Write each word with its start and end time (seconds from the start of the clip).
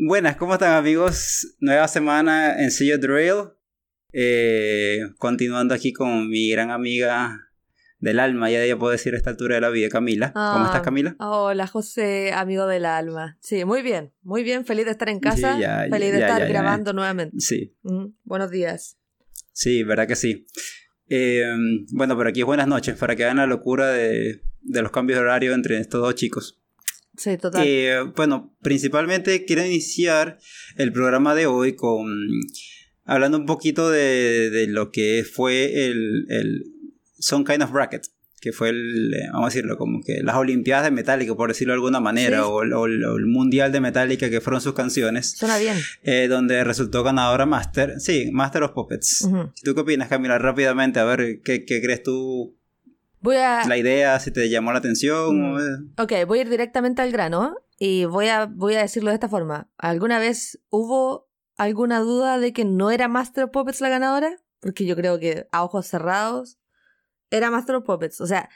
Buenas, 0.00 0.36
¿cómo 0.36 0.52
están 0.54 0.74
amigos? 0.74 1.56
Nueva 1.58 1.88
semana 1.88 2.62
en 2.62 2.70
Sello 2.70 2.98
Drill. 2.98 3.48
Eh, 4.12 5.00
continuando 5.18 5.74
aquí 5.74 5.92
con 5.92 6.28
mi 6.30 6.50
gran 6.50 6.70
amiga 6.70 7.50
del 7.98 8.20
alma, 8.20 8.48
ya, 8.48 8.64
ya 8.64 8.78
puedo 8.78 8.92
decir 8.92 9.14
a 9.14 9.16
esta 9.16 9.30
altura 9.30 9.56
de 9.56 9.60
la 9.60 9.70
vida, 9.70 9.88
Camila. 9.88 10.32
¿Cómo 10.32 10.66
estás, 10.66 10.80
Ah, 10.80 10.82
Camila? 10.82 11.16
Hola, 11.18 11.66
José, 11.66 12.32
amigo 12.32 12.68
del 12.68 12.84
alma. 12.86 13.38
Sí, 13.40 13.64
muy 13.64 13.82
bien, 13.82 14.12
muy 14.22 14.44
bien. 14.44 14.64
Feliz 14.64 14.84
de 14.84 14.92
estar 14.92 15.08
en 15.08 15.18
casa. 15.18 15.56
Sí, 15.56 15.62
ya, 15.62 15.86
feliz 15.90 16.12
de 16.12 16.20
estar 16.20 16.46
grabando 16.48 16.92
nuevamente. 16.92 17.34
Sí, 17.40 17.74
Mm, 17.82 18.12
buenos 18.22 18.50
días. 18.52 18.96
sí, 19.52 19.82
verdad 19.82 20.06
que 20.06 20.14
sí. 20.14 20.46
Eh, 21.08 21.44
bueno, 21.92 22.16
pero 22.16 22.28
aquí 22.30 22.40
es 22.40 22.46
buenas 22.46 22.68
noches 22.68 22.96
para 22.96 23.16
que 23.16 23.24
hagan 23.24 23.38
la 23.38 23.46
locura 23.46 23.88
de, 23.88 24.42
de 24.60 24.82
los 24.82 24.92
cambios 24.92 25.18
de 25.18 25.24
horario 25.24 25.54
entre 25.54 25.78
estos 25.80 26.00
dos 26.00 26.14
chicos. 26.14 26.60
Sí, 27.18 27.36
total. 27.36 27.64
Eh, 27.66 28.00
bueno, 28.16 28.56
principalmente 28.62 29.44
quiero 29.44 29.66
iniciar 29.66 30.38
el 30.76 30.92
programa 30.92 31.34
de 31.34 31.46
hoy 31.46 31.74
con 31.74 32.08
hablando 33.04 33.38
un 33.38 33.46
poquito 33.46 33.90
de, 33.90 34.50
de 34.50 34.66
lo 34.68 34.90
que 34.90 35.24
fue 35.30 35.86
el, 35.86 36.26
el 36.28 36.64
Some 37.18 37.44
Kind 37.44 37.62
of 37.62 37.72
Bracket, 37.72 38.02
que 38.40 38.52
fue 38.52 38.68
el, 38.68 39.12
eh, 39.14 39.26
vamos 39.32 39.46
a 39.46 39.48
decirlo, 39.48 39.76
como 39.78 40.00
que 40.02 40.22
las 40.22 40.36
Olimpiadas 40.36 40.84
de 40.84 40.90
Metallica, 40.92 41.34
por 41.34 41.48
decirlo 41.48 41.72
de 41.72 41.76
alguna 41.78 41.98
manera, 42.00 42.38
Sí. 42.38 42.44
o, 42.46 42.62
el- 42.62 42.72
o 42.74 42.86
el- 42.86 43.04
o 43.04 43.16
el 43.16 43.26
Mundial 43.26 43.72
de 43.72 43.80
Metallica, 43.80 44.30
que 44.30 44.40
fueron 44.40 44.60
sus 44.60 44.74
canciones, 44.74 45.32
Suena 45.32 45.58
bien. 45.58 45.76
eh, 46.04 46.26
donde 46.28 46.62
resultó 46.64 47.02
ganadora 47.02 47.46
Master, 47.46 47.94
sí, 47.98 48.28
Master 48.30 48.62
of 48.62 48.72
Puppets. 48.72 49.26
¿Tú 49.64 49.74
qué 49.74 49.80
opinas, 49.80 50.08
Camila? 50.08 50.38
Rápidamente, 50.38 51.00
a 51.00 51.04
ver, 51.04 51.40
¿qué, 51.42 51.64
qué 51.64 51.80
crees 51.82 52.02
tú? 52.04 52.54
Voy 53.20 53.36
a. 53.36 53.66
La 53.66 53.76
idea, 53.76 54.18
si 54.20 54.30
te 54.30 54.48
llamó 54.48 54.72
la 54.72 54.78
atención. 54.78 55.40
Mm. 55.40 55.94
o, 55.98 56.02
Ok, 56.02 56.12
voy 56.26 56.38
a 56.38 56.42
ir 56.42 56.48
directamente 56.48 57.02
al 57.02 57.12
grano 57.12 57.56
y 57.78 58.04
voy 58.04 58.28
a, 58.28 58.46
voy 58.46 58.74
a 58.74 58.82
decirlo 58.82 59.10
de 59.10 59.14
esta 59.14 59.28
forma. 59.28 59.70
¿Alguna 59.78 60.18
vez 60.18 60.60
hubo 60.70 61.28
alguna 61.56 62.00
duda 62.00 62.38
de 62.38 62.52
que 62.52 62.64
no 62.64 62.90
era 62.90 63.08
Master 63.08 63.44
of 63.44 63.50
Puppets 63.50 63.80
la 63.80 63.88
ganadora? 63.88 64.36
Porque 64.60 64.86
yo 64.86 64.96
creo 64.96 65.18
que 65.18 65.48
a 65.52 65.64
ojos 65.64 65.86
cerrados 65.86 66.58
era 67.30 67.50
Master 67.50 67.76
of 67.76 67.84
Puppets. 67.84 68.20
O 68.20 68.26
sea, 68.26 68.48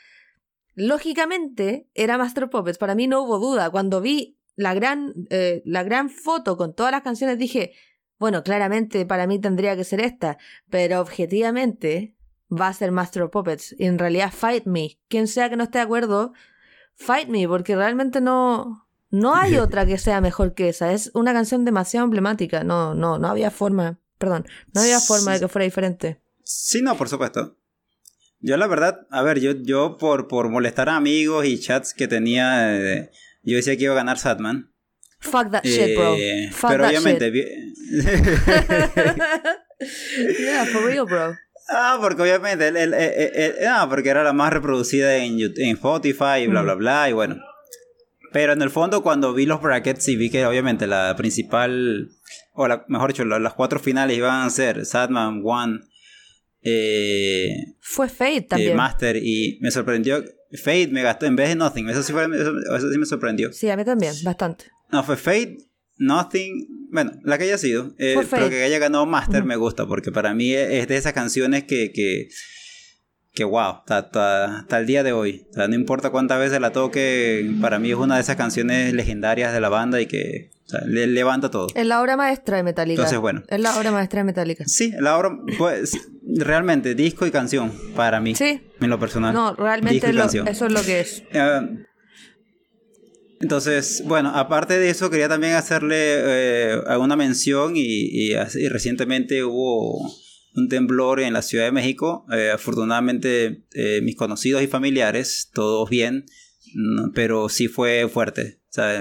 lógicamente 0.74 1.88
era 1.94 2.18
Master 2.18 2.44
of 2.44 2.50
Puppets. 2.50 2.78
Para 2.78 2.94
mí 2.94 3.06
no 3.06 3.22
hubo 3.22 3.38
duda. 3.38 3.70
Cuando 3.70 4.00
vi 4.00 4.38
la 4.56 4.74
gran, 4.74 5.12
eh, 5.30 5.62
la 5.64 5.82
gran 5.82 6.10
foto 6.10 6.56
con 6.56 6.74
todas 6.74 6.92
las 6.92 7.02
canciones 7.02 7.38
dije, 7.38 7.72
bueno, 8.18 8.42
claramente 8.42 9.04
para 9.06 9.26
mí 9.26 9.40
tendría 9.40 9.76
que 9.76 9.84
ser 9.84 10.00
esta. 10.00 10.38
Pero 10.70 11.00
objetivamente 11.00 12.16
va 12.52 12.68
a 12.68 12.74
ser 12.74 12.92
Master 12.92 13.22
of 13.22 13.30
Puppets. 13.30 13.74
Y 13.78 13.86
en 13.86 13.98
realidad 13.98 14.32
Fight 14.32 14.66
Me. 14.66 14.98
Quien 15.08 15.26
sea 15.28 15.48
que 15.48 15.56
no 15.56 15.64
esté 15.64 15.78
de 15.78 15.84
acuerdo, 15.84 16.32
Fight 16.94 17.28
Me, 17.28 17.48
porque 17.48 17.74
realmente 17.76 18.20
no, 18.20 18.86
no 19.10 19.34
hay 19.34 19.56
otra 19.58 19.86
que 19.86 19.98
sea 19.98 20.20
mejor 20.20 20.54
que 20.54 20.68
esa. 20.68 20.92
Es 20.92 21.10
una 21.14 21.32
canción 21.32 21.64
demasiado 21.64 22.04
emblemática. 22.04 22.64
No, 22.64 22.94
no, 22.94 23.18
no 23.18 23.28
había 23.28 23.50
forma, 23.50 23.98
perdón, 24.18 24.46
no 24.74 24.82
había 24.82 25.00
forma 25.00 25.32
de 25.34 25.40
que 25.40 25.48
fuera 25.48 25.64
diferente. 25.64 26.20
Sí, 26.44 26.82
no, 26.82 26.96
por 26.96 27.08
supuesto. 27.08 27.56
Yo 28.40 28.56
la 28.56 28.66
verdad, 28.66 29.06
a 29.10 29.22
ver, 29.22 29.38
yo, 29.38 29.52
yo 29.52 29.96
por, 29.98 30.26
por 30.26 30.48
molestar 30.48 30.88
a 30.88 30.96
amigos 30.96 31.46
y 31.46 31.60
chats 31.60 31.94
que 31.94 32.08
tenía, 32.08 32.76
eh, 32.76 33.10
yo 33.44 33.56
decía 33.56 33.76
que 33.76 33.84
iba 33.84 33.92
a 33.92 33.96
ganar 33.96 34.18
Satman. 34.18 34.72
Fuck 35.20 35.52
that 35.52 35.62
shit, 35.62 35.96
bro. 35.96 36.16
Eh, 36.16 36.50
Fuck 36.50 36.70
pero 36.70 36.82
that 36.82 36.90
obviamente... 36.90 37.30
vi- 37.30 37.44
shit. 37.44 38.04
yeah, 40.40 40.64
for 40.66 40.84
real, 40.84 41.06
bro. 41.06 41.36
Ah, 41.68 41.98
porque 42.00 42.22
obviamente... 42.22 42.68
El, 42.68 42.76
el- 42.76 42.94
el- 42.94 43.32
el- 43.34 43.66
ah, 43.68 43.86
porque 43.88 44.08
era 44.10 44.22
la 44.22 44.32
más 44.32 44.52
reproducida 44.52 45.16
en, 45.16 45.38
YouTube- 45.38 45.58
en 45.58 45.70
Spotify 45.76 46.42
y 46.42 46.46
bla, 46.46 46.62
Mm. 46.62 46.64
bla, 46.64 46.74
bla, 46.74 47.10
y 47.10 47.12
bueno. 47.12 47.36
Pero 48.32 48.52
en 48.54 48.62
el 48.62 48.70
fondo 48.70 49.02
cuando 49.02 49.34
vi 49.34 49.44
los 49.46 49.60
brackets 49.60 50.08
y 50.08 50.16
vi 50.16 50.30
que 50.30 50.46
obviamente 50.46 50.86
la 50.86 51.14
principal, 51.16 52.08
o 52.54 52.66
la, 52.66 52.84
mejor 52.88 53.08
dicho, 53.12 53.24
la- 53.24 53.38
las 53.38 53.52
cuatro 53.54 53.78
finales 53.78 54.16
iban 54.16 54.46
a 54.46 54.50
ser 54.50 54.86
Satman, 54.86 55.42
One, 55.44 55.80
eh, 56.62 57.48
Fue 57.80 58.08
Fate 58.08 58.36
eh, 58.36 58.42
también. 58.42 58.76
Master 58.76 59.16
y 59.16 59.58
me 59.60 59.70
sorprendió. 59.70 60.22
Fate 60.62 60.88
me 60.88 61.02
gastó 61.02 61.26
en 61.26 61.36
vez 61.36 61.48
de 61.48 61.56
Nothing. 61.56 61.88
Eso 61.88 62.02
sí, 62.02 62.12
fue, 62.12 62.24
eso, 62.24 62.52
eso 62.76 62.90
sí 62.92 62.98
me 62.98 63.06
sorprendió. 63.06 63.52
Sí, 63.52 63.68
a 63.70 63.76
mí 63.76 63.84
también, 63.84 64.14
bastante. 64.24 64.66
No, 64.90 65.02
fue 65.02 65.16
Fate, 65.16 65.56
Nothing. 66.06 66.88
Bueno, 66.90 67.12
la 67.24 67.38
que 67.38 67.44
haya 67.44 67.58
sido. 67.58 67.94
eh, 67.98 68.16
pero 68.30 68.50
que 68.50 68.62
haya 68.62 68.78
ganado 68.78 69.06
Master 69.06 69.44
me 69.44 69.56
gusta 69.56 69.86
porque 69.86 70.12
para 70.12 70.34
mí 70.34 70.52
es 70.52 70.88
de 70.88 70.96
esas 70.96 71.12
canciones 71.12 71.64
que. 71.64 71.92
que 71.92 72.28
que 73.34 73.44
wow, 73.44 73.76
hasta, 73.88 74.66
el 74.78 74.86
día 74.86 75.02
de 75.02 75.12
hoy. 75.14 75.46
O 75.52 75.54
sea, 75.54 75.66
no 75.66 75.74
importa 75.74 76.10
cuántas 76.10 76.38
veces 76.38 76.60
la 76.60 76.70
toque, 76.70 77.50
para 77.62 77.78
mí 77.78 77.88
es 77.90 77.96
una 77.96 78.16
de 78.16 78.20
esas 78.20 78.36
canciones 78.36 78.92
legendarias 78.92 79.54
de 79.54 79.60
la 79.62 79.70
banda 79.70 80.02
y 80.02 80.06
que 80.06 80.50
o 80.66 80.68
sea, 80.68 80.82
le 80.86 81.06
levanta 81.06 81.50
todo. 81.50 81.68
Es 81.74 81.86
la 81.86 82.02
obra 82.02 82.18
maestra 82.18 82.58
de 82.58 82.62
Metallica. 82.62 83.00
Entonces, 83.00 83.18
bueno. 83.18 83.42
Es 83.48 83.58
la 83.58 83.74
obra 83.78 83.90
maestra 83.90 84.20
de 84.20 84.24
Metallica. 84.24 84.64
Sí, 84.66 84.92
la 85.00 85.16
obra, 85.16 85.30
pues, 85.56 85.92
realmente, 86.26 86.94
disco 86.94 87.24
y 87.26 87.30
canción, 87.30 87.72
para 87.96 88.20
mí, 88.20 88.34
Sí. 88.34 88.60
en 88.80 88.90
lo 88.90 88.98
personal. 88.98 89.32
No, 89.32 89.54
realmente 89.54 90.12
lo- 90.12 90.24
eso 90.24 90.66
es 90.66 90.72
lo 90.72 90.82
que 90.82 91.00
es. 91.00 91.22
Eh, 91.32 91.60
entonces, 93.42 94.04
bueno, 94.06 94.30
aparte 94.34 94.78
de 94.78 94.88
eso, 94.88 95.10
quería 95.10 95.28
también 95.28 95.54
hacerle 95.54 95.96
eh, 95.98 96.80
alguna 96.86 97.16
mención 97.16 97.72
y, 97.74 98.32
recientemente 98.68 99.42
hubo 99.42 100.00
un 100.54 100.68
temblor 100.68 101.18
en 101.18 101.32
la 101.32 101.42
Ciudad 101.42 101.64
de 101.64 101.72
México. 101.72 102.24
Eh, 102.32 102.52
afortunadamente, 102.54 103.64
eh, 103.74 104.00
mis 104.04 104.14
conocidos 104.14 104.62
y 104.62 104.68
familiares, 104.68 105.50
todos 105.52 105.90
bien, 105.90 106.24
no, 106.74 107.10
pero 107.14 107.48
sí 107.48 107.66
fue 107.66 108.08
fuerte. 108.08 108.60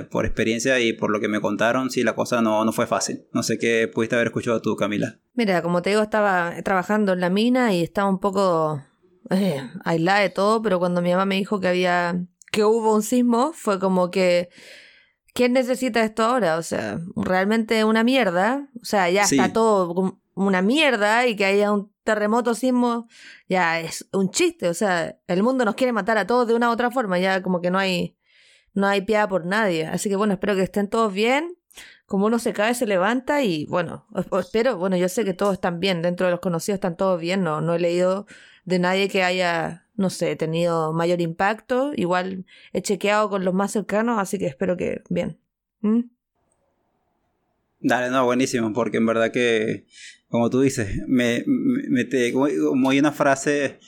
Por 0.10 0.26
experiencia 0.26 0.82
y 0.82 0.92
por 0.92 1.12
lo 1.12 1.22
que 1.22 1.30
me 1.30 1.40
contaron, 1.40 1.92
sí, 1.92 2.04
la 2.04 2.16
cosa 2.16 2.42
no, 2.42 2.66
no 2.66 2.74
fue 2.74 2.88
fácil. 2.88 3.28
No 3.34 3.44
sé 3.44 3.60
qué 3.60 3.88
pudiste 3.88 4.16
haber 4.16 4.28
escuchado 4.28 4.60
tú, 4.60 4.76
Camila. 4.76 5.20
Mira, 5.34 5.62
como 5.62 5.82
te 5.82 5.92
digo, 5.92 6.02
estaba 6.02 6.56
trabajando 6.64 7.14
en 7.14 7.22
la 7.22 7.30
mina 7.30 7.74
y 7.74 7.84
estaba 7.84 8.10
un 8.10 8.20
poco 8.20 8.82
eh, 9.30 9.62
aislada 9.86 10.20
de 10.20 10.30
todo, 10.30 10.62
pero 10.62 10.80
cuando 10.80 11.02
mi 11.02 11.12
mamá 11.12 11.26
me 11.26 11.36
dijo 11.36 11.60
que 11.60 11.68
había, 11.68 12.26
que 12.52 12.64
hubo 12.66 12.94
un 12.94 13.02
sismo, 13.04 13.54
fue 13.54 13.80
como 13.80 14.12
que, 14.12 14.50
¿quién 15.34 15.54
necesita 15.54 16.04
esto 16.04 16.24
ahora? 16.24 16.58
O 16.58 16.62
sea, 16.64 17.00
realmente 17.16 17.84
una 17.84 18.04
mierda. 18.04 18.70
O 18.82 18.86
sea, 18.86 19.10
ya 19.10 19.26
Sí. 19.26 19.38
está 19.40 19.54
todo 19.54 20.20
una 20.34 20.62
mierda 20.62 21.28
y 21.28 21.36
que 21.36 21.46
haya 21.46 21.72
un 21.72 21.92
terremoto, 22.04 22.54
sismo, 22.56 23.08
ya 23.48 23.80
es 23.80 24.08
un 24.12 24.30
chiste. 24.32 24.68
O 24.70 24.74
sea, 24.74 25.18
el 25.28 25.44
mundo 25.44 25.66
nos 25.66 25.76
quiere 25.76 25.94
matar 25.94 26.18
a 26.18 26.28
todos 26.28 26.48
de 26.48 26.54
una 26.56 26.70
u 26.70 26.72
otra 26.74 26.92
forma, 26.92 27.20
ya 27.20 27.42
como 27.42 27.62
que 27.62 27.72
no 27.72 27.80
hay, 27.80 28.18
no 28.74 28.88
hay 28.88 29.02
piedad 29.02 29.30
por 29.30 29.46
nadie. 29.46 29.86
Así 29.88 30.10
que 30.10 30.16
bueno, 30.16 30.34
espero 30.34 30.56
que 30.56 30.64
estén 30.64 30.90
todos 30.90 31.14
bien 31.14 31.56
como 32.06 32.26
uno 32.26 32.40
se 32.40 32.52
cae, 32.52 32.74
se 32.76 32.86
levanta 32.86 33.42
y 33.42 33.66
bueno, 33.68 34.06
espero, 34.38 34.76
bueno, 34.78 34.98
yo 34.98 35.08
sé 35.08 35.24
que 35.24 35.34
todos 35.34 35.54
están 35.54 35.80
bien, 35.80 36.02
dentro 36.02 36.26
de 36.26 36.32
los 36.32 36.42
conocidos 36.42 36.76
están 36.76 36.98
todos 36.98 37.22
bien, 37.22 37.42
no, 37.42 37.62
no 37.62 37.74
he 37.74 37.80
leído 37.80 38.26
de 38.72 38.80
nadie 38.80 39.08
que 39.10 39.22
haya, 39.24 39.88
no 39.96 40.10
sé, 40.10 40.36
tenido 40.36 40.94
mayor 40.94 41.22
impacto, 41.22 41.92
igual 41.96 42.46
he 42.74 42.82
chequeado 42.82 43.30
con 43.30 43.46
los 43.46 43.54
más 43.54 43.72
cercanos, 43.72 44.18
así 44.20 44.40
que 44.40 44.48
espero 44.48 44.76
que 44.78 45.02
bien. 45.10 45.38
¿Mm? 45.82 46.02
Dale, 47.80 48.10
no, 48.12 48.26
buenísimo, 48.26 48.74
porque 48.74 48.98
en 48.98 49.06
verdad 49.08 49.32
que, 49.32 49.86
como 50.30 50.50
tú 50.50 50.62
dices, 50.62 50.88
me, 51.08 51.44
me, 51.48 51.84
me 51.90 52.06
te- 52.06 52.32
como, 52.32 52.90
hay 52.90 53.00
una 53.00 53.12
frase, 53.12 53.80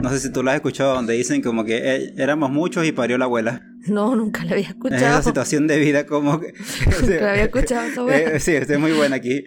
no 0.00 0.10
sé 0.10 0.20
si 0.20 0.30
tú 0.30 0.42
la 0.42 0.50
has 0.52 0.56
escuchado, 0.56 0.94
donde 0.94 1.14
dicen 1.14 1.40
como 1.40 1.64
que 1.64 1.78
eh, 1.78 2.12
éramos 2.18 2.50
muchos 2.50 2.86
y 2.86 2.92
parió 2.92 3.16
la 3.18 3.24
abuela. 3.24 3.62
No, 3.86 4.14
nunca 4.16 4.42
lo 4.44 4.50
había 4.50 4.58
Es 4.64 4.70
esa 4.70 4.72
escuchado. 4.72 5.22
situación 5.22 5.66
de 5.68 5.78
vida 5.78 6.04
como 6.04 6.40
que... 6.40 6.52
Nunca 7.00 7.30
había 7.30 7.44
escuchado 7.44 8.10
esa 8.10 8.34
eh, 8.36 8.40
sí, 8.40 8.52
es 8.54 8.78
muy 8.78 8.90
buena 8.92 9.16
aquí. 9.16 9.44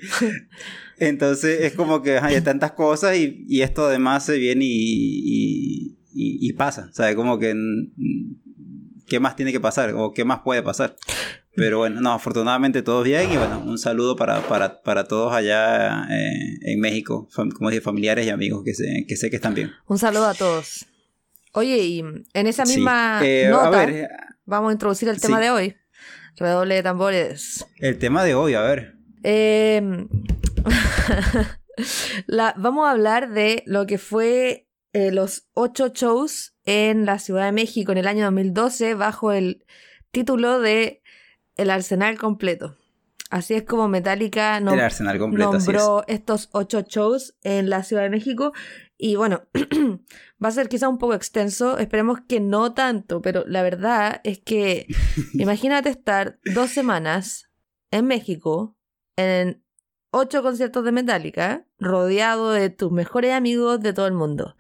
Entonces 1.02 1.62
es 1.62 1.74
como 1.74 2.04
que 2.04 2.20
hay 2.20 2.40
tantas 2.42 2.74
cosas 2.74 3.18
y, 3.18 3.44
y 3.48 3.62
esto 3.64 3.86
además 3.88 4.24
se 4.24 4.38
viene 4.38 4.66
y, 4.66 4.70
y, 4.70 5.98
y- 6.14 6.48
y 6.50 6.54
pasa. 6.54 6.88
O 6.92 6.94
sea, 6.94 7.16
como 7.16 7.40
que... 7.40 7.56
¿Qué 9.08 9.20
más 9.20 9.36
tiene 9.36 9.52
que 9.52 9.60
pasar? 9.60 9.94
¿O 9.96 10.14
qué 10.14 10.24
más 10.24 10.42
puede 10.46 10.62
pasar? 10.62 10.96
Pero 11.56 11.80
bueno, 11.80 12.00
no, 12.02 12.14
afortunadamente 12.14 12.82
todos 12.84 13.04
bien 13.04 13.32
y 13.32 13.36
bueno, 13.36 13.62
un 13.66 13.78
saludo 13.80 14.16
para, 14.16 14.42
para, 14.48 14.82
para 14.84 15.04
todos 15.06 15.34
allá 15.34 16.06
eh, 16.10 16.60
en 16.72 16.80
México, 16.80 17.28
como 17.58 17.70
dije, 17.72 17.82
familiares 17.82 18.26
y 18.26 18.30
amigos 18.30 18.62
que 18.64 18.74
sé, 18.76 19.04
que 19.08 19.18
sé 19.18 19.30
que 19.32 19.36
están 19.38 19.54
bien. 19.56 19.72
Un 19.88 19.98
saludo 19.98 20.28
a 20.28 20.34
todos. 20.36 20.86
Oye, 21.54 21.80
y 21.80 22.00
en 22.00 22.48
esa 22.48 22.66
Sí. 22.66 22.76
misma 22.78 23.20
Eh, 23.24 23.48
nota, 23.50 23.82
a 23.82 23.86
ver, 23.88 24.08
vamos 24.46 24.70
a 24.70 24.74
introducir 24.74 25.10
el 25.10 25.20
tema 25.20 25.38
sí. 25.40 25.44
de 25.46 25.50
hoy. 25.50 25.76
Redoble 26.38 26.76
de 26.76 26.84
tambores. 26.84 27.66
el 27.80 27.98
tema 27.98 28.24
de 28.24 28.36
hoy, 28.36 28.54
a 28.54 28.62
ver. 28.62 28.96
Eh, 29.24 30.08
la- 32.28 32.54
vamos 32.58 32.88
a 32.88 32.92
hablar 32.92 33.32
de 33.32 33.64
lo 33.66 33.86
que 33.86 33.98
fue 33.98 34.68
eh, 34.94 35.12
los 35.12 35.48
ocho 35.54 35.90
shows 35.90 36.56
en 36.66 37.06
la 37.06 37.20
Ciudad 37.20 37.46
de 37.46 37.52
México 37.52 37.92
en 37.92 37.98
el 37.98 38.08
año 38.08 38.26
2012 38.26 38.94
bajo 38.96 39.32
el 39.32 39.66
título 40.12 40.60
de 40.60 41.02
El 41.56 41.70
Arsenal 41.70 42.18
Completo. 42.18 42.76
Así 43.30 43.54
es 43.54 43.64
como 43.64 43.88
Metallica 43.88 44.60
nom- 44.60 44.74
el 44.74 44.82
arsenal 44.82 45.18
completo, 45.18 45.56
es. 45.56 45.64
nombró 45.66 46.04
estos 46.08 46.50
ocho 46.52 46.82
shows 46.82 47.36
en 47.44 47.70
la 47.70 47.84
Ciudad 47.84 48.04
de 48.04 48.10
México. 48.10 48.52
Y 48.98 49.16
bueno, 49.16 49.44
va 50.44 50.50
a 50.50 50.52
ser 50.52 50.68
quizá 50.68 50.90
un 50.90 50.98
poco 50.98 51.14
extenso, 51.14 51.78
esperemos 51.78 52.20
que 52.28 52.42
no 52.42 52.74
tanto, 52.74 53.22
pero 53.22 53.46
la 53.48 53.64
verdad 53.64 54.20
es 54.26 54.40
que 54.40 54.86
imagínate 55.34 55.90
estar 55.90 56.40
dos 56.54 56.72
semanas 56.72 57.50
en 57.90 58.06
México, 58.08 58.76
en 59.16 59.61
ocho 60.12 60.44
conciertos 60.44 60.84
de 60.84 60.92
Metallica, 60.92 61.66
rodeado 61.80 62.52
de 62.52 62.70
tus 62.70 62.92
mejores 62.92 63.34
amigos 63.34 63.82
de 63.82 63.94
todo 63.94 64.08
el 64.08 64.14
mundo. 64.14 64.56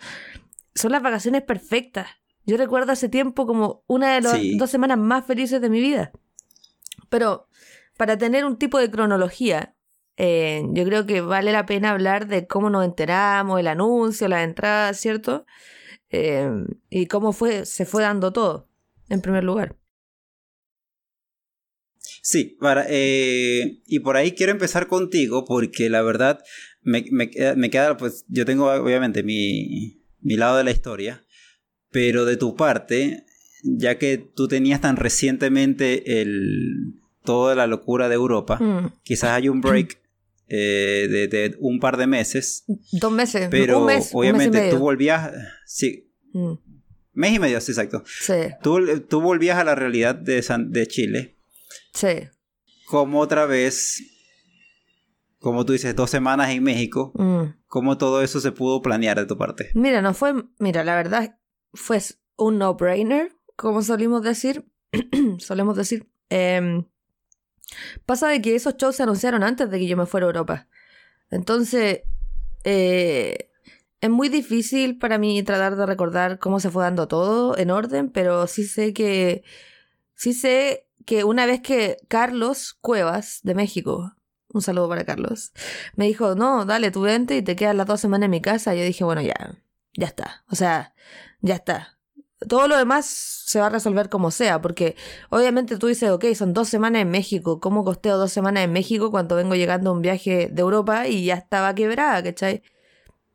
Son 0.73 0.91
las 0.91 1.03
vacaciones 1.03 1.43
perfectas. 1.43 2.07
Yo 2.45 2.57
recuerdo 2.57 2.93
ese 2.93 3.09
tiempo 3.09 3.45
como 3.45 3.83
una 3.87 4.15
de 4.15 4.21
las 4.21 4.39
dos 4.57 4.69
semanas 4.69 4.97
más 4.97 5.25
felices 5.25 5.61
de 5.61 5.69
mi 5.69 5.79
vida. 5.79 6.11
Pero 7.09 7.47
para 7.97 8.17
tener 8.17 8.45
un 8.45 8.57
tipo 8.57 8.79
de 8.79 8.89
cronología, 8.89 9.75
eh, 10.17 10.63
yo 10.69 10.85
creo 10.85 11.05
que 11.05 11.21
vale 11.21 11.51
la 11.51 11.65
pena 11.65 11.91
hablar 11.91 12.27
de 12.27 12.47
cómo 12.47 12.69
nos 12.69 12.85
enteramos, 12.85 13.59
el 13.59 13.67
anuncio, 13.67 14.27
la 14.27 14.43
entrada, 14.43 14.93
¿cierto? 14.93 15.45
Eh, 16.09 16.49
y 16.89 17.05
cómo 17.07 17.33
fue, 17.33 17.65
se 17.65 17.85
fue 17.85 18.03
dando 18.03 18.33
todo, 18.33 18.67
en 19.09 19.21
primer 19.21 19.43
lugar. 19.43 19.75
Sí, 22.21 22.55
para, 22.59 22.85
eh, 22.87 23.81
y 23.87 23.99
por 23.99 24.15
ahí 24.15 24.33
quiero 24.33 24.51
empezar 24.51 24.87
contigo 24.87 25.43
porque 25.43 25.89
la 25.89 26.03
verdad 26.03 26.39
me, 26.83 27.03
me, 27.09 27.31
me, 27.55 27.69
queda, 27.71 27.97
pues 27.97 28.25
yo 28.27 28.45
tengo 28.45 28.71
obviamente 28.71 29.23
mi, 29.23 30.03
mi 30.21 30.37
lado 30.37 30.57
de 30.57 30.63
la 30.63 30.69
historia, 30.69 31.25
pero 31.89 32.25
de 32.25 32.37
tu 32.37 32.55
parte, 32.55 33.25
ya 33.63 33.97
que 33.97 34.19
tú 34.19 34.47
tenías 34.47 34.81
tan 34.81 34.97
recientemente 34.97 36.21
el, 36.21 36.93
toda 37.23 37.55
la 37.55 37.65
locura 37.65 38.07
de 38.07 38.15
Europa, 38.15 38.57
mm. 38.59 39.01
quizás 39.03 39.31
hay 39.31 39.49
un 39.49 39.61
break 39.61 39.99
eh, 40.47 41.07
de, 41.09 41.55
un 41.59 41.79
par 41.79 41.97
de 41.97 42.05
meses. 42.05 42.65
Dos 42.91 43.11
meses, 43.11 43.47
pero 43.49 43.79
un 43.79 43.87
mes, 43.87 44.11
obviamente 44.13 44.69
tú 44.69 44.77
volvías, 44.77 45.31
sí, 45.65 46.11
mm. 46.33 46.53
mes 47.13 47.33
y 47.33 47.39
medio, 47.39 47.59
sí, 47.61 47.71
exacto. 47.71 48.03
Sí. 48.05 48.33
Tú, 48.61 48.99
tú 49.09 49.21
volvías 49.21 49.57
a 49.57 49.63
la 49.63 49.73
realidad 49.73 50.13
de, 50.13 50.45
de 50.67 50.87
Chile 50.87 51.40
Sí. 51.93 52.29
Como 52.87 53.19
otra 53.19 53.45
vez, 53.45 54.01
como 55.39 55.65
tú 55.65 55.73
dices, 55.73 55.95
dos 55.95 56.09
semanas 56.09 56.49
en 56.49 56.63
México, 56.63 57.11
mm. 57.15 57.61
¿cómo 57.67 57.97
todo 57.97 58.21
eso 58.21 58.39
se 58.39 58.51
pudo 58.51 58.81
planear 58.81 59.17
de 59.17 59.25
tu 59.25 59.37
parte? 59.37 59.71
Mira, 59.73 60.01
no 60.01 60.13
fue, 60.13 60.33
mira, 60.59 60.83
la 60.83 60.95
verdad 60.95 61.37
fue 61.73 61.99
un 62.37 62.57
no-brainer, 62.57 63.33
como 63.55 63.81
solimos 63.81 64.23
decir, 64.23 64.65
solemos 65.39 65.77
decir. 65.77 66.09
Em, 66.29 66.85
pasa 68.05 68.27
de 68.27 68.41
que 68.41 68.55
esos 68.55 68.75
shows 68.77 68.95
se 68.95 69.03
anunciaron 69.03 69.43
antes 69.43 69.69
de 69.69 69.79
que 69.79 69.87
yo 69.87 69.97
me 69.97 70.05
fuera 70.05 70.25
a 70.25 70.29
Europa. 70.29 70.67
Entonces, 71.29 72.01
eh, 72.63 73.51
es 74.01 74.09
muy 74.09 74.29
difícil 74.29 74.97
para 74.97 75.17
mí 75.17 75.41
tratar 75.43 75.75
de 75.75 75.85
recordar 75.85 76.39
cómo 76.39 76.59
se 76.59 76.69
fue 76.69 76.83
dando 76.83 77.07
todo 77.07 77.57
en 77.57 77.71
orden, 77.71 78.09
pero 78.09 78.47
sí 78.47 78.65
sé 78.65 78.93
que, 78.93 79.43
sí 80.15 80.33
sé 80.33 80.87
que 81.05 81.23
una 81.23 81.45
vez 81.45 81.61
que 81.61 81.97
Carlos 82.07 82.77
Cuevas 82.81 83.39
de 83.43 83.55
México, 83.55 84.13
un 84.49 84.61
saludo 84.61 84.89
para 84.89 85.05
Carlos, 85.05 85.53
me 85.95 86.05
dijo, 86.07 86.35
no, 86.35 86.65
dale, 86.65 86.91
tu 86.91 87.01
vente 87.01 87.37
y 87.37 87.41
te 87.41 87.55
quedas 87.55 87.75
las 87.75 87.87
dos 87.87 88.01
semanas 88.01 88.25
en 88.25 88.31
mi 88.31 88.41
casa, 88.41 88.75
yo 88.75 88.83
dije, 88.83 89.03
bueno, 89.03 89.21
ya, 89.21 89.57
ya 89.93 90.07
está, 90.07 90.43
o 90.49 90.55
sea, 90.55 90.93
ya 91.41 91.55
está. 91.55 91.97
Todo 92.47 92.67
lo 92.67 92.75
demás 92.75 93.05
se 93.05 93.59
va 93.59 93.67
a 93.67 93.69
resolver 93.69 94.09
como 94.09 94.31
sea, 94.31 94.61
porque 94.61 94.95
obviamente 95.29 95.77
tú 95.77 95.87
dices, 95.87 96.09
ok, 96.09 96.25
son 96.33 96.53
dos 96.53 96.69
semanas 96.69 97.03
en 97.03 97.11
México, 97.11 97.59
¿cómo 97.59 97.83
costeo 97.83 98.17
dos 98.17 98.31
semanas 98.31 98.63
en 98.63 98.73
México 98.73 99.11
cuando 99.11 99.35
vengo 99.35 99.55
llegando 99.55 99.91
a 99.91 99.93
un 99.93 100.01
viaje 100.01 100.49
de 100.51 100.61
Europa 100.61 101.07
y 101.07 101.25
ya 101.25 101.35
estaba 101.35 101.75
quebrada, 101.75 102.23
¿cachai? 102.23 102.63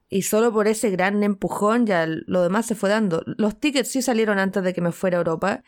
Y 0.08 0.22
solo 0.22 0.52
por 0.52 0.68
ese 0.68 0.90
gran 0.90 1.22
empujón 1.22 1.86
ya 1.86 2.06
lo 2.06 2.42
demás 2.42 2.66
se 2.66 2.74
fue 2.74 2.90
dando. 2.90 3.22
Los 3.26 3.58
tickets 3.58 3.90
sí 3.90 4.02
salieron 4.02 4.38
antes 4.38 4.62
de 4.62 4.72
que 4.72 4.80
me 4.80 4.92
fuera 4.92 5.18
a 5.18 5.20
Europa 5.20 5.62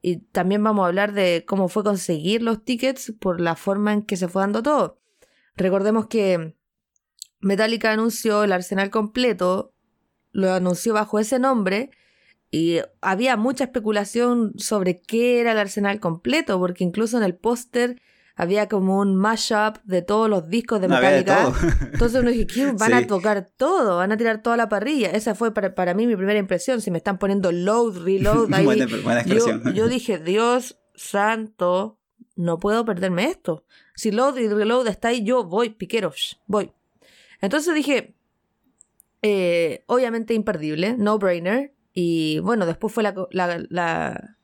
y 0.00 0.18
también 0.18 0.62
vamos 0.62 0.84
a 0.84 0.88
hablar 0.88 1.12
de 1.12 1.44
cómo 1.46 1.68
fue 1.68 1.82
conseguir 1.82 2.42
los 2.42 2.64
tickets 2.64 3.12
por 3.18 3.40
la 3.40 3.56
forma 3.56 3.92
en 3.92 4.02
que 4.02 4.16
se 4.16 4.28
fue 4.28 4.42
dando 4.42 4.62
todo. 4.62 5.00
Recordemos 5.56 6.06
que 6.06 6.54
Metallica 7.40 7.92
anunció 7.92 8.44
el 8.44 8.52
arsenal 8.52 8.90
completo, 8.90 9.74
lo 10.30 10.52
anunció 10.52 10.94
bajo 10.94 11.18
ese 11.18 11.38
nombre 11.38 11.90
y 12.50 12.78
había 13.00 13.36
mucha 13.36 13.64
especulación 13.64 14.52
sobre 14.56 15.00
qué 15.00 15.40
era 15.40 15.52
el 15.52 15.58
arsenal 15.58 16.00
completo, 16.00 16.58
porque 16.58 16.84
incluso 16.84 17.18
en 17.18 17.24
el 17.24 17.34
póster 17.34 18.00
había 18.38 18.68
como 18.68 19.00
un 19.00 19.16
mashup 19.16 19.78
de 19.82 20.00
todos 20.00 20.30
los 20.30 20.48
discos 20.48 20.80
de 20.80 20.86
Metallica. 20.86 21.52
Entonces 21.92 22.20
uno 22.20 22.30
dije. 22.30 22.72
Van 22.78 22.94
a 22.94 23.04
tocar 23.04 23.50
todo, 23.56 23.96
van 23.96 24.12
a 24.12 24.16
tirar 24.16 24.42
toda 24.42 24.56
la 24.56 24.68
parrilla. 24.68 25.10
Esa 25.10 25.34
fue 25.34 25.52
para, 25.52 25.92
mí 25.94 26.06
mi 26.06 26.14
primera 26.14 26.38
impresión. 26.38 26.80
Si 26.80 26.92
me 26.92 26.98
están 26.98 27.18
poniendo 27.18 27.50
load, 27.50 28.04
reload, 28.04 28.48
ahí, 28.54 28.86
yo, 29.74 29.88
dije, 29.88 30.18
Dios 30.18 30.78
santo, 30.94 31.98
no 32.36 32.60
puedo 32.60 32.84
perderme 32.84 33.24
esto. 33.24 33.64
Si 33.96 34.12
load 34.12 34.36
y 34.36 34.46
reload 34.46 34.86
está 34.86 35.08
ahí, 35.08 35.24
yo 35.24 35.42
voy, 35.42 35.70
piquero, 35.70 36.12
voy. 36.46 36.70
Entonces 37.40 37.74
dije, 37.74 38.14
eh, 39.22 39.82
obviamente 39.86 40.34
imperdible, 40.34 40.94
no 40.96 41.18
brainer. 41.18 41.74
Y 41.92 42.38
bueno, 42.38 42.66
después 42.66 42.94
fue 42.94 43.02
la, 43.02 43.14
la, 43.32 44.36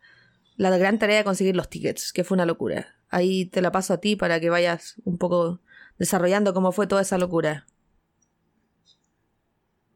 la 0.56 0.78
gran 0.78 0.98
tarea 0.98 1.18
de 1.18 1.24
conseguir 1.24 1.54
los 1.54 1.68
tickets, 1.70 2.12
que 2.12 2.24
fue 2.24 2.34
una 2.34 2.44
locura. 2.44 2.88
Ahí 3.14 3.44
te 3.44 3.62
la 3.62 3.70
paso 3.70 3.94
a 3.94 4.00
ti 4.00 4.16
para 4.16 4.40
que 4.40 4.50
vayas 4.50 4.96
un 5.04 5.18
poco 5.18 5.60
desarrollando 6.00 6.52
cómo 6.52 6.72
fue 6.72 6.88
toda 6.88 7.02
esa 7.02 7.16
locura. 7.16 7.64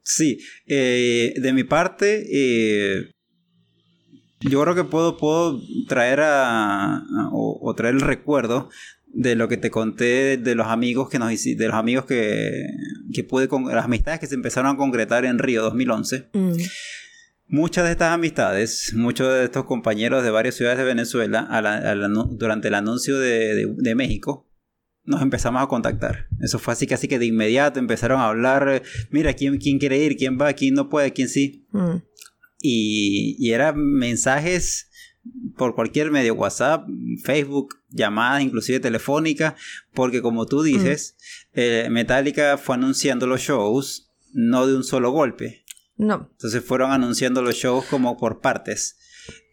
Sí, 0.02 0.38
eh, 0.66 1.34
de 1.36 1.52
mi 1.52 1.64
parte, 1.64 2.26
eh, 2.30 3.10
yo 4.38 4.62
creo 4.62 4.76
que 4.76 4.84
puedo, 4.84 5.16
puedo 5.16 5.60
traer 5.88 6.20
a, 6.22 7.02
o, 7.32 7.74
traer 7.76 7.96
el 7.96 8.02
recuerdo 8.02 8.70
de 9.08 9.34
lo 9.34 9.48
que 9.48 9.56
te 9.56 9.72
conté 9.72 10.36
de 10.36 10.54
los 10.54 10.68
amigos 10.68 11.08
que 11.08 11.18
nos 11.18 11.30
de 11.42 11.66
los 11.66 11.74
amigos 11.74 12.04
que, 12.04 12.68
que 13.12 13.24
pude 13.24 13.48
con 13.48 13.66
las 13.66 13.84
amistades 13.84 14.20
que 14.20 14.28
se 14.28 14.36
empezaron 14.36 14.76
a 14.76 14.76
concretar 14.76 15.24
en 15.24 15.40
Río 15.40 15.62
2011. 15.62 16.28
Muchas 17.50 17.86
de 17.86 17.92
estas 17.92 18.12
amistades, 18.12 18.92
muchos 18.94 19.32
de 19.32 19.44
estos 19.44 19.64
compañeros 19.64 20.22
de 20.22 20.30
varias 20.30 20.54
ciudades 20.54 20.78
de 20.78 20.84
Venezuela, 20.84 21.48
durante 22.32 22.68
el 22.68 22.74
anuncio 22.74 23.18
de, 23.18 23.94
México, 23.96 24.46
nos 25.04 25.22
empezamos 25.22 25.62
a 25.62 25.66
contactar. 25.66 26.28
Eso 26.40 26.58
fue 26.58 26.74
así 26.74 26.86
casi 26.86 27.08
que 27.08 27.18
de 27.18 27.24
inmediato 27.24 27.78
empezaron 27.78 28.20
a 28.20 28.28
hablar, 28.28 28.82
mira, 29.10 29.32
¿quién, 29.32 29.56
quién 29.56 29.78
quiere 29.78 29.96
ir? 29.96 30.18
¿Quién 30.18 30.38
va? 30.38 30.52
¿Quién 30.52 30.74
no 30.74 30.90
puede? 30.90 31.14
¿Quién 31.14 31.30
sí? 31.30 31.66
Mm. 31.72 32.02
Y, 32.60 33.36
y 33.38 33.52
eran 33.52 33.78
mensajes 33.78 34.90
por 35.56 35.74
cualquier 35.74 36.10
medio, 36.10 36.34
WhatsApp, 36.34 36.86
Facebook, 37.22 37.76
llamadas, 37.88 38.42
inclusive 38.42 38.80
telefónicas, 38.80 39.54
porque 39.94 40.22
como 40.22 40.46
tú 40.46 40.62
dices, 40.62 41.16
mm. 41.54 41.58
eh, 41.60 41.88
Metallica 41.90 42.58
fue 42.58 42.74
anunciando 42.74 43.26
los 43.26 43.40
shows 43.40 44.10
no 44.32 44.66
de 44.66 44.76
un 44.76 44.84
solo 44.84 45.10
golpe, 45.10 45.64
no. 45.98 46.28
Entonces 46.32 46.64
fueron 46.64 46.92
anunciando 46.92 47.42
los 47.42 47.54
shows 47.54 47.84
como 47.86 48.16
por 48.16 48.40
partes. 48.40 48.96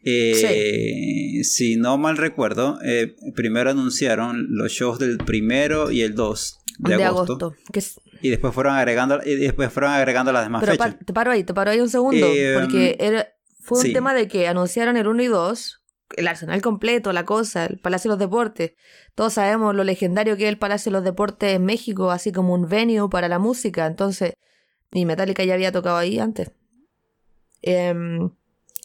Eh, 0.04 1.42
Si 1.44 1.76
no 1.76 1.98
mal 1.98 2.18
recuerdo, 2.18 2.80
eh, 2.84 3.16
primero 3.36 3.72
anunciaron 3.72 4.46
los 4.50 4.72
shows 4.72 5.00
del 5.00 5.18
primero 5.18 5.90
y 5.92 6.04
el 6.04 6.14
2 6.14 6.60
de, 6.78 7.04
agosto. 7.04 7.56
Y 8.22 8.30
después 8.30 8.54
fueron 8.54 8.76
agregando 8.76 9.20
y 9.26 9.36
después 9.36 9.74
fueron 9.74 9.92
agregando 9.92 10.32
las 10.32 10.44
demás 10.44 10.64
Pero 10.64 10.78
te 11.04 11.14
paro 11.14 11.32
ahí, 11.32 11.44
te 11.44 11.54
paro 11.54 11.72
ahí 11.72 11.80
un 11.80 11.90
segundo. 11.90 12.28
Eh, 12.28 12.58
porque 12.60 12.96
era, 13.00 13.28
fue 13.60 13.80
un 13.80 13.94
tema 13.94 14.14
de 14.14 14.28
que 14.28 14.48
anunciaron 14.48 14.98
el 14.98 15.08
1 15.08 15.24
y 15.24 15.28
2, 15.28 15.82
el 16.18 16.28
arsenal 16.28 16.62
completo, 16.62 17.12
la 17.12 17.26
cosa, 17.26 17.66
el 17.66 17.80
Palacio 17.80 18.10
de 18.10 18.14
los 18.14 18.20
Deportes. 18.20 18.74
Todos 19.16 19.34
sabemos 19.34 19.74
lo 19.74 19.84
legendario 19.84 20.38
que 20.38 20.44
es 20.44 20.50
el 20.50 20.60
Palacio 20.60 20.92
de 20.92 20.98
los 20.98 21.04
Deportes 21.04 21.56
en 21.56 21.66
México, 21.66 22.12
así 22.12 22.32
como 22.32 22.54
un 22.54 22.68
venue 22.70 23.10
para 23.10 23.28
la 23.28 23.40
música. 23.40 23.88
Entonces 23.88 24.36
y 24.92 25.06
Metallica 25.06 25.44
ya 25.44 25.54
había 25.54 25.72
tocado 25.72 25.98
ahí 25.98 26.20
antes. 26.20 26.52
Em, 27.62 28.30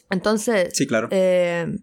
entonces. 0.09 0.71
Sí, 0.73 0.87
claro. 0.87 1.07
Em, 1.11 1.79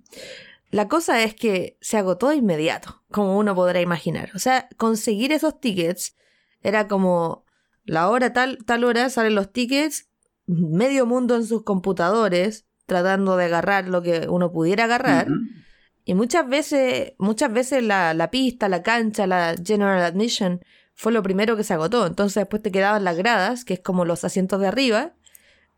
la 0.70 0.88
cosa 0.88 1.22
es 1.22 1.34
que 1.34 1.78
se 1.80 1.96
agotó 1.96 2.28
de 2.28 2.37
inmediato, 2.37 3.02
como 3.10 3.38
uno 3.38 3.54
podrá 3.54 3.80
imaginar. 3.80 4.30
O 4.34 4.38
sea, 4.38 4.68
conseguir 4.76 5.32
esos 5.32 5.60
tickets 5.60 6.14
era 6.62 6.88
como 6.88 7.46
la 7.84 8.08
hora 8.10 8.32
tal, 8.32 8.58
tal 8.66 8.84
hora 8.84 9.08
salen 9.08 9.34
los 9.34 9.50
tickets, 9.50 10.08
medio 10.46 11.06
mundo 11.06 11.37
en 11.37 11.46
sus 11.46 11.62
computadores, 11.62 12.66
tratando 12.87 13.37
de 13.37 13.46
agarrar 13.46 13.88
lo 13.88 14.02
que 14.02 14.26
uno 14.28 14.52
pudiera 14.52 14.84
agarrar. 14.84 15.28
Y 16.04 16.14
muchas 16.14 16.48
veces, 16.48 17.12
muchas 17.18 17.52
veces 17.52 17.82
la, 17.82 18.12
la, 18.14 18.30
pista, 18.30 18.68
la 18.68 18.82
cancha, 18.82 19.26
la 19.26 19.54
general 19.62 20.02
admission 20.02 20.60
fue 20.98 21.12
lo 21.12 21.22
primero 21.22 21.56
que 21.56 21.62
se 21.62 21.72
agotó. 21.74 22.06
Entonces 22.06 22.34
después 22.34 22.60
te 22.60 22.72
quedaban 22.72 23.04
las 23.04 23.16
gradas, 23.16 23.64
que 23.64 23.74
es 23.74 23.80
como 23.80 24.04
los 24.04 24.24
asientos 24.24 24.60
de 24.60 24.66
arriba, 24.66 25.14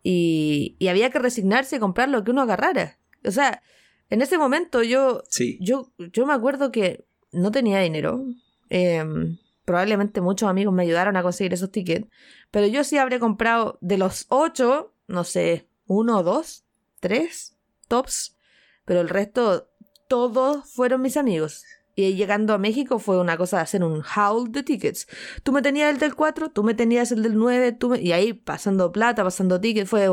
y, 0.02 0.76
y 0.78 0.88
había 0.88 1.10
que 1.10 1.18
resignarse 1.18 1.76
y 1.76 1.78
comprar 1.78 2.08
lo 2.08 2.24
que 2.24 2.30
uno 2.30 2.40
agarrara. 2.40 2.98
O 3.26 3.30
sea, 3.30 3.62
en 4.08 4.22
ese 4.22 4.38
momento 4.38 4.82
yo, 4.82 5.22
yo, 5.60 5.92
yo 5.98 6.24
me 6.24 6.32
acuerdo 6.32 6.72
que 6.72 7.04
no 7.32 7.52
tenía 7.52 7.80
dinero. 7.80 8.24
Em, 8.70 9.36
probablemente 9.66 10.22
muchos 10.22 10.48
amigos 10.48 10.72
me 10.72 10.84
ayudaron 10.84 11.18
a 11.18 11.22
conseguir 11.22 11.52
esos 11.52 11.70
tickets, 11.70 12.08
pero 12.50 12.66
yo 12.66 12.82
sí 12.82 12.96
habré 12.96 13.20
comprado 13.20 13.76
de 13.82 13.98
los 13.98 14.24
ocho, 14.30 14.94
no 15.06 15.24
sé, 15.24 15.68
uno, 15.86 16.22
dos, 16.22 16.64
tres 16.98 17.58
tops, 17.88 18.38
pero 18.86 19.02
el 19.02 19.10
resto 19.10 19.68
todos 20.08 20.72
fueron 20.72 21.02
mis 21.02 21.18
amigos. 21.18 21.62
Y 21.94 22.14
llegando 22.14 22.54
a 22.54 22.58
México 22.58 22.98
fue 22.98 23.18
una 23.20 23.36
cosa 23.36 23.56
de 23.56 23.62
hacer 23.62 23.84
un 23.84 24.02
haul 24.14 24.52
de 24.52 24.62
tickets. 24.62 25.06
Tú 25.42 25.52
me 25.52 25.62
tenías 25.62 25.92
el 25.92 25.98
del 25.98 26.14
4, 26.14 26.50
tú 26.50 26.62
me 26.62 26.74
tenías 26.74 27.12
el 27.12 27.22
del 27.22 27.36
9, 27.36 27.72
tú 27.72 27.90
me... 27.90 28.00
y 28.00 28.12
ahí 28.12 28.32
pasando 28.32 28.92
plata, 28.92 29.24
pasando 29.24 29.60
tickets, 29.60 29.90
fue 29.90 30.08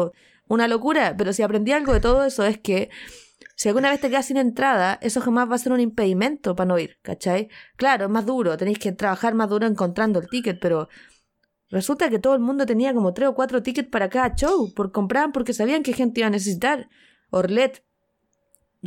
una 0.48 0.68
locura. 0.68 1.16
Pero 1.18 1.34
si 1.34 1.44
aprendí 1.44 1.72
algo 1.72 1.94
de 1.94 2.00
todo 2.00 2.26
eso 2.26 2.44
es 2.44 2.58
que 2.58 2.90
si 3.58 3.70
alguna 3.70 3.90
vez 3.90 4.00
te 4.00 4.10
quedas 4.10 4.28
sin 4.28 4.38
entrada, 4.38 5.00
eso 5.02 5.20
jamás 5.20 5.50
va 5.50 5.56
a 5.56 5.58
ser 5.58 5.72
un 5.72 5.80
impedimento 5.80 6.56
para 6.56 6.68
no 6.68 6.78
ir, 6.78 7.00
¿cachai? 7.02 7.50
Claro, 7.76 8.06
es 8.06 8.12
más 8.12 8.24
duro, 8.24 8.56
tenéis 8.56 8.78
que 8.78 8.92
trabajar 8.92 9.34
más 9.34 9.50
duro 9.50 9.66
encontrando 9.66 10.20
el 10.20 10.30
ticket, 10.30 10.60
pero 10.60 10.90
resulta 11.70 12.08
que 12.12 12.20
todo 12.20 12.36
el 12.36 12.40
mundo 12.40 12.68
tenía 12.68 12.94
como 12.94 13.16
tres 13.16 13.30
o 13.30 13.34
cuatro 13.34 13.64
tickets 13.64 13.90
para 13.90 14.10
cada 14.10 14.36
show, 14.36 14.72
por 14.76 14.92
comprar 14.92 15.32
porque 15.32 15.54
sabían 15.54 15.82
que 15.82 15.94
gente 15.94 16.20
iba 16.20 16.28
a 16.28 16.30
necesitar. 16.30 16.88
Orlet 17.32 17.84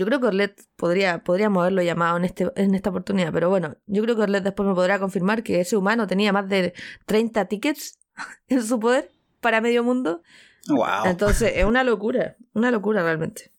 yo 0.00 0.07
creo 0.07 0.19
que 0.19 0.28
Orlet 0.28 0.66
podría, 0.76 1.23
podríamos 1.23 1.61
haberlo 1.61 1.83
llamado 1.83 2.16
en, 2.16 2.25
este, 2.25 2.50
en 2.57 2.75
esta 2.75 2.88
oportunidad, 2.88 3.35
pero 3.35 3.50
bueno, 3.50 3.76
yo 3.85 4.02
creo 4.02 4.16
que 4.16 4.23
Orlet 4.23 4.42
después 4.42 4.66
me 4.66 4.75
podrá 4.75 4.99
confirmar 4.99 5.42
que 5.42 5.61
ese 5.61 5.76
humano 5.76 6.07
tenía 6.07 6.33
más 6.33 6.49
de 6.49 6.73
30 7.04 7.45
tickets 7.45 7.99
en 8.49 8.64
su 8.64 8.80
poder 8.80 9.11
para 9.40 9.61
medio 9.61 9.85
mundo. 9.85 10.23
Wow. 10.69 11.04
Entonces, 11.04 11.52
es 11.54 11.66
una 11.66 11.85
locura, 11.85 12.38
una 12.54 12.71
locura 12.71 13.02
realmente. 13.02 13.52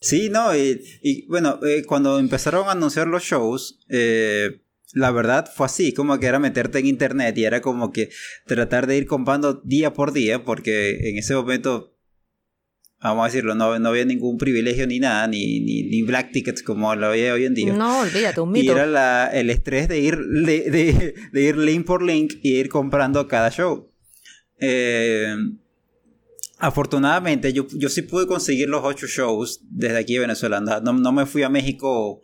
Sí, 0.00 0.30
no, 0.30 0.56
y, 0.56 1.26
bueno, 1.28 1.60
eh, 1.62 1.84
cuando 1.84 2.18
empezaron 2.18 2.66
a 2.68 2.72
anunciar 2.72 3.06
los 3.06 3.22
shows, 3.22 3.80
eh, 3.90 4.62
la 4.94 5.10
verdad 5.10 5.50
fue 5.54 5.66
así, 5.66 5.92
como 5.92 6.18
que 6.18 6.24
era 6.24 6.38
meterte 6.38 6.78
en 6.78 6.86
internet 6.86 7.36
y 7.36 7.44
era 7.44 7.60
como 7.60 7.92
que 7.92 8.08
tratar 8.46 8.86
de 8.86 8.96
ir 8.96 9.06
comprando 9.06 9.60
día 9.62 9.92
por 9.92 10.14
día, 10.14 10.42
porque 10.42 11.10
en 11.10 11.18
ese 11.18 11.34
momento 11.34 11.97
vamos 13.00 13.22
a 13.22 13.26
decirlo, 13.26 13.54
no, 13.54 13.78
no 13.78 13.88
había 13.88 14.04
ningún 14.04 14.38
privilegio 14.38 14.86
ni 14.86 14.98
nada, 14.98 15.26
ni, 15.26 15.60
ni, 15.60 16.02
black 16.02 16.32
tickets 16.32 16.62
como 16.62 16.94
lo 16.94 17.08
había 17.08 17.34
hoy 17.34 17.44
en 17.44 17.54
día. 17.54 17.72
No, 17.72 18.00
olvídate, 18.00 18.40
un 18.40 18.52
mito. 18.52 18.72
Y 18.72 18.74
era 18.74 18.86
la, 18.86 19.30
el 19.32 19.50
estrés 19.50 19.88
de 19.88 20.00
ir, 20.00 20.18
de, 20.18 21.14
de, 21.32 21.42
ir 21.42 21.56
link 21.56 21.86
por 21.86 22.02
link 22.02 22.34
y 22.42 22.56
ir 22.56 22.68
comprando 22.68 23.26
cada 23.28 23.50
show. 23.50 23.90
Eh, 24.60 25.34
afortunadamente, 26.58 27.52
yo, 27.52 27.66
yo 27.72 27.88
sí 27.88 28.02
pude 28.02 28.26
conseguir 28.26 28.68
los 28.68 28.82
ocho 28.84 29.06
shows 29.06 29.60
desde 29.70 29.98
aquí 29.98 30.14
de 30.14 30.20
Venezuela. 30.20 30.60
No, 30.60 30.92
no 30.92 31.12
me 31.12 31.26
fui 31.26 31.42
a 31.42 31.48
México 31.48 32.20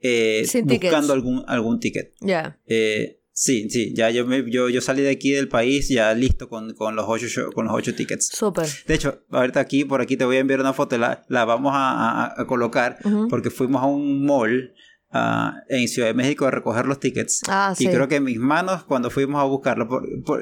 eh, 0.00 0.46
buscando 0.64 1.12
algún, 1.12 1.44
algún 1.46 1.80
ticket. 1.80 2.14
Ya. 2.20 2.58
Eh, 2.66 3.15
Sí, 3.38 3.68
sí, 3.68 3.92
ya 3.94 4.08
yo, 4.08 4.24
me, 4.24 4.50
yo, 4.50 4.70
yo 4.70 4.80
salí 4.80 5.02
de 5.02 5.10
aquí 5.10 5.32
del 5.32 5.46
país 5.46 5.90
ya 5.90 6.14
listo 6.14 6.48
con, 6.48 6.72
con 6.72 6.96
los 6.96 7.04
ocho 7.06 7.26
con 7.52 7.66
los 7.66 7.74
ocho 7.74 7.94
tickets. 7.94 8.28
Súper. 8.28 8.66
De 8.86 8.94
hecho, 8.94 9.26
ahorita 9.30 9.60
aquí, 9.60 9.84
por 9.84 10.00
aquí 10.00 10.16
te 10.16 10.24
voy 10.24 10.36
a 10.36 10.38
enviar 10.38 10.58
una 10.58 10.72
foto, 10.72 10.96
la, 10.96 11.22
la 11.28 11.44
vamos 11.44 11.72
a, 11.74 12.40
a, 12.40 12.46
colocar 12.46 12.98
porque 13.28 13.50
fuimos 13.50 13.82
a 13.82 13.86
un 13.86 14.24
mall 14.24 14.72
en 15.12 15.88
Ciudad 15.88 16.08
de 16.08 16.14
México 16.14 16.46
a 16.46 16.50
recoger 16.50 16.86
los 16.86 17.00
tickets. 17.00 17.42
Ah, 17.48 17.74
y 17.78 17.86
creo 17.86 18.08
que 18.08 18.16
en 18.16 18.24
mis 18.24 18.38
manos, 18.38 18.84
cuando 18.84 19.10
fuimos 19.10 19.40
a 19.40 19.44
buscarlo, 19.44 19.88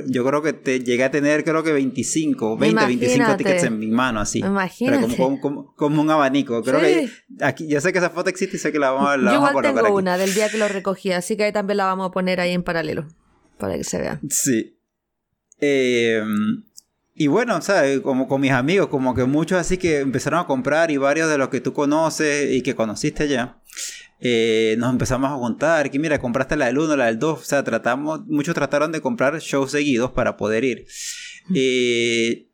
yo 0.09 0.25
creo 0.25 0.43
que 0.43 0.53
te 0.53 0.81
llegué 0.81 1.05
a 1.05 1.11
tener, 1.11 1.45
creo 1.45 1.63
que 1.63 1.73
25, 1.73 2.57
20, 2.57 2.87
25 2.87 3.37
tickets 3.37 3.65
en 3.65 3.79
mis 3.79 3.91
manos, 3.91 4.23
así. 4.23 4.41
Imagínate. 4.41 5.17
Como, 5.17 5.75
como, 5.75 6.03
un 6.03 6.11
abanico. 6.11 6.63
Creo 6.63 6.81
que 6.81 7.09
aquí, 7.41 7.69
yo 7.69 7.81
sé 7.81 7.93
que 7.93 7.99
esa 7.99 8.11
foto 8.11 8.31
existe 8.31 8.57
y 8.57 8.59
sé 8.59 8.73
que 8.73 8.79
la 8.79 8.91
vamos, 8.91 9.23
la 9.23 9.33
yo 9.33 9.41
vamos 9.41 9.51
a 9.51 9.53
colocar. 9.53 9.75
Yo 9.75 9.83
tengo 9.83 9.99
una 9.99 10.19
del 10.19 10.35
día 10.35 10.49
que 10.49 10.59
lo 10.59 10.69
recogí, 10.69 11.13
así 11.13 11.37
que 11.37 11.45
ahí 11.45 11.53
también 11.53 11.77
la 11.77 11.87
vamos 11.87 12.09
a 12.09 12.11
poner 12.11 12.41
ahí 12.41 12.53
en 12.53 12.63
paralelo, 12.63 13.07
para 13.59 13.77
que 13.77 13.85
se 13.85 13.99
vea. 13.99 14.21
Sí. 14.29 14.77
Em, 15.61 16.65
y 17.15 17.29
bueno, 17.29 17.61
¿sabes? 17.63 18.01
Como 18.01 18.27
con 18.27 18.41
mis 18.41 18.51
amigos, 18.51 18.89
como 18.89 19.15
que 19.15 19.25
muchos 19.25 19.59
así 19.59 19.79
que 19.79 20.01
empezaron 20.01 20.41
a 20.41 20.47
comprar 20.47 20.91
y 20.91 20.97
varios 20.97 21.31
de 21.31 21.39
los 21.39 21.49
que 21.49 21.61
tú 21.61 21.73
conoces 21.73 22.53
y 22.53 22.63
que 22.63 22.75
conociste 22.75 23.29
ya. 23.29 23.61
Eh, 24.27 24.77
nos 24.79 24.91
empezamos 24.91 25.31
a 25.31 25.35
juntar, 25.35 25.91
que 25.91 25.99
mira, 25.99 26.19
compraste 26.19 26.57
la 26.57 26.65
del 26.65 26.79
1, 26.79 26.97
la 26.97 27.07
del 27.07 27.19
2, 27.19 27.39
o 27.39 27.45
sea, 27.45 27.63
tratamos, 27.63 28.23
muchos 28.27 28.55
trataron 28.55 28.91
de 28.91 29.03
comprar 29.03 29.39
shows 29.39 29.73
seguidos 29.73 30.13
para 30.13 30.39
poder 30.39 30.65
ir. 30.65 30.87
Eh, 31.55 32.49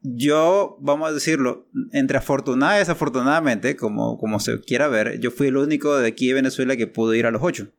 yo, 0.00 0.78
vamos 0.80 1.10
a 1.10 1.12
decirlo, 1.12 1.68
entre 1.92 2.16
afortunada 2.16 2.76
y 2.76 2.78
desafortunadamente, 2.78 3.76
como, 3.76 4.16
como 4.16 4.40
se 4.40 4.58
quiera 4.62 4.88
ver, 4.88 5.20
yo 5.20 5.30
fui 5.30 5.48
el 5.48 5.58
único 5.58 5.98
de 5.98 6.08
aquí 6.08 6.28
de 6.28 6.32
Venezuela 6.32 6.78
que 6.78 6.86
pudo 6.86 7.12
ir 7.12 7.26
a 7.26 7.30
los 7.30 7.42
8. 7.42 7.70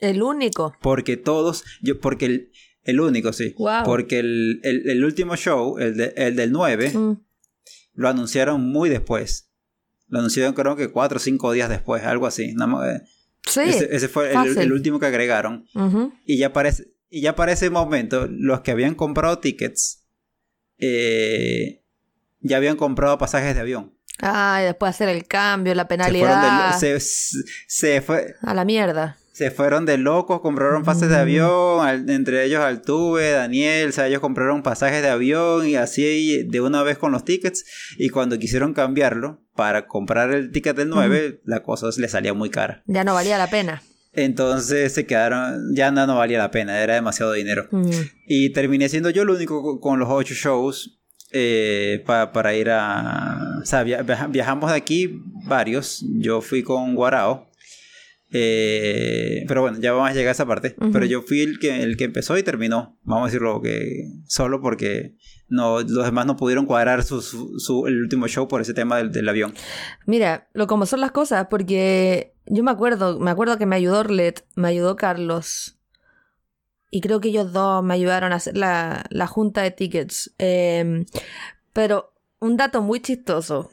El 0.00 0.22
único. 0.22 0.74
Porque 0.82 1.16
todos, 1.16 1.64
yo, 1.80 1.98
porque 1.98 2.26
el, 2.26 2.52
el 2.82 3.00
único, 3.00 3.32
sí. 3.32 3.54
Porque 3.86 4.18
el, 4.18 4.60
el, 4.62 5.04
último 5.06 5.36
show, 5.36 5.78
el, 5.78 6.12
el 6.16 6.36
del 6.36 6.52
9, 6.52 6.90
mm. 6.90 7.12
lo 7.94 8.08
anunciaron 8.10 8.60
muy 8.60 8.90
después. 8.90 9.47
Lo 10.08 10.18
anunciaron 10.18 10.54
creo 10.54 10.76
que 10.76 10.90
cuatro 10.90 11.16
o 11.16 11.20
cinco 11.20 11.52
días 11.52 11.68
después, 11.68 12.02
algo 12.04 12.26
así. 12.26 12.54
Eh, 12.54 13.00
sí, 13.46 13.60
ese, 13.60 14.08
fue 14.08 14.32
el, 14.32 14.72
último 14.72 14.98
que 14.98 15.06
agregaron. 15.06 15.66
y, 16.24 16.38
ya 16.38 16.52
para 16.52 16.70
ese, 16.70 16.92
y 17.10 17.20
ya 17.20 17.34
para 17.36 17.52
ese 17.52 17.70
momento, 17.70 18.26
los 18.30 18.60
que 18.60 18.70
habían 18.70 18.94
comprado 18.94 19.38
tickets 19.38 20.06
eh, 20.78 21.84
ya 22.40 22.56
habían 22.56 22.76
comprado 22.76 23.18
pasajes 23.18 23.54
de 23.54 23.60
avión. 23.60 23.94
Ah, 24.20 24.58
y 24.62 24.64
después 24.64 24.90
hacer 24.90 25.08
el 25.08 25.26
cambio, 25.26 25.74
la 25.74 25.86
penalidad. 25.86 26.76
Se, 26.78 26.98
se 27.00 28.00
fue. 28.00 28.34
A 28.42 28.54
la 28.54 28.64
mierda 28.64 29.16
se 29.38 29.52
fueron 29.52 29.86
de 29.86 29.98
locos, 29.98 30.40
compraron 30.40 30.82
pases 30.82 31.10
de 31.10 31.16
avión, 31.16 32.10
entre 32.10 32.44
ellos 32.44 32.60
Altuve, 32.60 33.30
Daniel, 33.30 33.90
o 33.90 33.92
sea, 33.92 34.08
ellos 34.08 34.18
compraron 34.18 34.64
pasajes 34.64 35.00
de 35.00 35.10
avión 35.10 35.68
y 35.68 35.76
así 35.76 36.42
de 36.42 36.60
una 36.60 36.82
vez 36.82 36.98
con 36.98 37.12
los 37.12 37.24
tickets 37.24 37.64
y 37.98 38.08
cuando 38.08 38.36
quisieron 38.40 38.74
cambiarlo 38.74 39.40
para 39.58 39.88
comprar 39.88 40.30
el 40.30 40.52
ticket 40.52 40.76
del 40.76 40.88
9, 40.88 41.40
la 41.44 41.64
cosa 41.64 41.88
les 41.96 42.12
salía 42.12 42.32
muy 42.32 42.48
cara. 42.48 42.84
Ya 42.86 43.02
no 43.02 43.14
valía 43.14 43.38
la 43.38 43.50
pena. 43.50 43.82
Entonces 44.12 44.92
se 44.92 45.04
quedaron, 45.04 45.74
ya 45.74 45.90
no, 45.90 46.06
no 46.06 46.16
valía 46.16 46.38
la 46.38 46.52
pena, 46.52 46.80
era 46.80 46.94
demasiado 46.94 47.32
dinero. 47.32 47.68
Y 48.28 48.50
terminé 48.50 48.88
siendo 48.88 49.10
yo 49.10 49.22
el 49.22 49.30
único 49.30 49.80
con 49.80 49.98
los 49.98 50.08
ocho 50.12 50.32
shows 50.32 51.00
eh, 51.32 52.04
para 52.06 52.54
ir 52.54 52.70
a... 52.70 53.58
O 53.60 53.66
sea, 53.66 53.82
viajamos 53.82 54.70
de 54.70 54.76
aquí 54.76 55.22
varios, 55.44 56.04
yo 56.08 56.40
fui 56.40 56.62
con 56.62 56.94
Guarao 56.94 57.47
eh, 58.30 59.44
pero 59.48 59.62
bueno, 59.62 59.78
ya 59.80 59.92
vamos 59.92 60.10
a 60.10 60.12
llegar 60.12 60.28
a 60.28 60.32
esa 60.32 60.46
parte. 60.46 60.76
Pero 60.92 61.04
yo 61.06 61.22
fui 61.22 61.40
el 61.40 61.58
que, 61.58 61.82
el 61.82 61.96
que 61.96 62.04
empezó 62.04 62.36
y 62.36 62.42
terminó. 62.42 62.98
Vamos 63.02 63.24
a 63.24 63.26
decirlo 63.26 63.60
que 63.62 64.10
solo 64.26 64.60
porque 64.60 65.14
no, 65.48 65.80
los 65.80 66.04
demás 66.04 66.26
no 66.26 66.36
pudieron 66.36 66.66
cuadrar 66.66 67.02
su, 67.02 67.22
su, 67.22 67.86
el 67.86 68.02
último 68.02 68.28
show 68.28 68.46
por 68.48 68.60
ese 68.60 68.74
tema 68.74 68.98
del, 68.98 69.12
del, 69.12 69.28
avión. 69.28 69.54
Mira, 70.06 70.48
lo 70.52 70.66
como 70.66 70.84
son 70.86 71.00
las 71.00 71.12
cosas, 71.12 71.46
porque 71.48 72.34
yo 72.46 72.62
me 72.62 72.70
acuerdo, 72.70 73.18
me 73.18 73.30
acuerdo 73.30 73.56
que 73.56 73.66
me 73.66 73.76
ayudó 73.76 74.00
Orlet, 74.00 74.44
me 74.56 74.68
ayudó 74.68 74.96
Carlos. 74.96 75.78
Y 76.90 77.00
creo 77.00 77.20
que 77.20 77.28
ellos 77.28 77.52
dos 77.52 77.82
me 77.82 77.94
ayudaron 77.94 78.32
a 78.32 78.36
hacer 78.36 78.56
la, 78.56 79.04
la 79.10 79.26
junta 79.26 79.62
de 79.62 79.70
tickets. 79.70 80.34
Em, 80.38 81.04
pero 81.72 82.14
un 82.40 82.56
dato 82.56 82.82
muy 82.82 83.00
chistoso 83.00 83.70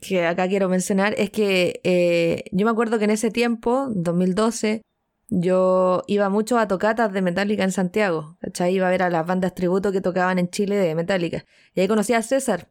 que 0.00 0.26
acá 0.26 0.48
quiero 0.48 0.68
mencionar 0.68 1.14
es 1.18 1.30
que 1.30 1.80
eh, 1.84 2.44
yo 2.52 2.64
me 2.64 2.72
acuerdo 2.72 2.98
que 2.98 3.04
en 3.04 3.10
ese 3.10 3.30
tiempo, 3.30 3.88
2012, 3.90 4.82
yo 5.28 6.02
iba 6.08 6.28
mucho 6.28 6.58
a 6.58 6.66
tocatas 6.66 7.12
de 7.12 7.22
Metallica 7.22 7.64
en 7.64 7.72
Santiago. 7.72 8.36
¿cachai? 8.40 8.74
Iba 8.74 8.88
a 8.88 8.90
ver 8.90 9.02
a 9.02 9.10
las 9.10 9.26
bandas 9.26 9.54
tributo 9.54 9.92
que 9.92 10.00
tocaban 10.00 10.38
en 10.38 10.50
Chile 10.50 10.76
de 10.76 10.94
Metallica. 10.94 11.44
Y 11.74 11.80
ahí 11.80 11.88
conocí 11.88 12.12
a 12.14 12.22
César 12.22 12.68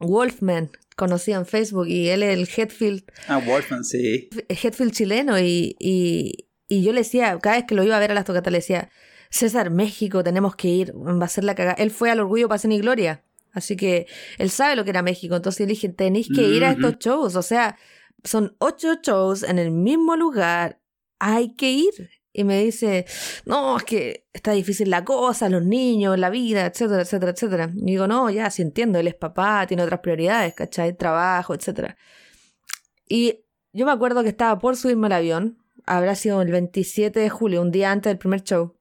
Wolfman, 0.00 0.70
conocí 0.96 1.32
en 1.32 1.46
Facebook, 1.46 1.88
y 1.88 2.08
él 2.08 2.22
es 2.22 2.34
el 2.36 2.48
Headfield. 2.48 3.04
Ah, 3.26 3.38
Wolfman, 3.44 3.84
sí. 3.84 4.28
Headfield 4.48 4.92
chileno, 4.92 5.38
y, 5.38 5.76
y, 5.78 6.48
y 6.68 6.82
yo 6.82 6.92
le 6.92 7.00
decía, 7.00 7.38
cada 7.40 7.56
vez 7.56 7.64
que 7.66 7.74
lo 7.74 7.82
iba 7.82 7.96
a 7.96 8.00
ver 8.00 8.12
a 8.12 8.14
las 8.14 8.24
tocatas, 8.24 8.52
le 8.52 8.58
decía, 8.58 8.90
César, 9.30 9.70
México, 9.70 10.22
tenemos 10.22 10.56
que 10.56 10.68
ir, 10.68 10.94
va 10.94 11.24
a 11.24 11.28
ser 11.28 11.44
la 11.44 11.54
cagada. 11.54 11.76
Él 11.82 11.90
fue 11.90 12.10
al 12.10 12.20
Orgullo 12.20 12.48
Paz 12.48 12.64
y 12.64 12.78
Gloria. 12.78 13.24
Así 13.58 13.76
que 13.76 14.06
él 14.38 14.50
sabe 14.50 14.76
lo 14.76 14.84
que 14.84 14.90
era 14.90 15.02
México. 15.02 15.36
Entonces 15.36 15.60
le 15.60 15.72
dije, 15.74 15.88
tenéis 15.90 16.28
que 16.34 16.42
ir 16.42 16.64
a 16.64 16.72
estos 16.72 16.98
shows. 16.98 17.36
O 17.36 17.42
sea, 17.42 17.76
son 18.24 18.56
ocho 18.58 18.94
shows 19.02 19.42
en 19.42 19.58
el 19.58 19.70
mismo 19.70 20.16
lugar. 20.16 20.80
Hay 21.18 21.54
que 21.54 21.70
ir. 21.70 22.10
Y 22.32 22.44
me 22.44 22.62
dice, 22.62 23.04
no, 23.46 23.78
es 23.78 23.84
que 23.84 24.28
está 24.32 24.52
difícil 24.52 24.90
la 24.90 25.04
cosa, 25.04 25.48
los 25.48 25.64
niños, 25.64 26.18
la 26.18 26.30
vida, 26.30 26.66
etcétera, 26.66 27.02
etcétera, 27.02 27.32
etcétera. 27.32 27.70
Y 27.74 27.86
digo, 27.86 28.06
no, 28.06 28.30
ya, 28.30 28.48
sí 28.50 28.62
entiendo, 28.62 28.98
él 29.00 29.08
es 29.08 29.16
papá, 29.16 29.66
tiene 29.66 29.82
otras 29.82 30.00
prioridades, 30.00 30.54
¿cachai? 30.54 30.96
Trabajo, 30.96 31.54
etcétera. 31.54 31.96
Y 33.08 33.44
yo 33.72 33.86
me 33.86 33.92
acuerdo 33.92 34.22
que 34.22 34.28
estaba 34.28 34.58
por 34.58 34.76
subirme 34.76 35.06
al 35.06 35.14
avión, 35.14 35.58
habrá 35.84 36.14
sido 36.14 36.40
el 36.42 36.52
27 36.52 37.18
de 37.18 37.28
julio, 37.28 37.60
un 37.60 37.72
día 37.72 37.90
antes 37.90 38.10
del 38.10 38.18
primer 38.18 38.42
show. 38.42 38.76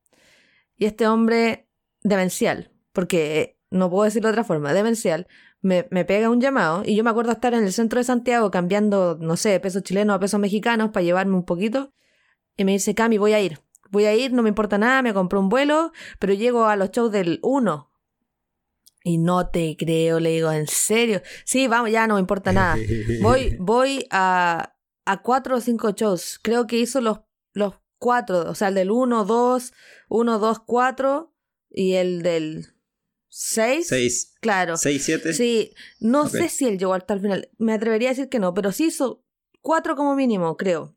Y 0.75 0.85
este 0.85 1.07
hombre 1.07 1.67
demencial, 2.03 2.71
porque 2.91 3.56
no 3.69 3.89
puedo 3.89 4.03
decirlo 4.03 4.29
de 4.29 4.33
otra 4.33 4.43
forma, 4.43 4.73
demencial, 4.73 5.27
me, 5.61 5.87
me, 5.91 6.05
pega 6.05 6.29
un 6.29 6.39
llamado 6.39 6.83
y 6.85 6.95
yo 6.95 7.03
me 7.03 7.09
acuerdo 7.09 7.31
estar 7.31 7.53
en 7.53 7.63
el 7.63 7.73
centro 7.73 7.99
de 7.99 8.03
Santiago 8.03 8.51
cambiando, 8.51 9.17
no 9.19 9.35
sé, 9.37 9.59
pesos 9.59 9.83
chilenos 9.83 10.15
a 10.15 10.19
pesos 10.19 10.39
mexicanos 10.39 10.91
para 10.91 11.03
llevarme 11.03 11.35
un 11.35 11.45
poquito 11.45 11.93
y 12.55 12.65
me 12.65 12.73
dice, 12.73 12.95
Cami, 12.95 13.17
voy 13.17 13.33
a 13.33 13.39
ir, 13.39 13.59
voy 13.89 14.05
a 14.05 14.15
ir, 14.15 14.33
no 14.33 14.43
me 14.43 14.49
importa 14.49 14.77
nada, 14.77 15.01
me 15.01 15.13
compré 15.13 15.39
un 15.39 15.49
vuelo, 15.49 15.91
pero 16.19 16.33
llego 16.33 16.65
a 16.65 16.75
los 16.75 16.91
shows 16.91 17.11
del 17.11 17.39
1. 17.43 17.91
Y 19.03 19.19
no 19.19 19.49
te 19.49 19.77
creo, 19.77 20.19
le 20.19 20.31
digo, 20.31 20.51
¿en 20.51 20.67
serio? 20.67 21.21
Sí, 21.45 21.67
vamos, 21.67 21.91
ya 21.91 22.07
no 22.07 22.15
me 22.15 22.19
importa 22.19 22.51
nada. 22.51 22.75
Voy, 23.21 23.55
voy 23.57 24.05
a, 24.09 24.75
a 25.05 25.21
cuatro 25.21 25.55
o 25.55 25.61
cinco 25.61 25.91
shows. 25.91 26.39
Creo 26.41 26.67
que 26.67 26.77
hizo 26.77 26.99
los, 26.99 27.19
los 27.53 27.75
cuatro, 27.99 28.49
o 28.49 28.55
sea, 28.55 28.67
el 28.67 28.75
del 28.75 28.91
1, 28.91 29.23
2, 29.23 29.73
1, 30.09 30.39
2, 30.39 30.59
4 30.59 31.33
y 31.69 31.93
el 31.93 32.21
del 32.21 32.76
6. 33.29 33.87
6. 33.87 34.35
Claro. 34.41 34.77
6, 34.77 35.03
7. 35.03 35.33
Sí, 35.33 35.73
no 35.99 36.27
sé 36.27 36.49
si 36.49 36.65
él 36.65 36.77
llegó 36.77 36.93
hasta 36.93 37.13
el 37.13 37.21
final. 37.21 37.49
Me 37.57 37.73
atrevería 37.73 38.09
a 38.09 38.11
decir 38.11 38.29
que 38.29 38.39
no, 38.39 38.53
pero 38.53 38.71
sí 38.71 38.85
hizo 38.85 39.23
cuatro 39.61 39.95
como 39.95 40.15
mínimo, 40.15 40.55
creo. 40.57 40.95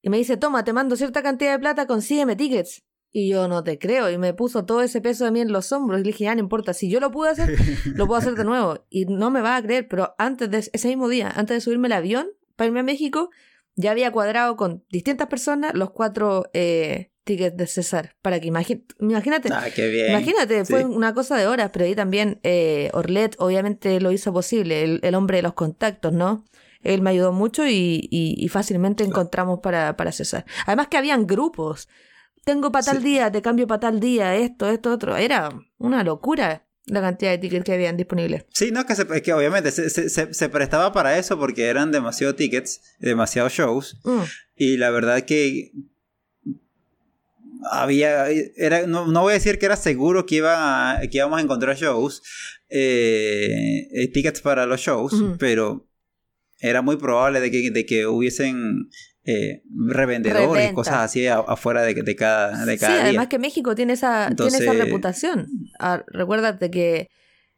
Y 0.00 0.10
me 0.10 0.16
dice, 0.16 0.36
toma, 0.36 0.64
te 0.64 0.72
mando 0.72 0.96
cierta 0.96 1.22
cantidad 1.22 1.52
de 1.52 1.58
plata, 1.58 1.86
consígueme 1.86 2.34
tickets. 2.36 2.84
Y 3.12 3.28
yo 3.28 3.46
no 3.46 3.62
te 3.62 3.78
creo. 3.78 4.10
Y 4.10 4.18
me 4.18 4.34
puso 4.34 4.64
todo 4.64 4.80
ese 4.82 5.00
peso 5.00 5.24
de 5.24 5.30
mí 5.30 5.40
en 5.40 5.52
los 5.52 5.70
hombros. 5.70 6.00
Y 6.00 6.04
le 6.04 6.08
dije, 6.08 6.24
ya 6.24 6.34
no 6.34 6.40
importa, 6.40 6.72
si 6.72 6.90
yo 6.90 6.98
lo 6.98 7.10
pude 7.10 7.30
hacer, 7.30 7.56
lo 7.94 8.06
puedo 8.06 8.18
hacer 8.18 8.34
de 8.34 8.44
nuevo. 8.44 8.84
Y 8.88 9.04
no 9.04 9.30
me 9.30 9.42
va 9.42 9.56
a 9.56 9.62
creer, 9.62 9.86
pero 9.86 10.14
antes 10.18 10.50
de 10.50 10.58
ese 10.72 10.88
mismo 10.88 11.08
día, 11.08 11.30
antes 11.34 11.56
de 11.56 11.60
subirme 11.60 11.86
al 11.86 11.92
avión 11.92 12.28
para 12.56 12.68
irme 12.68 12.80
a 12.80 12.84
México, 12.84 13.30
ya 13.76 13.90
había 13.90 14.10
cuadrado 14.10 14.56
con 14.56 14.84
distintas 14.90 15.28
personas 15.28 15.74
los 15.74 15.90
cuatro 15.90 16.50
eh, 16.52 17.11
tickets 17.24 17.56
de 17.56 17.66
César. 17.66 18.16
Para 18.22 18.40
que 18.40 18.48
imagi- 18.48 18.84
imagínate. 19.00 19.48
Ah, 19.52 19.66
qué 19.74 19.88
bien. 19.88 20.10
Imagínate, 20.10 20.64
Sí. 20.64 20.72
fue 20.72 20.84
una 20.84 21.14
cosa 21.14 21.36
de 21.36 21.46
horas, 21.46 21.70
pero 21.72 21.84
ahí 21.84 21.94
también 21.94 22.40
eh, 22.42 22.90
Orlet 22.92 23.36
obviamente 23.38 24.00
lo 24.00 24.12
hizo 24.12 24.32
posible, 24.32 24.82
el, 24.82 25.00
el 25.02 25.14
hombre 25.14 25.36
de 25.38 25.42
los 25.42 25.54
contactos, 25.54 26.12
¿no? 26.12 26.44
Él 26.82 27.00
me 27.00 27.10
ayudó 27.10 27.32
mucho 27.32 27.66
y, 27.66 28.08
y- 28.10 28.34
y 28.36 28.48
fácilmente 28.48 29.04
encontramos 29.04 29.60
para, 29.60 29.96
para 29.96 30.10
César. 30.12 30.44
Además 30.66 30.88
que 30.88 30.96
habían 30.96 31.26
grupos. 31.26 31.88
Tengo 32.44 32.72
para 32.72 32.84
tal 32.84 32.98
Sí. 32.98 33.04
día, 33.04 33.30
te 33.30 33.40
cambio 33.40 33.68
para 33.68 33.78
tal 33.80 34.00
día, 34.00 34.34
esto, 34.34 34.68
esto, 34.68 34.90
otro. 34.90 35.16
Era 35.16 35.50
una 35.78 36.02
locura 36.02 36.66
la 36.86 37.00
cantidad 37.00 37.30
de 37.30 37.38
tickets 37.38 37.64
que 37.64 37.72
habían 37.74 37.96
disponibles. 37.96 38.44
Sí, 38.52 38.72
no, 38.72 38.80
es 38.80 38.86
que, 38.86 38.96
se- 38.96 39.06
es 39.14 39.22
que 39.22 39.32
obviamente 39.32 39.70
se, 39.70 39.88
se- 39.90 40.08
se- 40.08 40.34
se 40.34 40.48
prestaba 40.48 40.92
para 40.92 41.16
eso 41.16 41.38
porque 41.38 41.66
eran 41.66 41.92
demasiados 41.92 42.34
tickets, 42.34 42.80
demasiados 42.98 43.52
shows. 43.52 44.00
Mm, 44.02 44.22
Y 44.56 44.76
la 44.78 44.90
verdad 44.90 45.22
que 45.22 45.70
había 47.70 48.26
era 48.56 48.86
no, 48.86 49.06
no 49.06 49.22
voy 49.22 49.32
a 49.32 49.34
decir 49.34 49.58
que 49.58 49.66
era 49.66 49.76
seguro 49.76 50.26
que 50.26 50.36
iba 50.36 50.92
a- 50.98 51.00
que 51.00 51.18
íbamos 51.18 51.38
a 51.38 51.42
encontrar 51.42 51.76
shows 51.76 52.22
eh, 52.68 53.88
eh, 53.92 54.08
tickets 54.12 54.40
para 54.40 54.66
los 54.66 54.80
shows 54.80 55.14
pero 55.38 55.88
era 56.58 56.80
muy 56.82 56.96
probable 56.96 57.40
de 57.40 57.50
que, 57.50 57.70
de 57.70 57.84
que 57.86 58.06
hubiesen 58.06 58.88
eh, 59.24 59.62
revendedores 59.88 60.46
Reventa. 60.48 60.74
cosas 60.74 60.94
así 60.94 61.26
afuera 61.26 61.82
de, 61.82 61.94
de 61.94 62.16
cada 62.16 62.64
de 62.64 62.72
Sí, 62.74 62.78
cada 62.78 62.94
además 63.02 63.12
día 63.24 63.28
que 63.28 63.38
México 63.38 63.74
tiene 63.74 63.92
esa, 63.94 64.30
tiene 64.36 64.58
esa 64.58 64.72
reputación. 64.72 65.48
Ah, 65.78 66.04
recuérdate 66.08 66.70
que 66.70 67.08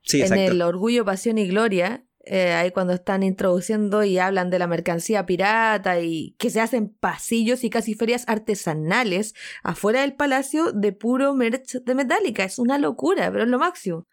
sí 0.02 0.20
en 0.22 0.32
el 0.34 0.60
Orgullo, 0.62 1.04
Pasión 1.04 1.38
y 1.38 1.46
Gloria, 1.48 2.04
eh, 2.26 2.52
ahí 2.52 2.70
cuando 2.70 2.92
están 2.92 3.22
introduciendo 3.22 4.02
y 4.04 4.18
hablan 4.18 4.50
de 4.50 4.58
la 4.58 4.66
mercancía 4.66 5.26
pirata 5.26 6.00
y 6.00 6.34
que 6.38 6.50
se 6.50 6.60
hacen 6.60 6.88
pasillos 6.88 7.64
y 7.64 7.70
casi 7.70 7.94
ferias 7.94 8.24
artesanales 8.28 9.34
afuera 9.62 10.00
del 10.02 10.14
palacio 10.14 10.72
de 10.72 10.92
puro 10.92 11.34
merch 11.34 11.82
de 11.82 11.94
Metallica. 11.94 12.44
Es 12.44 12.58
una 12.58 12.78
locura, 12.78 13.30
pero 13.30 13.44
es 13.44 13.48
lo 13.50 13.58
máximo. 13.58 14.06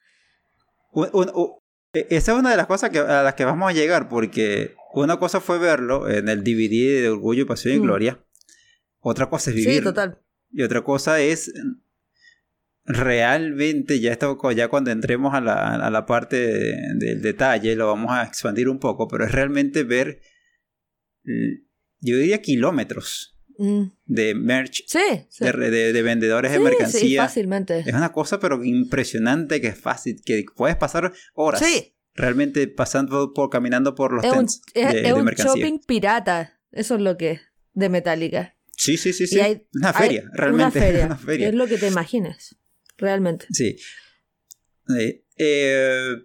Un- 0.91 1.09
un- 1.13 1.31
un- 1.33 1.51
e- 1.93 2.07
esa 2.09 2.33
es 2.33 2.37
una 2.39 2.51
de 2.51 2.57
las 2.57 2.67
cosas 2.67 2.89
que, 2.89 2.99
a 2.99 3.23
las 3.23 3.35
que 3.35 3.45
vamos 3.45 3.69
a 3.69 3.73
llegar, 3.73 4.09
porque 4.09 4.75
una 4.93 5.17
cosa 5.17 5.39
fue 5.39 5.57
verlo 5.57 6.09
en 6.09 6.27
el 6.29 6.43
DVD 6.43 7.01
de 7.01 7.09
Orgullo, 7.09 7.45
Pasión 7.47 7.75
y 7.75 7.79
Mm. 7.79 7.83
Gloria. 7.83 8.19
Otra 8.99 9.29
cosa 9.29 9.49
es 9.51 9.55
vivir. 9.55 9.75
Sí, 9.79 9.81
total. 9.81 10.19
Y 10.51 10.63
otra 10.63 10.81
cosa 10.83 11.19
es 11.21 11.51
realmente, 12.93 13.99
ya, 13.99 14.11
esto, 14.11 14.37
ya 14.51 14.67
cuando 14.67 14.91
entremos 14.91 15.33
a 15.33 15.41
la, 15.41 15.75
a 15.75 15.89
la 15.89 16.05
parte 16.05 16.35
de- 16.37 16.77
del 16.95 17.21
detalle, 17.21 17.75
lo 17.75 17.87
vamos 17.87 18.11
a 18.11 18.23
expandir 18.23 18.69
un 18.69 18.79
poco, 18.79 19.07
pero 19.07 19.25
es 19.25 19.31
realmente 19.31 19.83
ver, 19.83 20.21
yo 21.99 22.17
diría 22.17 22.41
kilómetros 22.41 23.37
Mm. 23.57 23.91
de 24.05 24.33
merch, 24.33 24.83
Sí, 24.87 24.99
sí. 25.29 25.43
de, 25.45 25.51
de- 25.69 25.93
de 25.93 26.01
vendedores 26.01 26.51
Sí, 26.51 26.57
de 26.57 26.63
mercancía. 26.63 27.23
fácilmente. 27.23 27.79
Es 27.85 27.93
una 27.93 28.11
cosa 28.11 28.39
pero 28.39 28.63
impresionante 28.63 29.61
que 29.61 29.67
es 29.67 29.77
fácil, 29.79 30.19
que 30.25 30.45
puedes 30.55 30.77
pasar 30.77 31.11
horas 31.35 31.61
Sí, 31.61 31.93
realmente 32.15 32.67
pasando 32.67 33.33
por, 33.33 33.49
caminando 33.51 33.93
por 33.93 34.13
los 34.13 34.23
es 34.23 34.31
un, 34.31 34.37
tents 34.37 34.61
es, 34.73 34.93
de, 34.93 35.07
es 35.07 35.13
un 35.13 35.25
mercancía. 35.25 35.53
shopping 35.63 35.79
pirata. 35.85 36.59
Eso 36.71 36.95
es 36.95 37.01
lo 37.01 37.17
que 37.17 37.31
es 37.31 37.41
de 37.73 37.89
Metallica. 37.89 38.55
Sí, 38.77 38.97
sí, 38.97 39.13
sí, 39.13 39.27
sí. 39.27 39.39
Hay- 39.39 39.67
una 39.75 39.93
feria, 39.93 40.23
realmente. 40.33 40.63
Una 40.63 40.71
feria. 40.71 41.05
Una 41.05 41.17
feria. 41.17 41.49
Es 41.49 41.53
lo 41.53 41.67
que 41.67 41.77
te 41.77 41.87
imaginas. 41.87 42.55
Realmente. 43.01 43.45
Sí. 43.51 43.75
Eh, 44.97 45.23
eh, 45.37 46.15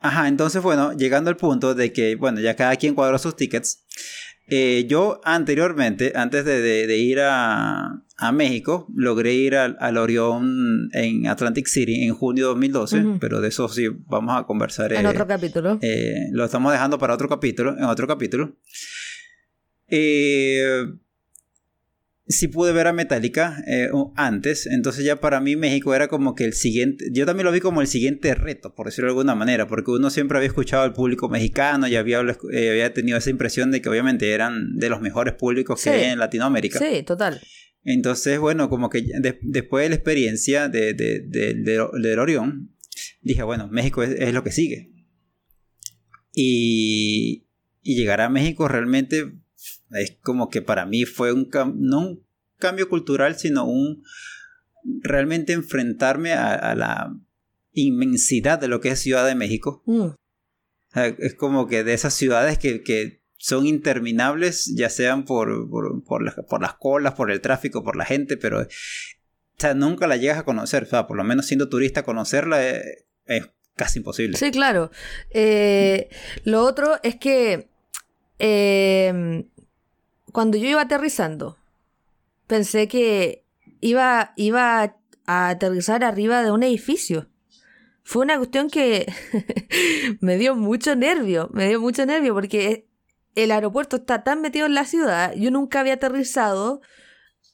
ajá, 0.00 0.28
entonces, 0.28 0.62
bueno, 0.62 0.92
llegando 0.92 1.28
al 1.30 1.36
punto 1.36 1.74
de 1.74 1.92
que, 1.92 2.14
bueno, 2.16 2.40
ya 2.40 2.56
cada 2.56 2.76
quien 2.76 2.94
cuadró 2.94 3.18
sus 3.18 3.36
tickets. 3.36 3.84
eh, 4.46 4.84
yo 4.88 5.20
anteriormente, 5.24 6.12
antes 6.14 6.44
de, 6.44 6.60
de- 6.60 6.86
de 6.86 6.98
ir 6.98 7.18
a, 7.20 8.02
a 8.18 8.32
México, 8.32 8.86
logré 8.94 9.32
ir 9.32 9.56
al, 9.56 9.76
al 9.80 9.96
Orión 9.96 10.90
en 10.92 11.26
Atlantic 11.28 11.66
City 11.66 12.02
en 12.04 12.14
junio 12.14 12.44
de 12.44 12.48
2012, 12.50 12.98
Ujú. 13.00 13.18
pero 13.20 13.40
de 13.40 13.48
eso 13.48 13.68
sí 13.68 13.86
vamos 14.06 14.38
a 14.38 14.44
conversar. 14.44 14.92
En 14.92 15.06
eh, 15.06 15.08
otro 15.08 15.26
capítulo. 15.26 15.78
eh, 15.80 16.28
lo 16.32 16.44
estamos 16.44 16.72
dejando 16.72 16.98
para 16.98 17.14
otro 17.14 17.26
capítulo, 17.28 17.70
en 17.76 17.84
otro 17.84 18.06
capítulo. 18.06 18.54
Eh, 19.88 20.84
sí 22.26 22.48
pude 22.48 22.72
ver 22.72 22.86
a 22.86 22.92
Metallica 22.94 23.62
eh, 23.66 23.88
antes, 24.16 24.66
entonces 24.66 25.04
ya 25.04 25.20
para 25.20 25.40
mí 25.40 25.56
México 25.56 25.94
era 25.94 26.08
como 26.08 26.34
que 26.34 26.44
el 26.44 26.54
siguiente, 26.54 27.04
yo 27.12 27.26
también 27.26 27.44
lo 27.44 27.52
vi 27.52 27.60
como 27.60 27.80
el 27.82 27.86
siguiente 27.86 28.34
reto, 28.34 28.74
por 28.74 28.86
decirlo 28.86 29.08
de 29.08 29.12
alguna 29.18 29.34
manera, 29.34 29.66
porque 29.66 29.90
uno 29.90 30.08
siempre 30.10 30.38
había 30.38 30.48
escuchado 30.48 30.84
al 30.84 30.94
público 30.94 31.28
mexicano 31.28 31.86
y 31.86 31.96
había, 31.96 32.20
eh, 32.52 32.70
había 32.70 32.94
tenido 32.94 33.18
esa 33.18 33.28
impresión 33.30 33.70
de 33.70 33.82
que 33.82 33.88
obviamente 33.90 34.30
eran 34.32 34.76
de 34.76 34.88
los 34.88 35.00
mejores 35.02 35.34
públicos 35.34 35.80
Sí. 35.80 35.90
que 35.90 35.96
hay 35.96 36.04
en 36.12 36.18
Latinoamérica. 36.18 36.78
Sí, 36.78 37.02
total. 37.02 37.40
Entonces, 37.86 38.38
bueno, 38.38 38.70
como 38.70 38.88
que 38.88 39.02
de- 39.02 39.38
después 39.42 39.84
de 39.84 39.90
la 39.90 39.94
experiencia 39.96 40.68
de, 40.70 40.94
de- 40.94 41.20
de- 41.28 41.54
de- 41.54 41.86
del 42.00 42.18
Orión, 42.18 42.74
dije, 43.20 43.42
bueno, 43.42 43.68
México 43.68 44.02
es, 44.02 44.18
es 44.18 44.32
lo 44.32 44.42
que 44.42 44.52
sigue. 44.52 44.90
Y, 46.32 47.46
y 47.82 47.96
llegar 47.96 48.20
a 48.20 48.28
México 48.28 48.66
realmente 48.68 49.34
es 49.90 50.16
como 50.22 50.48
que 50.48 50.62
para 50.62 50.86
mí 50.86 51.04
fue 51.04 51.32
un 51.32 51.48
no 51.76 52.00
un 52.00 52.26
cambio 52.58 52.88
cultural, 52.88 53.36
sino 53.36 53.64
un 53.64 54.02
realmente 55.02 55.52
enfrentarme 55.52 56.32
a, 56.32 56.54
a 56.54 56.74
la 56.74 57.14
inmensidad 57.72 58.58
de 58.58 58.68
lo 58.68 58.80
que 58.80 58.90
es 58.90 59.00
Ciudad 59.00 59.26
de 59.26 59.34
México. 59.34 59.82
Mm. 59.86 60.08
Es 61.18 61.34
como 61.34 61.66
que 61.66 61.82
de 61.82 61.92
esas 61.92 62.14
ciudades 62.14 62.58
que, 62.58 62.82
que 62.82 63.20
son 63.36 63.66
interminables, 63.66 64.72
ya 64.76 64.88
sean 64.88 65.24
por, 65.24 65.68
por, 65.68 66.04
por 66.04 66.22
las, 66.22 66.34
por 66.48 66.62
las 66.62 66.74
colas, 66.74 67.14
por 67.14 67.30
el 67.30 67.40
tráfico, 67.40 67.82
por 67.82 67.96
la 67.96 68.04
gente, 68.04 68.36
pero 68.36 68.60
o 68.60 68.66
sea, 69.58 69.74
nunca 69.74 70.06
la 70.06 70.16
llegas 70.16 70.38
a 70.38 70.44
conocer. 70.44 70.84
O 70.84 70.86
sea, 70.86 71.06
por 71.06 71.16
lo 71.16 71.24
menos 71.24 71.46
siendo 71.46 71.68
turista, 71.68 72.04
conocerla 72.04 72.66
es, 72.66 73.04
es 73.26 73.50
casi 73.74 73.98
imposible. 73.98 74.38
Sí, 74.38 74.50
claro. 74.52 74.90
Eh, 75.30 76.08
lo 76.44 76.62
otro 76.62 76.98
es 77.02 77.16
que 77.16 77.68
eh, 78.38 79.44
cuando 80.34 80.58
yo 80.58 80.68
iba 80.68 80.80
aterrizando, 80.80 81.56
pensé 82.48 82.88
que 82.88 83.44
iba, 83.80 84.32
iba 84.34 84.96
a 85.26 85.48
aterrizar 85.48 86.02
arriba 86.02 86.42
de 86.42 86.50
un 86.50 86.64
edificio. 86.64 87.28
Fue 88.02 88.22
una 88.22 88.36
cuestión 88.38 88.68
que 88.68 89.06
me 90.20 90.36
dio 90.36 90.56
mucho 90.56 90.96
nervio, 90.96 91.50
me 91.52 91.68
dio 91.68 91.80
mucho 91.80 92.04
nervio 92.04 92.34
porque 92.34 92.88
el 93.36 93.52
aeropuerto 93.52 93.94
está 93.94 94.24
tan 94.24 94.40
metido 94.40 94.66
en 94.66 94.74
la 94.74 94.86
ciudad, 94.86 95.34
yo 95.36 95.52
nunca 95.52 95.78
había 95.78 95.94
aterrizado 95.94 96.80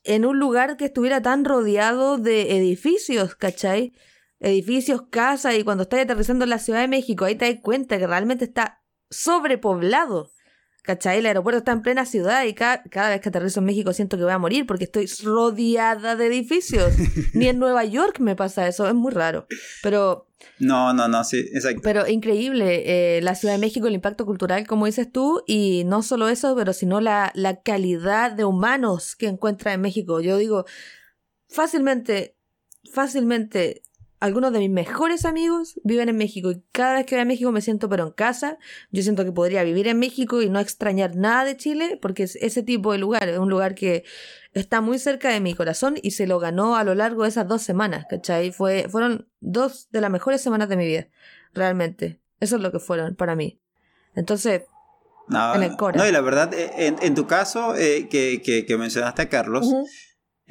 en 0.02 0.24
un 0.24 0.38
lugar 0.38 0.78
que 0.78 0.86
estuviera 0.86 1.20
tan 1.20 1.44
rodeado 1.44 2.16
de 2.16 2.56
edificios, 2.56 3.34
¿cachai? 3.34 3.92
edificios, 4.38 5.02
casas, 5.10 5.54
y 5.54 5.64
cuando 5.64 5.82
estás 5.82 6.00
aterrizando 6.00 6.44
en 6.44 6.50
la 6.50 6.58
Ciudad 6.58 6.80
de 6.80 6.88
México, 6.88 7.26
ahí 7.26 7.34
te 7.34 7.52
das 7.52 7.60
cuenta 7.62 7.98
que 7.98 8.06
realmente 8.06 8.46
está 8.46 8.82
sobrepoblado. 9.10 10.32
¿Cachai? 10.82 11.18
El 11.18 11.26
aeropuerto 11.26 11.58
está 11.58 11.72
en 11.72 11.82
plena 11.82 12.06
ciudad 12.06 12.44
y 12.44 12.54
cada, 12.54 12.82
cada 12.84 13.10
vez 13.10 13.20
que 13.20 13.28
aterrizo 13.28 13.60
en 13.60 13.66
México 13.66 13.92
siento 13.92 14.16
que 14.16 14.24
voy 14.24 14.32
a 14.32 14.38
morir 14.38 14.66
porque 14.66 14.84
estoy 14.84 15.06
rodeada 15.22 16.16
de 16.16 16.26
edificios. 16.26 16.94
Ni 17.34 17.48
en 17.48 17.58
Nueva 17.58 17.84
York 17.84 18.18
me 18.20 18.34
pasa 18.34 18.66
eso, 18.66 18.88
es 18.88 18.94
muy 18.94 19.12
raro. 19.12 19.46
Pero, 19.82 20.26
No, 20.58 20.92
no, 20.94 21.06
no, 21.06 21.22
sí, 21.22 21.38
exacto. 21.38 21.82
pero 21.82 22.08
increíble 22.08 23.16
eh, 23.16 23.20
la 23.20 23.34
Ciudad 23.34 23.54
de 23.54 23.60
México, 23.60 23.86
el 23.86 23.94
impacto 23.94 24.24
cultural, 24.24 24.66
como 24.66 24.86
dices 24.86 25.12
tú, 25.12 25.42
y 25.46 25.84
no 25.84 26.02
solo 26.02 26.28
eso, 26.28 26.56
pero 26.56 26.72
sino 26.72 27.00
la, 27.00 27.30
la 27.34 27.60
calidad 27.60 28.32
de 28.32 28.44
humanos 28.44 29.16
que 29.16 29.26
encuentra 29.26 29.74
en 29.74 29.82
México. 29.82 30.20
Yo 30.20 30.38
digo, 30.38 30.64
fácilmente, 31.48 32.36
fácilmente, 32.90 33.82
algunos 34.20 34.52
de 34.52 34.58
mis 34.58 34.70
mejores 34.70 35.24
amigos 35.24 35.80
viven 35.82 36.08
en 36.10 36.16
México 36.16 36.50
y 36.50 36.62
cada 36.72 36.94
vez 36.94 37.06
que 37.06 37.14
voy 37.14 37.22
a 37.22 37.24
México 37.24 37.50
me 37.52 37.62
siento 37.62 37.88
pero 37.88 38.06
en 38.06 38.12
casa. 38.12 38.58
Yo 38.90 39.02
siento 39.02 39.24
que 39.24 39.32
podría 39.32 39.64
vivir 39.64 39.88
en 39.88 39.98
México 39.98 40.42
y 40.42 40.50
no 40.50 40.60
extrañar 40.60 41.16
nada 41.16 41.44
de 41.44 41.56
Chile 41.56 41.98
porque 42.00 42.24
es 42.24 42.36
ese 42.36 42.62
tipo 42.62 42.92
de 42.92 42.98
lugar, 42.98 43.28
es 43.28 43.38
un 43.38 43.48
lugar 43.48 43.74
que 43.74 44.04
está 44.52 44.80
muy 44.80 44.98
cerca 44.98 45.30
de 45.30 45.40
mi 45.40 45.54
corazón 45.54 45.94
y 46.02 46.10
se 46.12 46.26
lo 46.26 46.38
ganó 46.38 46.76
a 46.76 46.84
lo 46.84 46.94
largo 46.94 47.22
de 47.22 47.30
esas 47.30 47.48
dos 47.48 47.62
semanas, 47.62 48.04
¿cachai? 48.10 48.52
Fue, 48.52 48.88
fueron 48.90 49.28
dos 49.40 49.88
de 49.90 50.00
las 50.00 50.10
mejores 50.10 50.40
semanas 50.42 50.68
de 50.68 50.76
mi 50.76 50.86
vida, 50.86 51.08
realmente. 51.54 52.20
Eso 52.40 52.56
es 52.56 52.62
lo 52.62 52.70
que 52.72 52.78
fueron 52.78 53.14
para 53.16 53.34
mí. 53.36 53.58
Entonces, 54.14 54.62
No, 55.28 55.54
en 55.54 55.62
el 55.62 55.76
Cora. 55.76 55.96
no, 55.98 56.08
y 56.08 56.12
la 56.12 56.20
verdad, 56.20 56.52
eh, 56.52 56.70
en, 56.76 56.96
en 57.00 57.14
tu 57.14 57.26
caso, 57.26 57.74
eh, 57.76 58.08
que, 58.10 58.42
que, 58.42 58.66
que 58.66 58.76
mencionaste 58.76 59.22
a 59.22 59.28
Carlos. 59.28 59.66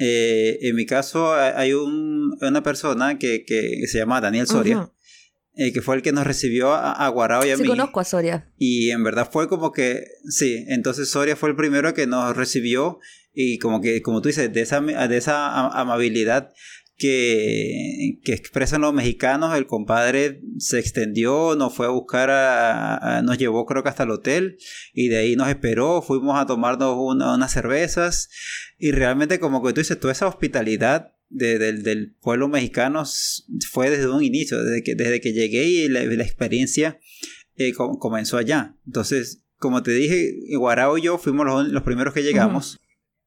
Eh, 0.02 0.58
en 0.62 0.74
mi 0.76 0.86
caso 0.86 1.34
hay- 1.34 1.74
un, 1.74 2.36
una 2.40 2.62
persona 2.62 3.18
que, 3.18 3.44
que 3.46 3.86
se 3.86 3.98
llama 3.98 4.20
Daniel 4.20 4.46
Soria, 4.46 4.90
eh, 5.54 5.72
que 5.72 5.82
fue 5.82 5.96
el 5.96 6.02
que 6.02 6.12
nos 6.12 6.26
recibió 6.26 6.72
a, 6.72 6.92
a 6.92 7.08
Guarao 7.10 7.44
y 7.46 7.50
a 7.50 7.56
Sí, 7.56 7.62
mí. 7.62 7.68
conozco 7.68 8.00
a 8.00 8.04
Soria. 8.04 8.50
Y 8.56 8.90
en 8.90 9.04
verdad 9.04 9.28
fue 9.30 9.48
como 9.48 9.72
que, 9.72 10.04
sí, 10.28 10.64
entonces 10.68 11.10
Soria 11.10 11.36
fue 11.36 11.50
el 11.50 11.56
primero 11.56 11.92
que 11.92 12.06
nos 12.06 12.34
recibió 12.36 12.98
y 13.34 13.58
como 13.58 13.80
que, 13.80 14.00
como 14.02 14.22
tú 14.22 14.28
dices, 14.28 14.50
de 14.52 14.60
esa, 14.62 14.80
de 14.80 15.16
esa 15.16 15.54
am- 15.58 15.70
amabilidad 15.74 16.50
que, 17.00 18.18
que 18.24 18.32
expresan 18.32 18.82
los 18.82 18.92
mexicanos, 18.94 19.56
el 19.56 19.66
compadre 19.66 20.42
se 20.58 20.78
extendió, 20.78 21.54
nos 21.56 21.74
fue 21.74 21.86
a 21.86 21.90
buscar, 21.90 22.30
a, 22.30 23.18
a- 23.18 23.22
nos 23.22 23.38
llevó 23.38 23.66
creo 23.66 23.82
que 23.82 23.88
hasta 23.88 24.02
el 24.04 24.10
hotel 24.10 24.58
y 24.92 25.08
de 25.08 25.16
ahí 25.18 25.36
nos 25.36 25.48
esperó, 25.48 26.02
fuimos 26.02 26.38
a 26.38 26.46
tomarnos 26.46 26.94
una- 26.98 27.34
unas 27.34 27.52
cervezas 27.52 28.28
y 28.78 28.92
realmente 28.92 29.38
como 29.40 29.62
que 29.62 29.72
tú 29.72 29.80
dices, 29.80 29.98
toda 29.98 30.12
esa 30.12 30.28
hospitalidad 30.28 31.12
de- 31.28 31.58
del, 31.58 31.82
del 31.82 32.14
pueblo 32.20 32.48
mexicano 32.48 33.04
fue 33.70 33.90
desde 33.90 34.08
un 34.08 34.22
inicio, 34.22 34.62
desde 34.62 34.82
que, 34.82 34.94
desde 34.94 35.20
que 35.20 35.32
llegué 35.32 35.64
y 35.64 35.88
la, 35.88 36.04
la 36.04 36.22
experiencia 36.24 36.98
eh, 37.56 37.72
com- 37.72 37.98
comenzó 37.98 38.36
allá. 38.36 38.76
Entonces, 38.86 39.44
como 39.58 39.82
te 39.82 39.92
dije, 39.92 40.32
Guarao 40.56 40.98
y 40.98 41.02
yo 41.02 41.18
fuimos 41.18 41.44
los, 41.46 41.68
los 41.68 41.82
primeros 41.82 42.14
que 42.14 42.22
llegamos, 42.22 42.78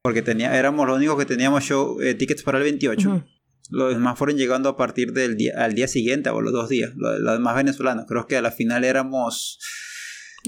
porque 0.02 0.20
tenía, 0.22 0.56
éramos 0.58 0.86
los 0.86 0.96
únicos 0.96 1.18
que 1.18 1.24
teníamos 1.24 1.64
show, 1.64 2.00
eh, 2.00 2.14
tickets 2.14 2.42
para 2.42 2.58
el 2.58 2.64
28. 2.64 3.08
Ujú. 3.08 3.24
Los 3.70 3.94
demás 3.94 4.18
fueron 4.18 4.36
llegando 4.36 4.68
a 4.68 4.76
partir 4.76 5.12
del 5.12 5.36
día, 5.36 5.54
al 5.56 5.74
día 5.74 5.88
siguiente 5.88 6.30
o 6.30 6.40
los 6.40 6.52
dos 6.52 6.68
días. 6.68 6.90
Los, 6.96 7.18
los 7.20 7.32
demás 7.34 7.56
venezolanos. 7.56 8.04
Creo 8.06 8.26
que 8.26 8.36
a 8.36 8.42
la 8.42 8.50
final 8.52 8.84
éramos 8.84 9.58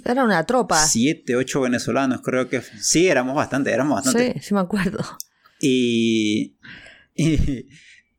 Era 0.05 0.23
una 0.25 0.45
tropa. 0.45 0.85
siete, 0.87 1.35
ocho 1.37 1.61
venezolanos. 1.63 2.21
Creo 2.23 2.49
que 2.49 2.61
sí, 2.81 3.09
éramos 3.09 3.35
bastante, 3.35 3.71
éramos 3.73 3.97
bastante. 4.05 4.35
Sí, 4.35 4.41
sí 4.49 4.55
me 4.55 4.61
acuerdo. 4.61 5.03
Y, 5.61 6.57
y, 7.15 7.67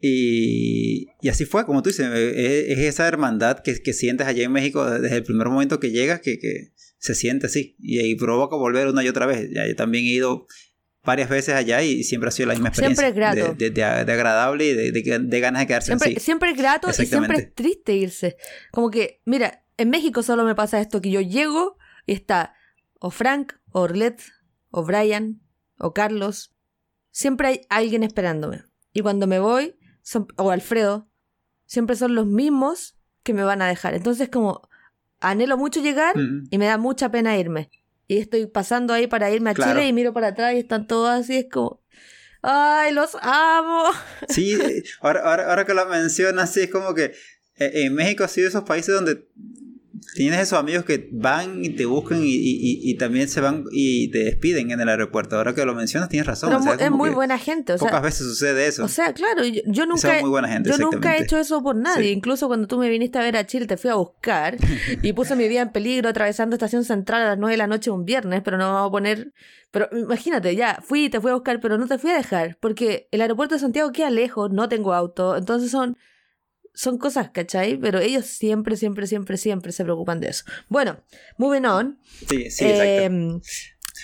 y, 0.01 1.07
y 1.21 1.29
así 1.29 1.45
fue, 1.45 1.65
como 1.65 1.83
tú 1.83 1.89
dices, 1.89 2.07
es, 2.11 2.69
es 2.69 2.79
esa 2.79 3.07
hermandad 3.07 3.59
que, 3.59 3.79
que 3.81 3.93
sientes 3.93 4.25
allá 4.25 4.43
en 4.43 4.51
México 4.51 4.89
desde 4.89 5.17
el 5.17 5.23
primer 5.23 5.47
momento 5.47 5.79
que 5.79 5.91
llegas, 5.91 6.21
que, 6.21 6.39
que 6.39 6.73
se 6.97 7.13
siente 7.13 7.45
así. 7.45 7.75
Y 7.79 7.99
ahí 7.99 8.15
provoca 8.15 8.55
volver 8.55 8.87
una 8.87 9.03
y 9.03 9.07
otra 9.09 9.27
vez. 9.27 9.47
Ya, 9.53 9.67
yo 9.67 9.75
también 9.75 10.05
he 10.05 10.09
ido 10.09 10.47
varias 11.07 11.29
veces 11.29 11.55
allá 11.55 11.81
y 11.81 12.03
siempre 12.03 12.27
ha 12.27 12.31
sido 12.31 12.47
la 12.49 12.53
misma 12.53 12.67
experiencia. 12.69 13.05
Siempre 13.07 13.25
es 13.25 13.33
grato. 13.33 13.53
De, 13.55 13.69
de- 13.69 13.81
de- 13.81 14.05
de 14.05 14.11
agradable 14.13 14.65
y 14.65 14.73
de, 14.91 15.39
ganas 15.39 15.61
de 15.61 15.67
quedarse 15.67 15.87
Siempre, 15.87 16.11
así. 16.11 16.19
siempre 16.19 16.51
es 16.51 16.57
grato 16.57 16.89
y 16.89 16.93
siempre 17.05 17.37
es 17.37 17.55
triste 17.55 17.95
irse. 17.95 18.35
Como 18.71 18.91
que, 18.91 19.21
mira, 19.25 19.63
en 19.77 19.89
México 19.89 20.21
solo 20.21 20.43
me 20.43 20.53
pasa 20.53 20.79
esto, 20.81 21.01
que 21.01 21.09
yo 21.09 21.21
llego 21.21 21.77
y 22.05 22.13
está 22.13 22.53
o 22.99 23.09
Frank, 23.09 23.53
o 23.71 23.81
Orlet, 23.81 24.21
o 24.69 24.83
Brian, 24.83 25.41
o 25.79 25.93
Carlos. 25.93 26.53
Siempre 27.11 27.47
hay 27.47 27.61
alguien 27.69 28.03
esperándome. 28.03 28.63
Y 28.93 29.01
cuando 29.01 29.25
me 29.27 29.39
voy, 29.39 29.75
son- 30.01 30.27
o 30.35 30.51
Alfredo, 30.51 31.09
siempre 31.65 31.95
son 31.95 32.15
los 32.15 32.25
mismos 32.27 32.97
que 33.23 33.33
me 33.33 33.43
van 33.43 33.61
a 33.61 33.67
dejar. 33.67 33.93
Entonces 33.93 34.29
como 34.29 34.67
anhelo 35.19 35.57
mucho 35.57 35.81
llegar 35.81 36.15
Mm. 36.17 36.47
y 36.51 36.57
me 36.57 36.65
da 36.65 36.77
mucha 36.77 37.09
pena 37.11 37.37
irme. 37.37 37.69
Y 38.07 38.19
estoy 38.19 38.45
pasando 38.47 38.93
ahí 38.93 39.07
para 39.07 39.29
irme 39.31 39.49
a 39.49 39.53
Claro. 39.53 39.73
Chile 39.73 39.87
y 39.87 39.93
miro 39.93 40.13
para 40.13 40.27
atrás 40.27 40.53
y 40.53 40.59
están 40.59 40.87
todos 40.87 41.09
así, 41.09 41.37
es 41.37 41.45
como... 41.51 41.81
¡Ay, 42.41 42.93
los 42.93 43.15
amo! 43.21 43.83
Sí, 44.29 44.57
ahora, 45.01 45.21
ahora, 45.21 45.49
ahora 45.49 45.65
que 45.65 45.73
lo 45.73 45.85
mencionas, 45.87 46.53
sí, 46.53 46.61
es 46.61 46.71
como 46.71 46.93
que 46.93 47.05
eh, 47.55 47.71
en 47.85 47.93
México 47.95 48.23
ha 48.23 48.27
sido 48.27 48.47
esos 48.47 48.63
países 48.63 48.93
donde 48.95 49.27
tienes 50.15 50.39
esos 50.39 50.59
amigos 50.59 50.85
que 50.85 51.09
van 51.11 51.63
y 51.63 51.69
te 51.69 51.85
buscan 51.85 52.19
y, 52.21 52.29
y- 52.29 52.97
también 52.97 53.27
se 53.27 53.41
van 53.41 53.63
y 53.71 54.09
te 54.11 54.19
despiden 54.19 54.71
en 54.71 54.79
el 54.79 54.89
aeropuerto. 54.89 55.35
Ahora 55.37 55.53
que 55.53 55.63
lo 55.65 55.75
mencionas, 55.75 56.09
tienes 56.09 56.27
razón. 56.27 56.49
Pero 56.49 56.59
o 56.59 56.63
sea, 56.63 56.85
es 56.85 56.91
muy 56.91 57.09
buena 57.11 57.37
gente. 57.37 57.73
O 57.73 57.77
sea, 57.77 57.87
Pocas 57.87 58.01
veces 58.01 58.27
sucede 58.27 58.67
eso. 58.67 58.83
O 58.83 58.87
sea, 58.87 59.13
claro, 59.13 59.43
yo, 59.43 59.85
nunca, 59.85 60.17
muy 60.19 60.29
buena 60.29 60.47
gente, 60.47 60.69
yo 60.69 60.77
nunca 60.77 61.15
he 61.15 61.23
hecho 61.23 61.37
eso 61.37 61.61
por 61.61 61.75
nadie. 61.75 62.05
Sí. 62.05 62.11
Incluso 62.11 62.47
cuando 62.47 62.67
tú 62.67 62.77
me 62.77 62.89
viniste 62.89 63.17
a 63.19 63.21
ver 63.21 63.37
a 63.37 63.45
Chile, 63.45 63.67
te 63.67 63.77
fui 63.77 63.89
a 63.89 63.95
buscar 63.95 64.57
y 65.01 65.13
puse 65.13 65.35
mi 65.35 65.47
vida 65.47 65.61
en 65.61 65.71
peligro 65.71 66.09
atravesando 66.09 66.55
Estación 66.55 66.83
Central 66.83 67.21
a 67.21 67.25
las 67.29 67.37
9 67.37 67.53
de 67.53 67.57
la 67.57 67.67
noche 67.67 67.91
un 67.91 68.05
viernes, 68.05 68.41
pero 68.43 68.57
no 68.57 68.73
vamos 68.73 68.89
a 68.89 68.91
poner... 68.91 69.33
Pero 69.69 69.89
imagínate, 69.91 70.55
ya, 70.55 70.79
fui 70.81 71.05
y 71.05 71.09
te 71.09 71.19
fui 71.19 71.29
a 71.29 71.33
buscar, 71.33 71.59
pero 71.59 71.77
no 71.77 71.87
te 71.87 71.97
fui 71.97 72.09
a 72.09 72.15
dejar, 72.15 72.57
porque 72.61 73.09
el 73.11 73.21
aeropuerto 73.21 73.55
de 73.55 73.59
Santiago 73.59 73.91
queda 73.91 74.09
lejos, 74.09 74.49
no 74.51 74.69
tengo 74.69 74.93
auto, 74.93 75.35
entonces 75.37 75.69
son... 75.71 75.97
Son 76.79 76.99
cosas, 76.99 77.31
¿cachai? 77.31 77.75
Pero 77.77 77.97
ellos 77.99 78.25
siempre, 78.27 78.77
siempre, 78.77 79.07
siempre, 79.07 79.35
siempre 79.37 79.71
se 79.71 79.83
preocupan 79.83 80.19
de 80.19 80.27
eso. 80.29 80.43
Bueno, 80.69 81.01
moving 81.37 81.65
on. 81.65 81.97
Sí, 82.29 82.51
sí, 82.51 82.65
exacto. 82.65 83.01
Em, 83.01 83.41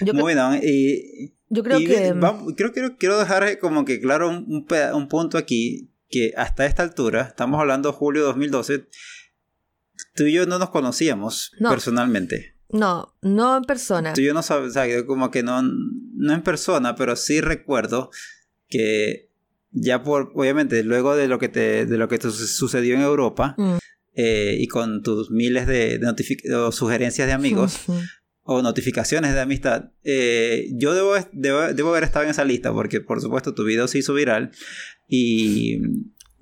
yo, 0.01 0.13
Muy 0.15 0.33
bien. 0.33 0.59
Y, 0.63 1.33
yo 1.49 1.61
creo 1.63 1.79
y 1.79 1.85
que... 1.85 2.13
vamos- 2.13 2.53
creo, 2.57 2.73
quiero, 2.73 2.97
quiero 2.97 3.19
dejar 3.19 3.59
como 3.59 3.85
que 3.85 4.01
claro 4.01 4.27
un, 4.29 4.65
un 4.93 5.07
punto 5.07 5.37
aquí, 5.37 5.91
que 6.09 6.33
hasta 6.35 6.65
esta 6.65 6.81
altura, 6.81 7.21
estamos 7.29 7.59
hablando 7.59 7.91
de 7.91 7.95
julio 7.95 8.21
de 8.23 8.27
2012, 8.29 8.87
tú 10.15 10.23
y 10.23 10.33
yo 10.33 10.47
no 10.47 10.57
nos 10.57 10.71
conocíamos 10.71 11.51
No. 11.59 11.69
personalmente. 11.69 12.55
No, 12.69 13.13
no 13.21 13.55
en 13.55 13.65
persona. 13.65 14.13
Tú 14.13 14.21
y 14.21 14.25
yo 14.25 14.33
no 14.33 14.41
sabes, 14.41 14.71
o 14.71 14.73
sea, 14.73 15.05
como 15.05 15.29
que 15.29 15.43
no, 15.43 15.61
no 15.61 16.33
en 16.33 16.41
persona, 16.41 16.95
pero 16.95 17.15
sí 17.15 17.39
recuerdo 17.39 18.09
que 18.67 19.29
ya 19.73 20.03
por, 20.03 20.31
obviamente, 20.35 20.83
luego 20.83 21.15
de 21.15 21.27
lo 21.27 21.39
que 21.39 21.49
te, 21.49 21.85
de 21.85 21.97
lo 21.97 22.07
que 22.07 22.17
te 22.19 22.29
su- 22.31 22.47
sucedió 22.47 22.95
en 22.95 23.01
Europa, 23.01 23.55
Mm. 23.57 23.77
eh, 24.15 24.55
y 24.59 24.67
con 24.67 25.01
tus 25.01 25.31
miles 25.31 25.65
de, 25.67 25.97
de 25.97 26.55
o 26.55 26.71
sugerencias 26.71 27.27
de 27.27 27.33
amigos, 27.33 27.79
o 28.43 28.61
notificaciones 28.61 29.33
de 29.33 29.39
amistad, 29.39 29.91
eh, 30.03 30.67
yo 30.73 30.93
debo, 30.93 31.13
debo, 31.31 31.61
debo 31.73 31.89
haber 31.89 32.03
estado 32.03 32.25
en 32.25 32.31
esa 32.31 32.43
lista 32.45 32.71
porque 32.73 32.99
por 33.01 33.21
supuesto 33.21 33.53
tu 33.53 33.63
video 33.63 33.87
se 33.87 33.99
hizo 33.99 34.13
viral 34.13 34.51
y, 35.07 35.79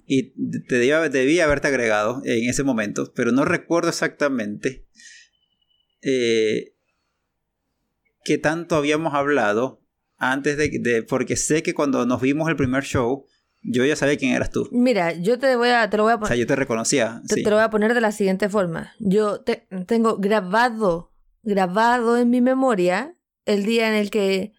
y 0.07 0.33
te 0.67 0.75
debía, 0.75 1.07
debía 1.09 1.45
haberte 1.45 1.67
agregado 1.67 2.21
en 2.25 2.49
ese 2.49 2.63
momento, 2.63 3.13
pero 3.15 3.31
no 3.31 3.45
recuerdo 3.45 3.89
exactamente 3.89 4.87
eh, 6.01 6.73
qué 8.23 8.37
tanto 8.37 8.75
habíamos 8.75 9.13
hablado 9.13 9.80
antes 10.21 10.55
de, 10.57 10.69
de- 10.79 11.03
porque 11.03 11.35
sé 11.35 11.63
que 11.63 11.73
cuando 11.73 12.05
nos 12.05 12.21
vimos 12.21 12.47
el 12.49 12.55
primer 12.55 12.83
show, 12.83 13.25
yo 13.63 13.85
ya 13.85 13.95
sabía 13.95 14.17
quién 14.17 14.33
eras 14.33 14.49
tú. 14.51 14.67
Mira, 14.71 15.13
yo 15.13 15.37
te 15.39 15.55
voy 15.55 15.69
a, 15.69 15.89
te 15.89 15.97
lo 15.97 16.03
voy 16.03 16.13
a 16.13 16.15
O 16.15 16.25
sea, 16.25 16.35
yo 16.35 16.47
te 16.47 16.55
reconocía. 16.55 17.21
Te, 17.27 17.35
sí. 17.35 17.43
te 17.43 17.49
lo 17.49 17.55
voy 17.57 17.63
a 17.65 17.69
poner 17.69 17.93
de 17.93 18.01
la 18.01 18.11
siguiente 18.11 18.49
forma. 18.49 18.93
Yo 18.99 19.41
te- 19.41 19.67
tengo 19.87 20.17
grabado, 20.17 21.11
grabado 21.43 22.17
en 22.17 22.29
mi 22.29 22.41
memoria 22.41 23.15
el 23.45 23.65
día 23.65 23.87
en 23.89 23.95
el 23.95 24.09
que 24.11 24.53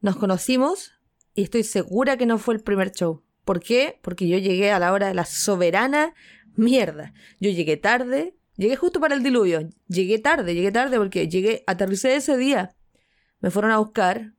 nos 0.00 0.16
conocimos 0.16 0.92
y 1.34 1.42
estoy 1.42 1.62
segura 1.64 2.16
que 2.16 2.26
no 2.26 2.38
fue 2.38 2.54
el 2.54 2.60
primer 2.62 2.92
show. 2.92 3.22
¿Por 3.44 3.60
qué? 3.60 3.98
Porque 4.02 4.26
yo 4.28 4.38
llegué 4.38 4.70
a 4.72 4.78
la 4.78 4.92
hora 4.92 5.08
de 5.08 5.14
la 5.14 5.24
soberana 5.24 6.14
mierda. 6.56 7.12
Yo 7.40 7.50
llegué 7.50 7.76
tarde, 7.76 8.34
llegué 8.56 8.76
justo 8.76 9.00
para 9.00 9.14
el 9.14 9.22
diluvio. 9.22 9.68
Llegué 9.88 10.18
tarde, 10.18 10.54
llegué 10.54 10.72
tarde 10.72 10.96
porque 10.98 11.28
llegué, 11.28 11.62
aterricé 11.66 12.16
ese 12.16 12.36
día. 12.36 12.74
Me 13.40 13.50
fueron 13.50 13.70
a 13.72 13.78
buscar. 13.78 14.32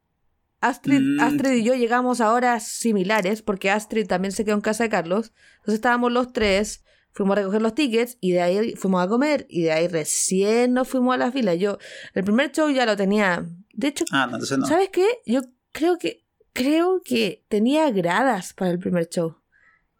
Astrid, 0.61 0.99
Mm. 1.01 1.19
Astrid 1.21 1.51
y 1.51 1.63
yo 1.63 1.75
llegamos 1.75 2.19
a 2.21 2.33
horas 2.33 2.67
similares 2.67 3.41
porque 3.41 3.69
Astrid 3.69 4.07
también 4.07 4.31
se 4.31 4.43
quedó 4.45 4.55
en 4.55 4.61
casa 4.61 4.83
de 4.83 4.89
Carlos. 4.89 5.33
Entonces 5.57 5.75
estábamos 5.75 6.11
los 6.11 6.33
tres, 6.33 6.83
fuimos 7.11 7.33
a 7.37 7.41
recoger 7.41 7.61
los 7.61 7.75
tickets 7.75 8.17
y 8.21 8.31
de 8.31 8.41
ahí 8.41 8.75
fuimos 8.75 9.03
a 9.03 9.07
comer 9.07 9.45
y 9.49 9.63
de 9.63 9.71
ahí 9.71 9.87
recién 9.87 10.73
nos 10.73 10.87
fuimos 10.87 11.13
a 11.15 11.17
la 11.17 11.31
fila. 11.31 11.53
Yo, 11.55 11.77
el 12.13 12.23
primer 12.23 12.51
show 12.51 12.69
ya 12.69 12.85
lo 12.85 12.95
tenía. 12.97 13.45
De 13.73 13.87
hecho, 13.89 14.05
Ah, 14.11 14.27
no, 14.31 14.37
no. 14.39 14.65
¿sabes 14.67 14.89
qué? 14.91 15.05
Yo 15.25 15.41
creo 15.71 15.97
que, 15.97 16.25
creo 16.53 17.01
que 17.03 17.45
tenía 17.49 17.91
gradas 17.91 18.53
para 18.53 18.71
el 18.71 18.79
primer 18.79 19.07
show. 19.09 19.37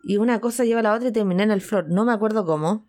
Y 0.04 0.18
una 0.18 0.40
cosa 0.40 0.64
lleva 0.66 0.80
a 0.80 0.84
la 0.84 0.94
otra 0.94 1.10
y 1.10 1.12
terminé 1.12 1.44
en 1.44 1.52
el 1.52 1.62
floor. 1.62 1.88
No 1.90 2.06
me 2.06 2.14
acuerdo 2.14 2.46
cómo. 2.46 2.88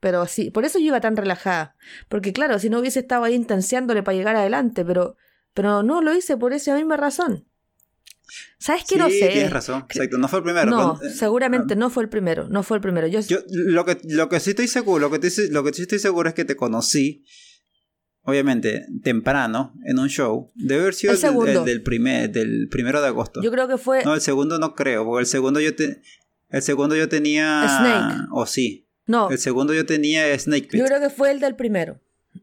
Pero 0.00 0.26
sí, 0.26 0.50
por 0.50 0.64
eso 0.64 0.78
yo 0.78 0.86
iba 0.86 1.00
tan 1.00 1.16
relajada. 1.16 1.76
Porque 2.08 2.32
claro, 2.32 2.58
si 2.58 2.70
no 2.70 2.78
hubiese 2.80 3.00
estado 3.00 3.24
ahí 3.24 3.34
intensiándole 3.34 4.02
para 4.02 4.16
llegar 4.16 4.34
adelante, 4.36 4.84
pero, 4.84 5.16
pero 5.54 5.82
no 5.82 6.00
lo 6.02 6.14
hice 6.16 6.36
por 6.36 6.52
esa 6.52 6.74
misma 6.76 6.96
razón. 6.96 7.46
¿Sabes 8.58 8.84
qué? 8.88 8.94
sí, 8.94 8.98
no 8.98 9.08
sé. 9.10 9.28
tienes 9.32 9.50
razón. 9.50 9.84
Exacto, 9.90 10.16
no 10.16 10.26
fue 10.28 10.38
el 10.38 10.44
primero. 10.44 10.70
No, 10.70 10.96
Con- 10.98 11.06
eh, 11.06 11.10
seguramente 11.12 11.76
no 11.76 11.90
fue 11.90 12.04
el 12.04 12.08
primero. 12.08 12.48
No 12.48 12.62
fue 12.62 12.78
el 12.78 12.80
primero. 12.80 13.06
Yo, 13.06 13.20
Yo 13.20 13.38
lo 13.48 13.84
que, 13.84 13.98
lo 14.04 14.28
que 14.28 14.40
sí 14.40 14.50
estoy 14.50 14.68
seguro, 14.68 15.00
lo 15.00 15.10
que, 15.10 15.18
te- 15.18 15.50
lo 15.50 15.62
que 15.64 15.72
sí 15.74 15.82
estoy 15.82 15.98
seguro 15.98 16.28
es 16.28 16.34
que 16.34 16.44
te 16.46 16.56
conocí, 16.56 17.24
obviamente, 18.22 18.86
temprano, 19.02 19.74
en 19.84 19.98
un 19.98 20.08
show. 20.08 20.50
Debe 20.54 20.82
haber 20.82 20.94
sido 20.94 21.12
El 21.12 21.18
el, 21.48 21.56
el 21.58 21.64
del, 21.64 21.82
primer, 21.82 22.30
del 22.30 22.68
primero 22.70 23.00
de 23.02 23.08
agosto. 23.08 23.42
yo 23.42 23.50
creo 23.50 23.68
que 23.68 23.76
fue. 23.76 24.04
No, 24.04 24.14
el 24.14 24.20
segundo 24.20 24.58
no 24.58 24.74
creo, 24.74 25.04
porque 25.04 25.20
el 25.20 25.26
segundo 25.26 25.60
yo 25.60 25.74
te, 25.74 26.00
el 26.48 26.62
segundo 26.62 26.96
yo 26.96 27.08
tenía. 27.08 27.66
Snake. 27.68 28.28
O 28.30 28.46
sí. 28.46 28.86
no, 29.06 29.28
El 29.30 29.38
segundo 29.38 29.74
yo 29.74 29.84
tenía 29.84 30.38
Snake 30.38 30.68
Pit. 30.68 30.80
yo 30.80 30.86
creo 30.86 31.00
que 31.00 31.10
fue 31.10 31.32
el 31.32 31.40
del 31.40 31.56
primero. 31.56 32.00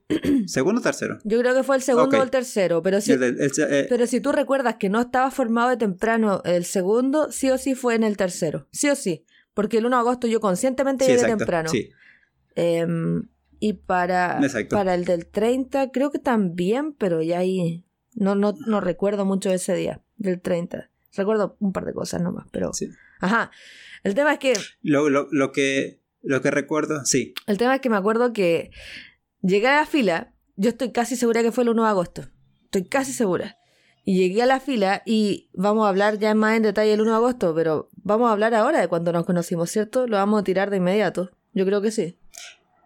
¿Segundo 0.47 0.79
o 0.79 0.83
tercero? 0.83 1.19
Yo 1.23 1.39
creo 1.39 1.53
que 1.55 1.63
fue 1.63 1.75
el 1.75 1.81
segundo 1.81 2.17
o 2.19 2.23
el 2.23 2.31
tercero. 2.31 2.81
Pero 2.81 2.99
si, 3.01 3.11
El 3.13 3.19
del- 3.19 3.41
el- 3.41 3.51
eh, 3.69 3.85
Pero 3.89 4.07
si 4.07 4.19
tú 4.21 4.31
recuerdas 4.31 4.75
que 4.75 4.89
no 4.89 4.99
estaba 5.01 5.29
formado 5.31 5.69
de 5.69 5.77
temprano 5.77 6.41
el 6.45 6.65
segundo, 6.65 7.31
sí 7.31 7.49
o 7.51 7.57
sí 7.57 7.75
fue 7.75 7.95
en 7.95 8.03
el 8.03 8.17
tercero. 8.17 8.67
Sí 8.71 8.89
o 8.89 8.95
sí. 8.95 9.25
Porque 9.53 9.77
el 9.77 9.85
1 9.85 9.95
de 9.97 9.99
agosto 10.01 10.27
yo 10.27 10.39
conscientemente 10.39 11.05
llegué 11.05 11.25
temprano. 11.25 11.69
Sí. 11.69 11.89
Em, 12.55 13.23
Y 13.61 13.73
para, 13.73 14.39
Exacto. 14.41 14.75
para 14.77 14.95
el 14.95 15.03
del 15.03 15.25
30 15.25 15.91
creo 15.91 16.11
que 16.11 16.19
también, 16.19 16.93
pero 16.93 17.21
ya 17.21 17.39
ahí 17.39 17.83
no, 18.15 18.33
no, 18.33 18.53
no 18.65 18.79
recuerdo 18.79 19.25
mucho 19.25 19.51
ese 19.51 19.75
día, 19.75 20.01
del 20.15 20.39
30. 20.39 20.89
Recuerdo 21.15 21.57
un 21.59 21.73
par 21.73 21.83
de 21.85 21.91
cosas 21.93 22.21
nomás, 22.21 22.47
pero... 22.51 22.71
Sí. 22.73 22.89
Ajá. 23.19 23.51
El 24.05 24.15
tema 24.15 24.31
es 24.31 24.39
que 24.39 24.53
Lo, 24.81 25.09
lo, 25.09 25.27
lo 25.31 25.51
que, 25.51 25.99
lo 26.21 26.41
que 26.41 26.51
recuerdo, 26.51 27.03
sí. 27.03 27.33
El 27.47 27.57
tema 27.57 27.75
es 27.75 27.81
que 27.81 27.89
me 27.89 27.97
acuerdo 27.97 28.31
que 28.31 28.71
llegué 29.41 29.67
a 29.67 29.77
la 29.77 29.85
fila, 29.85 30.33
yo 30.55 30.69
estoy 30.69 30.91
casi 30.91 31.15
segura 31.15 31.41
que 31.41 31.51
fue 31.51 31.63
el 31.63 31.69
1 31.69 31.83
de 31.83 31.89
agosto, 31.89 32.23
estoy 32.65 32.85
casi 32.85 33.13
segura. 33.13 33.57
Y 34.05 34.17
llegué 34.17 34.41
a 34.41 34.45
la 34.45 34.59
fila 34.59 35.03
y 35.05 35.49
vamos 35.53 35.85
a 35.85 35.89
hablar 35.89 36.17
ya 36.17 36.33
más 36.33 36.55
en 36.57 36.63
detalle 36.63 36.93
el 36.93 37.01
1 37.01 37.11
de 37.11 37.15
agosto, 37.15 37.53
pero 37.53 37.89
vamos 38.03 38.29
a 38.29 38.31
hablar 38.31 38.55
ahora 38.55 38.79
de 38.81 38.87
cuando 38.87 39.11
nos 39.11 39.25
conocimos, 39.25 39.69
¿cierto? 39.69 40.07
Lo 40.07 40.17
vamos 40.17 40.41
a 40.41 40.43
tirar 40.43 40.69
de 40.69 40.77
inmediato. 40.77 41.29
Yo 41.53 41.65
creo 41.65 41.81
que 41.81 41.91
sí. 41.91 42.17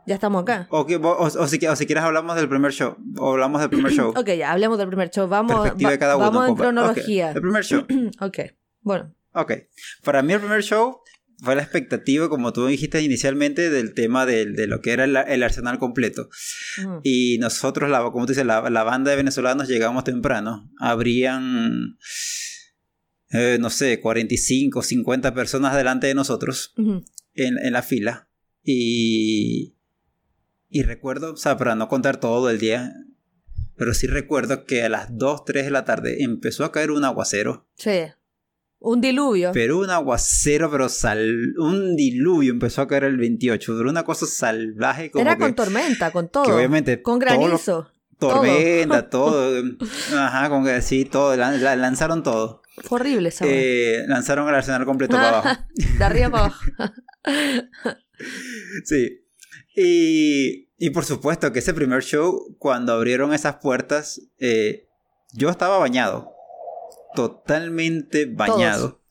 Ya 0.05 0.15
estamos 0.15 0.41
acá. 0.41 0.67
O, 0.69 0.85
que, 0.85 0.97
o, 0.97 1.17
o 1.17 1.47
si, 1.47 1.65
o 1.65 1.75
si 1.77 1.85
quieres 1.85 2.03
hablamos 2.03 2.35
del 2.35 2.49
primer 2.49 2.73
show. 2.73 2.97
O 3.17 3.31
hablamos 3.31 3.61
del 3.61 3.69
primer 3.69 3.91
show. 3.93 4.11
Ok, 4.17 4.31
ya, 4.31 4.51
hablemos 4.51 4.77
del 4.77 4.87
primer 4.87 5.09
show. 5.11 5.27
Vamos, 5.29 5.61
Perspectiva 5.61 5.91
de 5.91 5.99
cada 5.99 6.17
uno. 6.17 6.25
vamos 6.25 6.49
en 6.49 6.55
cronología. 6.55 7.31
El 7.31 7.41
primer 7.41 7.63
show. 7.63 7.85
ok, 8.19 8.39
bueno. 8.81 9.13
Ok. 9.33 9.53
Para 10.03 10.21
mí 10.21 10.33
el 10.33 10.39
primer 10.41 10.61
show 10.61 10.99
fue 11.43 11.55
la 11.55 11.61
expectativa, 11.63 12.29
como 12.29 12.53
tú 12.53 12.65
dijiste 12.67 13.01
inicialmente, 13.01 13.69
del 13.69 13.93
tema 13.93 14.25
del- 14.25 14.55
de, 14.55 14.67
lo 14.67 14.81
que 14.81 14.91
era 14.91 15.03
el, 15.03 15.15
el 15.15 15.43
arsenal 15.43 15.77
completo. 15.79 16.29
Ujú. 16.81 17.01
Y 17.03 17.37
nosotros, 17.39 17.89
la, 17.89 18.01
como 18.11 18.25
tú 18.25 18.31
dices, 18.31 18.45
la, 18.45 18.69
la 18.69 18.83
banda 18.83 19.11
de 19.11 19.17
venezolanos 19.17 19.67
llegamos 19.67 20.03
temprano. 20.03 20.71
Habrían, 20.79 21.97
eh, 23.31 23.57
no 23.59 23.69
sé, 23.69 23.99
45, 23.99 24.81
50 24.81 25.33
personas 25.33 25.75
delante 25.75 26.07
de 26.07 26.15
nosotros 26.15 26.73
Ujú. 26.77 27.03
en, 27.33 27.57
en 27.57 27.73
la 27.73 27.81
fila. 27.83 28.29
Y, 28.63 29.75
y 30.69 30.83
recuerdo, 30.83 31.33
o 31.33 31.37
sea, 31.37 31.57
para 31.57 31.75
no 31.75 31.87
contar 31.87 32.19
todo 32.19 32.49
el 32.49 32.59
día, 32.59 32.93
pero 33.75 33.93
sí 33.93 34.07
recuerdo 34.07 34.65
que 34.65 34.83
a 34.83 34.89
las 34.89 35.07
2, 35.17 35.45
3 35.45 35.65
de 35.65 35.71
la 35.71 35.83
tarde 35.83 36.23
empezó 36.23 36.63
a 36.63 36.71
caer 36.71 36.91
un 36.91 37.03
aguacero. 37.03 37.67
Sí. 37.75 37.91
Un 38.85 38.99
diluvio. 38.99 39.51
Pero 39.53 39.79
un 39.79 39.89
aguacero, 39.89 40.69
pero 40.69 40.89
sal, 40.89 41.53
un 41.57 41.95
diluvio 41.95 42.51
empezó 42.51 42.81
a 42.81 42.87
caer 42.87 43.05
el 43.05 43.15
28. 43.17 43.75
Pero 43.77 43.89
una 43.89 44.03
cosa 44.03 44.25
salvaje 44.25 45.09
como 45.09 45.21
Era 45.21 45.35
que, 45.37 45.41
con 45.43 45.55
tormenta, 45.55 46.11
con 46.11 46.27
todo. 46.27 46.43
que 46.43 46.51
obviamente 46.51 47.01
con 47.01 47.17
todo 47.19 47.29
granizo. 47.39 47.87
tormenta, 48.19 49.09
todo. 49.09 49.63
Ajá, 50.17 50.49
como 50.49 50.65
que 50.65 50.81
sí, 50.81 51.05
todo. 51.05 51.33
lan- 51.37 51.61
la- 51.61 51.77
lanzaron 51.77 52.23
todo. 52.23 52.61
Fue 52.83 52.99
horrible 52.99 53.29
esa. 53.29 53.45
Eh, 53.47 54.03
lanzaron 54.07 54.49
el 54.49 54.55
arsenal 54.55 54.83
completo 54.85 55.15
para 55.15 55.29
abajo. 55.39 55.61
De 55.97 56.03
arriba 56.03 56.29
para 56.29 56.43
abajo. 56.45 56.61
Sí. 58.85 59.21
Y, 59.75 60.69
y 60.77 60.89
por 60.91 61.05
supuesto 61.05 61.51
que 61.51 61.59
ese 61.59 61.73
primer 61.73 62.03
show, 62.03 62.55
cuando 62.59 62.93
abrieron 62.93 63.33
esas 63.33 63.55
puertas, 63.57 64.21
eh, 64.39 64.87
yo 65.33 65.49
estaba 65.49 65.77
bañado. 65.77 66.32
Totalmente 67.15 68.25
bañado. 68.25 69.01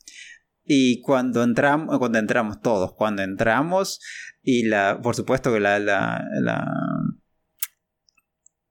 Y 0.65 1.01
cuando 1.03 1.43
entramos, 1.43 1.99
cuando 1.99 2.19
entramos 2.19 2.61
todos, 2.61 2.95
cuando 2.95 3.23
entramos, 3.23 4.01
y 4.43 4.65
la, 4.65 5.01
por 5.03 5.15
supuesto 5.17 5.53
que 5.53 5.61
la, 5.61 5.79
la, 5.79 6.25
la- 6.41 6.67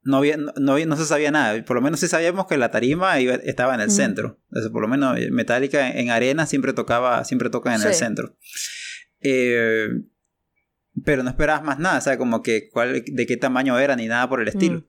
no 0.04 0.18
había, 0.18 0.38
no, 0.38 0.52
no 0.58 0.96
se 0.96 1.06
sabía 1.06 1.30
nada. 1.32 1.64
Por 1.64 1.76
lo 1.76 1.82
menos 1.82 2.00
sí 2.00 2.08
sabíamos 2.08 2.48
que 2.48 2.58
la 2.58 2.72
tarima 2.72 3.20
iba- 3.20 3.36
estaba 3.36 3.76
en 3.76 3.82
el 3.82 3.88
Mm. 3.90 3.92
centro. 3.92 4.40
Sea, 4.52 4.72
por 4.72 4.82
lo 4.82 4.88
menos 4.88 5.18
eh, 5.20 5.30
Metallica 5.32 5.90
en 5.92 6.10
arena 6.10 6.46
siempre 6.48 6.74
tocaba, 6.74 7.24
siempre 7.24 7.50
toca 7.50 7.76
en 7.76 7.82
el 7.84 7.94
centro. 7.94 8.36
Eh, 9.20 9.90
pero 11.06 11.24
no 11.24 11.30
esperabas 11.30 11.64
más 11.64 11.78
nada, 11.80 12.00
o 12.00 12.02
sea, 12.02 12.18
como 12.18 12.42
que 12.42 12.70
cuál, 12.70 13.04
de 13.06 13.26
qué 13.26 13.38
tamaño 13.38 13.78
era 13.80 13.96
ni 13.96 14.08
nada 14.08 14.28
por 14.28 14.42
el 14.42 14.48
estilo. 14.48 14.80
Mm. 14.80 14.86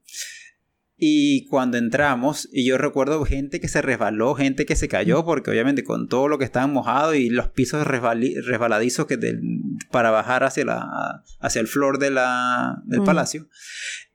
Y 1.05 1.47
cuando 1.49 1.79
entramos, 1.79 2.49
y 2.53 2.65
yo 2.65 2.79
recuerdo 2.79 3.25
gente 3.25 3.59
que 3.61 3.67
se 3.67 3.83
resbaló, 3.83 4.37
gente 4.37 4.67
que 4.67 4.77
se 4.77 4.87
cayó, 4.87 5.25
porque 5.25 5.51
obviamente 5.51 5.83
con 5.83 6.07
todo 6.07 6.29
lo 6.29 6.39
que 6.39 6.45
estaban 6.45 6.73
mojados 6.73 7.17
y 7.17 7.29
los 7.29 7.49
pisos 7.49 7.85
resbaladizos 7.85 9.07
que 9.07 9.17
del- 9.17 9.41
para 9.91 10.13
bajar 10.13 10.45
hacia, 10.45 10.65
la, 10.65 11.25
hacia 11.41 11.61
el 11.61 11.67
flor 11.67 11.99
de 11.99 12.13
la, 12.13 12.81
del 12.85 13.01
Mm. 13.01 13.05
palacio, 13.05 13.49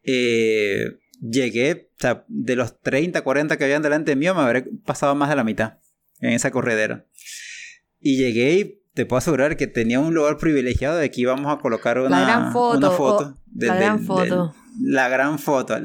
eh, 0.04 0.98
llegué, 1.22 1.90
o 1.98 2.00
sea, 2.02 2.24
de 2.30 2.56
los 2.56 2.80
30, 2.80 3.22
40 3.22 3.58
que 3.58 3.66
habían 3.66 3.82
delante 3.82 4.16
mío, 4.16 4.34
me 4.34 4.40
habré 4.42 4.64
pasado 4.86 5.14
más 5.14 5.30
de 5.30 5.36
la 5.36 5.44
mitad 5.44 5.80
en 6.22 6.32
esa 6.32 6.52
corredera. 6.52 7.06
Y 8.00 8.16
llegué 8.16 8.54
y 8.60 8.82
te 8.94 9.06
puedo 9.06 9.18
asegurar 9.18 9.58
que 9.58 9.68
tenía 9.68 10.00
un 10.00 10.14
lugar 10.14 10.38
privilegiado 10.38 10.96
de 10.98 11.12
que 11.12 11.20
íbamos 11.20 11.54
a 11.54 11.60
colocar 11.60 12.00
una, 12.00 12.22
gran 12.22 12.54
foto, 12.54 12.78
una 12.78 12.90
o- 12.92 12.96
foto. 12.96 13.38
la 13.56 13.76
gran 13.76 14.00
foto. 14.06 14.56
la 14.82 15.10
gran 15.10 15.38
foto. 15.38 15.78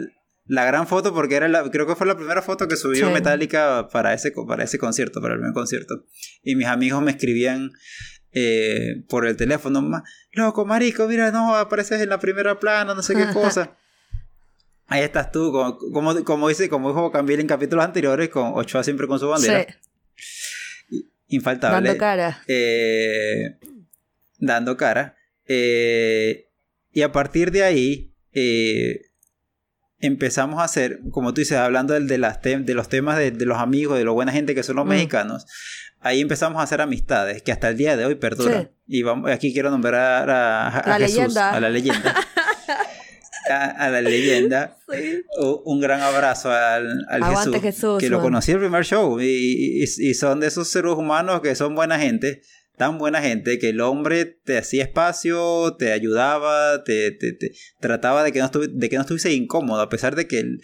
La 0.46 0.64
gran 0.64 0.86
foto 0.88 1.14
porque 1.14 1.36
era 1.36 1.48
la, 1.48 1.70
creo 1.70 1.86
que 1.86 1.94
fue 1.94 2.06
la 2.06 2.16
primera 2.16 2.42
foto 2.42 2.66
que 2.68 2.76
subió 2.76 3.06
Sí. 3.06 3.12
Metallica 3.12 3.88
para 3.92 4.12
ese, 4.12 4.32
para 4.46 4.64
ese 4.64 4.78
concierto, 4.78 5.20
para 5.20 5.34
el 5.34 5.40
primer 5.40 5.54
concierto. 5.54 6.04
Y 6.42 6.56
mis 6.56 6.66
amigos 6.66 7.00
me 7.02 7.12
escribían 7.12 7.70
eh, 8.32 9.04
por 9.08 9.26
el 9.26 9.36
teléfono, 9.36 9.82
"Ma- 9.82 10.02
loco, 10.32 10.64
marico, 10.64 11.06
mira, 11.06 11.30
no, 11.30 11.54
apareces 11.54 12.00
en 12.00 12.08
la 12.08 12.18
primera 12.18 12.58
plana, 12.58 12.94
no 12.94 13.02
sé 13.02 13.14
qué 13.14 13.26
cosa. 13.32 13.76
Ahí 14.88 15.02
estás 15.02 15.30
tú, 15.32 15.52
como, 15.52 15.78
como, 15.92 16.24
como 16.24 16.48
dice, 16.48 16.68
como 16.68 16.88
dijo 16.88 17.10
Cambil 17.12 17.40
en 17.40 17.46
capítulos 17.46 17.84
anteriores, 17.84 18.28
con 18.30 18.52
Ochoa 18.54 18.82
siempre 18.84 19.06
con 19.06 19.18
su 19.20 19.28
bandera. 19.28 19.66
Sí, 20.16 21.08
Infaltable. 21.28 21.88
dando 21.88 21.98
cara. 21.98 22.42
Eh, 22.46 23.58
dando 24.38 24.76
cara. 24.76 25.16
Eh, 25.46 26.48
y 26.92 27.02
a 27.02 27.12
partir 27.12 27.50
de 27.52 27.62
ahí 27.62 28.12
eh, 28.32 29.06
empezamos 30.02 30.60
a 30.60 30.64
hacer, 30.64 31.00
como 31.10 31.32
tú 31.32 31.40
dices, 31.40 31.56
hablando 31.56 31.94
del- 31.94 32.06
de, 32.08 32.18
las 32.18 32.42
de 32.42 32.74
los 32.74 32.88
temas 32.90 33.16
de, 33.16 33.30
de 33.30 33.46
los 33.46 33.58
amigos, 33.58 33.96
de 33.96 34.04
lo 34.04 34.12
buena 34.14 34.32
gente 34.32 34.54
que 34.54 34.62
son 34.62 34.76
los 34.76 34.84
Mm. 34.84 34.88
mexicanos, 34.90 35.46
ahí 36.00 36.20
empezamos 36.20 36.60
a 36.60 36.64
hacer 36.64 36.80
amistades 36.82 37.40
que 37.42 37.52
hasta 37.52 37.68
el 37.70 37.76
día 37.78 37.96
de 37.96 38.04
hoy 38.04 38.16
perduran. 38.16 38.64
Sí. 38.64 38.68
Y 38.98 39.02
vamos, 39.02 39.30
aquí 39.30 39.52
quiero 39.54 39.70
nombrar 39.70 40.28
a, 40.28 40.68
a- 40.68 40.78
a 40.80 40.98
La 40.98 41.06
Jesús, 41.06 41.18
leyenda. 41.18 41.50
a 41.52 41.60
la 41.60 41.70
leyenda. 41.70 42.14
a, 43.50 43.64
a 43.86 43.90
la 43.90 44.00
leyenda. 44.02 44.76
Sí. 44.90 45.22
Un 45.64 45.80
gran 45.80 46.00
abrazo 46.00 46.50
al, 46.50 47.04
al 47.08 47.24
Jesús, 47.24 47.56
Jesús, 47.60 47.98
que 48.00 48.08
lo 48.08 48.18
man. 48.18 48.24
conocí 48.26 48.52
el 48.52 48.58
primer 48.58 48.84
show 48.84 49.20
y, 49.20 49.24
y- 49.24 49.84
y 49.84 50.14
son 50.14 50.40
de 50.40 50.48
esos 50.48 50.68
seres 50.68 50.92
humanos 50.92 51.40
que 51.40 51.54
son 51.54 51.74
buena 51.74 51.98
gente, 51.98 52.42
tan 52.82 52.98
buena 52.98 53.22
gente 53.22 53.60
que 53.60 53.68
el 53.68 53.80
hombre 53.80 54.24
te 54.24 54.58
hacía 54.58 54.82
espacio, 54.82 55.76
te 55.78 55.92
ayudaba, 55.92 56.82
te, 56.82 57.12
te- 57.12 57.32
te 57.32 57.52
trataba 57.78 58.24
de 58.24 58.32
que, 58.32 58.40
no 58.40 58.48
de 58.48 58.88
que 58.88 58.96
no 58.96 59.02
estuviese 59.02 59.32
incómodo, 59.32 59.80
a 59.80 59.88
pesar 59.88 60.16
de 60.16 60.26
que 60.26 60.40
el 60.40 60.60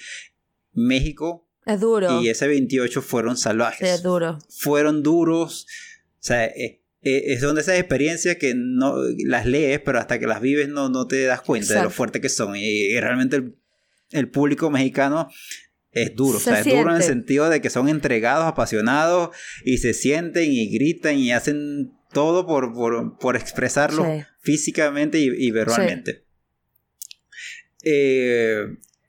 México 0.72 1.48
Es 1.64 1.78
duro. 1.80 2.20
y 2.20 2.28
ese 2.28 2.48
28 2.48 3.02
fueron 3.02 3.36
salvajes, 3.36 3.88
Sí, 3.88 3.94
es 3.94 4.02
duro. 4.02 4.38
fueron 4.50 5.02
duros, 5.04 5.66
o 6.14 6.16
sea, 6.18 6.44
eh, 6.46 6.82
eh, 7.02 7.38
son 7.38 7.54
de 7.54 7.60
esas 7.60 7.78
experiencias 7.78 8.34
que 8.36 8.54
no 8.56 8.96
las 9.26 9.46
lees, 9.46 9.80
pero 9.84 10.00
hasta 10.00 10.18
que 10.18 10.26
las 10.26 10.40
vives 10.40 10.68
no, 10.68 10.88
no 10.88 11.06
te 11.06 11.22
das 11.24 11.40
cuenta 11.42 11.74
de 11.74 11.82
lo 11.84 11.90
fuerte 11.90 12.20
que 12.20 12.28
son. 12.28 12.56
Y, 12.56 12.60
y 12.64 12.98
realmente 13.00 13.36
el, 13.36 13.54
el 14.10 14.28
público 14.28 14.70
mexicano 14.70 15.28
es 15.92 16.14
duro. 16.16 16.38
Se 16.40 16.50
o 16.50 16.52
sea, 16.54 16.60
es 16.60 16.66
duro 16.66 16.90
en 16.90 16.96
el 16.96 17.02
sentido 17.04 17.48
de 17.48 17.60
que 17.60 17.70
son 17.70 17.88
entregados, 17.88 18.44
apasionados 18.46 19.30
y 19.64 19.78
se 19.78 19.94
sienten 19.94 20.50
y 20.52 20.68
gritan 20.70 21.16
y 21.18 21.30
hacen 21.32 21.92
todo 22.12 22.46
por, 22.46 22.72
por, 22.72 23.18
por 23.18 23.36
expresarlo 23.36 24.04
Sí. 24.04 24.24
físicamente 24.40 25.18
y, 25.18 25.28
y 25.36 25.50
verbalmente. 25.50 26.24
Eh, 27.84 28.64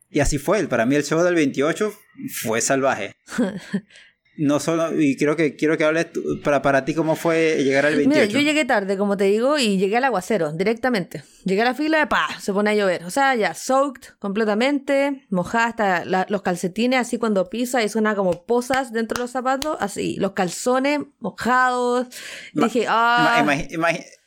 y 0.10 0.20
así 0.20 0.38
fue. 0.38 0.66
Para 0.68 0.86
mí 0.86 0.96
el 0.96 1.04
show 1.04 1.22
del 1.24 1.36
28 1.36 1.94
fue 2.42 2.62
salvaje. 2.62 3.16
No 4.42 4.60
solo, 4.62 5.00
y 5.00 5.18
creo 5.18 5.36
que 5.36 5.56
quiero 5.58 5.78
que 5.78 5.84
hables 5.84 6.14
tú- 6.14 6.40
para, 6.42 6.62
para 6.62 6.86
ti 6.86 6.94
cómo 6.94 7.16
fue 7.18 7.62
llegar 7.64 7.86
al 7.86 7.96
28. 7.98 8.10
Mira, 8.28 8.32
yo 8.32 8.40
llegué 8.40 8.64
tarde, 8.64 8.98
como 8.98 9.18
te 9.18 9.26
digo, 9.26 9.58
y 9.58 9.78
llegué 9.78 9.98
al 9.98 10.06
aguacero 10.06 10.54
directamente. 10.54 11.24
Llegué 11.44 11.62
a 11.62 11.66
la 11.66 11.74
fila, 11.74 12.08
pa, 12.08 12.28
se 12.40 12.54
pone 12.54 12.70
a 12.70 12.74
llover. 12.76 13.04
O 13.04 13.10
sea, 13.12 13.36
ya 13.36 13.54
soaked 13.54 14.14
completamente, 14.20 15.26
mojada 15.30 15.66
hasta 15.66 16.06
la- 16.06 16.26
los 16.30 16.42
calcetines, 16.42 17.00
así 17.02 17.18
cuando 17.18 17.50
pisa 17.50 17.84
y 17.84 17.90
suena 17.90 18.16
como 18.16 18.46
posas 18.46 18.94
dentro 18.94 19.16
de 19.18 19.24
los 19.24 19.32
zapatos, 19.32 19.76
así, 19.82 20.16
los 20.20 20.32
calzones 20.32 21.02
mojados. 21.20 22.08
Ma- 22.54 22.66
dije, 22.68 22.86
ah, 22.88 23.44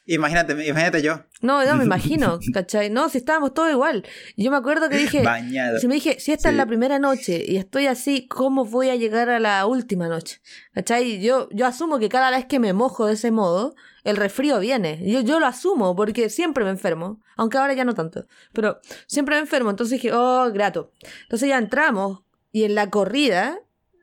imagínate, 0.06 0.52
imagínate 0.66 1.02
yo, 1.02 1.22
no, 1.40 1.64
no 1.64 1.76
me 1.76 1.84
imagino, 1.90 2.38
¿cachai? 2.52 2.90
No, 2.90 3.08
si 3.08 3.18
estábamos 3.18 3.54
todos 3.54 3.70
igual. 3.70 4.04
Yo 4.36 4.50
me 4.50 4.56
acuerdo 4.56 4.88
que 4.88 4.96
dije, 4.96 5.22
bañado. 5.22 5.78
si 5.78 5.88
me 5.88 5.94
dije, 5.94 6.18
si 6.20 6.32
esta 6.32 6.48
Sí. 6.48 6.54
es 6.54 6.56
la 6.58 6.66
primera 6.66 6.98
noche 6.98 7.44
y 7.46 7.56
estoy 7.56 7.86
así, 7.86 8.26
¿cómo 8.28 8.64
voy 8.64 8.88
a 8.90 8.96
llegar 8.96 9.28
a 9.30 9.38
la 9.40 9.66
última 9.66 10.08
noche? 10.08 10.40
¿Cachai? 10.74 11.20
Yo, 11.20 11.48
yo 11.52 11.66
asumo 11.66 11.98
que 11.98 12.08
cada 12.08 12.30
vez 12.30 12.46
que 12.46 12.58
me 12.58 12.72
mojo 12.72 13.06
de 13.06 13.14
ese 13.14 13.30
modo, 13.30 13.74
el 14.04 14.16
resfrío 14.16 14.58
viene. 14.58 15.00
Yo, 15.08 15.20
yo 15.20 15.38
lo 15.40 15.46
asumo 15.46 15.94
porque 15.94 16.28
siempre 16.28 16.64
me 16.64 16.70
enfermo, 16.70 17.20
aunque 17.36 17.58
ahora 17.58 17.72
ya 17.74 17.84
no 17.84 17.94
tanto, 17.94 18.26
pero 18.52 18.80
siempre 19.06 19.36
me 19.36 19.40
enfermo. 19.42 19.70
Entonces 19.70 20.00
dije, 20.00 20.12
oh, 20.14 20.50
grato. 20.52 20.92
Entonces 21.22 21.48
ya 21.48 21.58
entramos 21.58 22.22
y 22.50 22.64
en 22.64 22.74
la 22.74 22.90
corrida, 22.90 23.58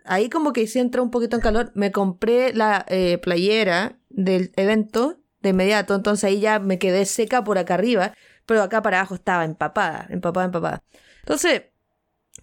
ahí 0.06 0.30
como 0.30 0.54
que 0.54 0.66
sí 0.68 0.80
entré 0.80 1.02
un 1.02 1.12
poquito 1.12 1.36
en 1.36 1.42
calor, 1.42 1.72
me 1.76 1.92
compré 1.92 2.54
la 2.54 2.86
eh, 2.88 3.18
playera 3.18 3.98
del 4.10 4.52
evento 4.56 5.18
de 5.41 5.49
inmediato, 5.49 5.95
entonces 5.95 6.25
ahí 6.25 6.39
ya 6.39 6.60
me 6.60 6.80
quedé 6.80 7.06
seca 7.06 7.43
por 7.43 7.58
acá 7.58 7.75
arriba. 7.75 8.13
pero 8.45 8.63
acá 8.63 8.82
para 8.82 8.99
abajo 8.99 9.15
estaba 9.15 9.45
empapada, 9.45 10.08
empapada, 10.10 10.45
empapada. 10.47 10.84
Entonces, 11.19 11.63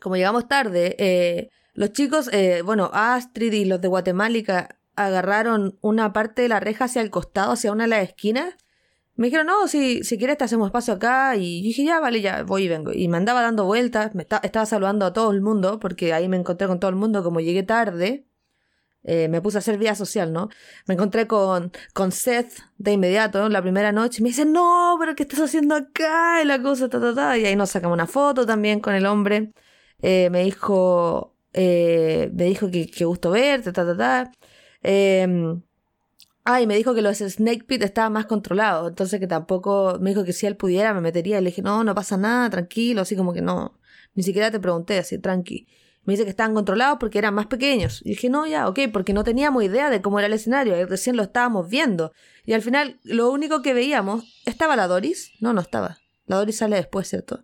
como 0.01 0.17
llegamos 0.17 0.47
tarde, 0.49 0.95
eh, 0.99 1.51
los 1.75 1.93
chicos, 1.93 2.31
eh, 2.33 2.63
bueno, 2.63 2.91
Astrid 2.93 3.53
y 3.53 3.65
los 3.65 3.81
de 3.81 3.89
Guatemala 3.89 4.79
agarraron 4.97 5.79
una 5.83 6.13
parte 6.13 6.43
de 6.43 6.49
la 6.49 6.61
reja 6.61 6.87
hacia 6.87 7.03
el 7.03 7.11
costado, 7.11 7.53
hacia 7.53 7.73
una 7.73 7.85
de 7.85 7.91
las 7.91 8.09
esquinas. 8.09 8.55
Me 9.15 9.27
dijeron, 9.29 9.47
no, 9.47 9.67
si, 9.69 10.05
si 10.05 10.19
quieres 10.19 10.39
te 10.39 10.45
hacemos 10.45 10.71
paso 10.71 10.93
acá. 10.93 11.37
Y 11.37 11.63
dije, 11.63 11.85
ya, 11.85 12.01
vale, 12.01 12.21
ya, 12.21 12.43
voy 12.45 12.65
y 12.65 12.69
vengo. 12.69 12.93
Y 12.93 13.09
me 13.09 13.17
andaba 13.17 13.43
dando 13.43 13.65
vueltas, 13.65 14.15
me 14.15 14.23
estaba 14.23 14.67
saludando 14.67 15.07
a 15.07 15.13
todo 15.13 15.33
el 15.33 15.43
mundo, 15.43 15.79
porque 15.81 16.13
ahí 16.13 16.29
me 16.29 16.37
encontré 16.37 16.67
con 16.67 16.81
todo 16.81 16.91
el 16.91 16.97
mundo, 16.97 17.23
como 17.23 17.41
llegué 17.41 17.63
tarde. 17.63 18.27
Eh, 19.09 19.29
me 19.29 19.41
puse 19.41 19.59
a 19.59 19.61
hacer 19.61 19.79
vida 19.79 19.95
social, 19.95 20.33
¿no? 20.33 20.49
Me 20.87 20.95
encontré 20.95 21.29
con, 21.29 21.71
con 21.95 22.11
Seth 22.11 22.53
de 22.77 22.93
inmediato, 22.93 23.49
la 23.49 23.63
primera 23.63 23.93
noche, 23.93 24.19
y 24.21 24.23
me 24.25 24.31
dice, 24.31 24.45
no, 24.45 24.97
pero 24.99 25.15
¿qué 25.15 25.23
estás 25.23 25.41
haciendo 25.41 25.77
acá? 25.77 26.43
Y 26.43 26.45
la 26.45 26.61
cosa, 26.61 26.89
ta, 26.89 27.01
ta, 27.01 27.15
ta. 27.15 27.39
Y 27.39 27.47
ahí 27.47 27.55
nos 27.55 27.71
sacamos 27.71 27.95
una 27.95 28.09
foto 28.09 28.45
también 28.45 28.81
con 28.81 28.95
el 28.95 29.07
hombre. 29.07 29.53
Eh, 30.03 30.29
me 30.31 30.43
dijo, 30.45 31.37
eh, 31.53 32.31
me 32.35 32.45
dijo 32.45 32.71
que, 32.71 32.91
que, 32.91 33.05
gusto 33.05 33.31
verte, 33.31 33.73
ta, 33.73 33.87
ta, 33.87 33.97
ta. 33.97 34.33
Eh, 34.83 35.27
ah, 36.45 36.61
y 36.61 36.67
me 36.67 36.77
dijo 36.77 36.95
que 36.95 37.03
los 37.03 37.19
Snake 37.19 37.65
Pit 37.65 37.83
estaban 37.83 38.13
más 38.13 38.27
controlados, 38.27 38.89
entonces 38.89 39.21
que 39.21 39.27
tampoco, 39.27 39.99
me 40.01 40.11
dijo 40.11 40.25
que 40.25 40.33
si 40.33 40.47
él 40.47 40.57
pudiera 40.57 40.95
me 40.95 41.01
metería. 41.01 41.39
Y 41.39 41.43
le 41.43 41.51
dije, 41.51 41.63
no, 41.63 41.85
no 41.85 41.95
pasa 41.95 42.17
nada, 42.17 42.51
tranquilo, 42.51 43.03
así 43.03 43.17
como 43.17 43.33
que 43.33 43.43
no, 43.43 43.79
ni 44.15 44.23
siquiera 44.23 44.51
te 44.51 44.61
pregunté, 44.61 44.99
así, 44.99 45.19
tranqui. 45.19 45.67
Me 46.07 46.13
dice 46.13 46.25
que 46.25 46.31
estaban 46.31 46.55
controlados 46.55 46.99
porque 46.99 47.19
eran 47.19 47.35
más 47.35 47.47
pequeños. 47.47 48.01
Y 48.05 48.11
dije, 48.11 48.31
no, 48.31 48.47
ya, 48.47 48.69
ok, 48.69 48.79
porque 48.93 49.13
no 49.13 49.25
teníamos 49.25 49.63
idea 49.65 49.91
de 49.91 50.01
cómo 50.01 50.19
era 50.19 50.27
el 50.27 50.33
escenario, 50.33 50.87
recién 50.87 51.17
lo 51.17 51.25
estábamos 51.25 51.69
viendo. 51.69 52.13
Y 52.45 52.53
al 52.53 52.63
final, 52.63 52.99
lo 53.03 53.31
único 53.31 53.61
que 53.61 53.75
veíamos, 53.75 54.25
¿estaba 54.45 54.77
la 54.77 54.87
Doris? 54.87 55.33
No, 55.41 55.53
no 55.53 55.61
estaba. 55.61 55.99
La 56.27 56.37
Doris 56.37 56.59
sale 56.59 56.77
después, 56.77 57.09
¿cierto? 57.09 57.43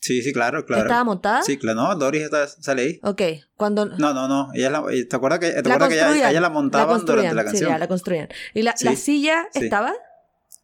Sí, 0.00 0.22
sí, 0.22 0.32
claro, 0.32 0.64
claro. 0.64 0.82
¿Estaba 0.82 1.04
montada? 1.04 1.42
Sí, 1.42 1.56
claro, 1.56 1.80
no, 1.82 1.94
Doris 1.96 2.22
está, 2.22 2.46
sale 2.46 2.82
ahí. 2.82 3.00
Ok, 3.02 3.22
cuando... 3.56 3.86
No, 3.86 4.14
no, 4.14 4.28
no, 4.28 4.50
ella 4.54 4.70
la, 4.70 4.84
¿te 5.08 5.16
acuerdas 5.16 5.38
que, 5.38 5.50
te 5.50 5.58
acuerdas 5.58 5.88
que 5.88 5.94
ella, 5.96 6.30
ella, 6.30 6.40
la 6.40 6.50
montaban 6.50 7.04
durante 7.04 7.34
la 7.34 7.44
canción? 7.44 7.68
Sí, 7.68 7.72
ya, 7.72 7.78
la 7.78 7.88
construían. 7.88 8.28
¿Y 8.54 8.62
la, 8.62 8.74
la 8.80 8.96
silla 8.96 9.48
estaba? 9.54 9.94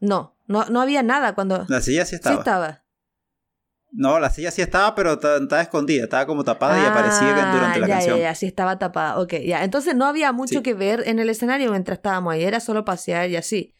No, 0.01 0.37
no, 0.47 0.67
no 0.67 0.81
había 0.81 1.03
nada 1.03 1.35
cuando... 1.35 1.65
La 1.69 1.81
silla 1.81 2.05
sí 2.07 2.15
estaba. 2.15 2.37
Sí 2.37 2.39
estaba. 2.41 2.84
No, 3.97 4.19
la 4.19 4.29
silla 4.29 4.51
sí 4.51 4.61
estaba, 4.61 4.95
pero 4.97 5.13
estaba 5.13 5.61
escondida, 5.61 6.05
estaba 6.05 6.27
como 6.27 6.43
tapada 6.43 6.83
y 6.83 6.85
aparecía 6.85 7.29
durante 7.29 7.81
la 7.81 7.87
ya, 7.87 7.95
canción. 7.95 8.17
Ya, 8.19 8.23
ya, 8.25 8.35
sí 8.35 8.47
estaba 8.47 8.77
tapada. 8.77 9.21
Ok, 9.21 9.35
ya. 9.45 9.63
Entonces 9.63 9.95
no 9.95 10.07
había 10.07 10.33
mucho 10.33 10.65
que 10.65 10.75
ver 10.75 11.05
en 11.07 11.21
el 11.21 11.31
escenario 11.31 11.71
mientras 11.71 11.99
estábamos 11.99 12.33
ahí, 12.33 12.43
era 12.43 12.59
solo 12.59 12.85
pasear 12.85 13.31
y 13.31 13.37
así. 13.37 13.77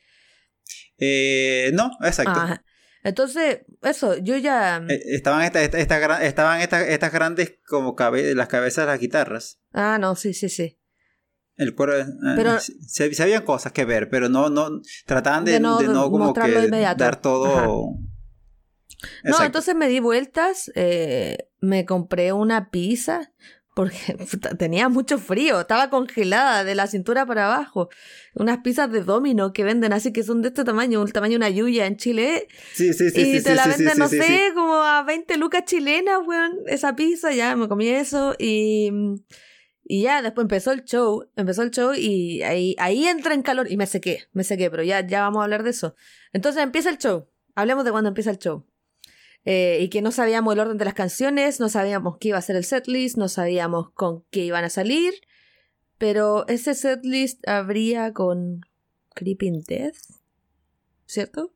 Eh, 0.99 1.73
no, 1.75 1.91
exacto. 2.01 2.31
Ajá. 2.31 2.65
Entonces, 3.03 3.63
eso, 3.83 4.17
yo 4.17 4.37
ya. 4.37 4.79
Eh, 4.89 5.01
estaban 5.07 5.43
estas 5.43 5.63
esta, 5.63 5.79
esta, 5.79 6.25
estaban 6.25 6.61
estas 6.61 7.13
grandes 7.13 7.59
como 7.67 7.97
cabe, 7.97 8.35
las 8.35 8.49
cabezas 8.49 8.87
de 8.87 8.93
las 8.93 9.01
guitarras. 9.01 9.61
Ah, 9.73 9.99
no, 10.01 10.15
sí, 10.15 10.33
sí, 10.33 10.49
sí. 10.49 10.79
El 11.57 11.75
cuero, 11.75 11.99
eh, 11.99 12.07
pero, 12.37 12.59
se, 12.61 13.13
se, 13.15 13.23
habían 13.23 13.45
cosas 13.45 13.73
que 13.73 13.85
ver, 13.85 14.09
pero 14.11 14.29
no, 14.29 14.49
no, 14.49 14.81
trataban 15.07 15.45
de, 15.45 15.53
de 15.53 15.61
no, 15.61 15.79
de 15.79 15.89
no 15.89 16.11
como 16.11 16.33
que 16.33 16.69
dar 16.97 17.21
todo. 17.21 17.57
Ajá. 17.57 17.69
No, 19.25 19.43
entonces 19.43 19.75
me 19.75 19.89
di 19.89 20.01
vueltas, 20.01 20.71
eh, 20.75 21.49
me 21.61 21.85
compré 21.85 22.33
una 22.33 22.71
pizza 22.71 23.33
porque 23.75 23.99
tenía 24.59 24.89
mucho 24.89 25.19
frío, 25.19 25.61
estaba 25.61 25.91
congelada 25.91 26.65
de 26.65 26.75
la 26.75 26.87
cintura 26.87 27.27
para 27.27 27.53
abajo. 27.53 27.91
Unas 28.35 28.59
pizzas 28.59 28.91
de 28.91 29.03
domino 29.03 29.53
que 29.53 29.65
venden 29.65 29.93
así 29.93 30.13
que 30.13 30.23
son 30.23 30.43
de 30.43 30.49
este 30.49 30.65
tamaño, 30.65 31.03
un 31.03 31.11
tamaño 31.11 31.37
una 31.37 31.51
yuya 31.51 31.87
en 31.87 31.97
Chile. 31.97 32.47
Sí, 32.73 32.93
sí, 32.95 33.11
sí. 33.11 33.21
Y 33.21 33.25
sí, 33.25 33.45
te 33.45 33.51
sí, 33.51 33.57
la 33.57 33.67
venden, 33.67 33.93
sí, 33.93 33.99
no 33.99 34.09
sé, 34.09 34.53
como 34.55 34.75
a 34.75 35.03
20 35.03 35.37
lucas 35.37 35.65
chilenas, 35.65 36.21
weón. 36.25 36.61
Esa 36.67 36.95
pizza, 36.95 37.33
ya 37.33 37.55
me 37.57 37.69
comí 37.69 37.89
eso 37.89 38.35
y. 38.39 38.91
Y 39.87 40.01
ya, 40.01 40.23
después 40.23 40.45
empezó 40.45 40.73
el 40.73 40.85
show, 40.85 41.29
empezó 41.37 41.61
el 41.61 41.71
show 41.71 41.93
y 41.95 42.41
ahí, 42.43 42.75
ahí 42.79 43.07
entra 43.07 43.35
en 43.35 43.43
calor 43.43 43.71
y 43.71 43.77
me 43.77 43.87
sequé, 43.87 44.29
me 44.33 44.43
sequé, 44.43 44.71
pero 44.71 44.83
ya, 44.83 45.07
ya 45.07 45.21
vamos 45.21 45.41
a 45.41 45.45
hablar 45.45 45.63
de 45.63 45.71
eso. 45.71 45.95
Entonces 46.33 46.63
empieza 46.63 46.89
el 46.89 46.97
show, 46.97 47.29
hablemos 47.55 47.85
de 47.85 47.91
cuando 47.91 48.09
empieza 48.09 48.31
el 48.31 48.39
show. 48.39 48.65
Eh, 49.47 49.79
y 49.83 49.89
que 49.91 50.01
no 50.01 50.11
sabíamos 50.11 50.55
el 50.55 50.61
orden 50.61 50.79
de 50.79 50.87
las 50.87 50.95
canciones, 50.95 51.61
no 51.61 51.69
sabíamos 51.69 52.17
qué 52.19 52.29
iba 52.29 52.39
a 52.39 52.43
ser 52.43 52.57
el 52.57 52.65
setlist, 52.65 53.19
no 53.19 53.29
sabíamos 53.29 53.91
con 53.91 54.25
qué 54.31 54.45
iban 54.45 54.65
a 54.65 54.71
salir, 54.71 55.13
pero 55.99 56.49
ese 56.49 56.75
setlist 56.75 57.47
habría 57.47 58.15
con 58.15 58.63
Creeping 59.15 59.63
Death, 59.67 59.97
¿cierto? 61.07 61.55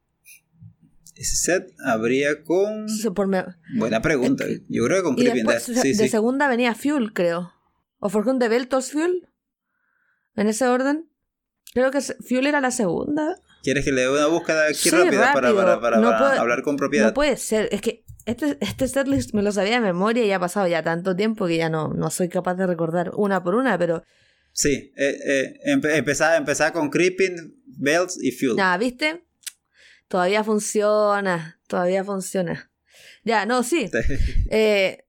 Ese 1.14 1.36
set 1.36 1.74
habría 1.84 2.44
con... 2.44 2.86
Me... 3.28 3.44
Buena 3.76 4.02
pregunta, 4.02 4.44
yo 4.68 4.84
creo 4.84 4.98
que 4.98 5.02
con 5.02 5.16
Creeping 5.16 5.46
Death. 5.46 5.62
Sí, 5.62 5.72
de 5.72 5.94
sí. 5.94 6.08
segunda 6.08 6.46
venía 6.46 6.74
Fuel, 6.74 7.12
creo. 7.12 7.52
¿O 8.00 8.08
For 8.10 8.26
Whom 8.26 8.38
the 8.38 8.48
Bell 8.48 8.68
Tolls 8.68 8.92
Fuel? 8.92 9.28
¿En 10.36 10.46
ese 10.46 10.66
orden? 10.66 11.10
Creo 11.72 11.90
que 11.90 12.00
Fuel 12.00 12.46
era 12.46 12.60
la 12.60 12.70
segunda. 12.70 13.40
¿Quieres 13.62 13.84
que 13.84 13.92
le 13.92 14.02
dé 14.02 14.08
una 14.10 14.26
búsqueda 14.26 14.66
aquí 14.66 14.74
Sí, 14.74 14.90
rápida 14.90 15.32
para, 15.32 15.48
rápido. 15.48 15.56
para, 15.56 15.80
para, 15.80 15.96
No 15.98 16.10
para 16.10 16.18
puede- 16.18 16.38
hablar 16.38 16.62
con 16.62 16.76
propiedad? 16.76 17.06
No 17.08 17.14
puede 17.14 17.36
ser. 17.36 17.68
Es 17.72 17.80
que 17.80 18.04
este, 18.24 18.56
este 18.60 18.88
setlist 18.88 19.34
me 19.34 19.42
lo 19.42 19.52
sabía 19.52 19.74
de 19.74 19.80
memoria 19.80 20.24
y 20.24 20.32
ha 20.32 20.38
pasado 20.38 20.66
ya 20.68 20.82
tanto 20.82 21.16
tiempo 21.16 21.46
que 21.46 21.56
ya 21.56 21.68
no, 21.68 21.88
no 21.94 22.10
soy 22.10 22.28
capaz 22.28 22.54
de 22.54 22.66
recordar 22.66 23.10
una 23.14 23.42
por 23.42 23.54
una, 23.54 23.78
pero... 23.78 24.04
Sí, 24.52 24.92
eh, 24.96 25.16
eh, 25.26 25.54
empe- 25.66 25.94
empezaba, 25.96 26.36
empezaba 26.36 26.72
con 26.72 26.90
Creeping, 26.90 27.62
Bells 27.66 28.18
y 28.22 28.32
Fuel. 28.32 28.56
Nada, 28.56 28.76
¿viste? 28.78 29.24
Todavía 30.08 30.42
funciona. 30.44 31.60
Todavía 31.68 32.02
funciona. 32.04 32.70
Ya, 33.24 33.46
no, 33.46 33.62
sí. 33.62 33.90
Eh, 34.50 35.04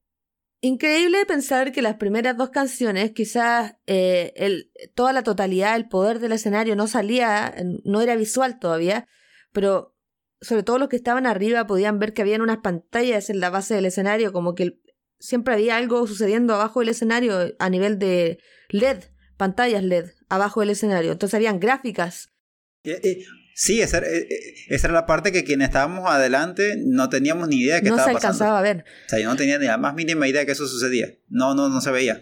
increíble 0.61 1.25
pensar 1.25 1.71
que 1.71 1.81
las 1.81 1.95
primeras 1.95 2.37
dos 2.37 2.49
canciones, 2.49 3.11
quizás 3.11 3.75
eh, 3.87 4.33
el, 4.35 4.71
toda 4.95 5.13
la 5.13 5.23
totalidad, 5.23 5.75
el 5.75 5.87
poder 5.87 6.19
del 6.19 6.33
escenario 6.33 6.75
no 6.75 6.87
salía, 6.87 7.55
no 7.83 8.01
era 8.01 8.15
visual 8.15 8.59
todavía, 8.59 9.07
pero 9.51 9.95
sobre 10.41 10.63
todo 10.63 10.77
los 10.77 10.89
que 10.89 10.95
estaban 10.95 11.25
arriba 11.25 11.67
podían 11.67 11.99
ver 11.99 12.13
que 12.13 12.21
habían 12.21 12.41
unas 12.41 12.59
pantallas 12.59 13.29
en 13.29 13.39
la 13.39 13.49
base 13.49 13.75
del 13.75 13.85
escenario, 13.85 14.31
como 14.31 14.55
que 14.55 14.79
siempre 15.19 15.53
había 15.53 15.77
algo 15.77 16.05
sucediendo 16.07 16.53
abajo 16.53 16.79
del 16.79 16.89
escenario 16.89 17.53
a 17.59 17.69
nivel 17.69 17.99
de 17.99 18.39
LED, 18.69 19.03
pantallas 19.37 19.83
LED 19.83 20.11
abajo 20.29 20.61
del 20.61 20.69
escenario. 20.71 21.11
Entonces 21.11 21.35
habían 21.35 21.59
gráficas. 21.59 22.31
Eh, 22.83 22.99
eh, 23.03 23.25
sí, 23.61 23.81
esa, 23.81 23.97
era- 23.97 24.07
eh, 24.07 24.27
eh, 24.29 24.53
esa 24.69 24.87
era 24.87 24.93
la 24.93 25.05
parte 25.05 25.31
que 25.33 25.43
quienes 25.43 25.67
estábamos 25.67 26.09
adelante 26.09 26.75
no 26.77 27.09
teníamos 27.09 27.47
ni 27.49 27.57
idea 27.61 27.75
de 27.75 27.81
qué 27.81 27.89
No 27.89 27.95
se 27.95 28.01
estaba 28.01 28.13
pasando. 28.13 28.27
alcanzaba 28.45 28.59
a 28.59 28.61
ver. 28.61 28.85
O 29.05 29.09
sea, 29.09 29.19
yo 29.19 29.27
no 29.27 29.35
tenía 29.35 29.59
ni 29.59 29.65
la 29.65 29.77
más 29.77 29.93
mínima 29.95 30.27
idea 30.27 30.39
de 30.41 30.45
que 30.45 30.53
eso 30.53 30.67
sucedía. 30.67 31.17
No, 31.27 31.55
no, 31.55 31.67
no 31.69 31.81
se 31.81 31.91
veía. 31.91 32.21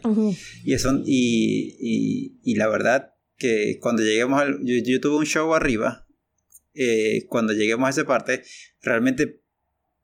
Y 0.63 0.73
eso, 0.73 1.01
y, 1.05 1.77
y, 1.79 2.39
y 2.43 2.55
la 2.55 2.67
verdad 2.67 3.13
que 3.37 3.77
cuando 3.79 4.01
lleguemos 4.03 4.41
al. 4.41 4.57
Yo, 4.63 4.75
yo 4.83 4.99
tuve 4.99 5.17
un 5.17 5.25
show 5.25 5.53
arriba. 5.53 6.07
eh, 6.73 7.25
cuando 7.29 7.53
lleguemos 7.53 7.87
a 7.87 7.89
esa 7.91 8.05
parte, 8.05 8.43
realmente 8.81 9.41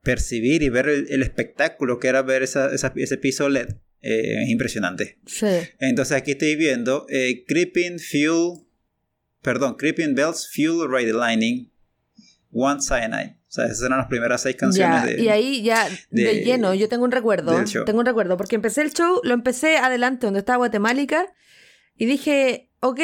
percibir 0.01 0.61
y 0.63 0.69
ver 0.69 0.87
el, 0.89 1.07
el 1.09 1.21
espectáculo 1.23 1.99
que 1.99 2.07
era 2.09 2.21
ver 2.21 2.43
esa, 2.43 2.73
esa- 2.73 2.93
ese 2.95 3.17
piso 3.17 3.47
LED 3.49 3.69
eh, 4.01 4.43
es 4.43 4.49
impresionante. 4.49 5.19
Sí. 5.25 5.47
Entonces 5.79 6.17
aquí 6.17 6.31
estoy 6.31 6.55
viendo 6.57 7.05
eh, 7.09 7.43
Creeping 7.47 7.99
Fuel. 7.99 8.65
Perdón, 9.43 9.75
Creeping 9.75 10.15
Bells, 10.15 10.49
Fuel 10.51 10.89
Radio 10.89 11.23
Lining, 11.23 11.71
One 12.51 12.81
Cyanide. 12.81 13.37
O 13.47 13.51
sea, 13.53 13.65
esas 13.65 13.83
eran 13.83 13.99
las 13.99 14.07
primeras 14.07 14.41
seis 14.41 14.55
canciones 14.55 15.01
Ya, 15.03 15.05
de. 15.05 15.21
y 15.21 15.29
ahí 15.29 15.61
ya 15.61 15.87
de, 16.09 16.23
de- 16.23 16.43
lleno, 16.43 16.73
yo 16.73 16.89
tengo 16.89 17.03
un 17.03 17.11
recuerdo, 17.11 17.53
tengo 17.85 17.99
un 17.99 18.05
recuerdo, 18.05 18.35
porque 18.35 18.55
empecé 18.55 18.81
el 18.81 18.91
show, 18.93 19.19
lo 19.23 19.35
empecé 19.35 19.77
adelante 19.77 20.25
donde 20.25 20.39
estaba 20.39 20.57
Guatemala 20.57 21.05
y 21.95 22.05
dije, 22.07 22.71
ok, 22.79 22.99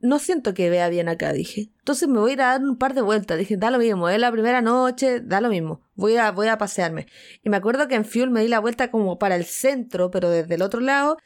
no 0.00 0.18
siento 0.18 0.54
que 0.54 0.70
vea 0.70 0.88
bien 0.88 1.10
acá, 1.10 1.34
dije. 1.34 1.70
Entonces 1.80 2.08
me 2.08 2.18
voy 2.18 2.30
a 2.30 2.34
ir 2.34 2.40
a 2.40 2.46
dar 2.46 2.62
un 2.62 2.78
par 2.78 2.94
de 2.94 3.02
vueltas, 3.02 3.36
dije, 3.38 3.58
da 3.58 3.70
lo 3.70 3.78
mismo, 3.78 4.08
es 4.08 4.18
la 4.18 4.32
primera 4.32 4.62
noche, 4.62 5.20
da 5.20 5.42
lo 5.42 5.50
mismo, 5.50 5.82
voy 5.94 6.16
a, 6.16 6.30
voy 6.30 6.46
a 6.48 6.56
pasearme. 6.56 7.06
Y 7.42 7.50
me 7.50 7.58
acuerdo 7.58 7.88
que 7.88 7.96
en 7.96 8.06
Fuel 8.06 8.30
me 8.30 8.40
di 8.40 8.48
la 8.48 8.60
vuelta 8.60 8.90
como 8.90 9.18
para 9.18 9.36
el 9.36 9.44
centro, 9.44 10.10
pero 10.10 10.30
desde 10.30 10.54
el 10.54 10.62
otro 10.62 10.80
lado, 10.80 11.18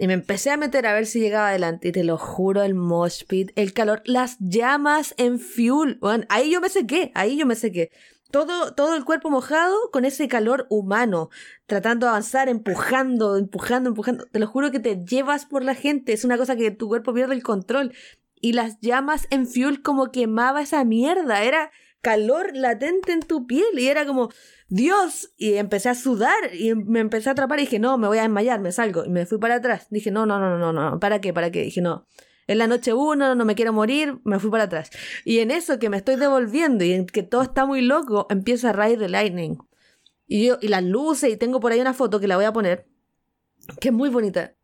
y 0.00 0.06
me 0.06 0.14
empecé 0.14 0.50
a 0.50 0.56
meter 0.56 0.86
a 0.86 0.94
ver 0.94 1.04
si 1.04 1.20
llegaba 1.20 1.50
adelante. 1.50 1.88
Y 1.88 1.92
te 1.92 2.04
lo 2.04 2.16
juro, 2.16 2.62
el 2.62 2.74
mosh 2.74 3.24
pit, 3.26 3.52
el 3.54 3.74
calor, 3.74 4.00
las 4.06 4.38
llamas 4.38 5.14
en 5.18 5.38
fuel. 5.38 6.00
Ahí 6.30 6.50
yo 6.50 6.62
me 6.62 6.70
sequé, 6.70 7.12
ahí 7.14 7.36
yo 7.36 7.44
me 7.44 7.54
sequé. 7.54 7.90
Todo, 8.30 8.72
todo 8.72 8.96
el 8.96 9.04
cuerpo 9.04 9.28
mojado 9.28 9.76
con 9.92 10.06
ese 10.06 10.26
calor 10.26 10.66
humano, 10.70 11.28
tratando 11.66 12.06
de 12.06 12.10
avanzar, 12.10 12.48
empujando, 12.48 13.36
empujando, 13.36 13.90
empujando. 13.90 14.24
Te 14.24 14.38
lo 14.38 14.46
juro 14.46 14.70
que 14.70 14.80
te 14.80 15.04
llevas 15.04 15.44
por 15.44 15.62
la 15.62 15.74
gente. 15.74 16.14
Es 16.14 16.24
una 16.24 16.38
cosa 16.38 16.56
que 16.56 16.70
tu 16.70 16.88
cuerpo 16.88 17.12
pierde 17.12 17.34
el 17.34 17.42
control. 17.42 17.92
Y 18.40 18.54
las 18.54 18.80
llamas 18.80 19.26
en 19.28 19.46
fuel 19.46 19.82
como 19.82 20.12
quemaba 20.12 20.62
esa 20.62 20.82
mierda. 20.82 21.42
Era 21.44 21.72
calor 22.00 22.50
latente 22.54 23.12
en 23.12 23.20
tu 23.20 23.46
piel. 23.46 23.78
Y 23.78 23.88
era 23.88 24.06
como, 24.06 24.30
Dios, 24.68 25.32
y 25.36 25.54
empecé 25.54 25.88
a 25.88 25.94
sudar 25.94 26.54
y 26.54 26.74
me 26.74 27.00
empecé 27.00 27.28
a 27.28 27.32
atrapar 27.32 27.58
y 27.58 27.62
dije, 27.62 27.78
no, 27.78 27.98
me 27.98 28.08
voy 28.08 28.18
a 28.18 28.22
desmayar, 28.22 28.60
me 28.60 28.72
salgo. 28.72 29.04
Y 29.04 29.10
me 29.10 29.26
fui 29.26 29.38
para 29.38 29.56
atrás. 29.56 29.86
Dije, 29.90 30.10
no, 30.10 30.26
no, 30.26 30.38
no, 30.38 30.58
no, 30.58 30.72
no, 30.72 31.00
¿para 31.00 31.20
qué? 31.20 31.32
¿Para 31.32 31.50
qué? 31.50 31.62
Dije, 31.62 31.80
no, 31.80 32.06
en 32.50 32.58
la 32.58 32.66
noche 32.66 32.92
uno, 32.92 33.36
no 33.36 33.44
me 33.44 33.54
quiero 33.54 33.72
morir, 33.72 34.18
me 34.24 34.40
fui 34.40 34.50
para 34.50 34.64
atrás. 34.64 34.90
Y 35.24 35.38
en 35.38 35.52
eso 35.52 35.78
que 35.78 35.88
me 35.88 35.96
estoy 35.96 36.16
devolviendo 36.16 36.84
y 36.84 36.92
en 36.92 37.06
que 37.06 37.22
todo 37.22 37.42
está 37.42 37.64
muy 37.64 37.80
loco, 37.80 38.26
empieza 38.28 38.72
Ride 38.72 38.96
the 38.96 39.08
Lightning. 39.08 39.58
Y 40.26 40.46
yo, 40.46 40.58
y 40.60 40.66
las 40.66 40.82
luces, 40.82 41.32
y 41.32 41.36
tengo 41.36 41.60
por 41.60 41.70
ahí 41.70 41.80
una 41.80 41.94
foto 41.94 42.18
que 42.18 42.26
la 42.26 42.34
voy 42.34 42.46
a 42.46 42.52
poner, 42.52 42.88
que 43.80 43.90
es 43.90 43.94
muy 43.94 44.08
bonita. 44.08 44.56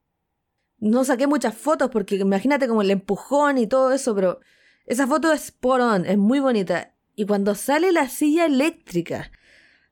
No 0.79 1.05
saqué 1.05 1.29
muchas 1.29 1.55
fotos 1.55 1.91
porque 1.91 2.17
imagínate 2.17 2.67
como 2.67 2.83
el 2.83 2.91
empujón 2.91 3.57
y 3.57 3.69
todo 3.69 3.93
eso, 3.93 4.17
pero 4.17 4.41
esa 4.87 5.07
foto 5.07 5.33
es 5.33 5.45
spot 5.45 5.81
on, 5.81 6.07
es 6.07 6.19
muy 6.19 6.41
bonita. 6.41 6.96
Y 7.17 7.25
cuando 7.25 7.55
sale 7.55 7.93
la 7.93 8.09
silla 8.09 8.45
eléctrica, 8.45 9.33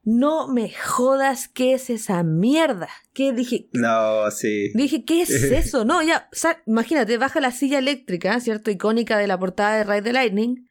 no 0.05 0.47
me 0.47 0.71
jodas, 0.71 1.49
¿qué 1.49 1.73
es 1.73 1.89
esa 1.89 2.23
mierda? 2.23 2.91
¿Qué 3.15 3.33
dije? 3.33 3.69
No, 3.73 4.31
sí. 4.31 4.71
Dije, 4.75 5.05
¿qué 5.05 5.23
es 5.23 5.31
eso? 5.51 5.87
No, 5.87 6.03
ya, 6.03 6.29
imagínate, 6.67 7.17
baja 7.17 7.41
la 7.41 7.51
silla 7.51 7.79
eléctrica, 7.79 8.39
¿cierto? 8.41 8.71
Icónica 8.71 9.17
de 9.17 9.27
la 9.27 9.39
portada 9.39 9.79
de 9.79 9.85
Ride 9.85 10.03
the 10.03 10.13
Lightning. 10.13 10.69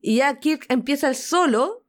Y 0.00 0.16
ya 0.16 0.38
Kirk 0.40 0.66
empieza 0.68 1.08
el 1.08 1.14
solo 1.14 1.86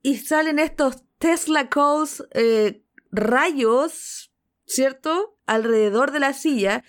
y 0.00 0.18
salen 0.18 0.60
estos 0.60 1.02
Tesla 1.18 1.68
Codes 1.68 2.22
eh, 2.32 2.84
rayos, 3.10 4.32
¿cierto? 4.66 5.36
Alrededor 5.46 6.12
de 6.12 6.20
la 6.20 6.32
silla. 6.32 6.84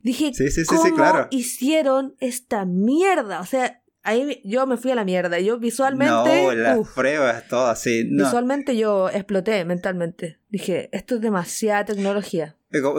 Dije, 0.00 0.32
sí, 0.34 0.50
sí, 0.50 0.64
sí, 0.64 0.66
¿cómo 0.66 1.28
hicieron 1.30 2.16
esta 2.18 2.64
mierda? 2.64 3.40
O 3.40 3.46
sea, 3.46 3.81
ahí 4.02 4.40
yo 4.44 4.66
me 4.66 4.76
fui 4.76 4.90
a 4.90 4.94
la 4.94 5.04
mierda. 5.04 5.38
Yo 5.40 5.58
visualmente. 5.58 6.44
No, 6.44 6.54
las 6.54 6.88
pruebas, 6.88 7.46
todo 7.48 7.66
así. 7.66 8.04
Visualmente 8.04 8.76
yo 8.76 9.08
exploté 9.08 9.64
mentalmente. 9.64 10.38
Dije, 10.48 10.88
esto 10.92 11.16
es 11.16 11.20
demasiada 11.20 11.84
tecnología. 11.84 12.56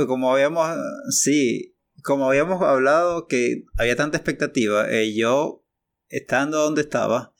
Como, 0.08 0.32
habíamos. 0.32 0.68
Sí, 1.10 1.76
como 2.04 2.28
habíamos 2.28 2.62
hablado 2.62 3.28
que 3.28 3.66
había 3.78 3.96
tanta 3.96 4.18
expectativa, 4.18 4.90
eh, 4.90 5.14
yo, 5.16 5.64
estando 6.10 6.60
donde 6.60 6.82
estaba, 6.82 7.33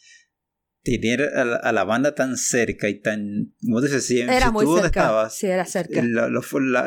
tener 0.84 1.22
a 1.34 1.72
la, 1.72 1.84
banda 1.86 2.14
tan 2.14 2.36
cerca 2.36 2.90
y 2.90 2.96
tan 2.96 3.54
¿cómo 3.64 3.82
te 3.82 4.02
si, 4.02 4.20
era 4.20 4.52
muy 4.52 4.66
tú 4.66 4.76
cerca. 4.76 4.88
estabas 4.88 5.36
sí 5.36 5.48
era 5.48 5.66
cerca 5.66 6.02
la, 6.04 6.28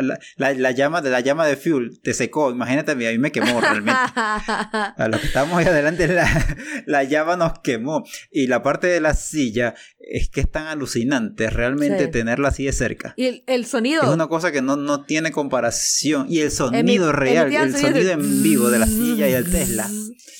la, 0.02 0.18
la, 0.36 0.70
llama 0.72 1.00
de 1.00 1.08
la 1.08 1.20
llama 1.20 1.46
de 1.46 1.56
fuel 1.56 1.98
te 2.02 2.12
secó 2.12 2.50
imagínate 2.50 2.92
a 2.92 2.94
mí, 2.94 3.06
a 3.06 3.10
mí 3.10 3.18
me 3.18 3.32
quemó 3.32 3.58
realmente 3.58 3.98
a 4.14 5.08
los 5.10 5.20
que 5.20 5.26
estábamos 5.26 5.58
ahí 5.58 5.64
adelante 5.64 6.08
la, 6.08 7.04
llama 7.04 7.36
nos 7.36 7.60
quemó 7.60 8.04
y 8.30 8.48
la 8.48 8.62
parte 8.62 8.86
de 8.86 9.00
la 9.00 9.14
silla 9.14 9.74
es 9.98 10.28
que 10.28 10.42
es 10.42 10.50
tan 10.50 10.66
alucinante 10.66 11.48
realmente 11.48 12.08
tenerla 12.08 12.48
así 12.48 12.66
de 12.66 12.72
cerca 12.72 13.14
y 13.16 13.42
el, 13.46 13.64
sonido 13.64 14.02
es 14.02 14.08
una 14.08 14.26
cosa 14.26 14.52
que 14.52 14.60
no, 14.60 14.76
no 14.76 15.06
tiene 15.06 15.32
comparación 15.32 16.26
y 16.28 16.40
el 16.40 16.50
sonido 16.50 17.12
real 17.12 17.50
el 17.50 17.74
sonido 17.74 18.10
en 18.10 18.42
vivo 18.42 18.68
de 18.68 18.78
la 18.78 18.86
silla 18.86 19.26
y 19.26 19.32
el 19.32 19.50
Tesla 19.50 19.88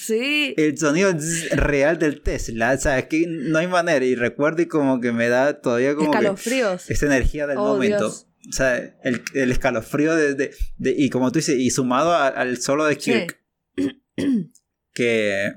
Sí. 0.07 0.55
El 0.57 0.79
sonido 0.79 1.13
real 1.51 1.99
del 1.99 2.21
Tesla. 2.21 2.73
O 2.73 2.81
sea, 2.81 2.99
es 2.99 3.07
que 3.07 3.27
no 3.47 3.59
hay 3.59 3.66
manera. 3.66 4.05
Y 4.05 4.14
recuerdo 4.14 4.62
y 4.62 4.66
como 4.66 5.01
que 5.01 5.12
me 5.12 5.28
da 5.28 5.61
todavía 5.61 5.94
como. 5.94 6.12
Escalofríos. 6.12 6.90
esa 6.90 7.07
energía 7.07 7.47
del 7.47 7.59
oh, 7.59 7.74
momento. 7.74 8.09
O 8.09 8.53
sea, 8.53 8.76
el, 9.03 9.22
el 9.34 9.51
escalofrío 9.51 10.14
de, 10.14 10.34
de, 10.34 10.94
Y 10.97 11.11
como 11.11 11.32
tú 11.32 11.38
dices, 11.38 11.59
y 11.59 11.70
sumado 11.70 12.14
al 12.14 12.59
solo 12.59 12.84
de 12.84 12.97
Kirk. 12.97 13.40
Que. 14.94 15.53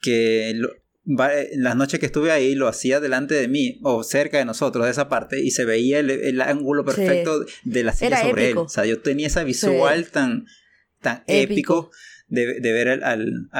Que. 0.00 0.50
en 0.50 1.62
las 1.62 1.76
noches 1.76 2.00
que 2.00 2.06
estuve 2.06 2.32
ahí 2.32 2.54
lo 2.54 2.66
hacía 2.66 2.98
delante 2.98 3.34
de 3.34 3.46
mí 3.46 3.78
o 3.82 4.02
cerca 4.02 4.38
de 4.38 4.46
nosotros 4.46 4.86
de 4.86 4.92
esa 4.92 5.10
parte 5.10 5.38
y 5.38 5.50
se 5.50 5.66
veía 5.66 5.98
el, 5.98 6.40
ángulo 6.40 6.82
perfecto 6.82 7.44
de 7.64 7.84
la 7.84 7.92
silla 7.92 8.22
sobre 8.22 8.52
él 8.52 8.56
o 8.56 8.68
sea 8.70 8.86
yo 8.86 9.02
tenía 9.02 9.26
esa 9.26 9.44
visual 9.44 10.08
tan 10.10 10.46
tan 11.02 11.24
épico 11.26 11.90
de, 12.28 12.46
ver, 12.72 12.88
el, 12.88 13.02
al, 13.02 13.50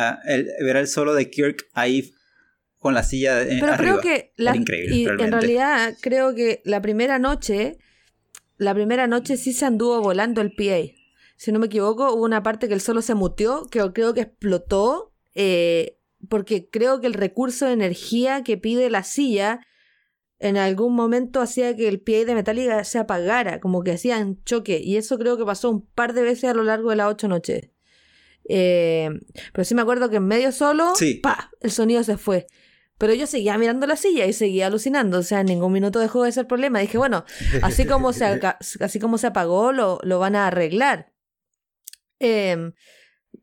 ver 0.64 0.76
al 0.76 0.88
solo 0.88 1.14
de 1.14 1.28
Kirk 1.28 1.66
ahí 1.74 2.14
con 2.81 2.95
la 2.95 3.03
silla 3.03 3.37
de, 3.37 3.59
Pero 3.61 3.76
creo 3.76 4.01
que 4.01 4.33
la, 4.37 4.57
y 4.57 5.07
en 5.07 5.33
realidad 5.33 5.97
creo 6.01 6.35
que 6.35 6.62
la 6.64 6.81
primera 6.81 7.18
noche, 7.18 7.76
la 8.57 8.72
primera 8.72 9.07
noche 9.07 9.37
sí 9.37 9.53
se 9.53 9.66
anduvo 9.66 10.01
volando 10.01 10.41
el 10.41 10.53
PA. 10.53 10.91
Si 11.37 11.53
no 11.53 11.59
me 11.59 11.66
equivoco, 11.66 12.12
hubo 12.14 12.24
una 12.24 12.43
parte 12.43 12.68
que 12.68 12.74
el 12.74 12.81
solo 12.81 13.03
se 13.03 13.14
muteó, 13.14 13.66
que 13.66 13.81
creo 13.93 14.14
que 14.14 14.22
explotó, 14.22 15.12
eh, 15.35 15.99
porque 16.31 16.70
creo 16.70 17.03
que 17.03 17.07
el 17.07 17.12
recurso 17.12 17.66
de 17.66 17.74
energía 17.74 18.43
que 18.43 18.57
pide 18.57 18.89
la 18.89 19.03
silla 19.03 19.61
en 20.39 20.57
algún 20.57 20.95
momento 20.95 21.43
hacía 21.43 21.76
que 21.76 21.87
el 21.87 22.01
PA 22.01 22.24
de 22.24 22.35
Metallica 22.35 22.83
se 22.85 22.99
apagara, 22.99 23.61
como 23.61 23.85
que 23.85 23.93
hacían 23.93 24.43
choque, 24.45 24.81
y 24.83 24.97
eso 24.97 25.18
creo 25.18 25.37
que 25.37 25.45
pasó 25.45 25.68
un 25.68 25.85
par 25.85 26.14
de 26.14 26.22
veces 26.22 26.45
a 26.45 26.55
lo 26.55 26.64
largo 26.64 26.89
de 26.89 26.97
las 26.97 27.09
ocho 27.09 27.28
noches. 27.28 27.68
Eh, 28.49 29.11
pero 29.53 29.64
sí 29.66 29.74
me 29.74 29.83
acuerdo 29.83 30.09
que 30.09 30.16
en 30.16 30.26
medio 30.26 30.51
solo, 30.51 30.95
¡pa! 31.22 31.51
El 31.61 31.70
sonido 31.70 32.03
se 32.05 32.16
fue. 32.16 32.47
Pero 33.01 33.14
yo 33.14 33.26
seguía 33.26 33.57
mirando 33.57 33.86
la 33.86 33.96
silla 33.96 34.26
y 34.26 34.34
seguía 34.34 34.66
alucinando. 34.66 35.20
O 35.20 35.22
sea, 35.22 35.40
en 35.40 35.46
ningún 35.46 35.72
minuto 35.72 36.01
dejó 36.01 36.22
de 36.24 36.32
ser 36.32 36.46
problema. 36.46 36.80
Dije, 36.80 36.98
bueno, 36.98 37.24
así 37.62 37.86
como 37.86 38.12
se, 38.12 38.26
así 38.80 39.01
como 39.01 39.16
se 39.16 39.28
apagó, 39.28 39.72
lo, 39.72 40.01
lo 40.03 40.18
van 40.18 40.36
a 40.36 40.48
arreglar. 40.48 41.11
Em, 42.18 42.74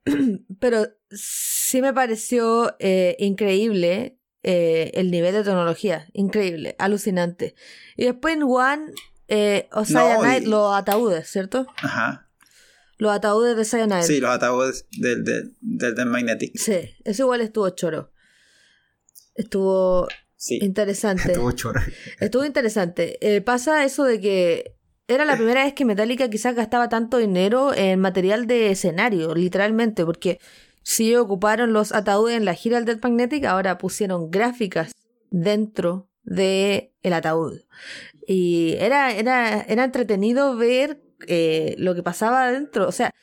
pero 0.59 0.85
sí 1.09 1.81
me 1.81 1.91
pareció 1.91 2.75
eh, 2.77 3.15
increíble 3.17 4.19
eh, 4.43 4.91
el 4.93 5.09
nivel 5.09 5.33
de 5.33 5.43
tecnología. 5.43 6.07
Increíble, 6.13 6.75
alucinante. 6.77 7.55
Y 7.95 8.05
después 8.05 8.35
en 8.35 8.43
One, 8.43 8.91
o 9.71 9.85
sea, 9.85 10.19
Night, 10.21 10.45
los 10.45 10.75
ataúdes, 10.75 11.31
¿cierto? 11.31 11.65
Ajá. 11.77 12.29
Los 12.99 13.11
ataúdes 13.11 13.57
de 13.57 13.65
Cyanide. 13.65 14.03
Sí, 14.03 14.19
los 14.19 14.29
ataúdes 14.29 14.85
del, 14.91 15.23
del, 15.23 15.55
del, 15.95 16.05
Magnetic. 16.05 16.55
Sí, 16.55 16.95
eso 17.03 17.23
igual 17.23 17.41
estuvo 17.41 17.67
choro. 17.71 18.11
Estuvo 19.37 20.07
interesante. 20.49 21.31
Estuvo 21.31 21.51
choro. 21.51 21.81
Estuvo 22.19 22.45
interesante. 22.45 23.17
Eh, 23.21 23.41
pasa 23.41 23.85
eso 23.85 24.03
de 24.03 24.19
que 24.19 24.75
era 25.07 25.23
la 25.23 25.37
primera 25.37 25.63
vez 25.63 25.73
que 25.73 25.85
Metallica 25.85 26.29
quizás 26.29 26.55
gastaba 26.55 26.89
tanto 26.89 27.17
dinero 27.17 27.73
en 27.73 27.99
material 27.99 28.45
de 28.45 28.71
escenario, 28.71 29.33
literalmente, 29.35 30.03
porque 30.05 30.39
si 30.83 31.15
ocuparon 31.15 31.71
los 31.71 31.93
ataúdes 31.93 32.35
en 32.35 32.45
la 32.45 32.53
gira 32.53 32.77
del 32.77 32.85
Dead 32.85 32.99
Magnetic, 33.01 33.45
ahora 33.45 33.77
pusieron 33.77 34.29
gráficas 34.31 34.91
dentro 35.29 36.09
de 36.23 36.93
el 37.03 37.13
ataúd. 37.13 37.61
Y 38.27 38.75
era, 38.79 39.13
era, 39.13 39.61
era 39.61 39.85
entretenido 39.85 40.57
ver 40.57 41.01
eh, 41.27 41.75
lo 41.77 41.95
que 41.95 42.03
pasaba 42.03 42.47
adentro. 42.47 42.87
O 42.87 42.91
sea, 42.91 43.13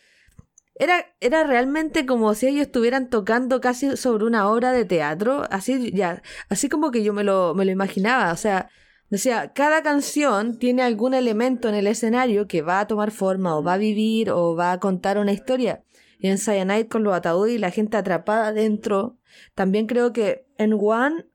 era, 0.77 1.07
era 1.21 1.45
realmente 1.45 2.05
como 2.07 2.35
si 2.35 2.49
ellos 2.49 2.63
estuvieran 2.63 3.09
tocando 3.09 3.61
casi 3.61 3.97
sobre 3.97 4.25
una 4.25 4.49
obra 4.51 4.73
de 4.73 4.85
teatro. 4.85 5.45
Así, 5.51 5.93
ya, 5.93 6.23
así 6.49 6.69
como 6.69 6.91
que 6.91 7.05
yo 7.05 7.13
me 7.13 7.25
lo, 7.25 7.55
me 7.55 7.65
lo 7.65 7.71
imaginaba. 7.71 8.33
O 8.33 8.37
sea, 8.37 8.71
decía, 9.09 9.53
cada 9.55 9.83
canción 9.83 10.59
tiene 10.59 10.83
algún 10.83 11.15
elemento 11.15 11.69
en 11.69 11.77
el 11.77 11.87
escenario 11.87 12.49
que 12.49 12.63
va 12.63 12.81
a 12.81 12.87
tomar 12.87 13.11
forma, 13.13 13.57
o 13.57 13.63
va 13.63 13.75
a 13.75 13.79
vivir, 13.79 14.31
o 14.31 14.57
va 14.57 14.73
a 14.73 14.81
contar 14.81 15.19
una 15.19 15.33
historia. 15.33 15.85
Y 16.19 16.29
en 16.29 16.39
Cyanide 16.39 16.89
con 16.89 17.05
los 17.05 17.15
ataúdes 17.15 17.55
y 17.55 17.59
la 17.59 17.71
gente 17.71 17.97
atrapada 17.97 18.49
adentro. 18.49 19.17
También 19.55 19.87
creo 19.87 20.13
que 20.13 20.47
en 20.59 20.73
One 20.81 21.27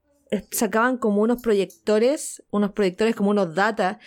sacaban 0.52 0.98
como 0.98 1.22
unos 1.22 1.42
proyectores, 1.42 2.44
unos 2.52 2.72
proyectores 2.72 3.16
como 3.16 3.32
unos 3.32 3.56
data 3.56 4.00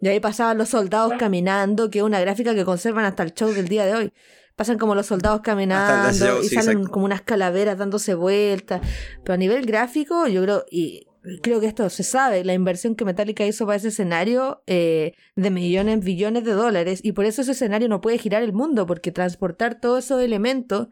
y 0.00 0.08
ahí 0.08 0.20
pasaban 0.20 0.58
los 0.58 0.70
soldados 0.70 1.14
caminando, 1.18 1.90
que 1.90 1.98
es 1.98 2.04
una 2.04 2.20
gráfica 2.20 2.54
que 2.54 2.64
conservan 2.64 3.04
hasta 3.04 3.22
el 3.22 3.34
show 3.34 3.50
del 3.52 3.68
día 3.68 3.86
de 3.86 3.94
hoy. 3.94 4.12
Pasan 4.60 4.76
como 4.76 4.94
los 4.94 5.06
soldados 5.06 5.40
caminando 5.40 6.42
y 6.42 6.48
salen 6.50 6.84
como 6.84 7.06
unas 7.06 7.22
calaveras 7.22 7.78
dándose 7.78 8.12
vueltas. 8.12 8.82
Pero 9.24 9.32
a 9.32 9.36
nivel 9.38 9.64
gráfico, 9.64 10.26
yo 10.26 10.42
creo, 10.42 10.66
y 10.70 11.06
creo 11.40 11.60
que 11.60 11.66
esto 11.66 11.88
se 11.88 12.02
sabe, 12.02 12.44
la 12.44 12.52
inversión 12.52 12.94
que 12.94 13.06
Metallica 13.06 13.46
hizo 13.46 13.64
para 13.64 13.76
ese 13.78 13.88
escenario 13.88 14.62
eh, 14.66 15.14
de 15.34 15.50
millones, 15.50 16.04
billones 16.04 16.44
de 16.44 16.52
dólares, 16.52 17.00
y 17.02 17.12
por 17.12 17.24
eso 17.24 17.40
ese 17.40 17.52
escenario 17.52 17.88
no 17.88 18.02
puede 18.02 18.18
girar 18.18 18.42
el 18.42 18.52
mundo, 18.52 18.84
porque 18.84 19.10
transportar 19.10 19.80
todos 19.80 20.04
esos 20.04 20.20
elementos 20.20 20.88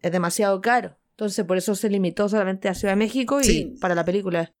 es 0.00 0.10
demasiado 0.10 0.62
caro. 0.62 0.98
Entonces, 1.10 1.44
por 1.44 1.58
eso 1.58 1.74
se 1.74 1.90
limitó 1.90 2.30
solamente 2.30 2.70
a 2.70 2.74
Ciudad 2.74 2.92
de 2.92 2.96
México 2.96 3.42
y 3.42 3.76
para 3.78 3.94
la 3.94 4.06
película. 4.06 4.54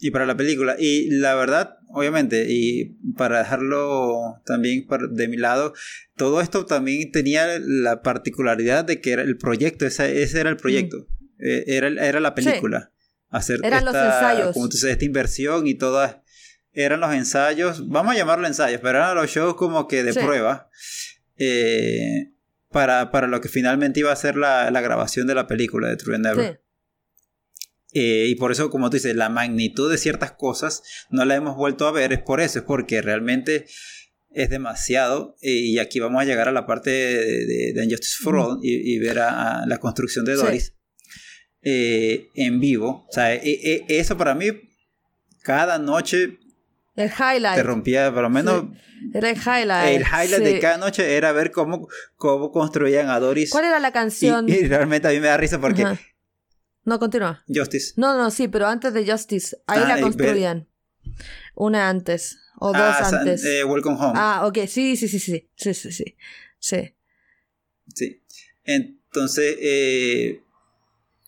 Y 0.00 0.10
para 0.10 0.26
la 0.26 0.36
película. 0.36 0.76
Y 0.78 1.10
la 1.10 1.34
verdad, 1.34 1.78
obviamente, 1.88 2.46
y 2.48 2.96
para 3.16 3.38
dejarlo 3.38 4.40
también 4.44 4.86
de 5.10 5.28
mi 5.28 5.36
lado, 5.36 5.74
todo 6.16 6.40
esto 6.40 6.66
también 6.66 7.10
tenía 7.10 7.58
la 7.60 8.02
particularidad 8.02 8.84
de 8.84 9.00
que 9.00 9.12
era 9.12 9.22
el 9.22 9.36
proyecto, 9.36 9.86
ese, 9.86 10.22
ese 10.22 10.40
era 10.40 10.50
el 10.50 10.56
proyecto, 10.56 10.98
mm. 10.98 11.44
eh, 11.44 11.64
era, 11.66 11.88
era 11.88 12.20
la 12.20 12.34
película. 12.34 12.92
Hacer 13.30 13.60
Eran 13.62 13.84
los 13.84 13.94
ensayos. 13.94 14.54
Como 14.54 14.68
tú 14.68 14.76
dices, 14.76 14.90
esta 14.90 15.04
inversión 15.04 15.66
y 15.66 15.74
todas. 15.74 16.16
Eran 16.72 17.00
los 17.00 17.12
ensayos, 17.12 17.88
vamos 17.88 18.14
a 18.14 18.16
llamarlo 18.16 18.46
ensayos, 18.46 18.80
pero 18.80 18.98
eran 18.98 19.16
los 19.16 19.28
shows 19.28 19.54
como 19.54 19.88
que 19.88 20.02
de 20.04 20.14
prueba. 20.14 20.70
Eh, 21.36 22.32
para, 22.70 23.10
para, 23.10 23.26
lo 23.26 23.40
que 23.40 23.48
finalmente 23.48 24.00
iba 24.00 24.12
a 24.12 24.16
ser 24.16 24.36
la, 24.36 24.70
la 24.70 24.80
grabación 24.80 25.26
de 25.26 25.34
la 25.34 25.46
película 25.46 25.88
de 25.88 25.96
True 25.96 26.16
Endeavor. 26.16 26.60
Eh, 27.92 28.26
y 28.28 28.34
por 28.34 28.52
eso, 28.52 28.70
como 28.70 28.90
tú 28.90 28.96
dices, 28.96 29.16
la 29.16 29.28
magnitud 29.28 29.90
de 29.90 29.98
ciertas 29.98 30.32
cosas 30.32 30.82
no 31.10 31.24
la 31.24 31.36
hemos 31.36 31.56
vuelto 31.56 31.86
a 31.86 31.92
ver, 31.92 32.12
es 32.12 32.20
por 32.20 32.40
eso, 32.40 32.58
es 32.58 32.64
porque 32.64 33.00
realmente 33.00 33.66
es 34.30 34.50
demasiado. 34.50 35.36
Y 35.40 35.78
aquí 35.78 36.00
vamos 36.00 36.20
a 36.20 36.24
llegar 36.24 36.48
a 36.48 36.52
la 36.52 36.66
parte 36.66 36.90
de, 36.90 37.72
de, 37.72 37.84
Injustice 37.84 38.22
for 38.22 38.36
All 38.36 38.58
y, 38.62 38.98
ver 38.98 39.20
a, 39.20 39.64
la 39.66 39.78
construcción 39.78 40.24
de 40.24 40.34
Doris 40.34 40.74
eh, 41.62 42.28
en 42.34 42.60
vivo. 42.60 43.06
O 43.08 43.12
sea, 43.12 43.34
e, 43.34 43.40
e, 43.44 43.84
eso 43.88 44.16
para 44.16 44.34
mí, 44.34 44.46
cada 45.42 45.78
noche. 45.78 46.38
El 46.96 47.10
highlight. 47.10 47.56
Te 47.56 47.62
rompía, 47.62 48.12
por 48.12 48.22
lo 48.22 48.30
menos. 48.30 48.64
Era 49.14 49.30
el 49.30 49.36
highlight. 49.36 50.00
El 50.00 50.02
highlight 50.02 50.42
de 50.42 50.58
cada 50.58 50.78
noche 50.78 51.16
era 51.16 51.32
ver 51.32 51.52
cómo, 51.52 51.88
cómo 52.16 52.50
construían 52.50 53.08
a 53.08 53.20
Doris. 53.20 53.50
¿Cuál 53.50 53.66
era 53.66 53.78
la 53.78 53.92
canción? 53.92 54.48
Y, 54.48 54.66
realmente 54.66 55.08
a 55.08 55.10
mí 55.12 55.20
me 55.20 55.28
da 55.28 55.36
risa 55.36 55.60
porque. 55.60 55.84
No, 56.88 56.98
continúa. 56.98 57.44
Justice. 57.46 57.92
No, 57.96 58.16
no, 58.16 58.30
sí, 58.30 58.48
pero 58.48 58.66
antes 58.66 58.94
de 58.94 59.06
Justice. 59.06 59.58
Ahí 59.66 59.80
la 59.80 60.00
construían. 60.00 60.66
Una 61.54 61.90
antes. 61.90 62.38
O 62.58 62.68
dos 62.68 62.80
ah, 62.80 63.10
antes. 63.12 63.44
Eh, 63.44 63.62
welcome 63.62 63.96
Home. 64.00 64.14
Ah, 64.16 64.46
ok. 64.46 64.60
Sí, 64.66 64.96
sí, 64.96 65.06
sí, 65.06 65.18
sí. 65.18 65.50
Sí, 65.54 65.74
sí, 65.74 65.92
sí. 65.92 66.16
Sí. 66.58 66.94
Sí. 67.94 68.22
Entonces, 68.64 69.56
eh, 69.60 70.40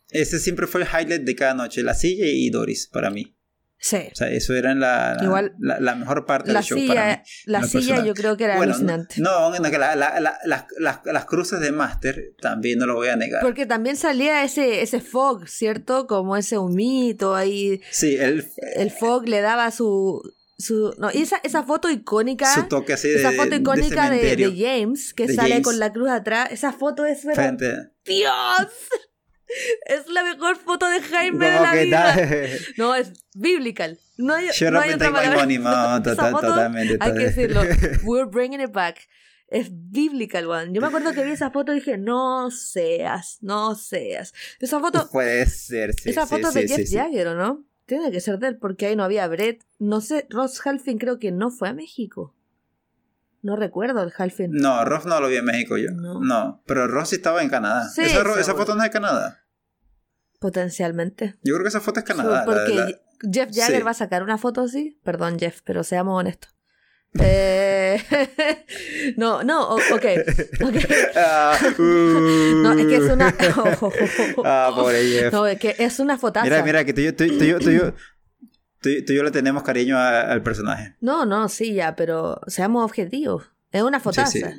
ese 0.09 0.39
siempre 0.39 0.67
fue 0.67 0.81
el 0.81 0.89
highlight 0.89 1.23
de 1.25 1.37
cada 1.37 1.53
noche. 1.53 1.83
La 1.83 1.93
silla 1.93 2.25
y 2.27 2.49
Doris, 2.49 2.87
para 2.87 3.11
mí. 3.11 3.37
Sí. 3.83 4.11
O 4.13 4.15
sea, 4.15 4.29
eso 4.29 4.55
era 4.55 4.75
la, 4.75 5.17
Igual, 5.23 5.55
la, 5.59 5.95
mejor 5.95 6.27
parte 6.27 6.53
del 6.53 6.63
show 6.63 6.79
para 6.87 7.17
mí. 7.17 7.23
La 7.47 7.63
silla 7.63 8.05
yo 8.05 8.13
creo 8.13 8.37
que 8.37 8.45
era 8.45 8.61
alucinante. 8.61 9.15
No, 9.21 9.51
no, 9.51 9.71
que 9.71 9.79
las, 9.79 11.25
cruces 11.25 11.61
de 11.61 11.73
Master 11.73 12.35
también 12.43 12.79
no 12.79 12.87
lo 12.87 12.95
voy 12.97 13.09
a 13.09 13.17
negar. 13.17 13.41
Porque 13.41 13.65
también 13.65 13.97
salía 13.97 14.45
ese, 14.45 14.83
ese 14.83 15.01
fog, 15.01 15.49
¿cierto? 15.49 16.07
Como 16.07 16.37
ese 16.37 16.59
humito 16.59 17.35
ahí. 17.35 17.81
Sí, 17.91 18.17
el... 18.17 18.47
El 18.75 18.91
fog 18.91 19.27
le 19.27 19.41
daba 19.41 19.71
su... 19.71 20.21
Su, 20.59 20.95
no, 20.99 21.09
esa, 21.09 21.41
esa 21.43 21.63
foto 21.63 21.89
icónica. 21.89 22.53
Su 22.55 22.65
toque 22.65 22.93
así 22.93 23.09
de, 23.09 23.17
Esa 23.17 23.33
foto 23.33 23.55
icónica 23.55 24.11
de, 24.11 24.55
James, 24.59 25.15
que 25.15 25.33
sale 25.33 25.63
con 25.63 25.79
la 25.79 25.91
cruz 25.91 26.11
atrás. 26.11 26.51
Esa 26.53 26.75
foto 26.75 27.07
es. 27.07 27.23
Frente. 27.23 27.93
¡Dios! 28.05 28.69
Es 29.87 30.07
la 30.09 30.23
mejor 30.23 30.57
foto 30.57 30.89
de 30.89 31.01
Jaime 31.01 31.51
de 31.51 31.61
la 31.61 31.75
vida. 31.75 32.17
No, 32.77 32.95
es 32.95 33.13
biblical. 33.35 33.99
No 34.17 34.35
hay, 34.35 34.49
Yo 34.53 34.71
no 34.71 34.81
hay 34.81 34.93
otra 34.93 35.13
palabra. 35.13 36.03
totalmente. 36.03 36.99
Hay 37.01 37.13
que 37.13 37.19
decirlo. 37.19 37.63
We're 38.05 38.29
bringing 38.31 38.61
it 38.61 38.73
back. 38.73 39.09
Es 39.49 39.69
biblical, 39.71 40.47
one. 40.47 40.73
Yo 40.73 40.81
me 40.81 40.87
acuerdo 40.87 41.13
que 41.13 41.25
vi 41.25 41.33
esa 41.33 41.51
foto 41.51 41.73
y 41.73 41.77
dije, 41.77 41.99
no 41.99 42.51
seas, 42.53 43.39
no 43.41 43.75
seas. 43.75 44.33
Esa 44.61 44.79
foto. 44.79 45.11
Puede 45.11 45.45
ser, 45.47 45.93
sí. 45.95 46.11
Esa 46.11 46.27
foto 46.27 46.53
de 46.53 46.69
Jeff 46.69 46.89
Jagger, 46.89 47.29
¿o 47.29 47.35
no? 47.35 47.65
Tiene 47.87 48.13
que 48.13 48.21
ser 48.21 48.39
de 48.39 48.47
él, 48.47 48.57
porque 48.59 48.87
ahí 48.87 48.95
no 48.95 49.03
había 49.03 49.27
Brett. 49.27 49.65
No 49.81 50.01
sé, 50.01 50.27
Ross 50.31 50.65
Halfin 50.65 50.99
creo 50.99 51.19
que 51.19 51.33
no 51.33 51.51
fue 51.51 51.69
a 51.69 51.75
México. 51.75 52.37
No 53.43 53.57
recuerdo 53.57 54.03
el 54.03 54.13
Halfin. 54.17 54.53
No, 54.53 54.85
Ross 54.85 55.07
no 55.07 55.21
lo 55.21 55.29
vi 55.29 55.37
en 55.37 55.47
México 55.47 55.77
yo. 55.77 55.91
No. 55.91 56.63
pero 56.67 56.87
Ross 56.87 57.09
sí 57.09 57.17
estaba 57.17 57.43
en 57.43 57.49
Canadá. 57.49 57.91
esa, 57.97 58.55
foto 58.55 58.77
no 58.77 58.83
es 58.83 58.91
de 58.91 58.93
Canadá. 58.93 59.40
Potencialmente. 60.41 61.37
Yo 61.43 61.55
creo 61.55 61.63
que 61.63 61.69
esa 61.69 61.81
foto 61.81 62.01
es 62.01 62.07
Canadá. 62.07 62.45
Porque 62.45 62.99
Jeff 63.33 63.51
Jagger 63.55 63.87
va 63.87 63.93
a 63.93 63.95
sacar 63.95 64.25
una 64.25 64.39
foto 64.39 64.63
así. 64.63 64.99
Perdón, 65.05 65.39
Jeff, 65.39 65.61
pero 65.65 65.85
seamos 65.85 66.19
honestos. 66.19 66.53
Eh, 67.19 68.01
no, 69.17 69.43
no, 69.43 69.75
ok. 69.75 69.81
okay. 69.93 70.17
Ah, 71.17 71.59
no, 71.79 72.73
es 72.73 72.87
que 72.87 72.97
es 72.97 73.03
una. 73.03 73.35
ah, 74.45 74.73
pobre 74.75 75.05
Jeff. 75.05 75.33
No, 75.33 75.47
es 75.47 75.61
que 75.61 75.77
es 75.79 76.01
una 76.01 76.19
fotaza. 76.19 76.45
Mira, 76.45 76.63
mira, 76.63 76.85
que 76.85 76.93
tú, 76.93 77.03
tú, 77.13 77.39
tú, 77.39 77.59
tú, 77.59 77.95
Tú, 78.81 78.89
y 78.89 79.15
yo 79.15 79.23
le 79.23 79.31
tenemos 79.31 79.63
cariño 79.63 79.99
al 79.99 80.43
personaje. 80.43 80.97
No, 81.01 81.27
no, 81.27 81.51
sí, 81.51 81.75
ya, 81.75 81.97
pero 81.97 82.41
seamos 82.47 82.83
objetivos. 82.83 83.51
Es 83.73 83.83
una 83.83 84.01
fotaza. 84.01 84.55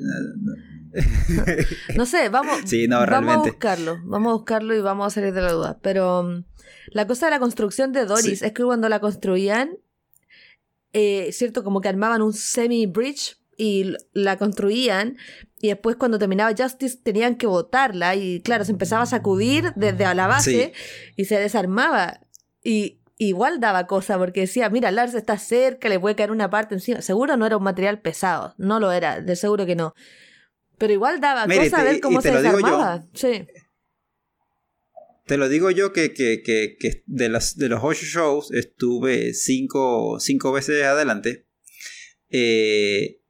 no 1.96 2.06
sé, 2.06 2.30
vamos, 2.30 2.62
vamos 2.90 3.36
a 3.36 3.38
buscarlo. 3.38 4.00
Vamos 4.04 4.30
a 4.30 4.34
buscarlo 4.34 4.76
y 4.76 4.82
vamos 4.82 5.08
a 5.08 5.10
salir 5.10 5.34
de 5.34 5.42
la 5.42 5.52
duda. 5.52 5.80
Pero 5.82 6.22
um, 6.22 6.44
la 6.88 7.08
cosa 7.08 7.28
de 7.28 7.32
la 7.32 7.40
construcción 7.40 7.92
de 7.92 8.06
Doris 8.06 8.42
es 8.42 8.52
que 8.52 8.64
cuando 8.64 8.90
la 8.90 9.00
construían, 9.00 9.78
eh, 10.94 11.30
¿cierto? 11.32 11.64
Como 11.64 11.82
que 11.82 11.90
armaban 11.90 12.22
un 12.22 12.34
semi-bridge 12.34 13.38
y 13.58 13.94
la 14.14 14.38
construían. 14.38 15.18
Y 15.60 15.68
después 15.70 15.96
cuando 15.96 16.20
terminaba 16.20 16.54
Justice 16.58 16.98
tenían 17.02 17.36
que 17.36 17.48
botarla. 17.48 18.16
Y 18.16 18.42
claro, 18.42 18.66
se 18.66 18.72
empezaba 18.72 19.04
a 19.04 19.08
sacudir 19.08 19.74
desde 19.76 20.06
a 20.06 20.14
la 20.14 20.28
base 20.28 20.74
y 21.16 21.26
se 21.26 21.40
desarmaba. 21.40 22.22
Y 22.64 23.02
igual 23.18 23.60
daba 23.60 23.86
cosa 23.86 24.18
porque 24.18 24.42
decía, 24.42 24.70
mira, 24.70 24.90
Lars 24.90 25.14
está 25.14 25.38
cerca, 25.38 25.90
le 25.90 26.00
puede 26.00 26.16
caer 26.16 26.32
una 26.32 26.50
parte 26.50 26.74
encima. 26.74 27.02
Seguro 27.02 27.38
no 27.38 27.46
era 27.46 27.56
un 27.58 27.64
material 27.64 28.00
pesado, 28.02 28.56
no 28.58 28.80
lo 28.80 28.92
era, 28.92 29.22
de 29.22 29.36
seguro 29.36 29.66
que 29.66 29.76
no. 29.76 29.94
Pero 30.82 30.94
igual 30.94 31.22
daba 31.22 31.46
cosa 31.46 31.84
ver 31.84 32.02
cómo 32.02 32.24
se 32.24 32.32
desarmaba. 32.32 33.06
Sí. 33.14 33.46
Te 35.28 35.38
lo 35.38 35.48
digo 35.48 35.70
yo 35.70 35.94
que, 35.94 36.12
que, 36.12 36.42
que, 36.42 37.04
de, 37.06 37.30
las, 37.30 37.56
de 37.56 37.70
los 37.70 37.82
ocho 37.84 38.04
shows 38.04 38.52
estuve 38.52 39.36
cinco, 39.36 40.20
cinco 40.20 40.52
veces 40.52 40.84
adelante. 40.84 41.46
Eh, 42.30 43.22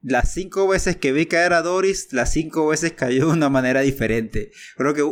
las 0.00 0.32
cinco 0.32 0.68
veces 0.68 0.96
que 0.96 1.10
vi 1.10 1.26
caer 1.26 1.54
a 1.54 1.62
Doris, 1.62 2.12
las 2.12 2.32
cinco 2.32 2.68
veces 2.68 2.92
cayó 2.92 3.26
de 3.26 3.32
una 3.32 3.48
manera 3.48 3.80
diferente. 3.80 4.52
Creo 4.76 4.94
que 4.94 5.02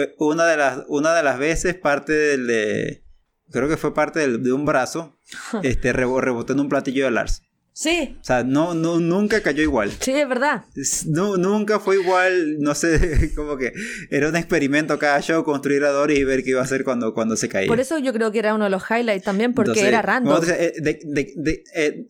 eh, 0.00 0.14
una 0.18 0.46
de 0.46 0.56
las, 0.56 0.84
una 0.86 1.16
de 1.16 1.24
las 1.24 1.40
veces 1.40 1.74
parte 1.74 2.12
del 2.12 2.46
de, 2.46 3.04
creo 3.50 3.68
que 3.68 3.76
fue 3.76 3.92
parte 3.92 4.38
de 4.38 4.52
un 4.52 4.64
brazo, 4.64 5.18
este 5.64 5.92
rebotó 5.92 6.52
en 6.52 6.60
un 6.60 6.68
platillo 6.68 7.06
de 7.06 7.10
Lars. 7.10 7.42
Sí. 7.80 8.14
O 8.20 8.22
sea, 8.24 8.44
no, 8.44 8.74
no, 8.74 9.00
nunca 9.00 9.42
cayó 9.42 9.62
igual. 9.62 9.90
Sí, 10.00 10.12
es 10.12 10.28
verdad. 10.28 10.64
No, 11.06 11.38
nunca 11.38 11.80
fue 11.80 11.96
igual, 11.98 12.60
no 12.60 12.74
sé, 12.74 13.32
como 13.34 13.56
que 13.56 13.72
era 14.10 14.28
un 14.28 14.36
experimento 14.36 14.98
cada 14.98 15.18
show 15.22 15.42
construir 15.44 15.84
a 15.84 15.88
Doris 15.88 16.18
y 16.18 16.24
ver 16.24 16.44
qué 16.44 16.50
iba 16.50 16.60
a 16.60 16.64
hacer 16.64 16.84
cuando, 16.84 17.14
cuando 17.14 17.36
se 17.36 17.48
caía. 17.48 17.68
Por 17.68 17.80
eso 17.80 17.98
yo 17.98 18.12
creo 18.12 18.30
que 18.32 18.38
era 18.38 18.54
uno 18.54 18.64
de 18.64 18.70
los 18.70 18.82
highlights 18.82 19.24
también, 19.24 19.54
porque 19.54 19.80
era 19.80 20.02
random. 20.02 20.42
Eh, 20.46 20.74
de, 20.76 21.00
de, 21.34 21.64
eh, 21.74 22.06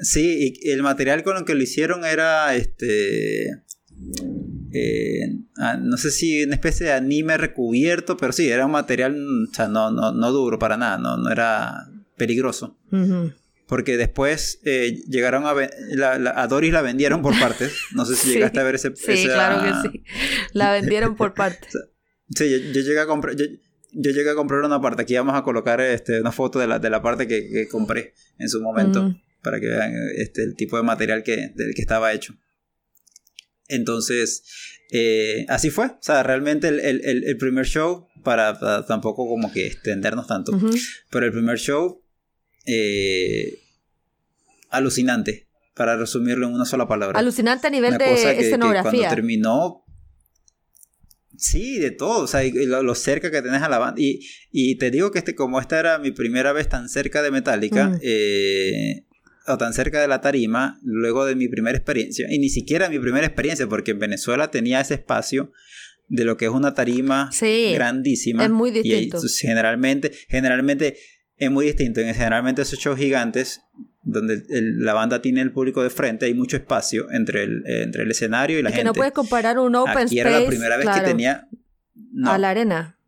sí, 0.00 0.54
y 0.62 0.70
el 0.70 0.82
material 0.82 1.22
con 1.22 1.36
el 1.36 1.44
que 1.44 1.54
lo 1.54 1.62
hicieron 1.62 2.06
era 2.06 2.54
este. 2.54 3.48
Eh, 4.72 5.40
ah, 5.58 5.76
no 5.76 5.98
sé 5.98 6.10
si 6.10 6.42
una 6.42 6.54
especie 6.54 6.86
de 6.86 6.92
anime 6.92 7.36
recubierto, 7.36 8.16
pero 8.16 8.32
sí, 8.32 8.48
era 8.48 8.64
un 8.64 8.72
material, 8.72 9.14
o 9.50 9.54
sea, 9.54 9.68
no, 9.68 9.90
no, 9.90 10.12
no 10.12 10.32
duro 10.32 10.58
para 10.58 10.78
nada, 10.78 10.96
no, 10.96 11.18
no 11.18 11.30
era 11.30 11.86
peligroso. 12.16 12.78
Porque 13.66 13.96
después 13.96 14.60
eh, 14.64 15.02
llegaron 15.08 15.44
a, 15.44 15.50
a 15.50 16.46
Doris 16.46 16.72
la 16.72 16.82
vendieron 16.82 17.20
por 17.20 17.38
partes. 17.38 17.72
No 17.92 18.04
sé 18.04 18.14
si 18.14 18.30
llegaste 18.34 18.60
a 18.60 18.62
ver 18.62 18.76
ese. 18.76 18.94
Sí, 18.94 19.24
claro 19.24 19.62
que 19.82 19.88
sí. 19.88 20.04
La 20.52 20.72
vendieron 20.72 21.16
por 21.16 21.34
partes. 21.34 21.76
sí, 22.30 22.48
yo, 22.50 22.80
llegué 22.80 23.00
a 23.00 23.06
comprar. 23.06 23.34
Yo, 23.34 23.46
llegué 23.92 24.30
a 24.30 24.34
comprar 24.34 24.62
una 24.62 24.80
parte. 24.80 25.02
Aquí 25.02 25.16
vamos 25.16 25.34
a 25.34 25.42
colocar 25.42 25.80
este, 25.80 26.20
una 26.20 26.32
foto 26.32 26.58
de 26.58 26.68
la, 26.68 26.78
de 26.78 26.90
la 26.90 27.02
parte 27.02 27.26
que, 27.26 27.66
compré 27.68 28.14
en 28.38 28.48
su 28.48 28.60
momento 28.60 29.14
para 29.42 29.60
que 29.60 29.66
vean 29.66 29.92
este, 30.16 30.42
el 30.42 30.54
tipo 30.54 30.76
de 30.76 30.82
material 30.82 31.22
que, 31.22 31.52
del 31.54 31.74
que 31.74 31.82
estaba 31.82 32.12
hecho. 32.12 32.34
Entonces, 33.68 34.44
eh, 34.90 35.44
así 35.48 35.70
fue. 35.70 35.86
O 35.86 35.98
sea, 36.00 36.22
realmente 36.22 36.68
el, 36.68 36.80
el, 36.80 37.24
el 37.24 37.36
primer 37.36 37.66
show, 37.66 38.08
para, 38.22 38.58
tampoco 38.86 39.26
como 39.28 39.52
que 39.52 39.66
extendernos 39.66 40.26
tanto, 40.26 40.52
pero 41.10 41.26
el 41.26 41.32
primer 41.32 41.58
show, 41.58 42.02
eh, 42.66 43.60
alucinante, 44.70 45.48
para 45.74 45.96
resumirlo 45.96 46.46
en 46.48 46.54
una 46.54 46.64
sola 46.64 46.86
palabra. 46.86 47.18
Alucinante 47.18 47.66
a 47.66 47.70
nivel 47.70 47.98
de 47.98 48.40
escenografía. 48.40 48.82
cuando 48.82 49.08
terminó, 49.08 49.82
Sí, 51.38 51.78
de 51.78 51.90
todo, 51.90 52.24
o 52.24 52.26
sea, 52.26 52.40
lo, 52.42 52.94
cerca 52.94 53.30
que 53.30 53.42
tenés 53.42 53.62
a 53.62 53.68
la 53.68 53.78
banda. 53.78 54.00
Y, 54.00 54.26
y, 54.50 54.76
te 54.76 54.90
digo 54.90 55.10
que 55.10 55.18
este, 55.18 55.34
como 55.34 55.60
esta 55.60 55.78
era 55.78 55.98
mi 55.98 56.10
primera 56.10 56.52
vez 56.52 56.68
tan 56.68 56.88
cerca 56.88 57.22
de 57.22 57.30
Metallica, 57.30 57.98
eh, 58.00 59.04
o 59.46 59.58
tan 59.58 59.72
cerca 59.74 60.00
de 60.00 60.08
la 60.08 60.20
tarima 60.20 60.80
luego 60.82 61.24
de 61.24 61.34
mi 61.34 61.48
primera 61.48 61.76
experiencia. 61.76 62.26
Y 62.30 62.38
ni 62.38 62.48
siquiera 62.48 62.88
mi 62.88 62.98
primera 62.98 63.26
experiencia, 63.26 63.66
porque 63.66 63.92
en 63.92 63.98
Venezuela 63.98 64.50
tenía 64.50 64.80
ese 64.80 64.94
espacio 64.94 65.52
de 66.08 66.24
lo 66.24 66.36
que 66.36 66.46
es 66.46 66.50
una 66.50 66.74
tarima 66.74 67.30
grandísima. 67.74 68.44
Es 68.44 68.50
muy 68.50 68.70
distinto. 68.70 69.18
Y 69.24 69.28
generalmente, 69.28 70.12
generalmente 70.28 70.96
es 71.36 71.50
muy 71.50 71.66
distinto. 71.66 72.00
Generalmente 72.00 72.62
esos 72.62 72.78
shows 72.78 72.98
gigantes, 72.98 73.62
donde 74.02 74.42
la 74.48 74.94
banda 74.94 75.20
tiene 75.20 75.40
el 75.40 75.52
público 75.52 75.82
de 75.82 75.90
frente, 75.90 76.26
hay 76.26 76.34
mucho 76.34 76.56
espacio 76.56 77.10
entre 77.10 77.44
el, 77.44 77.62
entre 77.66 78.02
el 78.02 78.10
escenario 78.10 78.58
y 78.58 78.62
la 78.62 78.70
gente. 78.70 78.82
Que 78.82 78.86
no 78.86 78.94
puedes 78.94 79.12
comparar 79.12 79.58
un 79.58 79.74
open 79.74 79.98
Aquí 79.98 80.18
era 80.18 80.30
la 80.30 80.46
primera 80.46 80.76
vez 80.76 80.88
que 80.88 81.00
tenía. 81.00 81.48
a 82.24 82.38
la 82.38 82.50
arena. 82.50 82.98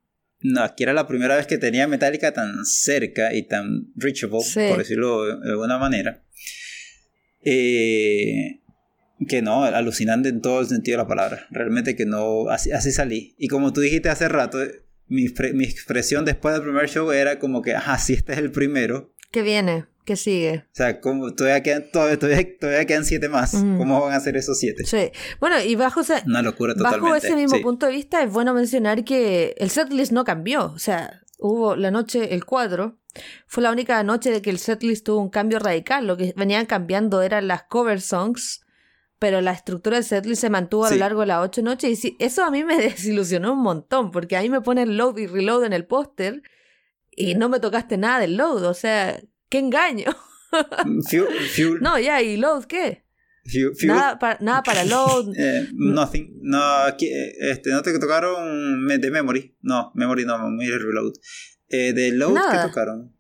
No, 0.41 0.62
aquí 0.62 0.85
era 0.85 0.93
la 0.93 1.09
primera 1.09 1.37
vez 1.37 1.47
que 1.47 1.59
tenía 1.59 1.89
Metallica 1.89 2.33
tan 2.33 2.64
cerca 2.64 3.35
y 3.35 3.43
tan 3.43 3.93
reachable, 3.97 4.39
por 4.68 4.79
decirlo 4.79 5.41
de 5.41 5.51
alguna 5.51 5.79
manera. 5.79 6.22
Eh, 7.43 8.61
que 9.26 9.43
no, 9.43 9.64
alucinante 9.64 10.29
en 10.29 10.41
todo 10.41 10.61
el 10.61 10.66
sentido 10.66 10.99
de 10.99 11.03
la 11.05 11.09
palabra. 11.09 11.47
Realmente 11.51 11.97
que 11.97 12.07
no, 12.07 12.49
así, 12.51 12.70
así 12.70 12.93
salí. 12.93 13.35
Y 13.37 13.49
como 13.49 13.72
tú 13.72 13.81
dijiste 13.81 14.11
hace 14.11 14.29
rato, 14.29 14.59
mi, 15.09 15.26
mi, 15.54 15.64
expresión 15.64 16.24
después 16.24 16.54
del 16.54 16.62
primer 16.62 16.88
show 16.88 17.11
era 17.11 17.38
como 17.38 17.62
que, 17.62 17.74
ajá, 17.74 17.98
si 17.98 18.14
este 18.14 18.32
es 18.32 18.38
el 18.38 18.50
primero. 18.50 19.12
Que 19.30 19.42
viene, 19.42 19.86
¿Qué 20.09 20.16
sigue? 20.16 20.64
O 20.72 20.74
sea, 20.74 21.02
como 21.02 21.34
todavía 21.34 21.62
quedan, 21.62 21.84
todavía, 21.92 22.18
todavía, 22.18 22.86
quedan 22.86 23.04
siete 23.04 23.28
más. 23.28 23.52
¿Cómo 23.52 24.00
van 24.00 24.14
a 24.14 24.20
ser 24.20 24.38
esos 24.38 24.59
siete? 24.59 24.86
Sí. 24.86 25.11
Bueno, 25.38 25.61
y 25.61 25.74
bajo 25.74 26.00
ese, 26.00 26.22
Una 26.24 26.40
locura 26.40 26.72
totalmente. 26.72 27.02
bajo 27.02 27.14
ese 27.14 27.36
mismo 27.36 27.61
punto 27.61 27.84
de 27.84 27.92
vista 27.92 28.22
es 28.22 28.32
bueno 28.32 28.54
mencionar 28.54 29.04
que 29.04 29.54
el 29.59 29.68
setlist 29.68 30.12
no 30.12 30.24
cambió. 30.24 30.72
O 30.72 30.78
sea, 30.78 31.20
hubo 31.38 31.76
la 31.76 31.90
noche, 31.90 32.32
el 32.32 32.46
4, 32.46 32.96
fue 33.46 33.62
la 33.62 33.70
única 33.70 34.02
noche 34.02 34.30
de 34.30 34.40
que 34.40 34.48
el 34.48 34.59
setlist 34.59 35.04
tuvo 35.04 35.20
un 35.20 35.28
cambio 35.28 35.59
radical. 35.59 36.06
Lo 36.06 36.16
que 36.16 36.32
venían 36.38 36.64
cambiando 36.64 37.20
eran 37.20 37.46
las 37.46 37.64
cover 37.64 38.00
songs, 38.00 38.62
pero 39.19 39.41
la 39.41 39.53
estructura 39.53 39.97
del 39.97 40.05
setlist 40.05 40.41
se 40.41 40.51
mantuvo 40.51 40.85
a 40.85 40.91
lo 40.91 40.97
largo 40.97 41.21
de 41.21 41.27
las 41.27 41.45
ocho 41.45 41.62
noches. 41.62 42.05
Y 42.05 42.16
eso 42.19 42.45
a 42.45 42.51
mí 42.51 42.64
me 42.64 42.77
desilusionó 42.83 43.53
un 43.53 43.62
montón, 43.62 44.11
porque 44.11 44.37
ahí 44.37 44.49
me 44.49 44.61
ponen 44.61 44.97
load 44.97 45.19
y 45.19 45.27
reload 45.27 45.64
en 45.64 45.73
el 45.73 45.87
póster 45.87 46.43
y 47.11 47.35
no 47.35 47.49
me 47.49 47.61
tocaste 47.61 47.97
nada 47.97 48.21
del 48.21 48.37
load. 48.37 48.64
O 48.64 48.75
sea, 48.75 49.21
¡Qué 49.49 49.59
engaño! 49.59 50.07
No, 51.83 51.99
ya, 51.99 52.23
¿y 52.23 52.39
load 52.39 52.64
qué? 52.64 53.05
Nada, 53.85 54.19
para, 54.19 54.39
nada 54.41 54.62
para 54.62 54.83
load. 54.87 55.35
Eh, 55.39 55.69
nothing. 55.75 56.39
No, 56.41 56.89
este, 56.89 57.71
no 57.71 57.83
te 57.83 57.99
tocaron 57.99 58.89
de 58.89 59.11
memory. 59.11 59.59
No, 59.61 59.93
memory 59.95 60.25
no, 60.25 60.39
memory 60.39 60.71
reload. 60.71 61.12
Eh, 61.69 61.93
de 61.93 62.12
load, 62.12 62.35
¿qué 62.35 62.59
tocaron? 62.66 63.14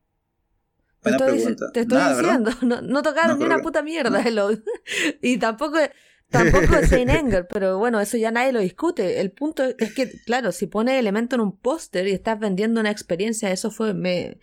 Buena 1.16 1.26
pregunta. 1.26 1.66
Te 1.72 1.80
estoy 1.80 1.98
diciendo, 2.14 2.50
no, 2.82 3.02
tocaron 3.02 3.38
ni 3.38 3.44
una 3.44 3.58
puta 3.58 3.82
mierda 3.82 4.22
y 5.22 5.38
tampoco, 5.38 5.78
tampoco 6.30 6.76
es 6.76 6.88
Saint 6.88 7.10
Anger, 7.18 7.46
pero 7.48 7.78
bueno, 7.78 8.00
eso 8.00 8.16
ya 8.16 8.30
nadie 8.30 8.52
lo 8.52 8.60
discute. 8.60 9.20
El 9.20 9.30
punto 9.30 9.64
es 9.64 9.92
que, 9.94 10.10
claro, 10.26 10.52
si 10.52 10.66
pones 10.66 10.98
elemento 10.98 11.36
en 11.36 11.42
un 11.42 11.56
póster 11.56 12.06
y 12.06 12.12
estás 12.12 12.38
vendiendo 12.38 12.80
una 12.80 12.90
experiencia, 12.90 13.50
eso 13.50 13.70
fue. 13.70 13.94
Me, 13.94 14.38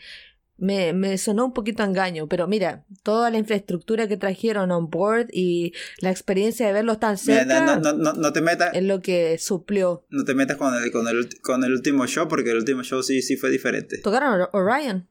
me, 0.58 0.94
me, 0.94 1.18
sonó 1.18 1.46
un 1.46 1.54
poquito 1.54 1.84
a 1.84 1.86
engaño, 1.86 2.28
pero 2.28 2.48
mira, 2.48 2.86
toda 3.04 3.30
la 3.30 3.38
infraestructura 3.38 4.08
que 4.08 4.18
trajeron 4.18 4.72
on 4.72 4.90
board 4.90 5.28
y 5.32 5.74
la 6.00 6.12
experiencia 6.12 6.66
de 6.68 6.74
verlos 6.74 7.00
tan 7.00 7.18
cerca 7.18 7.78
no, 7.78 7.94
no, 7.94 8.14
no, 8.14 8.34
te 8.34 8.42
metas 8.42 8.74
es 8.74 8.84
lo 8.84 9.02
que 9.02 9.38
suplió. 9.38 10.06
No 10.10 10.24
te 10.24 10.34
metas 10.34 10.58
con 10.58 10.74
el, 10.74 10.92
con 10.92 11.08
el, 11.08 11.30
con 11.42 11.64
el 11.64 11.74
último 11.74 12.08
show 12.08 12.28
porque 12.28 12.52
el 12.52 12.58
último 12.58 12.84
show 12.84 13.04
sí, 13.04 13.22
sí 13.22 13.36
fue 13.36 13.50
diferente. 13.50 14.00
Tocaron 14.02 14.48
Orion, 14.54 15.08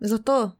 eso 0.00 0.16
es 0.16 0.24
todo. 0.24 0.58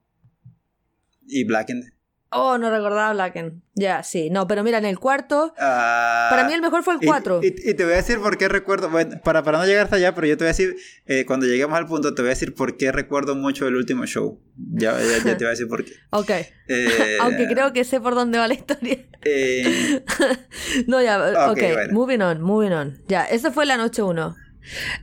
Y 1.27 1.45
Blackened. 1.45 1.93
Oh, 2.35 2.57
no 2.57 2.71
recordaba 2.71 3.13
Blacken. 3.13 3.63
Ya, 3.75 4.03
sí. 4.03 4.31
No, 4.31 4.47
pero 4.47 4.65
mira, 4.65 4.79
en 4.79 4.87
el 4.87 4.99
cuarto. 4.99 5.55
Ah, 5.59 6.29
para 6.31 6.47
mí 6.47 6.55
el 6.55 6.63
mejor 6.63 6.83
fue 6.83 6.95
el 6.95 7.01
4. 7.05 7.41
Y, 7.43 7.75
te 7.75 7.85
voy 7.85 7.93
a 7.93 7.97
decir 7.97 8.21
por 8.21 8.39
qué 8.39 8.49
recuerdo. 8.49 8.89
Bueno, 8.89 9.21
para, 9.23 9.43
para 9.43 9.59
no 9.59 9.67
llegar 9.67 9.85
hasta 9.85 9.97
allá, 9.97 10.15
pero 10.15 10.27
yo 10.27 10.39
te 10.39 10.45
voy 10.45 10.49
a 10.49 10.53
decir. 10.57 10.77
Eh, 11.05 11.27
cuando 11.27 11.45
lleguemos 11.45 11.77
al 11.77 11.87
punto, 11.87 12.15
te 12.15 12.23
voy 12.23 12.31
a 12.31 12.31
decir 12.31 12.55
por 12.55 12.79
qué 12.79 12.91
recuerdo 12.91 13.35
mucho 13.35 13.69
el 13.69 13.77
último 13.77 14.07
show. 14.07 14.41
Ya, 14.57 14.99
ya, 14.99 15.23
te 15.23 15.35
voy 15.35 15.47
a 15.47 15.51
decir 15.51 15.69
por 15.69 15.85
qué. 15.85 15.93
ok. 16.11 16.31
Eh, 16.69 17.19
Aunque 17.21 17.47
creo 17.49 17.75
que 17.75 17.85
sé 17.85 18.01
por 18.01 18.15
dónde 18.15 18.39
va 18.39 18.49
la 18.49 18.55
historia. 18.55 18.99
Eh, 19.25 20.03
no, 20.87 21.03
ya. 21.03 21.51
Ok, 21.51 21.91
moving 21.91 22.21
on, 22.21 22.41
moving 22.41 22.73
on. 22.73 22.99
Ya, 23.09 23.25
esa 23.25 23.51
fue 23.51 23.67
la 23.67 23.77
noche 23.77 24.03
1. 24.03 24.35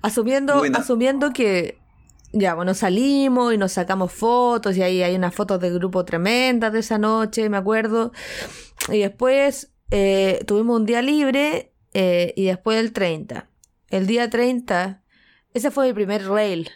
Asumiendo, 0.02 0.64
asumiendo 0.74 1.32
que 1.32 1.78
ya, 2.32 2.54
bueno, 2.54 2.74
salimos 2.74 3.54
y 3.54 3.58
nos 3.58 3.74
sacamos 3.74 4.12
fotos 4.12 4.78
y 4.78 4.84
ahí 4.84 5.02
hay 5.02 5.16
unas 5.16 5.34
fotos 5.34 5.60
de 5.60 5.72
grupo 5.72 6.06
tremendas 6.06 6.72
de 6.72 6.80
esa 6.80 6.98
noche, 6.98 7.50
me 7.50 7.58
acuerdo. 7.58 8.12
Y 8.90 9.00
después 9.00 9.72
eh, 9.92 10.44
tuvimos 10.46 10.80
un 10.80 10.86
día 10.86 11.02
libre 11.02 11.74
eh, 11.94 12.34
y 12.36 12.46
después 12.46 12.80
el 12.80 12.94
30. 12.94 13.50
El 13.90 14.06
día 14.06 14.30
30, 14.30 15.04
ese 15.54 15.72
fue 15.72 15.88
mi 15.88 15.94
primer 15.94 16.28
rail 16.28 16.70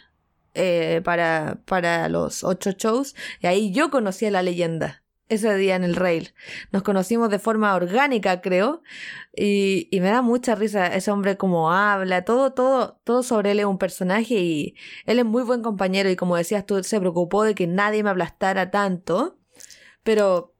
eh, 0.54 1.00
para, 1.04 1.60
para 1.64 2.08
los 2.08 2.42
ocho 2.42 2.72
shows 2.72 3.14
y 3.40 3.46
ahí 3.46 3.72
yo 3.72 3.90
conocí 3.90 4.26
a 4.26 4.30
la 4.32 4.42
leyenda 4.42 5.03
ese 5.28 5.54
día 5.56 5.76
en 5.76 5.84
el 5.84 5.96
rail. 5.96 6.34
Nos 6.72 6.82
conocimos 6.82 7.30
de 7.30 7.38
forma 7.38 7.74
orgánica, 7.74 8.40
creo, 8.40 8.82
y, 9.34 9.88
y, 9.90 10.00
me 10.00 10.10
da 10.10 10.22
mucha 10.22 10.54
risa 10.54 10.86
ese 10.86 11.10
hombre 11.10 11.36
como 11.36 11.72
habla, 11.72 12.24
todo, 12.24 12.52
todo, 12.52 13.00
todo 13.04 13.22
sobre 13.22 13.52
él 13.52 13.60
es 13.60 13.66
un 13.66 13.78
personaje 13.78 14.34
y 14.34 14.76
él 15.06 15.18
es 15.18 15.24
muy 15.24 15.42
buen 15.42 15.62
compañero 15.62 16.10
y 16.10 16.16
como 16.16 16.36
decías 16.36 16.66
tú, 16.66 16.82
se 16.84 17.00
preocupó 17.00 17.44
de 17.44 17.54
que 17.54 17.66
nadie 17.66 18.02
me 18.02 18.10
aplastara 18.10 18.70
tanto, 18.70 19.38
pero 20.02 20.53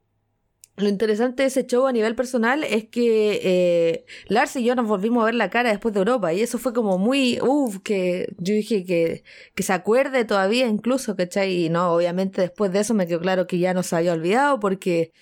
lo 0.77 0.89
interesante 0.89 1.43
de 1.43 1.49
ese 1.49 1.67
show 1.67 1.87
a 1.87 1.93
nivel 1.93 2.17
personal 2.17 2.65
es 2.65 2.87
que 2.89 3.41
eh, 3.45 4.05
Lars 4.27 4.57
y 4.57 4.65
yo 4.65 4.75
nos 4.75 4.89
volvimos 4.89 5.23
a 5.23 5.27
ver 5.27 5.35
la 5.35 5.49
cara 5.51 5.71
después 5.71 5.95
de 5.95 6.01
Europa 6.01 6.33
y 6.33 6.41
eso 6.41 6.59
fue 6.59 6.73
como 6.73 6.99
muy, 6.99 7.39
uff, 7.41 7.79
que 7.81 8.35
yo 8.39 8.55
dije 8.55 8.85
que, 8.85 9.23
que 9.55 9.63
se 9.63 9.73
acuerde 9.73 10.25
todavía 10.25 10.67
incluso, 10.67 11.15
¿cachai? 11.15 11.67
Y 11.67 11.69
no, 11.69 11.93
obviamente 11.93 12.41
después 12.41 12.73
de 12.73 12.81
eso 12.81 12.93
me 12.93 13.07
quedó 13.07 13.21
claro 13.21 13.47
que 13.47 13.59
ya 13.59 13.73
no 13.73 13.85
se 13.85 13.95
había 13.95 14.13
olvidado 14.13 14.59
porque 14.59 15.13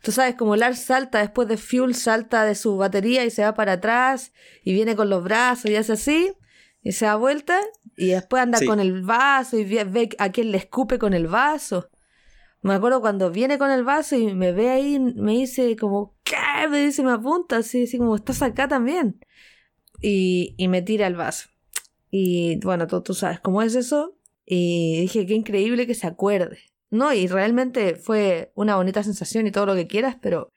tú 0.00 0.12
sabes, 0.12 0.36
como 0.36 0.54
Lars 0.54 0.78
salta 0.78 1.18
después 1.18 1.48
de 1.48 1.56
Fuel, 1.56 1.96
salta 1.96 2.44
de 2.44 2.54
su 2.54 2.76
batería 2.76 3.24
y 3.24 3.30
se 3.30 3.42
va 3.42 3.54
para 3.54 3.72
atrás 3.74 4.32
y 4.62 4.74
viene 4.74 4.94
con 4.94 5.10
los 5.10 5.24
brazos 5.24 5.70
y 5.70 5.76
hace 5.76 5.94
así 5.94 6.32
y 6.82 6.92
se 6.92 7.06
da 7.06 7.16
vuelta 7.16 7.58
y 7.96 8.10
después 8.10 8.42
anda 8.42 8.58
con 8.64 8.78
el 8.78 9.02
vaso 9.02 9.58
y 9.58 9.64
ve 9.64 10.10
a 10.18 10.30
quien 10.30 10.52
le 10.52 10.58
escupe 10.58 10.98
con 10.98 11.14
el 11.14 11.26
vaso. 11.26 11.90
Me 12.62 12.74
acuerdo 12.74 13.00
cuando 13.00 13.30
viene 13.30 13.58
con 13.58 13.70
el 13.70 13.84
vaso 13.84 14.16
y 14.16 14.34
me 14.34 14.52
ve 14.52 14.68
ahí, 14.68 14.98
me 14.98 15.32
dice 15.32 15.76
como, 15.76 16.14
¿qué? 16.24 16.36
Me 16.68 16.84
dice, 16.84 17.02
me 17.02 17.12
apunta, 17.12 17.58
así, 17.58 17.84
así 17.84 17.98
como, 17.98 18.16
¿estás 18.16 18.42
acá 18.42 18.68
también? 18.68 19.24
Y, 20.00 20.54
y 20.58 20.68
me 20.68 20.82
tira 20.82 21.06
el 21.06 21.16
vaso. 21.16 21.48
Y 22.10 22.58
bueno, 22.60 22.86
tú, 22.86 23.02
tú 23.02 23.14
sabes 23.14 23.40
cómo 23.40 23.62
es 23.62 23.74
eso. 23.74 24.16
Y 24.44 25.00
dije, 25.02 25.26
qué 25.26 25.34
increíble 25.34 25.86
que 25.86 25.94
se 25.94 26.06
acuerde. 26.06 26.58
No, 26.90 27.14
y 27.14 27.28
realmente 27.28 27.94
fue 27.94 28.52
una 28.54 28.76
bonita 28.76 29.02
sensación 29.04 29.46
y 29.46 29.52
todo 29.52 29.66
lo 29.66 29.74
que 29.76 29.86
quieras, 29.86 30.16
pero 30.20 30.52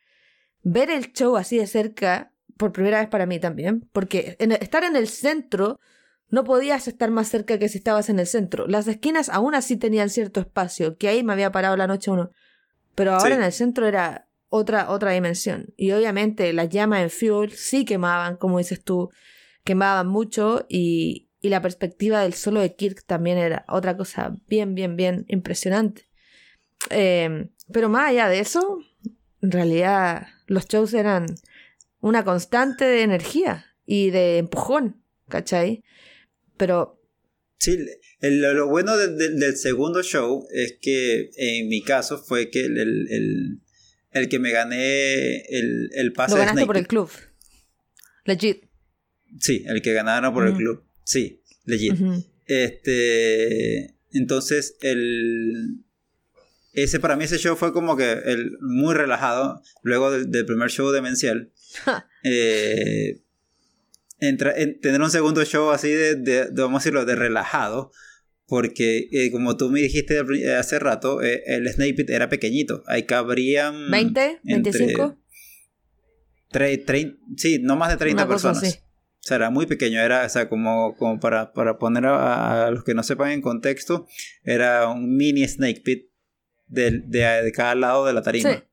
ver 0.63 0.89
el 0.89 1.13
show 1.13 1.37
así 1.37 1.57
de 1.57 1.67
cerca, 1.67 2.33
por 2.57 2.71
primera 2.71 2.99
vez 2.99 3.07
para 3.07 3.27
mí 3.27 3.39
también, 3.39 3.87
porque 3.93 4.35
estar 4.39 4.83
en 4.83 4.95
el 4.95 5.07
centro 5.07 5.79
no 6.33 6.43
podías 6.43 6.87
estar 6.87 7.11
más 7.11 7.27
cerca 7.27 7.59
que 7.59 7.69
si 7.69 7.77
estabas 7.77 8.09
en 8.09 8.17
el 8.17 8.25
centro. 8.25 8.65
Las 8.65 8.87
esquinas 8.87 9.29
aún 9.29 9.53
así 9.53 9.77
tenían 9.77 10.09
cierto 10.09 10.39
espacio, 10.39 10.97
que 10.97 11.07
ahí 11.07 11.21
me 11.21 11.31
había 11.31 11.51
parado 11.51 11.77
la 11.77 11.85
noche 11.85 12.09
uno. 12.09 12.31
Pero 12.95 13.13
ahora 13.13 13.35
en 13.35 13.43
el 13.43 13.51
centro 13.51 13.85
era 13.85 14.27
otra, 14.49 14.89
otra 14.89 15.11
dimensión. 15.11 15.67
Y 15.77 15.91
obviamente 15.91 16.51
las 16.51 16.69
llamas 16.69 17.03
en 17.03 17.11
Fuel 17.11 17.51
sí 17.51 17.85
quemaban, 17.85 18.37
como 18.37 18.57
dices 18.57 18.83
tú, 18.83 19.11
quemaban 19.63 20.07
mucho 20.07 20.65
y, 20.69 21.29
y 21.39 21.49
la 21.49 21.61
perspectiva 21.61 22.21
del 22.21 22.33
solo 22.33 22.61
de 22.61 22.73
Kirk 22.73 23.05
también 23.05 23.37
era 23.37 23.63
otra 23.67 23.95
cosa 23.95 24.35
bien, 24.47 24.73
bien, 24.73 24.95
bien 24.95 25.25
impresionante. 25.27 26.09
Eh, 26.89 27.47
pero 27.71 27.89
más 27.89 28.09
allá 28.09 28.27
de 28.27 28.39
eso, 28.39 28.79
en 29.43 29.51
realidad 29.51 30.29
los 30.47 30.67
shows 30.67 30.95
eran 30.95 31.27
una 32.01 32.23
constante 32.23 32.85
de 32.85 33.03
energía 33.03 33.67
y 33.85 34.09
de 34.09 34.39
empujón, 34.39 35.03
¿cachai? 35.29 35.83
Pero... 36.57 36.99
Sí, 37.59 37.77
lo 38.19 38.67
bueno 38.67 38.97
del 38.97 39.55
segundo 39.55 40.03
show 40.03 40.45
es 40.51 40.77
que 40.81 41.29
en 41.37 41.69
mi 41.69 41.81
caso 41.81 42.17
fue 42.17 42.49
que 42.49 42.65
el, 42.65 43.59
el, 44.11 44.29
que 44.29 44.39
me 44.39 44.51
gané 44.51 45.37
el, 45.47 45.89
el 45.93 46.11
pase... 46.11 46.33
Lo 46.33 46.39
ganaste 46.39 46.65
por 46.65 46.77
el 46.77 46.87
club. 46.87 47.09
Legit. 48.25 48.65
Sí, 49.39 49.63
el 49.65 49.81
que 49.81 49.93
ganaron 49.93 50.33
por 50.33 50.45
el 50.45 50.55
club. 50.55 50.83
Sí, 51.05 51.41
legit. 51.63 51.95
Este... 52.45 53.95
Entonces, 54.11 54.77
el... 54.81 55.83
Ese 56.73 56.99
para 56.99 57.15
mí 57.15 57.25
ese 57.25 57.37
show 57.37 57.55
fue 57.55 57.71
como 57.71 57.95
que 57.95 58.11
el, 58.11 58.57
muy 58.59 58.95
relajado. 58.95 59.61
Luego 59.83 60.11
del, 60.11 60.45
primer 60.45 60.69
show 60.69 60.91
de 60.91 61.01
Mencial. 61.01 61.51
eh, 64.23 64.53
en 64.57 64.79
tener 64.79 65.01
un 65.01 65.11
segundo 65.11 65.43
show 65.45 65.71
así 65.71 65.89
de, 65.89 66.15
de, 66.15 66.49
vamos 66.51 66.77
a 66.77 66.79
decirlo, 66.79 67.05
de 67.05 67.15
relajado. 67.15 67.91
Porque, 68.45 69.07
eh, 69.11 69.31
como 69.31 69.55
tú 69.57 69.69
me 69.69 69.79
dijiste 69.79 70.21
hace 70.57 70.77
rato, 70.77 71.21
eh, 71.23 71.43
el 71.45 71.67
Snape 71.69 71.93
Pit 71.93 72.09
era 72.09 72.29
pequeñito. 72.29 72.83
Ahí 72.87 73.03
cabrían. 73.03 73.89
¿20? 73.89 74.41
¿25? 74.43 75.17
sí, 77.37 77.59
no 77.61 77.75
más 77.75 77.89
de 77.89 77.97
30 77.97 78.27
personas. 78.27 78.63
O 78.63 79.25
sea, 79.25 79.37
era 79.37 79.49
muy 79.49 79.65
pequeño. 79.65 79.99
Era, 79.99 80.25
o 80.25 80.29
sea, 80.29 80.49
como, 80.49 80.95
como 80.97 81.19
para, 81.19 81.53
para 81.53 81.79
poner 81.79 82.05
a, 82.05 82.69
los 82.71 82.83
que 82.83 82.93
no 82.93 83.03
sepan 83.03 83.31
en 83.31 83.41
contexto, 83.41 84.05
era 84.43 84.89
un 84.89 85.15
mini 85.15 85.47
Snake 85.47 85.81
Pit 85.81 86.09
de, 86.67 87.01
de, 87.05 87.51
cada 87.53 87.75
lado 87.75 88.05
de 88.05 88.13
la 88.13 88.21
tarima. 88.21 88.63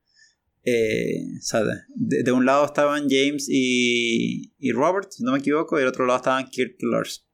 Eh, 0.62 1.24
de, 1.96 2.32
un 2.32 2.44
lado 2.44 2.66
estaban 2.66 3.08
James 3.08 3.46
y, 3.48 4.52
y, 4.58 4.72
Robert, 4.72 5.10
si 5.10 5.22
no 5.22 5.32
me 5.32 5.38
equivoco, 5.38 5.76
y 5.76 5.80
del 5.80 5.88
otro 5.88 6.06
lado 6.06 6.18
estaban 6.18 6.46
Kirk 6.48 6.76
y 6.78 6.86
Lars. 6.86 7.26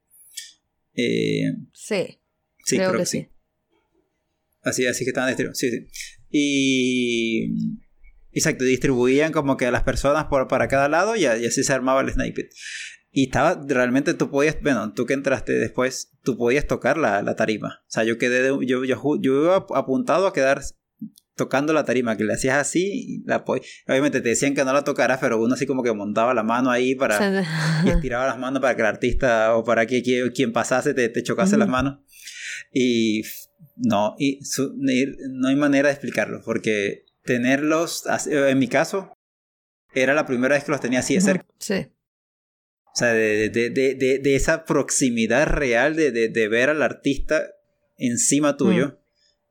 Eh, 0.94 1.52
sí. 1.72 2.20
Sí, 2.64 2.76
creo, 2.76 2.92
que, 2.92 3.06
sí. 3.06 3.28
Así, 4.62 4.86
así 4.86 5.04
que 5.04 5.10
estaban 5.10 5.28
distribuidos. 5.28 5.58
Sí, 5.58 5.70
sí. 5.70 5.86
Y. 6.30 7.80
Exacto, 8.32 8.64
distribuían 8.64 9.32
como 9.32 9.56
que 9.56 9.66
a 9.66 9.70
las 9.70 9.82
personas 9.82 10.26
por, 10.26 10.46
para 10.46 10.68
cada 10.68 10.88
lado 10.88 11.16
y, 11.16 11.24
así 11.24 11.64
se 11.64 11.72
armaba 11.72 12.02
el 12.02 12.10
sniper. 12.10 12.48
Y 13.10 13.24
estaba, 13.24 13.58
realmente 13.66 14.12
tú 14.12 14.30
podías, 14.30 14.60
bueno, 14.60 14.92
tú 14.92 15.06
que 15.06 15.14
entraste 15.14 15.52
después, 15.52 16.12
tú 16.22 16.36
podías 16.36 16.66
tocar 16.66 16.98
la, 16.98 17.22
la 17.22 17.34
tarima. 17.34 17.80
O 17.82 17.90
sea, 17.90 18.04
yo 18.04 18.18
quedé, 18.18 18.48
yo, 18.66 18.84
yo, 18.84 19.16
yo 19.20 19.42
iba 19.42 19.66
apuntado 19.74 20.26
a 20.26 20.34
quedar 20.34 20.60
tocando 21.36 21.72
la 21.72 21.84
tarima, 21.84 22.16
que 22.16 22.24
le 22.24 22.32
hacías 22.32 22.56
así, 22.56 23.22
la 23.26 23.44
obviamente 23.86 24.20
te 24.22 24.30
decían 24.30 24.54
que 24.54 24.64
no 24.64 24.72
la 24.72 24.82
tocaras, 24.82 25.18
pero 25.20 25.40
uno 25.40 25.54
así 25.54 25.66
como 25.66 25.82
que 25.82 25.92
montaba 25.92 26.34
la 26.34 26.42
mano 26.42 26.70
ahí 26.70 26.94
para 26.94 27.44
y 27.84 27.88
estiraba 27.90 28.26
las 28.26 28.38
manos 28.38 28.60
para 28.60 28.74
que 28.74 28.80
el 28.80 28.86
artista 28.86 29.54
o 29.54 29.62
para 29.62 29.86
que 29.86 30.02
quien, 30.34 30.52
pasase 30.52 30.94
te, 30.94 31.08
te 31.10 31.22
chocase 31.22 31.58
las 31.58 31.68
manos. 31.68 31.98
Y 32.72 33.22
no, 33.76 34.16
y 34.18 34.40
no 35.30 35.48
hay 35.48 35.56
manera 35.56 35.88
de 35.88 35.92
explicarlo, 35.92 36.40
porque 36.42 37.04
tenerlos, 37.22 38.04
en 38.26 38.58
mi 38.58 38.68
caso, 38.68 39.12
era 39.94 40.14
la 40.14 40.26
primera 40.26 40.54
vez 40.54 40.64
que 40.64 40.72
los 40.72 40.80
tenía 40.80 41.00
así 41.00 41.14
de 41.14 41.20
cerca. 41.20 41.46
Sí. 41.58 41.92
O 42.86 42.98
sea, 42.98 43.12
de, 43.12 43.50
de, 43.50 43.68
de, 43.68 43.94
de 43.94 44.36
esa 44.36 44.64
proximidad 44.64 45.48
real 45.48 45.96
de, 45.96 46.48
ver 46.48 46.70
al 46.70 46.82
artista 46.82 47.44
encima 47.98 48.56
tuyo 48.56 48.98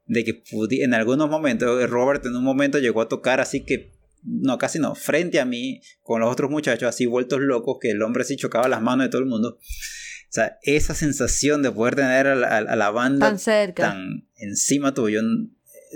de 0.08 0.24
que 0.24 0.44
en 0.84 0.94
algunos 0.94 1.30
momentos, 1.30 1.90
Robert 1.90 2.26
en 2.26 2.36
un 2.36 2.44
momento 2.44 2.80
llegó 2.80 3.02
a 3.02 3.10
tocar 3.10 3.40
así 3.40 3.62
que, 3.62 3.94
no, 4.24 4.58
casi 4.58 4.80
no, 4.80 4.96
frente 4.96 5.40
a 5.40 5.46
mí, 5.46 5.82
con 6.02 6.22
los 6.22 6.32
otros 6.32 6.50
muchachos 6.50 6.88
así 6.88 7.06
vueltos 7.06 7.42
locos, 7.42 7.78
que 7.82 7.92
el 7.92 8.02
hombre 8.02 8.24
sí 8.24 8.36
chocaba 8.36 8.68
las 8.68 8.82
manos 8.82 9.06
de 9.06 9.10
todo 9.10 9.22
el 9.22 9.28
mundo. 9.28 9.58
O 9.58 10.36
sea, 10.36 10.58
esa 10.64 10.94
sensación 10.94 11.62
de 11.62 11.72
poder 11.72 11.96
tener 11.96 12.28
a 12.28 12.36
la, 12.76 12.92
banda 12.92 13.28
tan 13.28 13.40
cerca, 13.40 13.84
tan 13.84 14.28
encima 14.36 14.94
tuyo, 14.94 15.22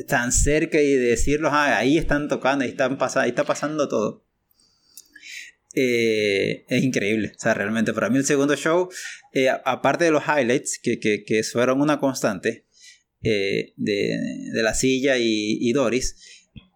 tan 0.08 0.32
cerca 0.32 0.82
y 0.82 0.94
decirlos, 0.94 1.52
ah, 1.54 1.78
ahí 1.78 1.98
están 1.98 2.28
tocando, 2.30 2.64
ahí, 2.64 2.72
están 2.72 2.98
pasando, 2.98 3.24
ahí 3.24 3.30
está 3.30 3.44
pasando 3.44 3.88
todo. 3.90 4.26
Eh, 5.76 6.66
es 6.68 6.84
increíble, 6.84 7.34
o 7.36 7.40
sea, 7.40 7.54
realmente 7.54 7.94
para 7.94 8.10
mí 8.10 8.18
el 8.18 8.26
segundo 8.26 8.56
show, 8.56 8.90
eh, 9.34 9.50
aparte 9.50 10.06
de 10.06 10.12
los 10.12 10.24
highlights, 10.24 10.80
que, 10.82 11.00
que, 11.00 11.24
que 11.24 11.44
fueron 11.44 11.82
una 11.82 12.00
constante, 12.00 12.66
eh, 13.22 13.74
de, 13.76 14.18
de, 14.54 14.64
la 14.64 14.74
silla 14.74 15.18
y, 15.18 15.72
Doris, 15.74 16.16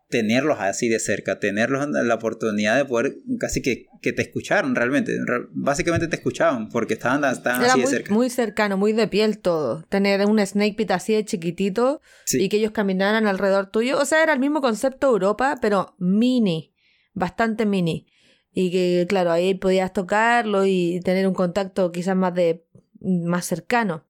tenerlos 0.10 0.60
así 0.60 0.90
de 0.90 1.00
cerca, 1.00 1.40
tenerlos 1.40 1.88
la 1.90 2.14
oportunidad 2.14 2.78
de 2.78 2.86
poder 2.86 3.16
casi 3.40 3.62
que, 3.62 3.88
que 4.02 4.14
te 4.14 4.22
escucharon 4.22 4.76
realmente. 4.76 5.18
Básicamente 5.52 6.08
te 6.08 6.18
escuchaban 6.18 6.70
porque 6.70 6.94
estaban, 6.94 7.24
estaban 7.24 7.64
así 7.64 7.82
de 7.82 7.88
cerca. 7.88 8.14
Muy 8.14 8.30
cercano, 8.30 8.78
muy 8.78 8.94
de 8.94 9.08
piel 9.08 9.40
todo. 9.40 9.84
Tener 9.90 10.24
un 10.26 10.46
snake 10.46 10.76
pit 10.76 10.92
así 10.92 11.14
de 11.14 11.26
chiquitito 11.26 12.02
y 12.32 12.50
que 12.50 12.58
ellos 12.58 12.72
caminaran 12.72 13.26
alrededor 13.26 13.72
tuyo. 13.72 14.00
O 14.00 14.06
sea, 14.06 14.22
era 14.22 14.34
el 14.34 14.40
mismo 14.40 14.62
concepto 14.62 15.08
Europa, 15.08 15.58
pero 15.62 15.96
mini, 15.98 16.74
bastante 17.14 17.66
mini. 17.66 18.06
Y 18.52 18.70
que, 18.70 19.06
claro, 19.10 19.32
ahí 19.32 19.56
podías 19.56 19.94
tocarlo 19.94 20.66
y 20.66 21.00
tener 21.04 21.28
un 21.28 21.34
contacto 21.34 21.92
quizás 21.92 22.16
más 22.16 22.36
de 22.36 22.66
más 23.02 23.46
cercano. 23.46 24.06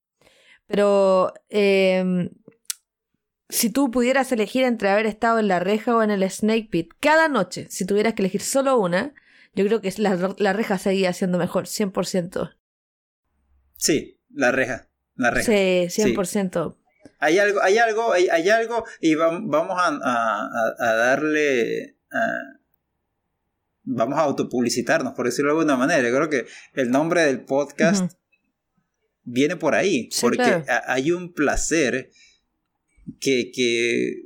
Pero 0.68 1.34
em, 1.50 2.30
si 3.50 3.70
tú 3.70 3.92
pudieras 3.92 4.32
elegir 4.32 4.64
entre 4.64 4.90
haber 4.90 5.06
estado 5.06 5.40
en 5.40 5.48
la 5.48 5.60
reja 5.60 5.96
o 5.96 6.04
en 6.04 6.12
el 6.12 6.30
Snake 6.30 6.70
Pit 6.72 6.94
cada 7.00 7.28
noche, 7.28 7.68
si 7.70 7.86
tuvieras 7.86 8.14
que 8.14 8.22
elegir 8.22 8.42
solo 8.42 8.78
una, 8.80 9.14
yo 9.54 9.66
creo 9.66 9.82
que 9.82 9.94
la, 9.98 10.36
la 10.38 10.54
reja 10.54 10.78
seguía 10.78 11.14
siendo 11.14 11.38
mejor, 11.38 11.66
100%. 11.66 12.56
Sí, 13.78 14.20
la 14.30 14.52
reja. 14.52 14.90
La 15.16 15.30
reja. 15.30 15.46
Sí, 15.46 16.02
100%. 16.02 16.78
Hay 17.20 17.38
algo, 17.38 17.62
hay 17.62 17.78
algo, 17.78 18.12
hay, 18.12 18.50
algo, 18.50 18.84
y 19.00 19.16
vamos 19.16 19.78
a, 19.78 20.76
darle. 20.80 21.98
vamos 23.84 24.20
a 24.20 24.24
autopublicitarnos, 24.24 25.14
por 25.14 25.26
decirlo 25.26 25.52
de 25.52 25.60
alguna 25.60 25.78
manera. 25.78 26.02
Yo 26.10 26.16
creo 26.16 26.30
que 26.30 26.46
el 26.74 26.92
nombre 26.92 27.24
del 27.24 27.46
podcast 27.46 28.14
viene 29.24 29.56
por 29.56 29.76
ahí, 29.76 30.10
porque 30.22 30.64
hay 30.88 31.12
un 31.12 31.34
placer 31.34 32.10
que, 33.20 33.52
que 33.52 34.24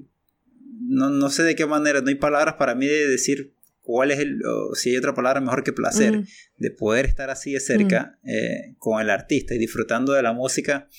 no, 0.81 1.09
no, 1.09 1.29
sé 1.29 1.43
de 1.43 1.55
qué 1.55 1.65
manera, 1.65 2.01
no 2.01 2.09
hay 2.09 2.15
palabras 2.15 2.55
para 2.55 2.75
mí 2.75 2.85
de 2.85 3.07
decir 3.07 3.53
cuál 3.81 4.11
es 4.11 4.19
el, 4.19 4.39
o 4.45 4.75
si 4.75 4.89
hay 4.89 4.97
otra 4.97 5.13
palabra 5.13 5.39
mejor 5.39 5.63
que 5.63 5.73
placer, 5.73 6.23
de 6.57 6.71
poder 6.71 7.05
estar 7.05 7.29
así 7.29 7.53
de 7.53 7.59
cerca 7.59 8.19
eh, 8.23 8.75
con 8.77 9.01
el 9.01 9.09
artista 9.09 9.55
y 9.55 9.57
disfrutando 9.57 10.13
de 10.13 10.23
la 10.23 10.33
música 10.33 10.89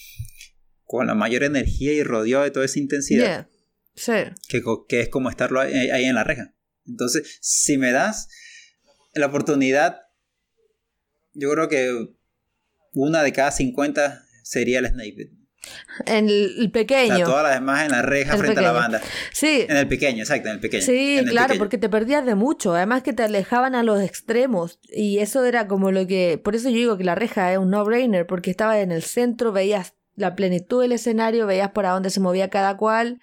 con 0.85 1.07
la 1.07 1.15
mayor 1.15 1.43
energía 1.43 1.93
y 1.93 2.03
rodeado 2.03 2.45
de 2.45 2.51
toda 2.51 2.65
esa 2.65 2.79
intensidad. 2.79 3.49
Sí. 3.95 4.13
Que, 4.49 4.63
que, 4.89 5.01
es 5.01 5.09
como 5.09 5.29
estarlo 5.29 5.61
ahí, 5.61 5.91
ahí 5.91 6.05
en 6.05 6.15
la 6.15 6.25
reja. 6.25 6.55
Entonces, 6.87 7.39
si 7.43 7.77
me 7.77 7.93
das 7.93 8.29
la 9.13 9.27
oportunidad, 9.27 10.01
yo 11.35 11.51
creo 11.51 11.69
que 11.69 12.18
una 12.95 13.23
de 13.23 13.33
cada 13.33 13.51
50 13.51 14.25
sería 14.43 14.79
el 14.79 14.87
Snake 14.87 15.31
En 16.07 16.29
el 16.29 16.71
pequeño. 16.73 17.15
O 17.15 17.17
sea, 17.17 17.25
todas 17.27 17.43
las 17.45 17.55
demás 17.55 17.85
en 17.85 17.93
la 17.93 18.03
reja 18.03 18.37
frente 18.37 18.61
a 18.61 18.63
la 18.63 18.73
banda. 18.73 19.03
Sí. 19.33 19.67
En 19.69 19.77
el 19.77 19.89
pequeño, 19.89 20.23
exacto, 20.23 20.49
en 20.49 20.55
el 20.55 20.61
pequeño. 20.61 20.83
Sí, 20.83 21.21
claro, 21.29 21.55
porque 21.59 21.79
te 21.79 21.89
perdías 21.89 22.25
de 22.25 22.35
mucho. 22.35 22.75
Además 22.75 23.03
que 23.03 23.13
te 23.13 23.23
alejaban 23.23 23.75
a 23.75 23.83
los 23.83 24.03
extremos. 24.03 24.79
Y 24.91 25.19
eso 25.19 25.45
era 25.45 25.67
como 25.67 25.91
lo 25.91 26.07
que. 26.07 26.41
Por 26.43 26.55
eso 26.55 26.69
yo 26.71 26.77
digo 26.77 26.97
que 26.99 27.05
la 27.05 27.15
reja 27.15 27.53
es 27.53 27.59
un 27.59 27.71
no-brainer, 27.71 28.27
porque 28.27 28.51
estaba 28.51 28.81
en 28.81 28.93
el 28.93 29.03
centro, 29.03 29.53
veías 29.53 29.95
la 30.17 30.35
plenitud 30.35 30.83
del 30.83 30.93
escenario, 30.93 31.47
veías 31.47 31.71
por 31.71 31.87
a 31.87 31.91
dónde 31.91 32.11
se 32.11 32.21
movía 32.21 32.49
cada 32.49 32.77
cual. 32.77 33.21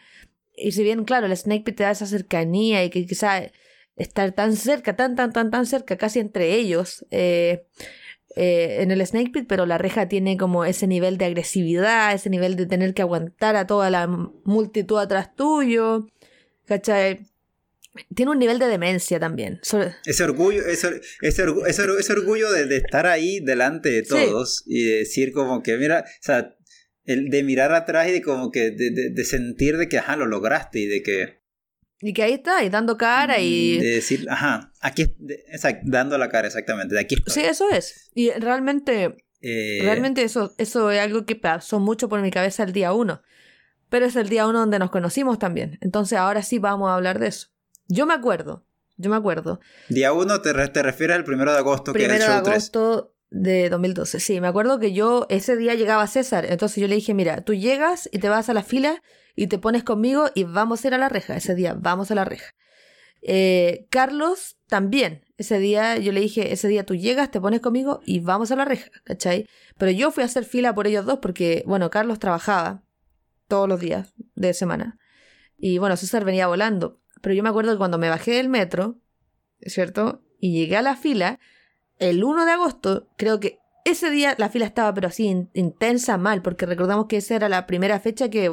Y 0.56 0.72
si 0.72 0.84
bien, 0.84 1.04
claro, 1.04 1.26
el 1.26 1.36
Snake 1.36 1.64
Pit 1.64 1.78
te 1.78 1.84
da 1.84 1.92
esa 1.92 2.06
cercanía 2.06 2.84
y 2.84 2.90
que 2.90 3.06
quizá 3.06 3.42
estar 3.96 4.32
tan 4.32 4.56
cerca, 4.56 4.96
tan, 4.96 5.16
tan, 5.16 5.34
tan, 5.34 5.52
tan 5.52 5.66
cerca, 5.66 5.98
casi 5.98 6.20
entre 6.20 6.54
ellos. 6.54 7.06
Eh, 7.12 7.66
eh, 8.36 8.82
en 8.82 8.92
el 8.92 9.06
Snake 9.06 9.32
Pit, 9.32 9.46
pero 9.48 9.66
la 9.66 9.78
reja 9.78 10.10
tiene 10.10 10.38
como 10.38 10.66
ese 10.66 10.88
nivel 10.88 11.18
de 11.18 11.26
agresividad, 11.26 12.14
ese 12.14 12.30
nivel 12.30 12.56
de 12.56 12.66
tener 12.66 12.94
que 12.94 13.02
aguantar 13.02 13.56
a 13.56 13.66
toda 13.66 13.90
la 13.90 14.08
multitud 14.08 15.00
atrás 15.00 15.36
tuyo. 15.36 16.08
¿Cachai? 16.66 17.28
Tiene 18.14 18.32
un 18.32 18.40
nivel 18.40 18.60
de 18.60 18.68
demencia 18.68 19.20
también. 19.20 19.60
Ese 20.06 20.24
orgullo, 20.24 20.66
ese, 20.66 21.02
ese, 21.22 21.44
orgullo 21.44 22.52
de, 22.52 22.76
estar 22.76 23.08
ahí 23.08 23.40
delante 23.40 23.90
de 23.90 24.04
todos 24.04 24.64
y 24.66 24.84
decir 24.84 25.32
como 25.32 25.64
que, 25.64 25.78
mira, 25.78 26.04
o 26.06 26.24
sea, 26.24 26.56
el 27.06 27.30
de 27.30 27.44
mirar 27.44 27.72
atrás 27.72 28.10
y 28.10 28.12
de 28.12 28.22
como 28.22 28.52
que 28.52 28.72
de, 28.72 29.12
de 29.12 29.24
sentir 29.24 29.78
de 29.78 29.88
que, 29.88 30.00
ajá, 30.00 30.18
lo 30.18 30.26
lograste 30.26 30.80
y 30.80 30.88
de 30.88 31.04
que 31.04 31.45
y 32.02 32.14
que 32.14 32.24
ahí 32.24 32.34
está, 32.34 32.64
y 32.64 32.70
dando 32.70 32.98
cara 32.98 33.40
y... 33.40 33.80
De 33.80 33.96
decir, 33.96 34.28
ajá, 34.30 34.72
aquí, 34.82 35.16
dando 35.84 36.18
la 36.18 36.30
cara 36.30 36.48
exactamente, 36.48 36.96
de 36.96 37.02
aquí 37.02 37.16
Sí, 37.28 37.42
eso 37.42 37.70
es. 37.72 38.12
Y 38.14 38.32
realmente, 38.32 39.18
eh, 39.42 39.80
realmente 39.82 40.24
eso, 40.24 40.54
eso 40.58 40.92
es 40.92 41.00
algo 41.00 41.26
que 41.26 41.36
pasó 41.36 41.80
mucho 41.80 42.10
por 42.10 42.22
mi 42.22 42.32
cabeza 42.32 42.64
el 42.64 42.74
día 42.74 42.94
uno. 42.94 43.22
Pero 43.90 44.06
es 44.08 44.16
el 44.16 44.30
día 44.30 44.48
uno 44.48 44.60
donde 44.60 44.80
nos 44.80 44.92
conocimos 44.92 45.40
también. 45.40 45.78
Entonces 45.82 46.18
ahora 46.18 46.42
sí 46.42 46.60
vamos 46.60 46.90
a 46.90 46.96
hablar 46.96 47.20
de 47.20 47.28
eso. 47.28 47.48
Yo 47.88 48.06
me 48.06 48.14
acuerdo, 48.14 48.66
yo 48.98 49.10
me 49.10 49.16
acuerdo. 49.16 49.60
Día 49.90 50.12
uno 50.12 50.42
te, 50.42 50.54
te 50.70 50.84
refieres 50.84 51.16
al 51.16 51.24
primero 51.24 51.52
de 51.54 51.60
agosto, 51.60 51.94
primero 51.94 52.16
que 52.16 52.20
es 52.20 52.26
el 52.26 52.34
show 52.34 52.44
de 52.44 52.52
agosto 52.52 53.15
de 53.30 53.70
2012. 53.70 54.20
Sí, 54.20 54.42
me 54.42 54.48
acuerdo 54.48 54.80
que 54.80 54.94
yo 54.94 55.26
ese 55.30 55.56
día 55.58 55.76
llegaba 55.76 56.08
César. 56.08 56.46
Entonces 56.50 56.82
yo 56.82 56.88
le 56.88 56.96
dije, 56.96 57.14
mira, 57.14 57.42
tú 57.42 57.54
llegas 57.54 58.10
y 58.12 58.20
te 58.20 58.30
vas 58.30 58.50
a 58.50 58.54
la 58.54 58.64
fila 58.64 59.02
y 59.36 59.48
te 59.48 59.58
pones 59.58 59.84
conmigo 59.84 60.30
y 60.34 60.44
vamos 60.44 60.84
a 60.84 60.88
ir 60.88 60.94
a 60.94 60.98
la 60.98 61.10
reja. 61.10 61.36
Ese 61.36 61.56
día 61.56 61.76
vamos 61.78 62.12
a 62.12 62.16
la 62.16 62.26
reja. 62.26 62.52
Eh, 63.22 63.88
Carlos 63.90 64.58
también. 64.68 65.26
Ese 65.38 65.60
día 65.60 65.98
yo 65.98 66.12
le 66.12 66.22
dije, 66.22 66.54
ese 66.54 66.68
día 66.68 66.86
tú 66.86 66.96
llegas, 66.96 67.32
te 67.32 67.42
pones 67.42 67.60
conmigo 67.60 68.00
y 68.06 68.20
vamos 68.20 68.52
a 68.52 68.56
la 68.56 68.66
reja, 68.66 68.90
¿cachai? 69.04 69.48
Pero 69.78 69.92
yo 69.92 70.12
fui 70.12 70.24
a 70.24 70.28
hacer 70.28 70.46
fila 70.46 70.74
por 70.74 70.88
ellos 70.88 71.06
dos 71.06 71.20
porque, 71.22 71.64
bueno, 71.66 71.90
Carlos 71.90 72.20
trabajaba 72.20 72.84
todos 73.48 73.68
los 73.68 73.80
días 73.80 74.14
de 74.36 74.54
semana. 74.54 74.98
Y 75.58 75.78
bueno, 75.80 75.98
César 75.98 76.24
venía 76.24 76.48
volando. 76.48 77.02
Pero 77.22 77.34
yo 77.34 77.44
me 77.44 77.50
acuerdo 77.50 77.72
que 77.72 77.78
cuando 77.78 77.98
me 77.98 78.10
bajé 78.10 78.32
del 78.32 78.50
metro, 78.50 79.00
¿cierto? 79.62 80.22
Y 80.40 80.54
llegué 80.54 80.78
a 80.78 80.82
la 80.82 80.96
fila, 80.96 81.40
el 82.00 82.24
1 82.24 82.46
de 82.46 82.52
agosto, 82.52 83.08
creo 83.18 83.40
que 83.40 83.60
ese 83.86 84.10
día 84.10 84.36
la 84.38 84.50
fila 84.50 84.66
estaba 84.66 84.94
pero 84.94 85.08
así 85.08 85.48
intensa 85.54 86.18
mal, 86.18 86.42
porque 86.42 86.66
recordamos 86.66 87.06
que 87.06 87.18
esa 87.18 87.36
era 87.36 87.50
la 87.50 87.68
primera 87.68 88.00
fecha 88.00 88.30
que 88.30 88.52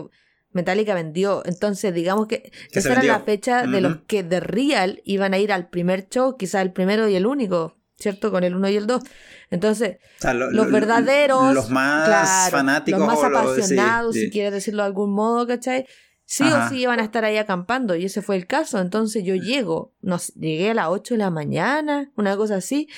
Metallica 0.53 0.95
vendió. 0.95 1.43
Entonces, 1.47 1.95
digamos 1.95 2.27
que, 2.27 2.53
esa 2.71 2.93
era 2.93 3.03
la 3.03 3.21
fecha 3.21 3.67
de 3.67 3.81
los 3.81 3.99
que 4.07 4.23
de 4.23 4.41
Real 4.41 5.01
iban 5.05 5.35
a 5.35 5.39
ir 5.39 5.53
al 5.53 5.69
primer 5.69 6.09
show, 6.09 6.37
quizás 6.37 6.63
el 6.63 6.73
primero 6.73 7.09
y 7.09 7.17
el 7.17 7.27
único, 7.27 7.79
¿cierto? 7.99 8.31
Con 8.31 8.45
el 8.45 8.55
1 8.55 8.69
y 8.69 8.77
el 8.77 8.87
2. 8.87 9.03
Entonces, 9.51 9.97
los 10.23 10.71
verdaderos. 10.71 11.55
Los 11.55 11.71
más 11.71 12.51
fanáticos. 12.51 13.01
Los 13.01 13.09
más 13.09 13.25
apasionados, 13.25 14.15
si 14.15 14.31
quieres 14.31 14.53
decirlo 14.53 14.83
de 14.83 14.89
algún 14.89 15.13
modo, 15.13 15.47
¿cachai? 15.47 15.87
Sí 16.33 16.45
o 16.45 16.69
sí 16.71 16.81
iban 16.81 16.99
a 16.99 17.03
estar 17.03 17.27
ahí 17.27 17.37
acampando, 17.37 17.95
y 17.95 18.07
ese 18.07 18.23
fue 18.23 18.37
el 18.37 18.47
caso. 18.47 18.79
Entonces 18.79 19.23
yo 19.23 19.35
llego, 19.35 19.93
nos, 20.01 20.29
llegué 20.33 20.71
a 20.71 20.75
las 20.75 20.89
8 20.89 21.13
de 21.13 21.19
la 21.19 21.29
mañana, 21.29 22.11
una 22.17 22.39
cosa 22.39 22.57
así, 22.57 22.89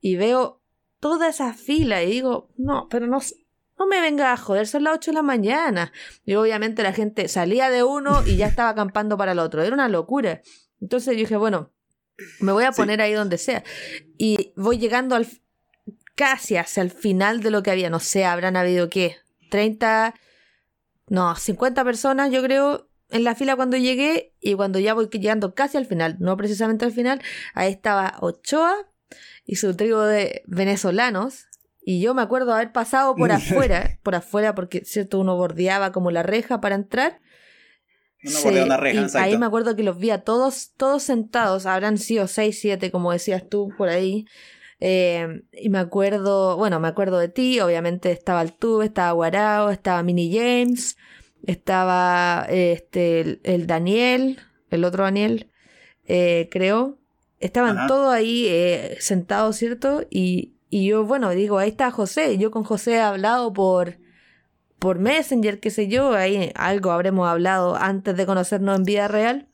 y 0.00 0.16
veo 0.16 0.60
toda 0.98 1.28
esa 1.28 1.54
fila 1.54 2.02
y 2.02 2.10
digo, 2.10 2.50
no, 2.56 2.88
pero 2.90 3.06
no, 3.06 3.20
no 3.78 3.86
me 3.86 4.00
venga 4.00 4.32
a 4.32 4.36
joder, 4.36 4.66
son 4.66 4.82
las 4.82 4.94
8 4.94 5.12
de 5.12 5.14
la 5.14 5.22
mañana. 5.22 5.92
Y 6.26 6.34
obviamente 6.34 6.82
la 6.82 6.92
gente 6.92 7.28
salía 7.28 7.70
de 7.70 7.84
uno 7.84 8.26
y 8.26 8.38
ya 8.38 8.48
estaba 8.48 8.70
acampando 8.70 9.16
para 9.16 9.30
el 9.32 9.38
otro. 9.38 9.62
Era 9.62 9.72
una 9.72 9.88
locura. 9.88 10.42
Entonces 10.80 11.14
yo 11.14 11.20
dije, 11.20 11.36
bueno, 11.36 11.70
me 12.40 12.50
voy 12.50 12.64
a 12.64 12.72
poner 12.72 13.00
ahí 13.00 13.12
donde 13.12 13.38
sea. 13.38 13.62
Y 14.18 14.52
voy 14.56 14.78
llegando 14.78 15.14
al 15.14 15.28
casi 16.16 16.56
hacia 16.56 16.82
el 16.82 16.90
final 16.90 17.40
de 17.40 17.52
lo 17.52 17.62
que 17.62 17.70
había. 17.70 17.88
No 17.88 18.00
sé, 18.00 18.24
habrán 18.24 18.56
habido 18.56 18.90
qué, 18.90 19.18
30, 19.50 20.16
no, 21.08 21.34
50 21.36 21.84
personas 21.84 22.30
yo 22.30 22.42
creo 22.42 22.88
en 23.10 23.24
la 23.24 23.34
fila 23.34 23.56
cuando 23.56 23.76
llegué 23.76 24.34
y 24.40 24.54
cuando 24.54 24.78
ya 24.78 24.94
voy 24.94 25.08
llegando 25.08 25.54
casi 25.54 25.76
al 25.76 25.86
final, 25.86 26.16
no 26.18 26.36
precisamente 26.36 26.84
al 26.84 26.92
final, 26.92 27.20
ahí 27.54 27.70
estaba 27.70 28.16
Ochoa 28.20 28.74
y 29.44 29.56
su 29.56 29.74
tribu 29.74 29.98
de 30.00 30.42
venezolanos. 30.46 31.46
Y 31.86 32.00
yo 32.00 32.14
me 32.14 32.22
acuerdo 32.22 32.54
haber 32.54 32.72
pasado 32.72 33.14
por 33.14 33.30
afuera, 33.32 33.98
por 34.02 34.14
afuera 34.14 34.54
porque, 34.54 34.84
cierto, 34.84 35.20
uno 35.20 35.36
bordeaba 35.36 35.92
como 35.92 36.10
la 36.10 36.22
reja 36.22 36.60
para 36.60 36.74
entrar. 36.74 37.20
Uno 38.24 38.40
bordea 38.42 38.64
una 38.64 38.76
reja, 38.78 39.00
y 39.00 39.04
exacto. 39.04 39.24
ahí 39.26 39.36
me 39.36 39.44
acuerdo 39.44 39.76
que 39.76 39.82
los 39.82 39.98
vi 39.98 40.10
a 40.10 40.22
todos, 40.22 40.72
todos 40.76 41.02
sentados, 41.02 41.66
habrán 41.66 41.98
sido 41.98 42.26
seis, 42.26 42.58
siete, 42.58 42.90
como 42.90 43.12
decías 43.12 43.46
tú, 43.50 43.70
por 43.76 43.90
ahí. 43.90 44.26
Eh, 44.86 45.40
y 45.50 45.70
me 45.70 45.78
acuerdo, 45.78 46.58
bueno, 46.58 46.78
me 46.78 46.88
acuerdo 46.88 47.18
de 47.18 47.30
ti, 47.30 47.58
obviamente 47.60 48.10
estaba 48.12 48.42
el 48.42 48.52
Tube, 48.52 48.84
estaba 48.84 49.12
Guarao, 49.12 49.70
estaba 49.70 50.02
Mini 50.02 50.30
James, 50.30 50.98
estaba 51.46 52.44
este, 52.50 53.22
el, 53.22 53.40
el 53.44 53.66
Daniel, 53.66 54.40
el 54.68 54.84
otro 54.84 55.04
Daniel, 55.04 55.50
eh, 56.04 56.50
creo. 56.50 56.98
Estaban 57.40 57.78
Ajá. 57.78 57.86
todos 57.86 58.12
ahí 58.12 58.44
eh, 58.46 58.98
sentados, 59.00 59.56
¿cierto? 59.56 60.04
Y, 60.10 60.58
y 60.68 60.86
yo, 60.88 61.06
bueno, 61.06 61.30
digo, 61.30 61.56
ahí 61.56 61.70
está 61.70 61.90
José. 61.90 62.36
Yo 62.36 62.50
con 62.50 62.64
José 62.64 62.96
he 62.96 63.00
hablado 63.00 63.54
por, 63.54 63.96
por 64.78 64.98
Messenger, 64.98 65.60
qué 65.60 65.70
sé 65.70 65.88
yo, 65.88 66.12
ahí 66.12 66.52
algo 66.56 66.90
habremos 66.90 67.26
hablado 67.26 67.74
antes 67.74 68.18
de 68.18 68.26
conocernos 68.26 68.76
en 68.76 68.84
vida 68.84 69.08
real. 69.08 69.48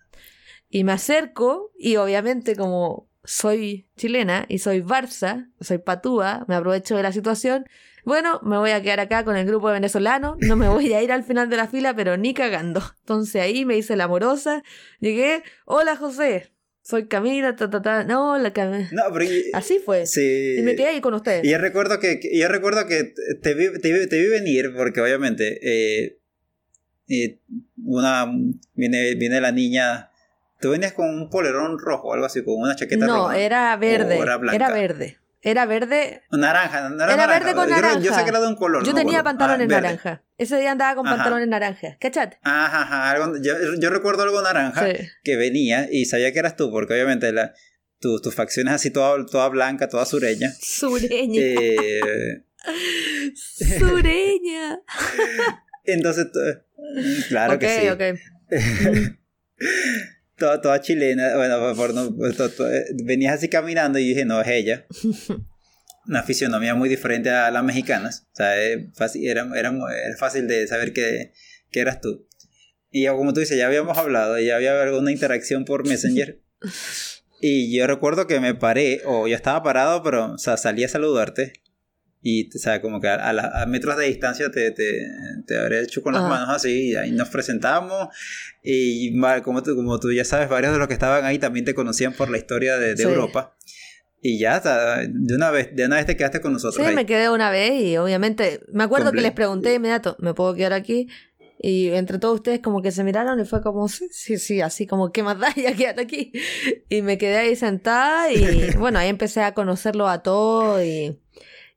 Y 0.69 0.83
me 0.83 0.91
acerco 0.91 1.71
y 1.79 1.95
obviamente 1.97 2.57
como 2.57 3.10
soy 3.31 3.87
chilena 3.97 4.45
y 4.49 4.59
soy 4.59 4.81
Barça, 4.81 5.49
soy 5.61 5.79
patúa, 5.79 6.45
me 6.49 6.57
aprovecho 6.57 6.97
de 6.97 7.03
la 7.05 7.13
situación. 7.13 7.65
Bueno, 8.05 8.41
me 8.43 8.57
voy 8.59 8.71
a 8.71 8.83
quedar 8.83 8.99
acá 8.99 9.25
con 9.25 9.37
el 9.37 9.47
grupo 9.47 9.69
de 9.69 9.75
venezolanos, 9.75 10.37
no 10.41 10.57
me 10.57 10.69
voy 10.69 10.93
a 10.93 11.03
ir 11.03 11.13
al 11.13 11.23
final 11.23 11.49
de 11.49 11.57
la 11.57 11.69
fila, 11.69 11.95
pero 11.95 12.17
ni 12.17 12.35
cagando. 12.35 12.83
Entonces 13.01 13.41
ahí 13.41 13.65
me 13.65 13.77
hice 13.77 13.95
la 13.95 14.05
amorosa, 14.05 14.65
llegué, 14.99 15.45
hola 15.65 15.95
José, 15.97 16.51
soy 16.83 17.07
Camila, 17.07 17.55
ta 17.55 17.71
ta 17.71 17.81
ta, 17.83 18.03
no, 18.05 18.37
la 18.39 18.53
Cam- 18.53 18.89
No, 18.91 19.03
pero 19.13 19.31
Así 19.53 19.79
fue. 19.79 20.07
sí. 20.07 20.57
Y 20.59 20.63
me 20.63 20.75
quedé 20.75 20.89
ahí 20.89 21.01
con 21.01 21.15
ustedes. 21.15 21.45
Y 21.45 21.51
yo 21.51 21.59
recuerdo 21.59 22.01
que, 22.01 22.19
que- 22.19 22.37
yo 22.37 22.49
recuerdo 22.49 22.87
que 22.89 23.15
te 23.43 23.55
vi, 23.55 23.67
te 23.81 23.93
vi- 23.93 24.09
te 24.09 24.19
vi 24.19 24.27
venir 24.29 24.73
porque 24.77 25.01
obviamente 25.01 25.61
eh, 25.63 26.19
eh, 27.09 27.39
una 27.85 28.27
viene, 28.75 29.15
viene 29.15 29.41
la 29.41 29.53
niña. 29.53 30.10
Tú 30.61 30.71
venías 30.71 30.93
con 30.93 31.09
un 31.09 31.31
polerón 31.31 31.79
rojo 31.79 32.09
o 32.09 32.15
algo 32.15 32.27
así, 32.27 32.45
con 32.45 32.55
una 32.61 32.77
chaqueta 32.77 33.07
No, 33.07 33.17
roja. 33.29 33.39
era 33.39 33.77
verde. 33.77 34.19
O 34.19 34.23
era 34.23 34.37
blanca. 34.37 34.57
Era 34.57 34.71
verde. 34.73 35.17
Era 35.43 35.65
verde. 35.65 36.23
Naranja, 36.33 36.91
no 36.91 36.97
era, 36.97 37.15
Era 37.15 37.17
naranja. 37.17 37.39
verde 37.39 37.55
con 37.55 37.69
Yo 37.69 37.75
creo- 37.77 37.89
Yo, 37.93 37.99
naranja. 38.01 38.15
sé 38.19 38.25
que 38.25 38.29
era 38.31 38.41
de 38.41 38.47
un 38.49 38.57
color. 38.57 38.85
Yo 38.85 38.93
no 38.93 38.99
tenía 38.99 39.23
pantalones 39.23 39.67
Ah, 39.71 39.81
naranja. 39.81 40.23
Ese 40.37 40.59
día 40.61 40.73
andaba 40.73 40.95
con 40.97 41.07
Ajá. 41.07 41.17
pantalones 41.17 41.49
naranja. 41.49 41.97
¿Cachate? 41.99 42.39
Ajá, 42.43 42.83
ajá, 42.83 43.11
algo- 43.11 43.37
yo, 43.43 43.55
yo 43.79 43.89
recuerdo 43.91 44.23
algo 44.23 44.43
naranja 44.43 44.87
Sí. 44.87 44.99
que 45.25 45.37
venía 45.37 45.89
y 45.91 46.05
sabía 46.05 46.31
que 46.35 46.41
eras 46.41 46.57
tú, 46.57 46.71
porque 46.71 46.93
obviamente 46.93 47.33
la, 47.33 47.55
tu- 48.01 48.21
tus 48.21 48.35
facciones 48.35 48.75
así 48.75 48.91
toda, 48.91 49.25
toda 49.25 49.49
blanca, 49.49 49.89
toda 49.89 50.05
sureña. 50.05 50.51
Sureña. 50.61 51.41
Eh, 51.41 52.43
Sureña. 53.79 54.79
entonces, 55.85 56.27
tú- 56.31 56.41
claro 57.31 57.55
ok, 57.55 57.61
que 57.61 57.69
sí. 57.81 57.89
ok. 57.89 58.03
Mm. 59.63 60.20
Toda, 60.41 60.61
toda 60.61 60.81
chilena, 60.81 61.37
bueno, 61.37 61.73
por 61.77 61.95
no- 61.95 62.17
pues, 62.17 62.37
to- 62.37 62.51
to- 62.51 62.69
eh, 62.69 62.87
venías 63.05 63.35
así 63.37 63.49
caminando 63.49 64.01
y 64.01 64.09
dije, 64.09 64.25
no, 64.25 64.41
es 64.41 64.49
ella. 64.49 64.87
Una 66.09 66.23
fisionomía 66.25 66.75
muy 66.75 66.89
diferente 66.89 67.31
a 67.31 67.51
las 67.53 67.63
mexicanas. 67.63 68.27
O 68.33 68.37
sea, 68.37 68.61
es 68.61 68.79
fácil, 68.95 69.29
era, 69.29 69.47
era, 69.55 69.69
era 69.71 70.17
fácil 70.19 70.49
de 70.49 70.67
saber 70.67 70.93
que, 70.93 71.33
que 71.71 71.81
eras 71.81 72.01
tú. 72.01 72.27
Y 72.91 73.07
como 73.07 73.33
tú 73.33 73.39
dices, 73.39 73.57
ya 73.57 73.67
habíamos 73.69 73.97
hablado, 73.97 74.37
ya 74.41 74.57
había 74.57 74.83
alguna 74.83 75.13
interacción 75.13 75.65
por 75.65 75.87
Messenger. 75.87 76.41
Y 77.43 77.75
yo 77.75 77.87
recuerdo 77.87 78.27
que 78.27 78.39
me 78.39 78.55
paré, 78.55 79.01
o 79.07 79.27
yo 79.27 79.35
estaba 79.35 79.63
parado, 79.63 80.03
pero 80.03 80.35
o 80.35 80.37
sea, 80.37 80.59
salí 80.59 80.85
a 80.85 80.89
saludarte. 80.89 81.55
Y, 82.23 82.55
o 82.55 82.59
sea, 82.59 82.83
como 82.83 83.01
que 83.01 83.09
a, 83.09 83.33
la- 83.33 83.63
a 83.63 83.67
metros 83.67 83.97
de 83.97 84.07
distancia 84.07 84.51
te, 84.51 84.71
te, 84.73 85.07
te 85.47 85.59
habré 85.59 85.81
hecho 85.83 86.03
con 86.03 86.13
las 86.13 86.21
Ajá. 86.23 86.29
manos 86.31 86.49
así, 86.51 86.91
y 86.91 86.95
ahí 86.97 87.13
nos 87.13 87.29
presentamos. 87.31 88.09
Y 88.63 89.19
como 89.43 89.63
tú, 89.63 89.75
como 89.75 89.99
tú 89.99 90.13
ya 90.13 90.25
sabes, 90.25 90.49
varios 90.49 90.73
de 90.73 90.79
los 90.79 90.87
que 90.89 90.95
estaban 90.95 91.25
ahí 91.25 91.39
también 91.39 91.65
te 91.65 91.75
conocían 91.75 92.13
por 92.13 92.31
la 92.31 92.37
historia 92.39 92.77
de, 92.79 92.91
de 92.91 92.97
Sí. 92.99 93.03
Europa. 93.05 93.57
Y 94.23 94.39
ya, 94.39 94.59
o 94.59 94.63
sea, 94.63 94.97
de 95.09 95.35
una 95.35 95.51
vez, 95.51 95.75
de 95.75 95.87
una 95.87 95.97
vez 95.97 96.05
te 96.05 96.15
quedaste 96.15 96.43
con 96.43 96.53
nosotros. 96.53 96.77
Sí, 96.85 96.91
ahí. 96.91 96.95
me 96.95 97.07
quedé 97.07 97.31
una 97.31 97.51
vez 97.51 97.81
y 97.81 97.97
obviamente 97.97 98.61
me 98.71 98.85
acuerdo 98.85 99.13
que 99.13 99.19
Comple- 99.21 99.23
les 99.23 99.33
pregunté 99.33 99.71
de 99.71 99.77
inmediato, 99.77 100.17
¿me 100.19 100.35
puedo 100.35 100.53
quedar 100.55 100.75
aquí? 100.75 101.09
Y 101.63 101.89
entre 101.89 102.19
todos 102.19 102.35
ustedes 102.37 102.61
como 102.61 102.83
que 102.83 102.91
se 102.93 103.03
miraron 103.03 103.41
y 103.41 103.47
fue 103.47 103.63
como, 103.63 103.89
sí, 103.89 104.09
sí, 104.11 104.37
sí, 104.37 104.61
así 104.61 104.87
como, 104.87 105.11
¿qué 105.11 105.23
más 105.23 105.39
da? 105.41 105.55
Ya 105.57 105.75
quédate 105.75 106.03
aquí. 106.03 106.33
Y 106.91 107.01
me 107.01 107.17
quedé 107.17 107.39
ahí 107.39 107.57
sentada 107.57 108.31
y 108.31 108.73
bueno, 108.79 108.99
ahí 108.99 109.09
empecé 109.09 109.41
a 109.41 109.55
conocerlo 109.55 110.07
a 110.07 110.23
todos 110.23 110.83
y, 110.85 111.19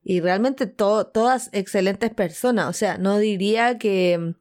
y 0.03 0.19
realmente 0.21 0.67
to- 0.67 1.07
todas 1.07 1.49
excelentes 1.53 2.11
personas. 2.11 2.67
O 2.69 2.73
sea, 2.73 2.97
no 2.97 3.17
diría 3.19 3.77
que, 3.77 4.35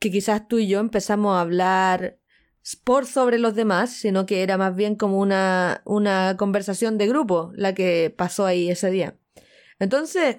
que 0.00 0.10
quizás 0.10 0.48
tú 0.48 0.58
y 0.58 0.66
yo 0.68 0.80
empezamos 0.80 1.36
a 1.36 1.40
hablar 1.40 2.18
por 2.84 3.04
sobre 3.06 3.38
los 3.38 3.54
demás, 3.54 3.90
sino 3.92 4.24
que 4.24 4.42
era 4.42 4.56
más 4.56 4.74
bien 4.74 4.94
como 4.96 5.18
una, 5.20 5.82
una 5.84 6.36
conversación 6.38 6.96
de 6.96 7.06
grupo 7.08 7.52
la 7.54 7.74
que 7.74 8.12
pasó 8.16 8.46
ahí 8.46 8.70
ese 8.70 8.90
día. 8.90 9.16
Entonces, 9.78 10.38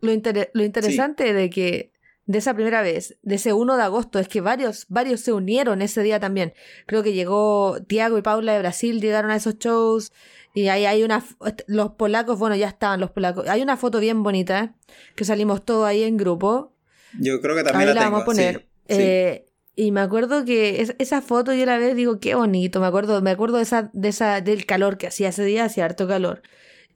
lo, 0.00 0.12
inter- 0.12 0.50
lo 0.54 0.64
interesante 0.64 1.32
de 1.34 1.50
que 1.50 1.92
de 2.24 2.38
esa 2.38 2.54
primera 2.54 2.82
vez, 2.82 3.18
de 3.22 3.36
ese 3.36 3.52
1 3.52 3.76
de 3.76 3.82
agosto, 3.84 4.18
es 4.18 4.26
que 4.28 4.40
varios, 4.40 4.86
varios 4.88 5.20
se 5.20 5.32
unieron 5.32 5.80
ese 5.82 6.02
día 6.02 6.18
también. 6.18 6.54
Creo 6.86 7.02
que 7.04 7.12
llegó 7.12 7.76
Tiago 7.86 8.18
y 8.18 8.22
Paula 8.22 8.52
de 8.54 8.58
Brasil, 8.58 9.00
llegaron 9.00 9.30
a 9.30 9.36
esos 9.36 9.58
shows. 9.58 10.12
Y 10.56 10.68
ahí 10.68 10.86
hay 10.86 11.02
una. 11.02 11.22
Los 11.66 11.90
polacos, 11.92 12.38
bueno, 12.38 12.56
ya 12.56 12.68
estaban 12.68 12.98
los 12.98 13.10
polacos. 13.10 13.46
Hay 13.48 13.60
una 13.62 13.76
foto 13.76 14.00
bien 14.00 14.22
bonita 14.22 14.74
que 15.14 15.24
salimos 15.26 15.64
todos 15.64 15.86
ahí 15.86 16.02
en 16.02 16.16
grupo. 16.16 16.72
Yo 17.20 17.40
creo 17.42 17.54
que 17.54 17.62
también 17.62 17.90
Ahí 17.90 17.94
la, 17.94 18.00
tengo. 18.00 18.12
vamos 18.12 18.22
a 18.22 18.24
poner. 18.24 18.54
sí, 18.88 18.96
sí. 18.96 19.02
Eh, 19.02 19.46
y 19.76 19.92
me 19.92 20.00
acuerdo 20.00 20.46
que 20.46 20.80
es- 20.80 20.94
esa 20.98 21.20
foto 21.20 21.52
yo 21.52 21.66
la 21.66 21.76
veo 21.76 21.90
y 21.90 21.94
digo, 21.94 22.18
qué 22.20 22.34
bonito. 22.34 22.80
Me 22.80 22.86
acuerdo, 22.86 23.20
me 23.20 23.30
acuerdo 23.30 23.58
de 23.58 23.64
esa, 23.64 23.90
de 23.92 24.08
esa, 24.08 24.40
del 24.40 24.64
calor 24.64 24.96
que 24.96 25.08
hacía 25.08 25.28
ese 25.28 25.44
día, 25.44 25.64
hacía 25.66 25.84
harto 25.84 26.08
calor. 26.08 26.40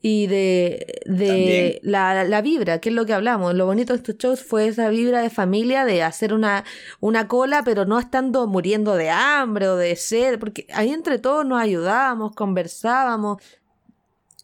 Y 0.03 0.29
de, 0.29 1.03
de 1.05 1.79
la, 1.83 2.25
la 2.25 2.41
vibra, 2.41 2.81
que 2.81 2.89
es 2.89 2.95
lo 2.95 3.05
que 3.05 3.13
hablamos. 3.13 3.55
Lo 3.55 3.67
bonito 3.67 3.93
de 3.93 3.99
estos 3.99 4.17
shows 4.17 4.43
fue 4.43 4.67
esa 4.67 4.89
vibra 4.89 5.21
de 5.21 5.29
familia, 5.29 5.85
de 5.85 6.03
hacer 6.03 6.33
una, 6.33 6.65
una 7.01 7.29
cola, 7.29 7.63
pero 7.65 7.85
no 7.85 7.99
estando 7.99 8.47
muriendo 8.47 8.95
de 8.97 9.11
hambre 9.11 9.69
o 9.69 9.77
de 9.77 9.97
sed, 9.97 10.39
porque 10.39 10.67
ahí 10.73 10.89
entre 10.91 11.19
todos 11.19 11.45
nos 11.45 11.61
ayudábamos, 11.61 12.35
conversábamos. 12.35 13.43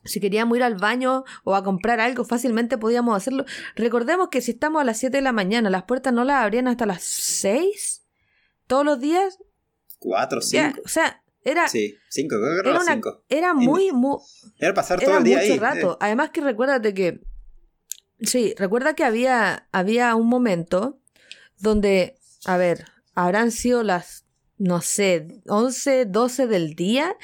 Si 0.05 0.21
queríamos 0.21 0.57
ir 0.59 0.63
al 0.63 0.75
baño 0.77 1.25
o 1.43 1.55
a 1.57 1.65
comprar 1.65 2.01
algo, 2.01 2.25
fácilmente 2.25 2.77
podíamos 2.79 3.17
hacerlo. 3.17 3.45
Recordemos 3.75 4.29
que 4.29 4.41
si 4.43 4.53
estamos 4.53 4.83
a 4.83 4.85
las 4.85 4.99
7 4.99 5.17
de 5.17 5.23
la 5.23 5.33
mañana, 5.33 5.71
las 5.71 5.85
puertas 5.85 6.13
no 6.13 6.23
las 6.23 6.43
abrían 6.45 6.69
hasta 6.69 6.85
las 6.87 7.03
6 7.03 8.05
todos 8.67 8.85
los 8.85 9.01
días. 9.01 9.39
Cuatro, 9.99 10.41
Ya, 10.43 10.69
cinco. 10.73 10.83
o 10.85 10.89
sea, 10.89 11.23
era, 11.47 11.69
Sí, 11.69 11.95
cinco, 12.11 12.37
creo 12.37 12.63
que 12.63 12.69
era, 12.71 12.81
una- 12.81 12.93
cinco. 12.95 13.25
era 13.29 13.55
muy, 13.55 13.93
muy, 13.93 14.19
Era 14.59 14.75
pasar 14.75 14.99
todo 15.01 15.11
era 15.11 15.19
el 15.19 15.25
día 15.25 15.39
mucho 15.39 15.53
ahí. 15.53 15.59
rato. 15.59 15.93
eh. 15.95 15.97
Además 16.01 16.31
que 16.31 16.41
recuérdate 16.43 16.93
que... 16.95 17.21
Sí, 18.21 18.55
recuerda 18.59 18.95
que 18.95 19.05
había, 19.05 19.69
había 19.73 20.15
un 20.15 20.27
momento 20.27 21.01
donde, 21.59 22.17
a 22.47 22.57
ver, 22.57 22.85
habrán 23.15 23.51
sido 23.51 23.83
las, 23.83 24.27
no 24.59 24.81
sé, 24.81 25.29
11, 25.47 26.07
12 26.07 26.47
del 26.47 26.75
día 26.75 27.15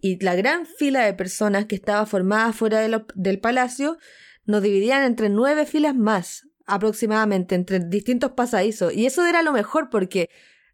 y 0.00 0.22
la 0.24 0.34
gran 0.34 0.66
fila 0.66 1.04
de 1.04 1.14
personas 1.14 1.66
que 1.66 1.76
estaba 1.76 2.04
formada 2.06 2.52
fuera 2.52 2.80
de 2.80 2.88
lo- 2.88 3.06
del 3.14 3.38
palacio 3.40 3.98
nos 4.44 4.62
dividían 4.62 5.04
entre 5.04 5.28
nueve 5.28 5.66
filas 5.66 5.94
más 5.94 6.48
aproximadamente, 6.66 7.54
entre 7.54 7.78
distintos 7.80 8.32
pasadizos. 8.32 8.92
Y 8.92 9.06
eso 9.06 9.24
era 9.26 9.42
lo 9.42 9.52
mejor 9.52 9.88
porque 9.90 10.28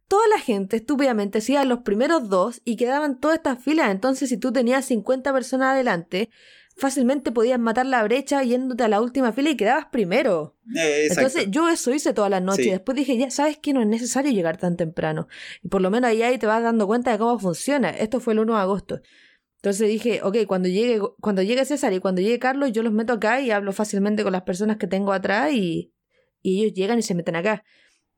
toda 0.09 0.26
la 0.28 0.38
gente 0.38 0.76
estúpidamente 0.76 1.40
se 1.40 1.52
iba 1.52 1.61
a 1.61 1.64
los 1.64 1.80
primeros 1.80 2.28
dos 2.28 2.61
y 2.64 2.76
quedaban 2.76 3.20
todas 3.20 3.38
estas 3.38 3.62
filas. 3.62 3.90
Entonces, 3.90 4.28
si 4.28 4.36
tú 4.36 4.52
tenías 4.52 4.84
50 4.84 5.32
personas 5.32 5.68
adelante, 5.72 6.30
fácilmente 6.76 7.32
podías 7.32 7.59
matar 7.59 7.86
la 7.86 8.02
brecha 8.04 8.42
yéndote 8.42 8.84
a 8.84 8.88
la 8.88 9.00
última 9.00 9.32
fila 9.32 9.50
y 9.50 9.57
quedabas 9.57 9.86
primero. 9.86 10.57
Eh. 10.76 11.09
Entonces, 11.11 11.46
yo 11.50 11.68
eso 11.68 11.92
hice 11.92 12.12
todas 12.12 12.30
las 12.30 12.42
noches. 12.42 12.64
Sí. 12.64 12.70
Después 12.70 12.96
dije, 12.96 13.16
ya 13.16 13.30
sabes 13.30 13.59
que 13.59 13.72
no 13.72 13.80
es 13.80 13.86
necesario 13.86 14.32
llegar 14.32 14.59
tan 14.59 14.76
temprano. 14.76 15.28
Y 15.62 15.68
por 15.68 15.80
lo 15.80 15.90
menos 15.90 16.11
ahí, 16.11 16.22
ahí 16.22 16.38
te 16.38 16.46
vas 16.46 16.62
dando 16.62 16.86
cuenta 16.86 17.12
de 17.12 17.18
cómo 17.18 17.38
funciona. 17.38 17.90
Esto 17.90 18.20
fue 18.20 18.34
el 18.34 18.40
1 18.40 18.54
de 18.54 18.61
agosto. 18.61 19.00
Entonces 19.57 19.88
dije, 19.88 20.20
ok, 20.22 20.38
cuando 20.46 20.68
llegue, 20.68 21.00
cuando 21.20 21.42
llegue 21.42 21.64
César 21.64 21.92
y 21.92 21.98
cuando 21.98 22.20
llegue 22.20 22.38
Carlos, 22.38 22.70
yo 22.72 22.82
los 22.82 22.92
meto 22.92 23.14
acá 23.14 23.40
y 23.40 23.50
hablo 23.50 23.72
fácilmente 23.72 24.22
con 24.22 24.32
las 24.32 24.42
personas 24.42 24.76
que 24.76 24.86
tengo 24.86 25.12
atrás 25.12 25.52
y, 25.52 25.92
y 26.42 26.62
ellos 26.62 26.74
llegan 26.74 26.98
y 26.98 27.02
se 27.02 27.14
meten 27.14 27.34
acá. 27.34 27.64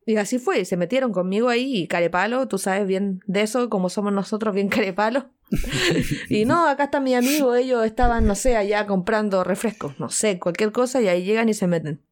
Y 0.08 0.16
así 0.16 0.38
fue, 0.38 0.64
se 0.64 0.78
metieron 0.78 1.12
conmigo 1.12 1.50
ahí 1.50 1.80
y 1.80 1.86
carepalo, 1.86 2.48
tú 2.48 2.56
sabes 2.56 2.86
bien 2.86 3.20
de 3.26 3.42
eso, 3.42 3.68
como 3.68 3.90
somos 3.90 4.10
nosotros, 4.10 4.54
bien 4.54 4.70
carepalo. 4.70 5.28
y 6.30 6.46
no, 6.46 6.66
acá 6.66 6.84
está 6.84 6.98
mi 6.98 7.14
amigo, 7.14 7.54
ellos 7.54 7.84
estaban, 7.84 8.26
no 8.26 8.34
sé, 8.34 8.56
allá 8.56 8.86
comprando 8.86 9.44
refrescos, 9.44 10.00
no 10.00 10.08
sé, 10.08 10.38
cualquier 10.38 10.72
cosa, 10.72 11.02
y 11.02 11.08
ahí 11.08 11.24
llegan 11.24 11.50
y 11.50 11.52
se 11.52 11.66
meten. 11.66 12.02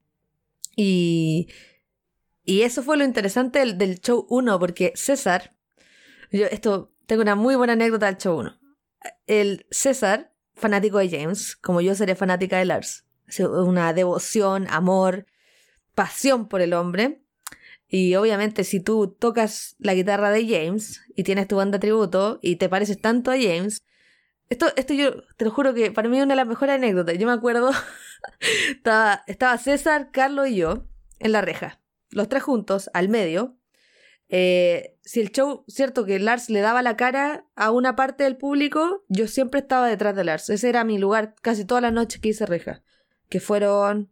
Y, 0.76 1.48
y 2.44 2.62
eso 2.64 2.82
fue 2.82 2.98
lo 2.98 3.04
interesante 3.04 3.60
del, 3.60 3.78
del 3.78 3.98
show 3.98 4.26
1, 4.28 4.58
porque 4.58 4.92
César 4.94 5.54
Yo 6.30 6.44
esto, 6.48 6.92
tengo 7.06 7.22
una 7.22 7.34
muy 7.34 7.54
buena 7.54 7.72
anécdota 7.72 8.04
del 8.04 8.18
show 8.18 8.38
1. 8.38 8.60
El 9.26 9.66
César, 9.70 10.34
fanático 10.54 10.98
de 10.98 11.08
James, 11.08 11.56
como 11.56 11.80
yo 11.80 11.94
seré 11.94 12.14
fanática 12.14 12.58
de 12.58 12.66
Lars. 12.66 13.06
Una 13.38 13.94
devoción, 13.94 14.66
amor, 14.68 15.24
pasión 15.94 16.46
por 16.46 16.60
el 16.60 16.74
hombre. 16.74 17.22
Y 17.88 18.14
obviamente 18.16 18.64
si 18.64 18.80
tú 18.80 19.08
tocas 19.08 19.76
la 19.78 19.94
guitarra 19.94 20.30
de 20.30 20.46
James 20.46 21.02
y 21.14 21.22
tienes 21.22 21.46
tu 21.46 21.56
banda 21.56 21.78
tributo 21.78 22.38
y 22.42 22.56
te 22.56 22.68
pareces 22.68 23.00
tanto 23.00 23.30
a 23.30 23.36
James, 23.36 23.84
esto, 24.48 24.66
esto 24.76 24.94
yo 24.94 25.22
te 25.36 25.44
lo 25.44 25.50
juro 25.50 25.74
que 25.74 25.90
para 25.90 26.08
mí 26.08 26.18
es 26.18 26.24
una 26.24 26.34
de 26.34 26.36
las 26.36 26.46
mejores 26.46 26.76
anécdotas. 26.76 27.18
Yo 27.18 27.26
me 27.26 27.32
acuerdo, 27.32 27.70
estaba, 28.70 29.22
estaba 29.26 29.58
César, 29.58 30.10
Carlos 30.12 30.48
y 30.48 30.56
yo 30.56 30.86
en 31.18 31.32
la 31.32 31.40
reja, 31.40 31.80
los 32.10 32.28
tres 32.28 32.42
juntos, 32.42 32.90
al 32.92 33.08
medio. 33.08 33.56
Eh, 34.28 34.98
si 35.02 35.20
el 35.20 35.30
show, 35.30 35.64
cierto 35.68 36.04
que 36.04 36.18
Lars 36.18 36.50
le 36.50 36.60
daba 36.60 36.82
la 36.82 36.96
cara 36.96 37.46
a 37.54 37.70
una 37.70 37.94
parte 37.94 38.24
del 38.24 38.36
público, 38.36 39.04
yo 39.08 39.28
siempre 39.28 39.60
estaba 39.60 39.86
detrás 39.86 40.16
de 40.16 40.24
Lars. 40.24 40.50
Ese 40.50 40.68
era 40.68 40.84
mi 40.84 40.98
lugar 40.98 41.34
casi 41.42 41.64
todas 41.64 41.82
las 41.82 41.92
noches 41.92 42.20
que 42.20 42.30
hice 42.30 42.46
reja. 42.46 42.82
Que 43.28 43.40
fueron 43.40 44.10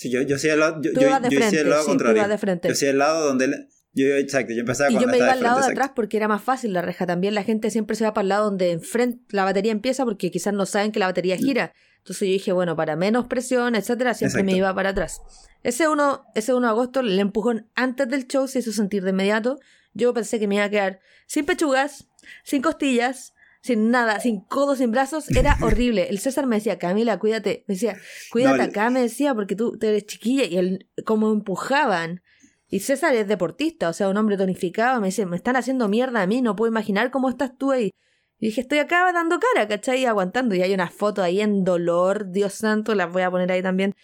Sí, 0.00 0.08
yo, 0.10 0.22
yo 0.22 0.36
al 0.50 0.58
lado, 0.58 0.80
yo, 0.80 0.92
yo, 0.92 1.00
yo 1.02 1.30
frente, 1.30 1.62
lado 1.62 1.84
contrario. 1.84 2.26
de 2.26 2.38
frente. 2.38 2.68
Yo 2.68 2.74
sí 2.74 2.86
al 2.86 2.96
lado 2.96 3.26
donde 3.26 3.68
yo, 3.92 4.06
exacto, 4.16 4.54
yo 4.54 4.60
empezaba 4.60 4.90
Y 4.90 4.94
yo 4.94 5.06
me 5.06 5.18
iba 5.18 5.30
al 5.30 5.42
lado 5.42 5.60
de 5.60 5.66
atrás 5.72 5.90
porque 5.94 6.16
era 6.16 6.26
más 6.26 6.42
fácil 6.42 6.72
la 6.72 6.80
reja. 6.80 7.04
También 7.04 7.34
la 7.34 7.42
gente 7.42 7.70
siempre 7.70 7.94
se 7.96 8.04
va 8.04 8.14
para 8.14 8.22
el 8.22 8.30
lado 8.30 8.46
donde 8.46 8.70
enfrente 8.70 9.22
la 9.28 9.44
batería 9.44 9.72
empieza 9.72 10.06
porque 10.06 10.30
quizás 10.30 10.54
no 10.54 10.64
saben 10.64 10.90
que 10.90 11.00
la 11.00 11.04
batería 11.04 11.36
mm. 11.36 11.38
gira. 11.38 11.74
Entonces 11.98 12.28
yo 12.28 12.32
dije, 12.32 12.52
bueno, 12.52 12.76
para 12.76 12.96
menos 12.96 13.26
presión, 13.26 13.74
etcétera, 13.74 14.14
siempre 14.14 14.42
me 14.42 14.56
iba 14.56 14.74
para 14.74 14.88
atrás. 14.88 15.20
Ese 15.62 15.86
1, 15.86 16.24
ese 16.34 16.54
1 16.54 16.66
de 16.66 16.70
agosto, 16.70 17.00
el 17.00 17.18
empujón 17.18 17.68
antes 17.74 18.08
del 18.08 18.26
show 18.26 18.48
se 18.48 18.60
hizo 18.60 18.72
sentir 18.72 19.04
de 19.04 19.10
inmediato. 19.10 19.60
Yo 19.92 20.14
pensé 20.14 20.40
que 20.40 20.48
me 20.48 20.54
iba 20.54 20.64
a 20.64 20.70
quedar 20.70 21.00
sin 21.26 21.44
pechugas, 21.44 22.08
sin 22.42 22.62
costillas, 22.62 23.34
sin 23.62 23.90
nada, 23.90 24.20
sin 24.20 24.40
codos, 24.40 24.78
sin 24.78 24.90
brazos, 24.90 25.30
era 25.30 25.56
horrible. 25.62 26.08
El 26.08 26.18
César 26.18 26.46
me 26.46 26.56
decía, 26.56 26.78
Camila, 26.78 27.18
cuídate. 27.18 27.64
Me 27.68 27.74
decía, 27.74 27.96
cuídate 28.30 28.62
acá, 28.62 28.90
me 28.90 29.00
decía, 29.00 29.34
porque 29.34 29.56
tú, 29.56 29.78
eres 29.80 30.06
chiquilla. 30.06 30.44
Y 30.44 30.56
él, 30.56 30.88
como 31.04 31.30
empujaban. 31.32 32.22
Y 32.68 32.80
César 32.80 33.14
es 33.14 33.26
deportista, 33.26 33.88
o 33.88 33.92
sea, 33.92 34.08
un 34.08 34.16
hombre 34.16 34.36
tonificado. 34.36 35.00
Me 35.00 35.08
dice, 35.08 35.26
me 35.26 35.36
están 35.36 35.56
haciendo 35.56 35.88
mierda 35.88 36.22
a 36.22 36.26
mí, 36.26 36.40
no 36.40 36.56
puedo 36.56 36.70
imaginar 36.70 37.10
cómo 37.10 37.28
estás 37.28 37.56
tú 37.58 37.72
ahí. 37.72 37.90
Y 38.38 38.46
dije, 38.46 38.62
estoy 38.62 38.78
acá 38.78 39.12
dando 39.12 39.38
cara, 39.38 39.68
¿cachai? 39.68 40.06
Aguantando. 40.06 40.54
Y 40.54 40.62
hay 40.62 40.72
una 40.72 40.88
foto 40.88 41.22
ahí 41.22 41.40
en 41.40 41.64
dolor, 41.64 42.30
Dios 42.30 42.54
santo, 42.54 42.94
las 42.94 43.12
voy 43.12 43.22
a 43.22 43.30
poner 43.30 43.52
ahí 43.52 43.62
también. 43.62 43.94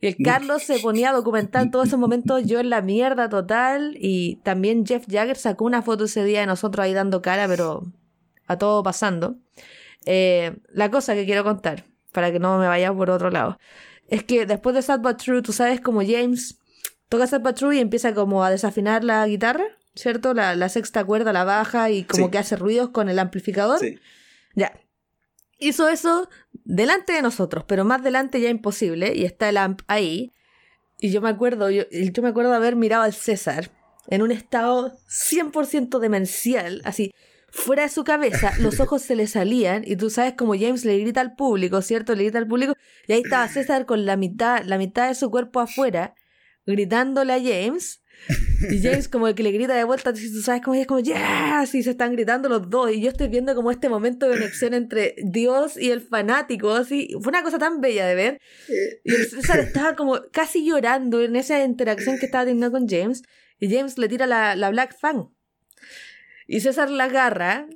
Y 0.00 0.08
el 0.08 0.16
Carlos 0.16 0.62
se 0.62 0.78
ponía 0.80 1.10
a 1.10 1.12
documentar 1.14 1.70
todos 1.70 1.86
esos 1.86 1.98
momentos, 1.98 2.44
yo 2.44 2.60
en 2.60 2.68
la 2.68 2.82
mierda 2.82 3.28
total. 3.28 3.96
Y 3.98 4.40
también 4.42 4.84
Jeff 4.84 5.06
Jagger 5.08 5.36
sacó 5.36 5.64
una 5.64 5.82
foto 5.82 6.04
ese 6.04 6.24
día 6.24 6.40
de 6.40 6.46
nosotros 6.46 6.84
ahí 6.84 6.94
dando 6.94 7.22
cara, 7.22 7.46
pero 7.46 7.84
a 8.46 8.58
todo 8.58 8.82
pasando. 8.82 9.36
Eh, 10.04 10.56
la 10.68 10.90
cosa 10.90 11.14
que 11.14 11.24
quiero 11.24 11.44
contar, 11.44 11.84
para 12.12 12.30
que 12.32 12.38
no 12.38 12.58
me 12.58 12.66
vaya 12.66 12.92
por 12.92 13.10
otro 13.10 13.30
lado, 13.30 13.58
es 14.08 14.22
que 14.22 14.46
después 14.46 14.74
de 14.74 14.82
Sad 14.82 15.00
But 15.00 15.22
True, 15.22 15.42
tú 15.42 15.52
sabes 15.52 15.80
como 15.80 16.00
James 16.00 16.58
toca 17.08 17.26
Sad 17.26 17.40
But 17.40 17.56
True 17.56 17.76
y 17.76 17.80
empieza 17.80 18.14
como 18.14 18.44
a 18.44 18.50
desafinar 18.50 19.04
la 19.04 19.26
guitarra, 19.26 19.64
¿cierto? 19.94 20.34
La, 20.34 20.68
sexta 20.68 21.04
cuerda 21.04 21.32
la 21.32 21.44
baja 21.44 21.90
y 21.90 22.04
como 22.04 22.30
que 22.30 22.38
hace 22.38 22.56
ruidos 22.56 22.90
con 22.90 23.08
el 23.08 23.18
amplificador. 23.18 23.78
Sí. 23.78 23.98
Ya. 24.54 24.78
Hizo 25.58 25.88
eso 25.88 26.28
delante 26.64 27.14
de 27.14 27.22
nosotros, 27.22 27.64
pero 27.66 27.84
más 27.84 28.02
delante 28.02 28.40
ya 28.40 28.50
imposible, 28.50 29.14
y 29.14 29.24
está 29.24 29.48
el 29.48 29.56
amp 29.56 29.82
ahí. 29.86 30.32
Y 30.98 31.10
yo 31.10 31.20
me 31.20 31.28
acuerdo, 31.28 31.70
yo, 31.70 31.84
yo 31.90 32.22
me 32.22 32.28
acuerdo 32.28 32.50
de 32.50 32.56
haber 32.56 32.76
mirado 32.76 33.02
al 33.02 33.14
César 33.14 33.70
en 34.08 34.22
un 34.22 34.30
estado 34.30 34.96
100% 35.08 35.98
demencial, 35.98 36.80
así, 36.84 37.12
fuera 37.56 37.82
de 37.82 37.88
su 37.88 38.04
cabeza, 38.04 38.52
los 38.60 38.78
ojos 38.80 39.02
se 39.02 39.16
le 39.16 39.26
salían 39.26 39.82
y 39.86 39.96
tú 39.96 40.10
sabes 40.10 40.34
como 40.34 40.54
James 40.54 40.84
le 40.84 40.98
grita 40.98 41.20
al 41.20 41.34
público, 41.34 41.82
¿cierto? 41.82 42.14
Le 42.14 42.24
grita 42.24 42.38
al 42.38 42.46
público 42.46 42.74
y 43.08 43.12
ahí 43.12 43.22
estaba 43.24 43.48
César 43.48 43.86
con 43.86 44.06
la 44.06 44.16
mitad, 44.16 44.62
la 44.64 44.78
mitad 44.78 45.08
de 45.08 45.14
su 45.14 45.30
cuerpo 45.30 45.60
afuera, 45.60 46.14
gritándole 46.64 47.32
a 47.32 47.38
James. 47.38 48.02
Y 48.70 48.80
James 48.82 49.08
como 49.08 49.32
que 49.34 49.42
le 49.42 49.52
grita 49.52 49.74
de 49.74 49.84
vuelta, 49.84 50.10
y 50.16 50.32
tú 50.32 50.40
sabes 50.40 50.62
cómo 50.62 50.74
es 50.74 50.86
como, 50.86 51.00
¡yeah! 51.00 51.60
Así 51.60 51.82
se 51.82 51.90
están 51.90 52.12
gritando 52.12 52.48
los 52.48 52.70
dos. 52.70 52.90
Y 52.92 53.00
yo 53.00 53.10
estoy 53.10 53.28
viendo 53.28 53.54
como 53.54 53.70
este 53.70 53.88
momento 53.88 54.26
de 54.26 54.36
conexión 54.36 54.74
entre 54.74 55.14
Dios 55.22 55.76
y 55.76 55.90
el 55.90 56.00
fanático, 56.00 56.72
así. 56.72 57.10
Fue 57.20 57.28
una 57.30 57.42
cosa 57.42 57.58
tan 57.58 57.80
bella 57.80 58.06
de 58.06 58.14
ver. 58.14 58.40
Y 59.04 59.14
el 59.14 59.28
César 59.28 59.60
estaba 59.60 59.94
como 59.94 60.20
casi 60.32 60.64
llorando 60.66 61.20
en 61.20 61.36
esa 61.36 61.62
interacción 61.62 62.18
que 62.18 62.26
estaba 62.26 62.44
teniendo 62.44 62.70
con 62.70 62.88
James. 62.88 63.22
Y 63.58 63.70
James 63.74 63.98
le 63.98 64.08
tira 64.08 64.26
la, 64.26 64.56
la 64.56 64.70
Black 64.70 64.96
Fang. 64.98 65.35
Y 66.46 66.60
César 66.60 66.90
la 66.90 67.04
agarra 67.04 67.66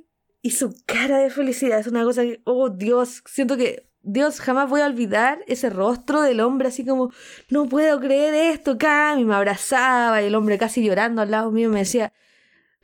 y 0.41 0.51
su 0.51 0.75
cara 0.85 1.19
de 1.19 1.29
felicidad 1.29 1.79
es 1.79 1.87
una 1.87 2.03
cosa 2.03 2.23
que, 2.23 2.41
oh 2.45 2.69
Dios, 2.69 3.23
siento 3.25 3.57
que 3.57 3.87
Dios 4.03 4.39
jamás 4.39 4.69
voy 4.69 4.81
a 4.81 4.87
olvidar 4.87 5.39
ese 5.47 5.69
rostro 5.69 6.21
del 6.21 6.39
hombre 6.39 6.69
así 6.69 6.83
como, 6.83 7.11
no 7.49 7.67
puedo 7.67 7.99
creer 7.99 8.33
esto, 8.33 8.77
Cami, 8.77 9.25
me 9.25 9.35
abrazaba 9.35 10.21
y 10.21 10.25
el 10.25 10.35
hombre 10.35 10.57
casi 10.57 10.83
llorando 10.83 11.21
al 11.21 11.29
lado 11.29 11.51
mío 11.51 11.69
me 11.69 11.79
decía, 11.79 12.11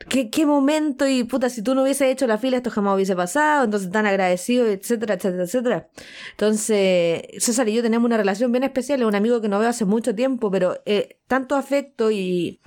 ¿qué, 0.08 0.30
qué 0.30 0.46
momento 0.46 1.08
y 1.08 1.24
puta, 1.24 1.50
si 1.50 1.62
tú 1.62 1.74
no 1.74 1.82
hubiese 1.82 2.10
hecho 2.10 2.28
la 2.28 2.38
fila 2.38 2.58
esto 2.58 2.70
jamás 2.70 2.94
hubiese 2.94 3.16
pasado, 3.16 3.64
entonces 3.64 3.90
tan 3.90 4.06
agradecido, 4.06 4.66
etcétera, 4.66 5.14
etcétera, 5.14 5.42
etcétera. 5.42 5.88
Entonces, 6.32 7.22
César 7.38 7.68
y 7.68 7.74
yo 7.74 7.82
tenemos 7.82 8.06
una 8.06 8.16
relación 8.16 8.52
bien 8.52 8.62
especial, 8.64 9.00
es 9.00 9.06
un 9.06 9.16
amigo 9.16 9.40
que 9.40 9.48
no 9.48 9.58
veo 9.58 9.68
hace 9.68 9.84
mucho 9.84 10.14
tiempo, 10.14 10.50
pero 10.52 10.80
eh, 10.86 11.18
tanto 11.26 11.56
afecto 11.56 12.12
y 12.12 12.60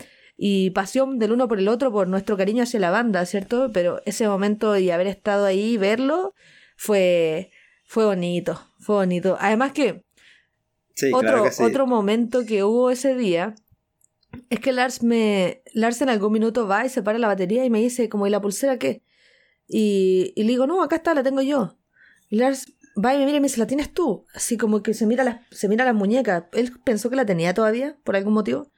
y 0.44 0.72
pasión 0.72 1.20
del 1.20 1.34
uno 1.34 1.48
por 1.48 1.60
el 1.60 1.68
otro 1.68 1.92
por 1.92 2.08
nuestro 2.08 2.36
cariño 2.36 2.64
hacia 2.64 2.80
la 2.80 2.90
banda, 2.90 3.24
¿cierto? 3.28 3.70
Pero 3.72 4.02
ese 4.08 4.28
momento 4.28 4.76
y 4.76 4.90
haber 4.90 5.06
estado 5.06 5.46
ahí 5.46 5.74
y 5.74 5.78
verlo 5.78 6.34
fue, 6.76 7.52
fue 7.86 8.06
bonito, 8.06 8.60
fue 8.80 8.96
bonito. 8.96 9.38
Además 9.40 9.72
que, 9.72 10.04
otro, 11.14 11.44
otro 11.60 11.86
momento 11.86 12.44
que 12.44 12.64
hubo 12.64 12.90
ese 12.90 13.14
día 13.14 13.54
es 14.50 14.60
que 14.60 14.72
Lars 14.72 15.04
me 15.04 15.62
Lars 15.76 16.02
en 16.02 16.10
algún 16.10 16.34
minuto 16.34 16.68
va 16.68 16.88
y 16.88 16.90
se 16.90 17.04
para 17.04 17.20
la 17.20 17.28
batería 17.28 17.64
y 17.64 17.70
me 17.70 17.80
dice 17.80 18.10
como 18.10 18.26
¿y 18.26 18.32
la 18.32 18.42
pulsera 18.42 18.80
qué? 18.80 19.04
Y, 19.68 20.34
y 20.36 20.42
le 20.42 20.50
digo, 20.50 20.66
no, 20.66 20.82
acá 20.82 20.96
está, 20.96 21.14
la 21.14 21.22
tengo 21.22 21.44
yo. 21.44 21.78
Y 22.30 22.38
Lars 22.38 22.66
va 22.98 23.14
y 23.14 23.20
me 23.20 23.26
mira 23.26 23.38
y 23.38 23.42
me 23.42 23.46
dice, 23.46 23.60
¿la 23.60 23.68
tienes 23.68 23.94
tú? 23.94 24.26
Así 24.34 24.58
como 24.58 24.82
que 24.82 24.96
se 24.96 25.06
mira 25.06 25.24
las, 25.24 25.42
se 25.52 25.70
mira 25.70 25.86
las 25.86 25.94
muñecas. 25.94 26.46
Él 26.54 26.72
pensó 26.84 27.12
que 27.12 27.16
la 27.16 27.28
tenía 27.28 27.54
todavía, 27.54 27.96
por 28.04 28.16
algún 28.16 28.34
motivo. 28.34 28.71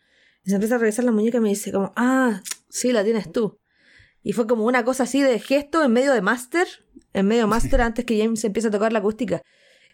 Y 0.43 0.49
se 0.49 0.55
empieza 0.55 0.75
a 0.75 0.77
regresar 0.77 1.05
la 1.05 1.11
muñeca 1.11 1.37
y 1.37 1.41
me 1.41 1.49
dice 1.49 1.71
como, 1.71 1.93
ah, 1.95 2.41
sí, 2.69 2.91
la 2.91 3.03
tienes 3.03 3.31
tú. 3.31 3.59
Y 4.21 4.33
fue 4.33 4.47
como 4.47 4.65
una 4.65 4.83
cosa 4.83 5.03
así 5.03 5.21
de 5.21 5.39
gesto 5.39 5.83
en 5.83 5.91
medio 5.91 6.13
de 6.13 6.21
Master, 6.21 6.67
en 7.13 7.27
medio 7.27 7.43
de 7.43 7.47
Master 7.47 7.81
antes 7.81 8.05
que 8.05 8.17
James 8.17 8.43
empiece 8.43 8.69
a 8.69 8.71
tocar 8.71 8.91
la 8.93 8.99
acústica. 8.99 9.41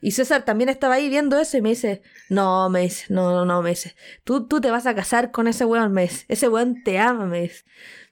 Y 0.01 0.11
César 0.11 0.45
también 0.45 0.69
estaba 0.69 0.95
ahí 0.95 1.09
viendo 1.09 1.37
eso 1.37 1.57
y 1.57 1.61
me 1.61 1.69
dice, 1.69 2.01
no, 2.29 2.69
me 2.69 2.81
dice, 2.81 3.05
no, 3.09 3.31
no, 3.31 3.43
no, 3.43 3.61
me 3.61 3.71
dice, 3.71 3.95
tú, 4.23 4.47
tú 4.47 4.61
te 4.61 4.71
vas 4.71 4.85
a 4.85 4.95
casar 4.95 5.31
con 5.31 5.47
ese 5.47 5.65
weón, 5.65 5.91
me 5.91 6.03
dice, 6.03 6.25
ese 6.29 6.47
weón 6.47 6.83
te 6.83 6.99
ama, 6.99 7.25
me 7.25 7.41
dice. 7.41 7.63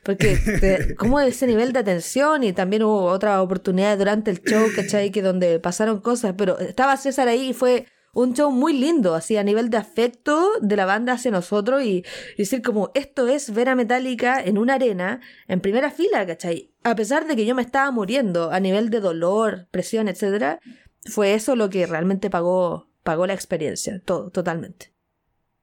Porque 0.03 0.95
como 0.97 1.19
ese 1.21 1.47
nivel 1.47 1.71
de 1.71 1.79
atención 1.79 2.43
y 2.43 2.51
también 2.51 2.83
hubo 2.83 3.05
otra 3.05 3.41
oportunidad 3.41 3.97
durante 3.97 4.31
el 4.31 4.41
show, 4.41 4.67
¿cachai? 4.75 5.11
Que 5.11 5.21
donde 5.21 5.59
pasaron 5.59 6.01
cosas, 6.01 6.35
pero 6.38 6.59
estaba 6.59 6.97
César 6.97 7.29
ahí 7.29 7.49
y 7.49 7.53
fue 7.53 7.88
un 8.18 8.34
show 8.34 8.49
muy 8.49 8.74
lindo, 8.74 9.13
así 9.13 9.38
a 9.38 9.43
nivel 9.43 9.70
de 9.70 9.78
afecto 9.78 10.49
de 10.59 10.76
la 10.76 10.86
banda 10.86 11.13
hacia 11.13 11.30
nosotros 11.30 11.84
y, 11.84 12.03
decir 12.36 12.63
como 12.63 12.89
esto 12.95 13.28
es 13.28 13.53
ver 13.53 13.70
a 13.70 13.76
Metallica 13.76 14.43
en 14.43 14.57
una 14.57 14.74
arena 14.74 15.22
en 15.47 15.61
primera 15.61 15.91
fila, 15.91 16.26
¿cachai? 16.26 16.74
A 16.84 16.95
pesar 16.95 17.28
de 17.28 17.36
que 17.36 17.45
yo 17.45 17.53
me 17.53 17.61
estaba 17.61 17.91
muriendo 17.91 18.51
a 18.51 18.59
nivel 18.59 18.89
de 18.89 19.01
dolor, 19.01 19.68
presión, 19.70 20.07
etcétera, 20.07 20.59
fue 21.05 21.36
eso 21.36 21.55
lo 21.55 21.70
que 21.70 21.86
realmente 21.86 22.32
pagó, 22.32 22.89
pagó 23.03 23.28
la 23.28 23.36
experiencia, 23.36 24.01
todo, 24.03 24.32
totalmente. 24.32 24.93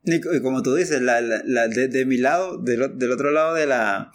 Y 0.04 0.20
como 0.40 0.62
tú 0.62 0.76
dices, 0.76 1.00
la, 1.00 1.20
de, 1.20 2.04
mi 2.06 2.18
lado, 2.18 2.58
del, 2.58 2.82
otro 2.82 3.32
lado 3.32 3.54
de 3.54 3.66
la, 3.66 4.12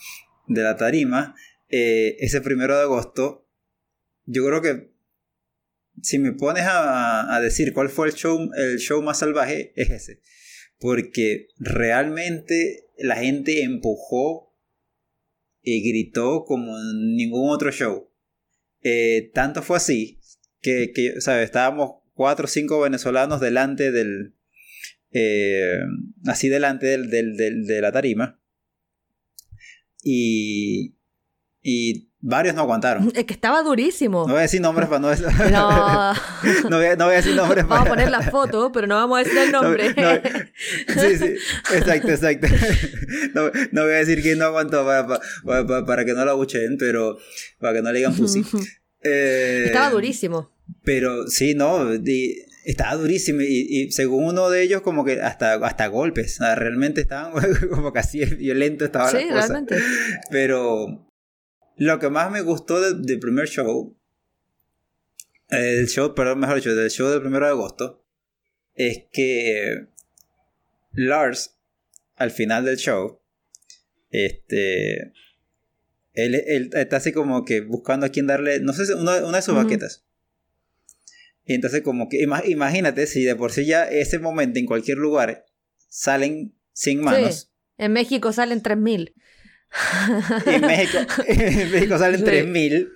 de 0.48 0.64
la 0.64 0.78
tarima, 0.78 1.36
eh, 1.68 2.16
ese 2.20 2.40
primero 2.40 2.78
de 2.78 2.84
agosto, 2.84 3.50
yo 4.24 4.46
creo 4.46 4.62
que 4.62 4.89
si 6.02 6.20
me 6.20 6.34
pones 6.34 6.64
a, 6.68 7.39
decir 7.41 7.74
cuál 7.74 7.89
fue 7.89 8.08
el 8.08 8.14
show, 8.14 8.50
el 8.56 8.78
show 8.78 9.02
más 9.02 9.20
salvaje, 9.20 9.74
es 9.76 9.89
ese. 9.89 10.22
Porque 10.80 11.47
realmente 11.58 12.88
la 12.97 13.16
gente 13.18 13.64
empujó 13.64 14.56
y 15.62 15.82
gritó 15.89 16.45
como 16.45 16.78
en 16.78 17.16
ningún 17.16 17.50
otro 17.50 17.72
show. 17.72 18.10
Eh, 18.82 19.32
tanto 19.34 19.62
fue 19.62 19.78
así 19.78 20.20
que, 20.62 20.91
que 20.93 21.20
¿sabes? 21.22 21.45
estábamos 21.45 22.02
cuatro 22.14 22.45
o 22.45 22.50
cinco 22.50 22.80
venezolanos 22.80 23.39
delante 23.39 23.91
del... 23.91 24.36
Eh, 25.12 25.80
así 26.28 26.50
delante 26.50 26.86
del, 26.86 27.10
del, 27.10 27.66
de 27.66 27.82
la 27.82 27.91
tarima. 27.91 28.39
Y, 30.04 30.95
Y 31.62 32.09
varios 32.22 32.53
no 32.55 32.61
aguantaron. 32.61 33.11
Es 33.15 33.24
que 33.26 33.34
estaba 33.34 33.61
durísimo. 33.63 34.26
No 34.28 34.34
voy 34.34 34.39
a 34.39 34.41
decir 34.41 34.59
nombres 34.61 34.89
para 34.89 34.99
no... 34.99 35.09
No. 35.51 36.13
no, 36.70 36.78
voy 36.78 36.86
a, 36.88 36.95
no 36.95 37.05
voy 37.05 37.13
a 37.13 37.17
decir 37.17 37.36
nombres 37.36 37.63
Vamos 37.67 37.78
a 37.78 37.84
para... 37.84 37.89
poner 37.89 38.11
la 38.11 38.22
foto, 38.22 38.72
pero 38.72 38.88
no 38.88 38.95
vamos 38.95 39.20
a 39.20 39.24
decir 39.24 39.38
el 39.39 39.51
No, 39.53 39.61
nombre. 39.63 39.93
no, 39.95 41.01
sí, 41.01 41.17
sí, 41.17 41.26
exacto, 41.76 42.09
exacto. 42.09 42.47
No, 43.34 43.51
no 43.72 43.84
voy 43.84 43.93
a 43.93 43.97
decir 43.97 44.22
quién 44.22 44.38
no 44.39 44.45
aguantó 44.45 44.86
para, 44.86 45.07
para, 45.07 45.65
para- 45.67 45.86
para 45.86 46.05
que 46.05 46.13
no 46.13 46.26
la 46.26 46.34
bucheen, 46.34 46.78
pero 46.78 47.17
para 47.59 47.74
que 47.76 47.82
no 47.82 47.91
le 47.91 47.99
digan 47.99 48.15
pussy. 48.15 48.43
Eh, 49.03 49.63
Estaba 49.67 49.89
durísimo. 49.91 50.51
Pero 50.84 51.28
sí, 51.28 51.55
no, 51.55 51.89
estaba 52.65 52.95
durísimo 52.95 53.41
y, 53.41 53.65
y 53.70 53.91
según 53.91 54.26
uno 54.26 54.49
de 54.49 54.61
ellos 54.61 54.82
como 54.82 55.03
que 55.05 55.22
hasta, 55.22 55.53
hasta 55.53 55.88
golpes, 55.88 56.38
realmente 56.39 57.01
estaban 57.01 57.32
como 57.70 57.91
que 57.93 57.99
así 57.99 58.24
violento 58.26 58.86
estaba 58.86 59.09
Sí, 59.09 59.17
la 59.17 59.22
cosa. 59.36 59.47
realmente. 59.47 59.78
Pero 60.30 61.09
lo 61.80 61.98
que 62.00 62.10
más 62.10 62.32
me 62.32 62.42
gustó 62.42 62.80
de- 62.82 63.02
del 63.02 63.20
primer 63.20 63.48
show, 63.48 63.96
el 65.50 65.88
show, 65.88 66.14
perdón, 66.14 66.40
mejor 66.40 66.58
dicho, 66.58 66.76
del 66.76 66.90
show 66.92 67.10
del 67.10 67.22
primero 67.22 67.46
de 67.46 67.52
agosto, 67.52 68.06
es 68.76 69.06
que 69.12 69.88
Lars, 70.92 71.58
al 72.16 72.32
final 72.32 72.66
del 72.66 72.78
show, 72.78 73.20
este, 74.12 75.14
él, 76.14 76.36
él 76.36 76.70
está 76.74 76.98
así 76.98 77.12
como 77.12 77.46
que 77.46 77.62
buscando 77.62 78.06
a 78.06 78.10
quién 78.10 78.28
darle, 78.28 78.60
no 78.60 78.74
sé, 78.74 78.86
si 78.86 78.94
una, 78.94 79.26
una 79.26 79.38
de 79.38 79.42
sus 79.42 79.54
Ujú. 79.54 79.64
baquetas. 79.64 80.06
Y 81.46 81.54
entonces 81.56 81.82
como 81.82 82.10
que, 82.10 82.18
ima- 82.24 82.44
imagínate 82.46 83.08
si 83.08 83.24
de 83.24 83.36
por 83.36 83.52
sí 83.52 83.66
ya 83.66 83.86
ese 83.86 84.20
momento 84.20 84.60
en 84.60 84.66
cualquier 84.68 84.98
lugar 84.98 85.46
salen 85.88 86.54
sin 86.74 87.02
manos. 87.02 87.52
En 87.78 87.94
México 87.94 88.32
salen 88.34 88.62
3000. 88.62 89.16
Y 90.45 90.49
en 90.55 90.61
México, 90.61 90.97
en 91.28 91.72
México 91.72 91.97
salen 91.97 92.20
Sí. 92.20 92.26
3000. 92.26 92.89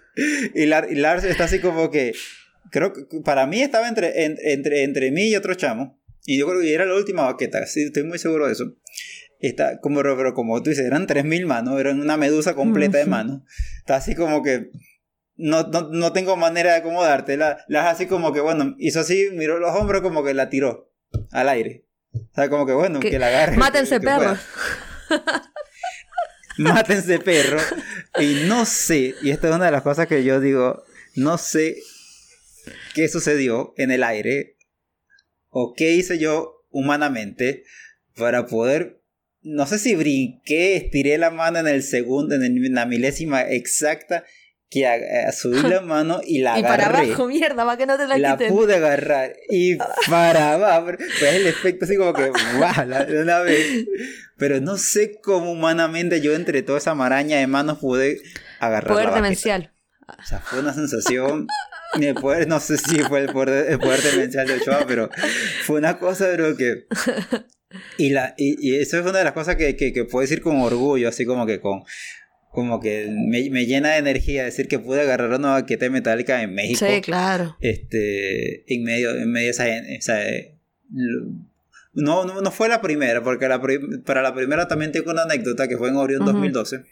Y, 0.56 0.66
Lar- 0.66 0.88
y 0.92 0.96
Lars 0.96 1.24
está 1.24 1.46
así 1.46 1.60
como 1.60 1.90
que. 1.92 2.14
Creo 2.72 2.94
que 2.94 3.02
para 3.24 3.46
mí 3.46 3.62
estaba 3.62 3.88
entre, 3.88 4.26
en- 4.26 4.38
entre, 4.44 4.84
entre 4.84 5.12
mí 5.12 5.30
y 5.30 5.36
otro 5.36 5.54
chamo. 5.56 6.00
Y 6.26 6.38
yo 6.40 6.48
creo 6.48 6.62
que 6.62 6.74
era 6.74 6.86
la 6.86 6.96
última 6.96 7.24
baqueta. 7.24 7.66
Sí, 7.68 7.84
estoy 7.84 8.04
muy 8.04 8.18
seguro 8.18 8.48
de 8.48 8.54
eso. 8.54 8.74
Está 9.40 9.80
como, 9.80 9.98
pero, 9.98 10.16
pero 10.16 10.34
como 10.34 10.62
tú 10.64 10.70
dices, 10.70 10.86
eran 10.86 11.06
3000 11.06 11.46
manos. 11.46 11.80
Eran 11.80 12.00
una 12.00 12.16
medusa 12.18 12.56
completa 12.56 12.98
de 12.98 13.06
manos. 13.06 13.42
Está 13.80 13.98
así 13.98 14.16
como 14.16 14.42
que. 14.42 14.70
No, 15.36 15.64
no, 15.64 15.90
no 15.92 16.14
tengo 16.14 16.36
manera 16.38 16.72
de 16.72 16.78
acomodarte. 16.78 17.38
La, 17.38 17.58
la 17.68 17.90
así 17.90 18.06
como 18.06 18.32
que, 18.34 18.40
bueno, 18.40 18.76
hizo 18.78 19.00
así, 19.02 19.30
miró 19.34 19.60
los 19.60 19.76
hombros 19.76 20.02
como 20.02 20.24
que 20.24 20.34
la 20.34 20.50
tiró 20.50 20.92
al 21.32 21.50
aire. 21.50 21.86
O 22.14 22.30
sea, 22.36 22.50
como 22.50 22.66
que, 22.68 22.74
bueno, 22.74 23.00
Que- 23.00 23.10
que, 23.10 23.20
la 23.20 23.28
agarre. 23.28 23.58
Mátense, 23.58 24.00
perros. 24.00 24.40
Mátense 26.58 27.20
perro. 27.20 27.60
Y 28.20 28.46
no 28.48 28.66
sé, 28.66 29.16
y 29.22 29.32
esta 29.32 29.50
es 29.50 29.56
una 29.56 29.66
de 29.66 29.72
las 29.72 29.82
cosas 29.82 30.08
que 30.08 30.24
yo 30.24 30.40
digo, 30.40 30.84
no 31.16 31.38
sé 31.38 31.78
qué 32.94 33.08
sucedió 33.10 33.74
en 33.78 33.92
el 33.92 34.04
aire 34.04 34.56
o 35.50 35.74
qué 35.74 35.94
hice 35.94 36.20
yo 36.20 36.66
humanamente 36.70 37.64
para 38.16 38.46
poder, 38.46 39.02
no 39.42 39.66
sé 39.66 39.80
si 39.80 39.96
brinqué, 39.96 40.76
estiré 40.76 41.18
la 41.18 41.32
mano 41.32 41.60
en 41.60 41.68
el 41.68 41.84
segundo, 41.84 42.36
en, 42.36 42.44
en 42.44 42.74
la 42.74 42.86
milésima 42.86 43.42
exacta, 43.42 44.24
que 44.74 44.88
a- 44.88 45.28
a 45.30 45.32
subí 45.32 45.62
la 45.62 45.82
mano 45.82 46.22
y 46.26 46.40
la 46.40 46.58
Y 46.60 46.64
para 46.64 46.86
agarré. 46.88 47.08
abajo, 47.08 47.28
mierda, 47.28 47.66
para 47.66 47.78
que 47.78 47.86
no 47.86 47.98
te 47.98 48.08
la, 48.08 48.18
La 48.18 48.32
quiten. 48.38 48.50
pude 48.54 48.76
agarrar 48.76 49.34
y 49.50 49.76
para 50.10 50.54
abajo. 50.54 50.88
Fue 51.20 51.36
el 51.36 51.46
efecto 51.48 51.86
así 51.86 51.96
como 51.96 52.14
que, 52.14 52.32
¡guau! 52.58 52.88
la- 52.88 53.06
de 53.06 53.22
una 53.22 53.40
vez. 53.40 53.86
Pero 54.38 54.60
no 54.60 54.78
sé 54.78 55.20
cómo 55.22 55.52
humanamente 55.52 56.20
yo 56.22 56.34
entre 56.34 56.62
toda 56.64 56.80
esa 56.80 56.96
maraña 56.96 57.38
de 57.38 57.48
manos 57.48 57.78
pude 57.80 58.20
agarrar 58.60 58.92
Poder 58.92 59.10
la 59.10 59.16
demencial. 59.16 59.72
O 60.08 60.26
sea, 60.26 60.40
fue 60.40 60.60
una 60.60 60.74
sensación 60.74 61.48
de 61.96 62.14
poder, 62.14 62.48
no 62.48 62.60
sé 62.60 62.78
si 62.78 63.00
fue 63.02 63.22
el 63.22 63.28
poder, 63.32 63.72
el 63.72 63.80
poder 63.80 64.02
demencial 64.02 64.48
del 64.48 64.60
show, 64.62 64.84
pero 64.88 65.10
fue 65.66 65.78
una 65.80 65.98
cosa, 66.00 66.26
pero 66.32 66.58
que... 66.58 66.86
Y, 67.98 68.12
la, 68.12 68.36
y, 68.38 68.56
y 68.60 68.80
eso 68.80 69.00
es 69.00 69.04
una 69.04 69.18
de 69.18 69.24
las 69.24 69.34
cosas 69.34 69.56
que, 69.56 69.76
que, 69.76 69.92
que 69.94 70.06
puedo 70.06 70.22
decir 70.22 70.44
con 70.44 70.62
orgullo, 70.62 71.10
así 71.10 71.26
como 71.26 71.48
que 71.48 71.60
con... 71.60 71.82
Como 72.54 72.80
que 72.80 73.08
me, 73.10 73.50
me 73.50 73.66
llena 73.66 73.94
de 73.94 73.98
energía 73.98 74.44
decir 74.46 74.68
que 74.68 74.78
pude 74.80 75.02
agarrar 75.02 75.32
una 75.38 75.52
baqueta 75.52 75.90
metálica 75.90 76.42
en 76.44 76.54
México 76.54 76.86
Sí, 76.88 77.02
claro. 77.02 77.58
este 77.60 78.64
en 78.74 78.84
medio 78.84 79.12
en 79.16 79.32
medio 79.32 79.48
de 79.48 79.96
esa, 79.96 80.30
eh, 80.30 80.60
no, 81.96 82.26
no, 82.26 82.42
no 82.42 82.52
fue 82.52 82.70
la 82.70 82.82
primera, 82.82 83.24
porque 83.24 83.48
la 83.48 83.62
para 84.06 84.22
la 84.22 84.34
primera 84.34 84.68
también 84.68 84.92
tengo 84.92 85.12
una 85.12 85.24
anécdota 85.24 85.68
que 85.68 85.78
fue 85.78 85.90
en 85.90 85.96
Orión 85.96 86.22
Ujú. 86.24 86.32
2012, 86.32 86.84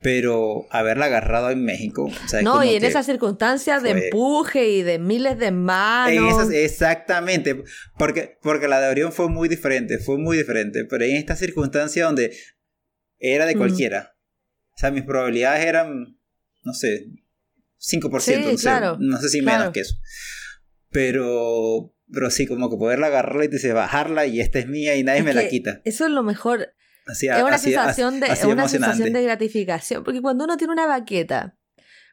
pero 0.00 0.66
haberla 0.70 1.06
agarrado 1.06 1.50
en 1.50 1.64
México. 1.64 2.04
o 2.04 2.28
sea, 2.28 2.40
es 2.40 2.44
No, 2.44 2.62
y 2.62 2.74
en 2.76 2.84
esas 2.84 3.06
circunstancias 3.06 3.82
de 3.82 3.90
empuje 3.90 4.68
y 4.68 4.82
de 4.82 4.98
miles 5.00 5.38
de 5.38 5.50
manos. 5.50 6.12
en 6.16 6.26
esas- 6.28 6.50
exactamente, 6.52 7.62
porque, 7.98 8.38
porque 8.42 8.68
la 8.68 8.80
de 8.80 8.88
Orión 8.88 9.12
fue 9.12 9.28
muy 9.28 9.48
diferente, 9.48 9.98
fue 9.98 10.16
muy 10.18 10.36
diferente, 10.36 10.84
pero 10.84 11.04
en 11.04 11.16
esta 11.16 11.34
circunstancia 11.34 12.04
donde 12.04 12.32
era 13.18 13.46
de 13.46 13.56
cualquiera, 13.56 14.15
o 14.76 14.78
sea, 14.78 14.90
mis 14.90 15.04
probabilidades 15.04 15.64
eran, 15.64 16.18
no 16.62 16.72
sé, 16.74 17.06
5%, 17.78 18.20
Sí, 18.20 18.36
no, 18.52 18.58
sé, 18.58 18.62
claro, 18.64 18.96
no 19.00 19.18
sé 19.18 19.28
si 19.30 19.40
claro. 19.40 19.58
menos 19.60 19.72
que 19.72 19.80
eso. 19.80 19.96
Pero, 20.90 21.94
pero 22.12 22.30
sí, 22.30 22.46
como 22.46 22.70
que 22.70 22.76
poderla 22.76 23.08
agarrarla 23.08 23.44
y 23.44 23.48
te 23.48 23.56
dice, 23.56 23.72
bajarla 23.72 24.26
y 24.26 24.40
esta 24.40 24.58
es 24.58 24.66
mía 24.68 24.96
y 24.96 25.02
nadie 25.02 25.20
Es 25.20 25.24
me 25.24 25.34
la 25.34 25.48
quita. 25.48 25.80
Eso 25.84 26.06
es 26.06 26.10
lo 26.12 26.22
mejor. 26.22 26.72
Así, 27.06 27.28
es 27.28 27.42
una 27.42 27.54
así- 27.56 27.72
sensación 27.72 28.20
de, 28.20 28.26
así 28.26 28.46
una 28.46 28.68
sensación 28.68 29.12
de 29.12 29.22
gratificación. 29.22 30.04
Porque 30.04 30.20
cuando 30.20 30.44
uno 30.44 30.56
tiene 30.56 30.72
una 30.72 30.86
baqueta, 30.86 31.56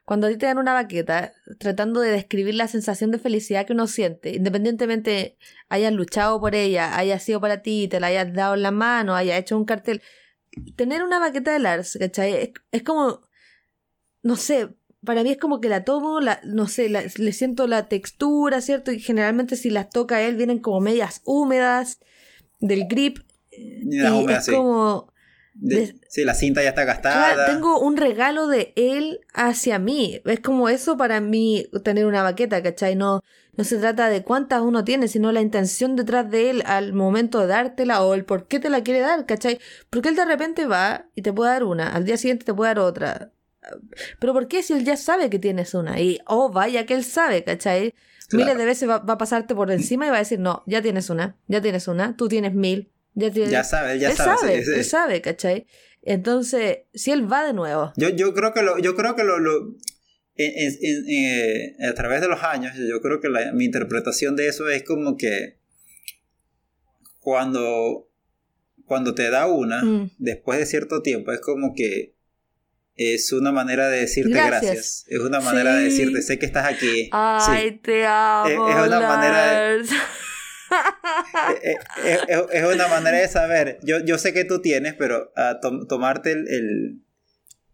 cuando 0.04 0.26
a 0.26 0.30
ti 0.30 0.36
te 0.36 0.46
dan 0.46 0.58
una 0.58 0.72
baqueta, 0.74 1.32
tratando 1.58 2.00
de 2.00 2.10
describir 2.10 2.54
la 2.54 2.68
sensación 2.68 3.10
de 3.10 3.18
felicidad 3.18 3.66
que 3.66 3.72
uno 3.72 3.86
siente, 3.86 4.30
independientemente 4.30 5.36
hayas 5.68 5.92
luchado 5.92 6.40
por 6.40 6.54
ella, 6.54 6.96
haya 6.96 7.18
sido 7.18 7.40
para 7.40 7.62
ti, 7.62 7.88
te 7.88 8.00
la 8.00 8.08
hayas 8.08 8.32
dado 8.34 8.54
en 8.54 8.62
la 8.62 8.70
mano, 8.70 9.16
haya 9.16 9.36
hecho 9.38 9.56
un 9.56 9.64
cartel. 9.64 10.02
Tener 10.76 11.02
una 11.02 11.18
baqueta 11.18 11.52
de 11.52 11.58
Lars, 11.58 11.96
¿cachai? 11.98 12.32
Es, 12.34 12.50
es 12.72 12.82
como, 12.82 13.20
no 14.22 14.36
sé, 14.36 14.68
para 15.04 15.22
mí 15.22 15.30
es 15.30 15.38
como 15.38 15.60
que 15.60 15.68
la 15.68 15.84
tomo, 15.84 16.20
la, 16.20 16.40
no 16.44 16.66
sé, 16.66 16.88
la- 16.88 17.04
le 17.16 17.32
siento 17.32 17.66
la 17.66 17.88
textura, 17.88 18.60
¿cierto? 18.60 18.90
Y 18.92 19.00
generalmente 19.00 19.56
si 19.56 19.70
las 19.70 19.90
toca 19.90 20.22
él 20.22 20.36
vienen 20.36 20.58
como 20.60 20.80
medias 20.80 21.20
húmedas 21.24 22.00
del 22.60 22.86
grip. 22.88 23.18
Y 24.30 24.32
es 24.32 24.44
sí. 24.46 24.52
como, 24.52 25.12
De- 25.54 25.94
sí, 26.08 26.24
la 26.24 26.34
cinta 26.34 26.62
ya 26.62 26.70
está 26.70 26.84
gastada. 26.84 27.46
Tengo 27.46 27.78
un 27.80 27.96
regalo 27.96 28.48
de 28.48 28.72
él 28.76 29.20
hacia 29.32 29.78
mí. 29.78 30.20
Es 30.24 30.40
como 30.40 30.68
eso 30.68 30.96
para 30.96 31.20
mí 31.20 31.66
tener 31.84 32.06
una 32.06 32.22
baqueta, 32.22 32.62
¿cachai? 32.62 32.96
No, 32.96 33.22
no 33.56 33.64
se 33.64 33.78
trata 33.78 34.08
de 34.08 34.24
cuántas 34.24 34.60
uno 34.62 34.84
tiene, 34.84 35.06
sino 35.06 35.30
la 35.30 35.40
intención 35.40 35.94
detrás 35.94 36.28
de 36.28 36.50
él 36.50 36.62
al 36.66 36.92
momento 36.92 37.38
de 37.38 37.46
dártela 37.46 38.02
o 38.02 38.14
el 38.14 38.24
por 38.24 38.46
qué 38.48 38.58
te 38.58 38.68
la 38.68 38.82
quiere 38.82 39.00
dar, 39.00 39.26
¿cachai? 39.26 39.60
Porque 39.90 40.08
él 40.08 40.16
de 40.16 40.24
repente 40.24 40.66
va 40.66 41.06
y 41.14 41.22
te 41.22 41.32
puede 41.32 41.52
dar 41.52 41.64
una, 41.64 41.88
al 41.94 42.04
día 42.04 42.16
siguiente 42.16 42.44
te 42.44 42.52
puede 42.54 42.70
dar 42.70 42.80
otra. 42.80 43.30
Pero 44.18 44.32
¿por 44.32 44.48
qué 44.48 44.62
si 44.62 44.72
él 44.72 44.84
ya 44.84 44.96
sabe 44.96 45.30
que 45.30 45.38
tienes 45.38 45.72
una? 45.72 46.00
Y, 46.00 46.18
oh, 46.26 46.50
vaya 46.50 46.84
que 46.84 46.94
él 46.94 47.04
sabe, 47.04 47.44
¿cachai? 47.44 47.94
Claro. 48.28 48.44
Miles 48.44 48.58
de 48.58 48.64
veces 48.64 48.88
va, 48.88 48.98
va 48.98 49.14
a 49.14 49.18
pasarte 49.18 49.54
por 49.54 49.70
encima 49.70 50.06
y 50.06 50.10
va 50.10 50.16
a 50.16 50.20
decir, 50.20 50.40
no, 50.40 50.62
ya 50.66 50.82
tienes 50.82 51.08
una, 51.10 51.36
ya 51.46 51.60
tienes 51.60 51.86
una, 51.88 52.16
tú 52.16 52.26
tienes 52.28 52.54
mil, 52.54 52.90
ya 53.14 53.30
tienes... 53.30 53.50
Ya 53.50 53.64
sabe, 53.64 53.98
ya 53.98 54.10
él 54.10 54.16
sabe. 54.16 54.38
sabe, 54.38 54.58
sí, 54.64 54.64
sí. 54.72 54.78
él 54.78 54.84
sabe, 54.84 55.20
¿cachai? 55.20 55.66
Entonces, 56.02 56.78
si 56.92 57.10
él 57.12 57.30
va 57.32 57.44
de 57.46 57.52
nuevo, 57.54 57.92
Yo, 57.96 58.10
yo 58.10 58.34
creo 58.34 58.52
que 58.52 58.62
lo, 58.62 58.78
yo 58.78 58.94
creo 58.94 59.16
que 59.16 59.24
lo, 59.24 59.38
lo- 59.38 59.74
en- 60.36 60.52
en- 60.56 60.78
en- 60.82 61.08
eh, 61.08 61.76
a 61.88 61.94
través 61.94 62.20
de 62.20 62.28
los 62.28 62.42
años, 62.42 62.72
yo 62.76 63.00
creo 63.00 63.20
que 63.20 63.28
la- 63.28 63.52
mi 63.52 63.64
interpretación 63.64 64.36
de 64.36 64.48
eso 64.48 64.68
es 64.68 64.82
como 64.82 65.16
que 65.16 65.58
cuando, 67.20 68.08
cuando 68.86 69.14
te 69.14 69.30
da 69.30 69.46
una, 69.46 69.82
Mm. 69.82 70.10
después 70.18 70.58
de 70.58 70.66
cierto 70.66 71.02
tiempo, 71.02 71.32
es 71.32 71.40
como 71.40 71.74
que 71.74 72.14
es 72.96 73.32
una 73.32 73.50
manera 73.50 73.88
de 73.88 74.00
decirte 74.00 74.30
Gracias. 74.30 74.62
gracias. 74.62 75.04
Es 75.08 75.18
una 75.20 75.40
manera 75.40 75.74
de 75.74 75.84
decirte, 75.84 76.22
sé 76.22 76.38
que 76.38 76.46
estás 76.46 76.66
aquí. 76.66 77.08
Ay, 77.12 77.70
Sí. 77.70 77.80
te 77.82 78.06
amo. 78.06 78.68
Es- 78.68 78.76
es 78.76 78.86
una 78.86 79.00
manera 79.00 79.68
de- 79.78 79.84
Lars. 80.74 81.60
Eh, 81.62 81.76
eh, 82.04 82.18
es, 82.28 82.40
es 82.52 82.64
una 82.74 82.88
manera 82.88 83.18
de 83.18 83.28
saber. 83.28 83.78
Yo, 83.82 83.98
yo 84.00 84.18
sé 84.18 84.32
que 84.32 84.44
tú 84.44 84.60
tienes, 84.60 84.94
pero 84.94 85.32
a 85.36 85.60
tom- 85.60 85.86
tomarte 85.86 86.32
el, 86.32 86.48
el- 86.48 87.00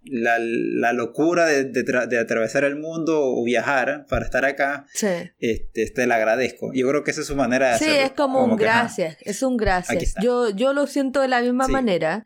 la, 0.05 0.39
la 0.40 0.93
locura 0.94 1.44
de, 1.47 1.64
de 1.64 1.85
tra- 1.85 2.06
de 2.06 2.18
atravesar 2.18 2.64
el 2.64 2.77
mundo 2.77 3.20
o 3.22 3.44
viajar 3.44 4.06
para 4.09 4.24
estar 4.24 4.44
acá, 4.47 4.86
Sí, 4.94 5.06
este, 5.39 5.90
te 5.90 6.06
la 6.06 6.14
agradezco. 6.16 6.72
Yo 6.72 6.89
creo 6.89 7.05
que 7.05 7.10
esa 7.10 7.20
es 7.20 7.27
su 7.27 7.36
manera 7.36 7.72
de 7.72 7.78
Sí, 7.78 7.85
hacerlo. 7.85 8.06
es 8.06 8.12
como, 8.12 8.44
un 8.44 8.56
que, 8.56 8.66
ajá, 8.66 8.81
gracias, 8.81 9.16
es 9.20 9.43
un 9.43 9.56
gracias. 9.59 10.14
Yo, 10.22 10.48
yo 10.51 10.72
lo 10.72 10.86
siento 10.86 11.20
de 11.20 11.28
la 11.28 11.43
misma 11.43 11.66
Sí. 11.66 11.72
manera. 11.72 12.24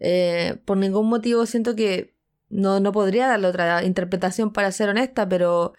Eh, 0.00 0.56
por 0.66 0.76
ningún 0.76 1.08
motivo 1.08 1.46
siento 1.46 1.74
que 1.74 2.14
no, 2.50 2.78
no 2.80 2.92
podría 2.92 3.26
darle 3.26 3.46
otra 3.46 3.82
interpretación 3.84 4.52
para 4.52 4.70
ser 4.70 4.90
honesta, 4.90 5.26
pero, 5.28 5.72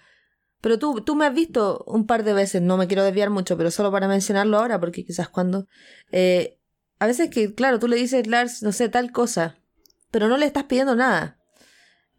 pero 0.65 0.79
tú, 0.79 1.01
tú 1.01 1.13
me 1.15 1.27
has 1.27 1.33
visto 1.35 1.83
un 1.85 2.07
par 2.07 2.23
de 2.23 2.33
veces, 2.33 2.59
no 2.59 2.75
me 2.75 2.87
quiero 2.87 3.03
desviar 3.03 3.29
mucho, 3.29 3.55
pero 3.55 3.69
solo 3.69 3.91
para 3.91 4.07
mencionarlo 4.07 4.57
ahora, 4.57 4.79
porque 4.79 5.05
quizás 5.05 5.29
cuando... 5.29 5.67
eh, 6.11 6.57
a 6.97 7.05
veces 7.05 7.29
que, 7.29 7.53
claro, 7.53 7.77
tú 7.77 7.87
le 7.87 7.97
dices, 7.97 8.25
Lars, 8.25 8.63
no 8.63 8.71
sé, 8.71 8.89
tal 8.89 9.11
cosa, 9.11 9.59
pero 10.09 10.27
no 10.27 10.37
le 10.37 10.47
estás 10.47 10.63
pidiendo 10.63 10.95
nada. 10.95 11.37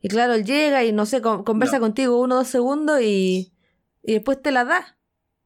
Y 0.00 0.06
claro, 0.06 0.34
él 0.34 0.44
llega 0.44 0.84
y 0.84 0.92
no 0.92 1.06
sé, 1.06 1.20
con- 1.20 1.42
conversa 1.42 1.78
No. 1.78 1.80
contigo 1.86 2.20
uno 2.20 2.36
o 2.36 2.38
dos 2.38 2.46
segundos 2.46 3.00
y, 3.02 3.52
y 4.04 4.12
después 4.12 4.40
te 4.40 4.52
la 4.52 4.64
da. 4.64 4.96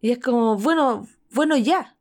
Y 0.02 0.10
es 0.10 0.18
como, 0.18 0.56
bueno, 0.59 1.09
bueno 1.31 1.56
ya. 1.56 1.97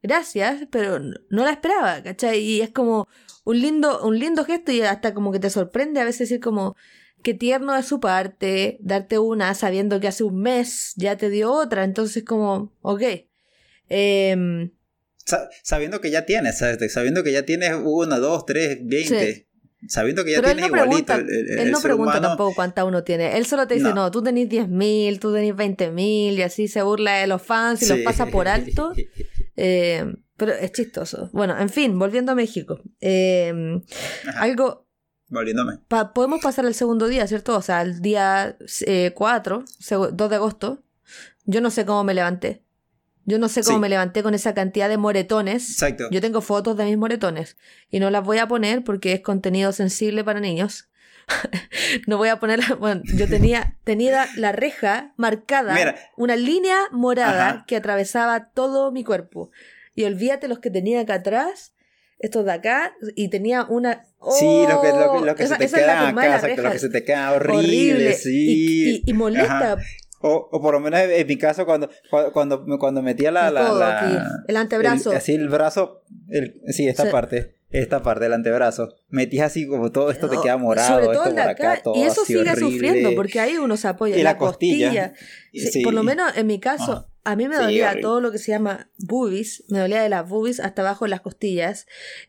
Gracias, 0.00 0.68
pero 0.70 1.00
no 1.00 1.16
no 1.28 1.42
la 1.44 1.50
esperaba, 1.50 2.04
¿cachai? 2.04 2.38
Y 2.38 2.60
es 2.60 2.70
como 2.70 3.08
un 3.42 3.58
lindo, 3.60 4.04
un 4.06 4.16
lindo 4.16 4.44
gesto 4.44 4.70
y 4.70 4.82
hasta 4.82 5.12
como 5.12 5.32
que 5.32 5.40
te 5.40 5.50
sorprende 5.50 6.00
a 6.00 6.04
veces 6.04 6.28
decir 6.28 6.38
como 6.40 6.76
qué 7.26 7.34
tierno 7.34 7.74
de 7.74 7.82
su 7.82 7.98
parte 7.98 8.78
darte 8.80 9.18
una 9.18 9.52
sabiendo 9.54 9.98
que 9.98 10.06
hace 10.06 10.22
un 10.22 10.40
mes 10.40 10.92
ya 10.94 11.16
te 11.16 11.28
dio 11.28 11.50
otra. 11.52 11.82
Entonces 11.82 12.22
como, 12.22 12.72
ok. 12.82 13.02
Em, 13.88 14.70
Sa- 15.24 15.48
sabiendo 15.64 16.00
que 16.00 16.12
ya 16.12 16.24
tienes, 16.24 16.58
sabiendo 16.88 17.24
que 17.24 17.32
ya 17.32 17.42
tienes 17.44 17.72
una, 17.82 18.18
dos, 18.18 18.46
tres, 18.46 18.78
veinte. 18.84 19.48
Sabiendo 19.88 20.24
que 20.24 20.32
ya 20.32 20.36
Pero 20.38 20.50
él 20.50 20.56
tienes 20.56 20.70
no 20.72 20.76
igualito. 20.84 21.06
pregunta, 21.14 21.34
el- 21.34 21.50
el- 21.50 21.58
él 21.66 21.70
no 21.72 21.80
pregunta 21.80 22.12
humano- 22.12 22.28
tampoco 22.28 22.54
cuánta 22.54 22.84
uno 22.84 23.02
tiene. 23.02 23.36
Él 23.36 23.44
solo 23.44 23.66
te 23.66 23.74
dice, 23.74 23.88
no, 23.88 23.94
No. 23.94 24.10
tú 24.12 24.22
tenés 24.22 24.48
10.000, 24.48 25.18
tú 25.18 25.32
tenés 25.34 25.54
20.000 25.56 26.38
y 26.38 26.42
así 26.42 26.68
se 26.68 26.82
burla 26.82 27.16
de 27.18 27.26
los 27.26 27.42
fans 27.42 27.82
y 27.82 27.86
los 27.88 27.98
pasa 28.00 28.26
por 28.26 28.46
alto. 28.48 28.92
Eh, 29.58 30.04
pero 30.36 30.52
es 30.52 30.70
chistoso. 30.72 31.30
Bueno, 31.32 31.58
en 31.58 31.70
fin, 31.70 31.98
volviendo 31.98 32.32
a 32.32 32.34
México. 32.34 32.78
Eh, 33.00 33.80
algo, 34.36 34.85
Volviéndome. 35.28 35.78
pa- 35.88 36.12
podemos 36.12 36.40
pasar 36.40 36.66
al 36.66 36.74
segundo 36.74 37.08
día, 37.08 37.26
¿cierto? 37.26 37.56
O 37.56 37.62
sea, 37.62 37.82
el 37.82 38.00
día 38.00 38.56
4, 39.14 39.64
2 40.12 40.30
de 40.30 40.36
agosto. 40.36 40.82
Yo 41.44 41.60
no 41.60 41.70
sé 41.70 41.84
cómo 41.86 42.04
me 42.04 42.14
levanté. 42.14 42.62
Yo 43.24 43.38
no 43.40 43.48
sé 43.48 43.62
cómo 43.64 43.78
Sí. 43.78 43.80
me 43.80 43.88
levanté 43.88 44.22
con 44.22 44.34
esa 44.34 44.54
cantidad 44.54 44.88
de 44.88 44.98
moretones. 44.98 45.68
Exacto. 45.70 46.04
Yo 46.12 46.20
tengo 46.20 46.40
fotos 46.40 46.76
de 46.76 46.84
mis 46.84 46.96
moretones 46.96 47.56
y 47.90 47.98
no 47.98 48.10
las 48.10 48.22
voy 48.24 48.38
a 48.38 48.46
poner 48.46 48.84
porque 48.84 49.12
es 49.12 49.20
contenido 49.20 49.72
sensible 49.72 50.22
para 50.22 50.38
niños. 50.38 50.88
no 52.06 52.18
voy 52.18 52.28
a 52.28 52.38
poner, 52.38 52.60
bueno, 52.76 53.02
yo 53.04 53.26
tenía, 53.28 53.76
tenía 53.84 54.28
la 54.36 54.52
reja 54.52 55.12
marcada, 55.16 55.74
Mira. 55.74 55.96
una 56.16 56.36
línea 56.36 56.76
morada 56.92 57.48
Ajá. 57.48 57.64
que 57.66 57.74
atravesaba 57.76 58.50
todo 58.50 58.92
mi 58.92 59.02
cuerpo. 59.02 59.50
Y 59.96 60.04
olvídate 60.04 60.46
los 60.46 60.60
que 60.60 60.70
tenía 60.70 61.00
acá 61.00 61.14
atrás, 61.14 61.72
estos 62.18 62.44
de 62.44 62.52
acá, 62.52 62.94
y 63.14 63.28
tenía 63.28 63.64
una... 63.64 64.06
Sí, 64.38 64.64
lo 64.68 64.80
que, 64.80 64.88
lo, 64.88 65.12
¡Oh! 65.12 65.24
lo 65.24 65.34
que 65.36 65.44
Esa- 65.44 65.56
se 65.58 65.68
te 65.68 65.74
queda 65.76 66.08
acá, 66.08 66.36
exacto, 66.36 66.62
lo 66.62 66.70
que 66.72 66.78
se 66.78 66.88
te 66.88 67.04
queda 67.04 67.32
horrible, 67.32 68.12
sí. 68.14 68.30
Y, 68.48 68.90
y- 68.96 69.02
y 69.06 69.12
molesta. 69.12 69.74
Ajá. 69.74 69.82
O, 70.22 70.48
o 70.50 70.62
por 70.62 70.72
lo 70.74 70.80
menos 70.80 70.98
en 71.00 71.26
mi 71.26 71.36
caso, 71.36 71.66
cuando, 71.66 71.90
cuando, 72.32 72.64
cuando, 72.78 73.02
metía 73.02 73.30
la, 73.30 73.48
el 73.48 73.54
la, 73.54 73.72
la- 73.72 74.30
el 74.48 74.56
antebrazo. 74.56 75.10
el- 75.12 75.16
así 75.18 75.34
el 75.34 75.48
brazo, 75.48 76.02
el, 76.30 76.60
sí, 76.68 76.88
esta 76.88 77.04
Se- 77.04 77.10
parte, 77.10 77.56
esta 77.80 78.02
parte 78.02 78.24
del 78.24 78.32
antebrazo, 78.34 78.94
metías 79.08 79.46
así 79.46 79.66
como 79.66 79.90
todo 79.92 80.10
esto 80.10 80.28
te 80.28 80.36
queda 80.42 80.56
morado, 80.56 80.94
Sobre 80.94 81.06
todo 81.06 81.24
esto 81.24 81.30
por 81.34 81.40
acá. 81.40 81.72
acá, 81.72 81.82
todo 81.82 81.94
y 81.96 82.02
eso 82.02 82.24
sigue 82.24 82.40
horrible. 82.40 82.60
sufriendo, 82.60 83.14
porque 83.14 83.40
ahí 83.40 83.56
uno 83.56 83.76
se 83.76 83.88
apoya. 83.88 84.16
Y 84.16 84.22
la, 84.22 84.32
la 84.32 84.38
costilla. 84.38 84.86
costilla. 84.88 85.12
Sí, 85.52 85.70
Sí. 85.72 85.82
Por 85.82 85.94
lo 85.94 86.02
menos 86.02 86.36
en 86.36 86.46
mi 86.46 86.58
caso, 86.60 86.92
Ajá. 86.92 87.08
a 87.24 87.36
mí 87.36 87.48
me 87.48 87.56
dolía 87.56 87.96
todo 88.00 88.20
lo 88.20 88.30
que 88.32 88.38
se 88.38 88.52
llama 88.52 88.90
boobies. 88.98 89.64
Me 89.68 89.78
dolía 89.78 90.02
de 90.02 90.08
las 90.08 90.28
boobies 90.28 90.60
hasta 90.60 90.82
abajo 90.82 91.04
de 91.04 91.10
las 91.10 91.20
costillas. 91.20 91.86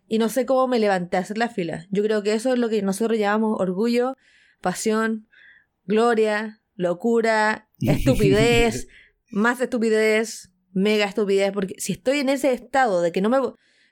Y 0.07 0.17
no 0.17 0.29
sé 0.29 0.45
cómo 0.45 0.67
me 0.67 0.79
levanté 0.79 1.17
a 1.17 1.21
hacer 1.21 1.37
la 1.37 1.49
fila. 1.49 1.87
Yo 1.91 2.03
creo 2.03 2.23
que 2.23 2.33
eso 2.33 2.53
es 2.53 2.59
lo 2.59 2.69
que 2.69 2.81
nosotros 2.81 3.17
llamamos 3.19 3.59
orgullo, 3.59 4.15
pasión, 4.61 5.27
gloria, 5.85 6.61
locura, 6.75 7.67
estupidez, 7.81 8.87
más 9.29 9.59
estupidez, 9.61 10.51
mega 10.73 11.05
estupidez. 11.05 11.51
Porque 11.51 11.75
si 11.79 11.93
estoy 11.93 12.19
en 12.19 12.29
ese 12.29 12.53
estado 12.53 13.01
de 13.01 13.11
que 13.11 13.21
no 13.21 13.29
me. 13.29 13.37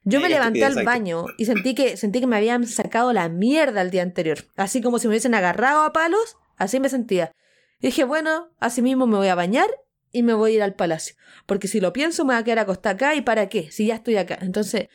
Yo 0.05 0.19
me 0.21 0.29
levanté 0.29 0.63
al 0.63 0.83
baño 0.83 1.25
y 1.37 1.45
sentí 1.45 1.73
que, 1.73 1.97
sentí 1.97 2.19
que 2.19 2.27
me 2.27 2.37
habían 2.37 2.67
sacado 2.67 3.11
la 3.11 3.27
mierda 3.27 3.81
el 3.81 3.89
día 3.89 4.03
anterior. 4.03 4.37
Así 4.55 4.81
como 4.81 4.99
si 4.99 5.07
me 5.07 5.13
hubiesen 5.13 5.33
agarrado 5.33 5.81
a 5.81 5.93
palos, 5.93 6.37
así 6.57 6.79
me 6.79 6.89
sentía. 6.89 7.31
Y 7.79 7.87
dije, 7.87 8.03
bueno, 8.03 8.51
así 8.59 8.83
mismo 8.83 9.07
me 9.07 9.17
voy 9.17 9.27
a 9.29 9.35
bañar 9.35 9.67
y 10.11 10.21
me 10.21 10.33
voy 10.33 10.51
a 10.51 10.55
ir 10.55 10.63
al 10.63 10.75
palacio. 10.75 11.15
Porque 11.47 11.67
si 11.67 11.81
lo 11.81 11.91
pienso, 11.91 12.23
me 12.23 12.33
voy 12.33 12.41
a 12.41 12.43
quedar 12.43 12.59
acostada 12.59 12.95
acá 12.95 13.15
y 13.15 13.21
para 13.21 13.49
qué, 13.49 13.71
si 13.71 13.87
ya 13.87 13.95
estoy 13.95 14.17
acá. 14.17 14.37
Entonces, 14.41 14.89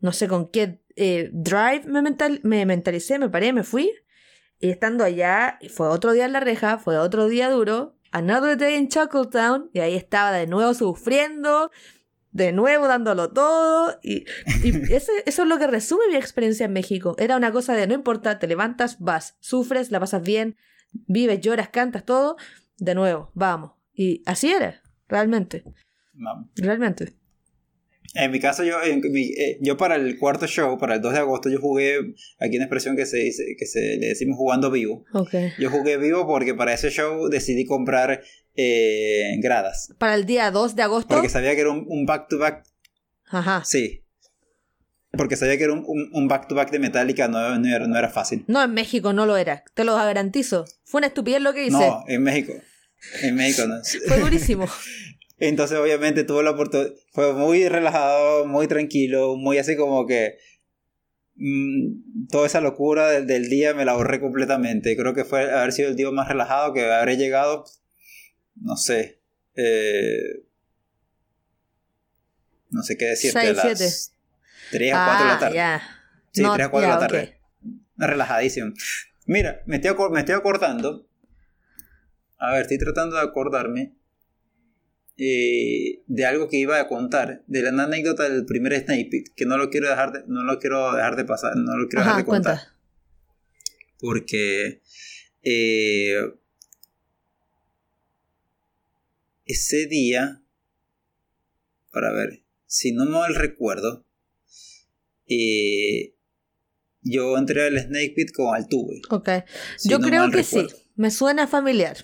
no 0.00 0.12
sé 0.12 0.26
con 0.26 0.48
qué 0.50 0.80
eh, 0.96 1.30
drive 1.32 1.84
me, 1.86 2.02
mental, 2.02 2.40
me 2.42 2.66
mentalicé, 2.66 3.18
me 3.18 3.28
paré, 3.28 3.52
me 3.52 3.62
fui. 3.62 3.92
Y 4.58 4.70
estando 4.70 5.04
allá, 5.04 5.58
fue 5.70 5.88
otro 5.88 6.12
día 6.12 6.24
en 6.24 6.32
la 6.32 6.40
reja, 6.40 6.78
fue 6.78 6.98
otro 6.98 7.28
día 7.28 7.50
duro. 7.50 7.94
Another 8.10 8.56
day 8.56 8.76
in 8.76 8.88
Chuckletown. 8.88 9.70
Y 9.72 9.80
ahí 9.80 9.94
estaba 9.94 10.32
de 10.32 10.46
nuevo 10.46 10.74
sufriendo, 10.74 11.70
de 12.36 12.52
nuevo 12.52 12.86
dándolo 12.86 13.30
todo. 13.32 13.98
Y, 14.02 14.24
y 14.62 14.68
ese- 14.92 15.22
eso 15.24 15.42
es 15.42 15.48
lo 15.48 15.58
que 15.58 15.66
resume 15.66 16.04
mi 16.10 16.16
experiencia 16.16 16.66
en 16.66 16.72
México. 16.72 17.16
Era 17.18 17.36
una 17.36 17.50
cosa 17.52 17.74
de 17.74 17.86
no 17.86 17.94
importa, 17.94 18.38
te 18.38 18.46
levantas, 18.46 18.98
vas, 19.00 19.36
sufres, 19.40 19.90
la 19.90 20.00
pasas 20.00 20.22
bien, 20.22 20.56
vives, 21.06 21.40
lloras, 21.40 21.70
cantas, 21.70 22.04
todo. 22.04 22.36
De 22.78 22.94
nuevo, 22.94 23.30
vamos. 23.34 23.72
Y 23.94 24.22
así 24.26 24.52
era, 24.52 24.82
realmente, 25.08 25.64
No. 26.12 26.50
realmente. 26.56 27.14
En 28.14 28.30
mi 28.30 28.38
caso, 28.40 28.64
yo, 28.64 28.82
en 28.82 29.00
mi- 29.12 29.32
eh, 29.32 29.58
yo 29.60 29.76
para 29.76 29.96
el 29.96 30.18
cuarto 30.18 30.46
show, 30.46 30.78
para 30.78 30.94
el 30.94 31.00
2 31.02 31.12
de 31.14 31.18
agosto, 31.18 31.48
yo 31.50 31.58
jugué, 31.60 31.98
aquí 32.38 32.56
una 32.56 32.64
expresión 32.64 32.96
que 32.96 33.04
se 33.04 33.18
dice, 33.18 33.44
que 33.58 33.66
se 33.66 33.80
le 33.98 34.08
decimos 34.08 34.36
jugando 34.38 34.70
vivo. 34.70 35.04
Yo 35.58 35.70
jugué 35.70 35.96
vivo 35.98 36.26
porque 36.26 36.54
para 36.54 36.72
ese 36.72 36.90
show 36.90 37.28
decidí 37.28 37.64
comprar 37.66 38.22
eh, 38.56 39.36
gradas. 39.38 39.92
Para 39.98 40.14
el 40.14 40.26
día 40.26 40.50
2 40.50 40.76
de 40.76 40.82
agosto. 40.82 41.14
Porque 41.14 41.28
sabía 41.28 41.54
que 41.54 41.60
era 41.60 41.70
un, 41.70 41.84
un 41.88 42.06
back 42.06 42.28
to 42.28 42.38
back. 42.38 42.64
Ajá. 43.28 43.62
Sí. 43.64 44.02
Porque 45.16 45.36
sabía 45.36 45.56
que 45.56 45.64
era 45.64 45.72
un, 45.72 45.84
un, 45.86 46.10
un 46.12 46.28
back 46.28 46.48
to 46.48 46.54
back 46.54 46.70
de 46.70 46.78
Metallica, 46.78 47.28
no, 47.28 47.58
no, 47.58 47.68
era, 47.74 47.86
no 47.86 47.98
era 47.98 48.08
fácil. 48.08 48.44
No, 48.48 48.62
en 48.62 48.74
México 48.74 49.12
no 49.12 49.24
lo 49.24 49.36
era, 49.36 49.64
te 49.74 49.84
lo 49.84 49.94
garantizo. 49.94 50.64
Fue 50.84 50.98
una 50.98 51.06
estupidez 51.08 51.40
lo 51.40 51.54
que 51.54 51.66
hice. 51.66 51.72
No, 51.72 52.04
en 52.06 52.22
México. 52.22 52.52
En 53.22 53.34
México 53.34 53.66
no. 53.66 53.76
Fue 54.08 54.18
durísimo. 54.20 54.66
Entonces, 55.38 55.78
obviamente, 55.78 56.24
tuve 56.24 56.42
la 56.42 56.50
oportunidad. 56.50 56.92
Fue 57.12 57.32
muy 57.34 57.68
relajado, 57.68 58.46
muy 58.46 58.66
tranquilo, 58.68 59.36
muy 59.36 59.58
así 59.58 59.76
como 59.76 60.06
que. 60.06 60.38
mm, 61.36 62.28
toda 62.30 62.46
esa 62.46 62.60
locura 62.60 63.10
del, 63.10 63.26
del 63.26 63.48
día 63.48 63.74
me 63.74 63.84
la 63.84 63.92
ahorré 63.92 64.20
completamente. 64.20 64.96
Creo 64.96 65.14
que 65.14 65.24
fue 65.24 65.50
haber 65.50 65.72
sido 65.72 65.88
el 65.88 65.96
día 65.96 66.10
más 66.10 66.28
relajado 66.28 66.72
que 66.72 66.90
habré 66.90 67.16
llegado. 67.16 67.64
No 68.60 68.76
sé. 68.76 69.20
eh, 69.54 70.42
no 72.70 72.82
sé 72.82 72.96
qué 72.98 73.06
decirte. 73.06 73.40
Seis, 73.40 73.58
a 73.58 73.68
las 73.68 73.78
siete. 73.78 73.94
3 74.70 74.92
a 74.94 75.04
4 75.06 75.24
de 75.24 75.28
la 75.30 75.36
Ah, 75.36 75.38
tarde. 75.38 75.54
ya. 75.54 75.82
Sí, 76.32 76.42
No, 76.42 76.52
3 76.54 76.66
a 76.66 76.70
4 76.70 76.88
de 76.88 76.94
ya, 76.94 77.00
la 77.00 77.06
tarde. 77.06 77.40
Relajadísimo. 77.96 78.72
Mira, 79.26 79.62
me 79.66 79.76
estoy, 79.76 79.94
me 80.10 80.20
estoy 80.20 80.34
acordando. 80.34 81.08
A 82.38 82.52
ver, 82.52 82.62
estoy 82.62 82.78
tratando 82.78 83.16
de 83.16 83.22
acordarme. 83.22 83.94
eh, 85.18 86.02
de 86.06 86.26
algo 86.26 86.46
que 86.50 86.58
iba 86.58 86.78
a 86.78 86.88
contar. 86.88 87.42
De 87.46 87.62
la 87.62 87.84
anécdota 87.84 88.28
del 88.28 88.44
primer 88.44 88.78
Snake 88.78 89.08
Pit. 89.10 89.28
Que 89.34 89.46
no 89.46 89.56
lo 89.56 89.70
quiero 89.70 89.88
dejar 89.88 90.12
de, 90.12 90.24
no 90.26 90.42
lo 90.42 90.58
quiero 90.58 90.92
dejar 90.94 91.16
de 91.16 91.24
pasar. 91.24 91.56
No 91.56 91.74
lo 91.76 91.88
quiero 91.88 92.00
dejar 92.02 92.12
Ajá, 92.12 92.18
de 92.18 92.24
contar. 92.26 92.56
cuenta. 92.58 92.76
Porque. 93.98 94.82
eh, 95.42 96.16
ese 99.46 99.86
día. 99.86 100.42
Para 101.92 102.12
ver. 102.12 102.42
Si 102.66 102.92
no 102.92 103.06
mal 103.06 103.34
recuerdo. 103.34 104.04
eh, 105.28 106.12
yo 107.08 107.38
entré 107.38 107.62
al 107.68 107.78
Snake 107.78 108.12
Pit 108.16 108.32
con 108.32 108.54
Altuve. 108.54 109.00
Ok. 109.10 109.28
si 109.76 109.88
Yo 109.88 109.98
no 110.00 110.08
creo 110.08 110.28
que 110.30 110.38
recuerdo. 110.38 110.68
sí. 110.70 110.76
Me 110.96 111.10
suena 111.12 111.46
familiar. 111.46 111.96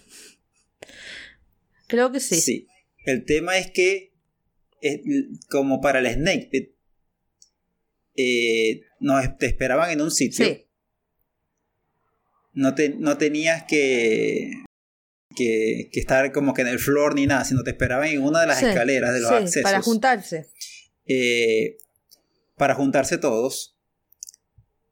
Creo 1.88 2.12
que 2.12 2.20
sí. 2.20 2.40
Sí. 2.40 2.68
El 3.04 3.24
tema 3.24 3.58
es 3.58 3.70
que, 3.72 4.12
eh, 4.80 5.02
como 5.50 5.80
para 5.80 5.98
el 5.98 6.06
Snake 6.06 6.48
Pit, 6.52 6.70
eh, 8.14 8.82
nos 9.00 9.36
te 9.38 9.46
esperaban 9.46 9.90
en 9.90 10.00
un 10.02 10.10
sitio. 10.12 10.46
Sí. 10.46 10.66
No, 12.52 12.74
te, 12.74 12.90
no 12.90 13.16
tenías 13.18 13.64
que, 13.64 14.52
que, 15.36 15.88
que 15.92 16.00
estar 16.00 16.32
como 16.32 16.54
que 16.54 16.62
en 16.62 16.68
el 16.68 16.78
floor 16.78 17.14
ni 17.14 17.26
nada, 17.26 17.44
sino 17.44 17.62
te 17.62 17.70
esperaban 17.70 18.08
en 18.08 18.22
una 18.22 18.40
de 18.42 18.46
las 18.46 18.58
Sí, 18.58 18.66
escaleras 18.66 19.12
de 19.14 19.20
los 19.20 19.28
sí, 19.30 19.34
accesos. 19.36 19.62
Para 19.62 19.80
juntarse. 19.82 20.46
eh, 21.06 21.76
para 22.56 22.74
juntarse 22.74 23.18
todos. 23.18 23.76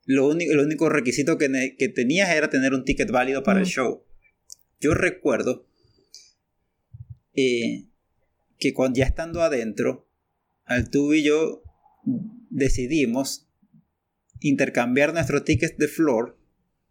Lo 0.07 0.27
único, 0.29 0.53
el 0.53 0.59
único 0.61 0.89
requisito 0.89 1.39
que, 1.39 1.77
que 1.79 1.89
tenías 1.89 2.31
era 2.31 2.51
tener 2.51 2.75
un 2.75 2.85
ticket 2.85 3.11
válido 3.11 3.43
para 3.43 3.61
el 3.61 3.67
Mm. 3.67 3.69
show. 3.69 4.05
Yo 4.81 4.95
recuerdo 4.95 5.67
eh, 7.37 7.87
que 8.59 8.73
cuando 8.75 8.99
ya 8.99 9.05
estando 9.05 9.43
adentro, 9.43 10.09
Altuve 10.65 11.19
y 11.19 11.23
yo 11.25 11.63
decidimos 12.51 13.47
intercambiar 14.41 15.13
nuestros 15.13 15.45
tickets 15.45 15.77
de 15.77 15.87
floor 15.89 16.39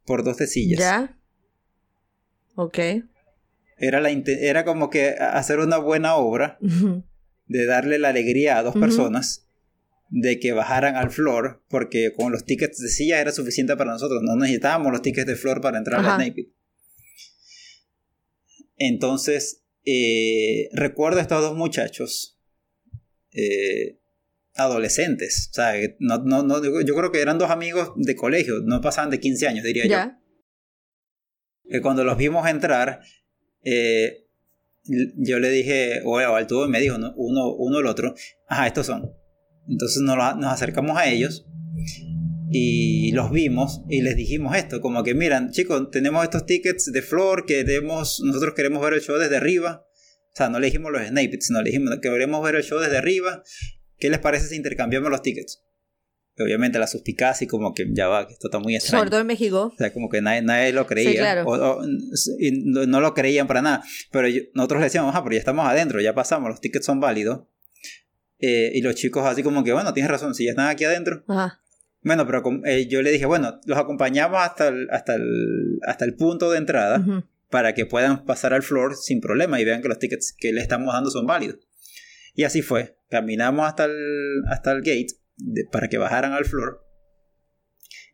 por 0.05 0.23
dos 0.23 0.37
de 0.37 0.47
sillas. 0.47 0.79
¿Ya? 0.79 1.17
Ok. 2.55 2.77
Era, 3.79 4.01
la, 4.01 4.09
era 4.09 4.65
como 4.65 4.89
que 4.89 5.09
hacer 5.09 5.59
una 5.59 5.77
buena 5.77 6.15
obra 6.15 6.57
de 7.47 7.65
darle 7.65 7.99
la 7.99 8.09
alegría 8.09 8.57
a 8.57 8.63
dos 8.63 8.75
personas 8.75 9.47
de 10.09 10.39
que 10.39 10.53
bajaran 10.53 10.95
al 10.95 11.11
floor, 11.11 11.63
porque 11.69 12.13
con 12.15 12.31
los 12.31 12.45
tickets 12.45 12.79
de 12.79 12.89
silla 12.89 13.21
era 13.21 13.31
suficiente 13.31 13.75
para 13.77 13.91
nosotros, 13.91 14.21
no 14.23 14.35
necesitábamos 14.35 14.91
los 14.91 15.01
tickets 15.01 15.27
de 15.27 15.35
floor 15.35 15.61
para 15.61 15.77
entrar 15.77 15.99
a 16.05 16.15
Snake 16.15 16.33
Pit. 16.33 16.49
Entonces, 18.77 19.63
eh, 19.85 20.69
recuerdo 20.73 21.19
a 21.19 21.21
estos 21.21 21.41
dos 21.41 21.55
muchachos, 21.55 22.39
eh, 23.31 23.99
adolescentes, 24.55 25.49
o 25.51 25.53
sea, 25.53 25.73
no, 25.99 26.17
no, 26.19 26.43
no, 26.43 26.61
yo 26.81 26.95
creo 26.95 27.11
que 27.11 27.21
eran 27.21 27.37
dos 27.37 27.51
amigos 27.51 27.91
de 27.95 28.15
colegio, 28.15 28.61
no 28.63 28.81
pasaban 28.81 29.09
de 29.09 29.19
15 29.19 29.47
años, 29.47 29.63
diría 29.63 29.85
yo. 29.85 30.11
Que 31.69 31.81
cuando 31.81 32.03
los 32.03 32.17
vimos 32.17 32.47
entrar, 32.47 33.01
eh, 33.63 34.25
yo 34.83 35.39
le 35.39 35.49
dije, 35.49 36.01
o 36.03 36.17
al 36.17 36.47
tubo 36.47 36.67
me 36.67 36.79
dijo, 36.79 36.95
uno, 36.95 37.53
uno 37.55 37.79
el 37.79 37.85
otro, 37.85 38.15
ajá, 38.47 38.67
estos 38.67 38.85
son. 38.85 39.11
Entonces 39.67 40.01
nos, 40.01 40.17
acercamos 40.45 40.97
a 40.97 41.07
ellos 41.07 41.45
y 42.51 43.11
los 43.11 43.31
vimos 43.31 43.83
y 43.87 44.01
les 44.01 44.15
dijimos 44.15 44.55
esto, 44.55 44.81
como 44.81 45.03
que 45.03 45.13
miran, 45.13 45.51
chicos, 45.51 45.91
tenemos 45.91 46.23
estos 46.23 46.45
tickets 46.45 46.91
de 46.91 47.01
floor 47.01 47.45
que 47.45 47.63
nosotros 47.63 48.53
queremos 48.55 48.81
ver 48.81 48.93
el 48.93 49.01
show 49.01 49.17
desde 49.17 49.37
arriba. 49.37 49.85
O 50.31 50.35
sea, 50.35 50.49
no 50.49 50.59
le 50.59 50.67
dijimos 50.67 50.91
los 50.91 51.05
snippets, 51.05 51.47
sino 51.47 51.61
le 51.61 51.69
dijimos 51.71 51.95
que 52.01 52.09
queremos 52.09 52.43
ver 52.43 52.55
el 52.55 52.63
show 52.63 52.79
desde 52.79 52.97
arriba. 52.97 53.43
¿Qué 53.97 54.09
les 54.09 54.19
parece 54.19 54.47
si 54.47 54.55
intercambiamos 54.55 55.11
los 55.11 55.21
tickets? 55.21 55.63
Obviamente 56.41 56.79
la 56.79 56.87
suspicacia 56.87 57.45
y 57.45 57.47
como 57.47 57.73
que 57.73 57.87
ya 57.91 58.07
va, 58.07 58.21
esto 58.21 58.47
está 58.47 58.59
muy 58.59 58.75
extraño. 58.75 58.99
Sobre 58.99 59.09
todo 59.09 59.19
en 59.21 59.27
México. 59.27 59.71
O 59.73 59.77
sea, 59.77 59.91
como 59.91 60.09
que 60.09 60.21
nadie, 60.21 60.41
nadie 60.41 60.71
lo 60.71 60.87
creía. 60.87 61.11
Sí, 61.11 61.17
claro. 61.17 61.43
o, 61.45 61.81
y 62.39 62.51
no, 62.63 63.01
lo 63.01 63.13
creían 63.13 63.47
para 63.47 63.61
nada. 63.61 63.83
Pero 64.11 64.27
nosotros 64.53 64.79
le 64.79 64.85
decíamos, 64.85 65.13
ah, 65.15 65.23
pero 65.23 65.33
ya 65.33 65.39
estamos 65.39 65.65
adentro, 65.67 65.99
ya 65.99 66.13
pasamos, 66.13 66.49
los 66.49 66.61
tickets 66.61 66.85
son 66.85 66.99
válidos. 66.99 67.41
Eh, 68.39 68.71
y 68.73 68.81
los 68.81 68.95
chicos 68.95 69.25
así 69.25 69.43
como 69.43 69.63
que, 69.63 69.73
bueno, 69.73 69.93
tienes 69.93 70.09
razón, 70.09 70.33
si 70.33 70.45
ya 70.45 70.51
están 70.51 70.67
aquí 70.67 70.85
adentro. 70.85 71.23
Ajá. 71.27 71.61
Bueno, 72.01 72.25
pero 72.25 72.41
eh, 72.65 72.87
yo 72.87 73.01
le 73.01 73.11
dije, 73.11 73.25
bueno, 73.25 73.59
los 73.65 73.77
acompañamos 73.77 74.39
hasta 74.39 74.69
el, 74.69 74.87
hasta 74.91 75.15
el, 75.15 75.79
hasta 75.85 76.05
el 76.05 76.15
punto 76.15 76.49
de 76.51 76.57
entrada 76.57 77.03
para 77.49 77.73
que 77.73 77.85
puedan 77.85 78.25
pasar 78.25 78.53
al 78.53 78.63
floor 78.63 78.95
sin 78.95 79.19
problema 79.19 79.59
y 79.59 79.65
vean 79.65 79.81
que 79.81 79.89
los 79.89 79.99
tickets 79.99 80.33
que 80.37 80.53
le 80.53 80.61
estamos 80.61 80.93
dando 80.93 81.09
son 81.09 81.25
válidos. 81.25 81.57
Y 82.35 82.43
así 82.43 82.61
fue. 82.61 82.97
Caminamos 83.09 83.67
hasta 83.67 83.85
el, 83.85 84.43
hasta 84.47 84.71
el 84.71 84.79
gate 84.79 85.07
para 85.71 85.87
que 85.87 85.97
bajaran 85.97 86.33
al 86.33 86.45
floor. 86.45 86.85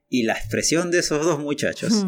Y 0.08 0.24
la 0.24 0.34
expresión 0.34 0.92
de 0.92 1.00
esos 1.00 1.26
dos 1.26 1.40
muchachos, 1.40 2.06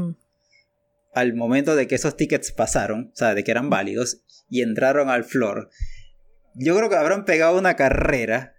al 1.13 1.33
momento 1.33 1.75
de 1.75 1.87
que 1.87 1.95
esos 1.95 2.15
tickets 2.15 2.51
pasaron, 2.51 3.11
o 3.13 3.15
sea, 3.15 3.33
de 3.33 3.43
que 3.43 3.51
eran 3.51 3.69
válidos, 3.69 4.23
y 4.49 4.61
entraron 4.61 5.09
al 5.09 5.23
floor, 5.23 5.69
yo 6.55 6.75
creo 6.77 6.89
que 6.89 6.95
habrán 6.95 7.25
pegado 7.25 7.57
una 7.57 7.75
carrera 7.75 8.57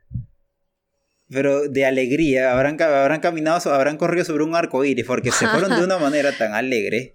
pero 1.30 1.68
de 1.68 1.84
alegría, 1.84 2.52
habrán, 2.52 2.80
habrán 2.80 3.20
caminado, 3.20 3.72
habrán 3.72 3.96
corrido 3.96 4.24
sobre 4.24 4.44
un 4.44 4.54
arco 4.54 4.84
iris, 4.84 5.04
porque 5.04 5.30
se 5.30 5.46
fueron 5.46 5.70
de 5.78 5.84
una 5.84 5.98
manera 5.98 6.32
tan 6.36 6.54
alegre, 6.54 7.12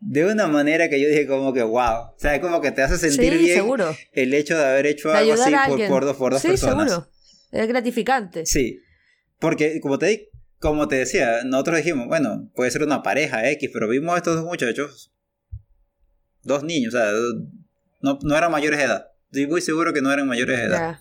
de 0.00 0.24
una 0.24 0.46
manera 0.48 0.88
que 0.88 1.00
yo 1.00 1.08
dije 1.08 1.26
como 1.26 1.52
que 1.52 1.62
wow, 1.62 2.12
o 2.14 2.14
sea, 2.18 2.40
como 2.40 2.60
que 2.60 2.72
te 2.72 2.82
hace 2.82 2.98
sentir 2.98 3.38
bien 3.38 3.64
el 4.12 4.34
hecho 4.34 4.58
de 4.58 4.64
haber 4.64 4.86
hecho 4.86 5.12
algo 5.12 5.34
así 5.34 5.52
por, 5.68 5.86
por, 5.86 6.04
dos, 6.04 6.16
por 6.16 6.32
dos 6.32 6.42
sí, 6.42 6.56
seguro, 6.56 7.08
es 7.50 7.68
gratificante. 7.68 8.46
Sí, 8.46 8.80
porque 9.38 9.80
como 9.80 9.98
te, 9.98 10.30
como 10.58 10.88
te 10.88 10.96
decía, 10.96 11.44
nosotros 11.44 11.78
dijimos, 11.78 12.06
bueno, 12.08 12.50
puede 12.54 12.70
ser 12.70 12.82
una 12.82 13.02
pareja 13.02 13.48
X, 13.50 13.70
pero 13.72 13.88
vimos 13.88 14.14
a 14.14 14.18
estos 14.18 14.36
dos 14.36 14.44
muchachos, 14.44 15.12
dos 16.42 16.62
niños, 16.62 16.94
o 16.94 16.98
sea, 16.98 17.10
no, 18.02 18.18
no 18.22 18.36
eran 18.36 18.50
mayores 18.50 18.78
de 18.78 18.84
edad, 18.84 19.08
estoy 19.26 19.46
muy 19.46 19.60
seguro 19.60 19.92
que 19.92 20.02
no 20.02 20.12
eran 20.12 20.26
mayores 20.26 20.58
de 20.58 20.64
edad. 20.64 20.98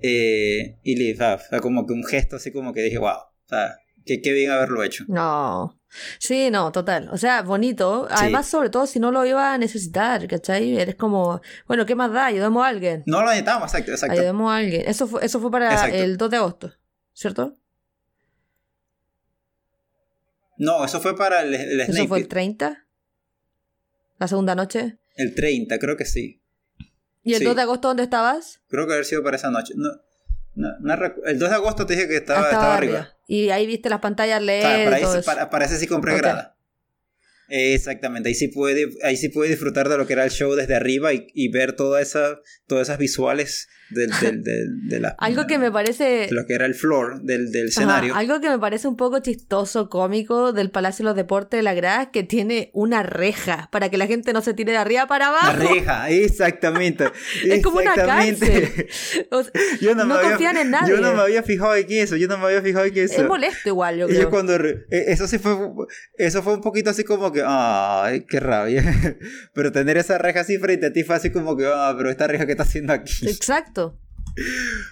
Eh, 0.00 0.76
y 0.84 0.96
le 0.96 1.16
como 1.60 1.86
que 1.86 1.92
un 1.92 2.04
gesto 2.04 2.36
así 2.36 2.52
como 2.52 2.72
que 2.72 2.82
dije, 2.82 2.98
wow, 2.98 3.16
o 3.16 3.48
sea, 3.48 3.76
qué, 4.04 4.20
qué 4.20 4.32
bien 4.32 4.50
haberlo 4.50 4.82
hecho. 4.84 5.04
No. 5.08 5.77
Sí, 6.18 6.50
no, 6.50 6.70
total. 6.72 7.08
O 7.12 7.16
sea, 7.16 7.42
bonito. 7.42 8.06
Además, 8.10 8.46
sobre 8.46 8.70
todo 8.70 8.86
si 8.86 9.00
no 9.00 9.10
lo 9.10 9.24
iba 9.24 9.54
a 9.54 9.58
necesitar, 9.58 10.26
¿cachai? 10.28 10.76
Eres 10.76 10.94
como, 10.94 11.40
bueno, 11.66 11.86
¿qué 11.86 11.94
más 11.94 12.12
da? 12.12 12.26
Ayudemos 12.26 12.64
a 12.64 12.68
alguien. 12.68 13.02
No 13.06 13.20
lo 13.20 13.28
necesitamos, 13.28 13.64
exacto, 13.64 13.92
exacto. 13.92 14.12
Ayudemos 14.12 14.52
a 14.52 14.56
alguien. 14.56 14.82
Eso 14.86 15.06
fue, 15.06 15.24
eso 15.24 15.40
fue 15.40 15.50
para 15.50 15.88
el 15.88 16.16
2 16.16 16.30
de 16.30 16.36
agosto, 16.36 16.72
¿cierto? 17.12 17.54
No, 20.58 20.84
eso 20.84 21.00
fue 21.00 21.16
para 21.16 21.42
el, 21.42 21.54
el 21.54 21.80
¿Eso 21.80 22.06
fue 22.06 22.18
el 22.18 22.28
30? 22.28 22.84
¿La 24.18 24.28
segunda 24.28 24.54
noche? 24.54 24.98
El 25.14 25.34
30, 25.34 25.78
creo 25.78 25.96
que 25.96 26.04
sí. 26.04 26.42
¿Y 27.22 27.34
el 27.34 27.44
2 27.44 27.56
de 27.56 27.62
agosto 27.62 27.88
dónde 27.88 28.02
estabas? 28.02 28.60
Creo 28.68 28.86
que 28.86 28.94
haber 28.94 29.04
sido 29.04 29.22
para 29.22 29.36
esa 29.36 29.50
noche. 29.50 29.74
No, 29.76 29.90
el 31.26 31.38
2 31.38 31.50
de 31.50 31.54
agosto 31.54 31.86
te 31.86 31.94
dije 31.94 32.08
que 32.08 32.16
estaba, 32.16 32.40
ah, 32.40 32.44
estaba, 32.44 32.76
arriba. 32.76 33.17
Y 33.28 33.50
ahí 33.50 33.66
viste 33.66 33.90
las 33.90 34.00
pantallas 34.00 34.42
LED. 34.42 35.22
para, 35.50 35.68
sí 35.68 35.86
compré 35.86 36.16
grada. 36.16 36.56
Exactamente, 37.50 38.28
ahí 38.28 38.34
sí, 38.34 38.48
puede, 38.48 38.88
ahí 39.04 39.16
sí 39.16 39.28
puede 39.28 39.50
disfrutar 39.50 39.88
de 39.88 39.96
lo 39.96 40.06
que 40.06 40.14
era 40.14 40.24
el 40.24 40.30
show 40.30 40.54
desde 40.54 40.74
arriba 40.74 41.12
y, 41.14 41.28
y 41.32 41.48
ver 41.48 41.74
toda 41.74 42.02
esa, 42.02 42.40
todas 42.66 42.88
esas 42.88 42.98
visuales 42.98 43.68
del, 43.90 44.10
del, 44.42 44.88
de 44.88 45.00
la... 45.00 45.08
algo 45.18 45.46
que 45.46 45.58
me 45.58 45.70
parece... 45.70 46.28
lo 46.30 46.46
que 46.46 46.54
era 46.54 46.66
el 46.66 46.74
floor 46.74 47.22
del, 47.22 47.50
del 47.50 47.68
escenario. 47.68 48.14
algo 48.14 48.40
que 48.40 48.50
me 48.50 48.58
parece 48.58 48.88
un 48.88 48.96
poco 48.96 49.20
chistoso, 49.20 49.88
cómico 49.88 50.52
del 50.52 50.70
Palacio 50.70 51.04
de 51.04 51.10
los 51.10 51.16
Deportes 51.16 51.58
de 51.58 51.62
la 51.62 51.74
Grada, 51.74 52.10
que 52.10 52.22
tiene 52.22 52.70
una 52.72 53.02
reja 53.02 53.68
para 53.72 53.88
que 53.88 53.96
la 53.96 54.06
gente 54.06 54.32
no 54.32 54.42
se 54.42 54.54
tire 54.54 54.72
de 54.72 54.78
arriba 54.78 55.06
para 55.06 55.28
abajo. 55.28 55.46
La 55.46 55.52
reja, 55.52 56.10
exactamente. 56.10 57.10
es 57.44 57.62
como 57.62 57.78
una 57.78 57.94
cárcel. 57.94 58.88
yo 59.80 59.94
no, 59.94 60.20
confían 60.20 60.56
en 60.56 60.70
nadie. 60.70 60.94
Yo 60.94 61.00
no 61.00 61.14
me 61.14 61.22
había 61.22 61.42
fijado 61.42 61.74
en 61.74 61.86
eso, 61.90 62.16
yo 62.16 62.28
no 62.28 62.38
me 62.38 62.46
había 62.46 62.62
fijado 62.62 62.84
en 62.84 62.96
eso. 62.96 63.22
Es 63.22 63.28
molesto 63.28 63.68
igual, 63.68 63.98
yo 63.98 64.06
creo. 64.06 64.18
Y 64.18 64.22
yo 64.22 64.30
cuando... 64.30 64.54
E, 64.56 64.86
eso 64.90 65.26
sí 65.26 65.38
fue... 65.38 65.56
Eso 66.16 66.42
fue 66.42 66.54
un 66.54 66.60
poquito 66.60 66.90
así 66.90 67.04
como 67.04 67.32
que 67.32 67.42
ay, 67.44 68.24
qué 68.28 68.40
rabia. 68.40 68.82
pero 69.54 69.72
tener 69.72 69.96
esa 69.96 70.18
reja 70.18 70.40
así 70.40 70.58
frente 70.58 70.86
a 70.86 70.92
ti 70.92 71.04
fue 71.04 71.16
así 71.16 71.30
como 71.30 71.56
que, 71.56 71.66
ah, 71.66 71.94
pero 71.96 72.10
esta 72.10 72.26
reja 72.26 72.46
que 72.46 72.52
está 72.52 72.64
haciendo 72.64 72.92
aquí. 72.92 73.28
Exacto. 73.28 73.77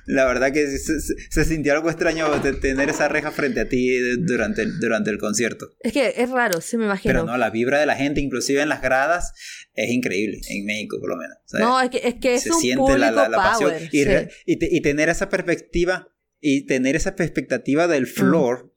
La 0.06 0.24
verdad 0.24 0.52
que 0.52 0.66
se, 0.66 1.44
sintió 1.44 1.74
algo 1.74 1.90
extraño 1.90 2.28
tener 2.60 2.88
esa 2.88 3.08
reja 3.08 3.30
frente 3.30 3.60
a 3.60 3.68
ti 3.68 3.98
durante 4.18 4.62
el, 4.62 4.78
durante 4.80 5.10
el 5.10 5.18
concierto. 5.18 5.74
Es 5.80 5.92
que 5.92 6.14
es 6.16 6.30
raro, 6.30 6.60
sí 6.60 6.76
me 6.76 6.84
imagino. 6.84 7.12
Pero 7.12 7.24
no, 7.24 7.36
la 7.36 7.50
vibra 7.50 7.78
de 7.78 7.86
la 7.86 7.96
gente, 7.96 8.20
inclusive 8.20 8.62
en 8.62 8.68
las 8.68 8.82
gradas, 8.82 9.32
es 9.74 9.90
increíble, 9.90 10.40
en 10.48 10.64
México 10.64 10.98
por 11.00 11.10
lo 11.10 11.16
menos. 11.16 11.36
No, 11.52 11.80
es 11.80 11.90
que 11.90 12.00
es, 12.08 12.14
que 12.14 12.34
es 12.34 12.42
se 12.42 12.52
un 12.52 12.60
siente 12.60 12.98
la, 12.98 13.10
la, 13.10 13.30
pasión. 13.30 13.72
Y, 13.92 14.04
y, 14.46 14.80
tener 14.80 15.08
esa 15.08 15.28
perspectiva, 15.28 16.08
y 16.40 16.66
tener 16.66 16.96
esa 16.96 17.16
perspectiva 17.16 17.88
del 17.88 18.06
floor, 18.06 18.72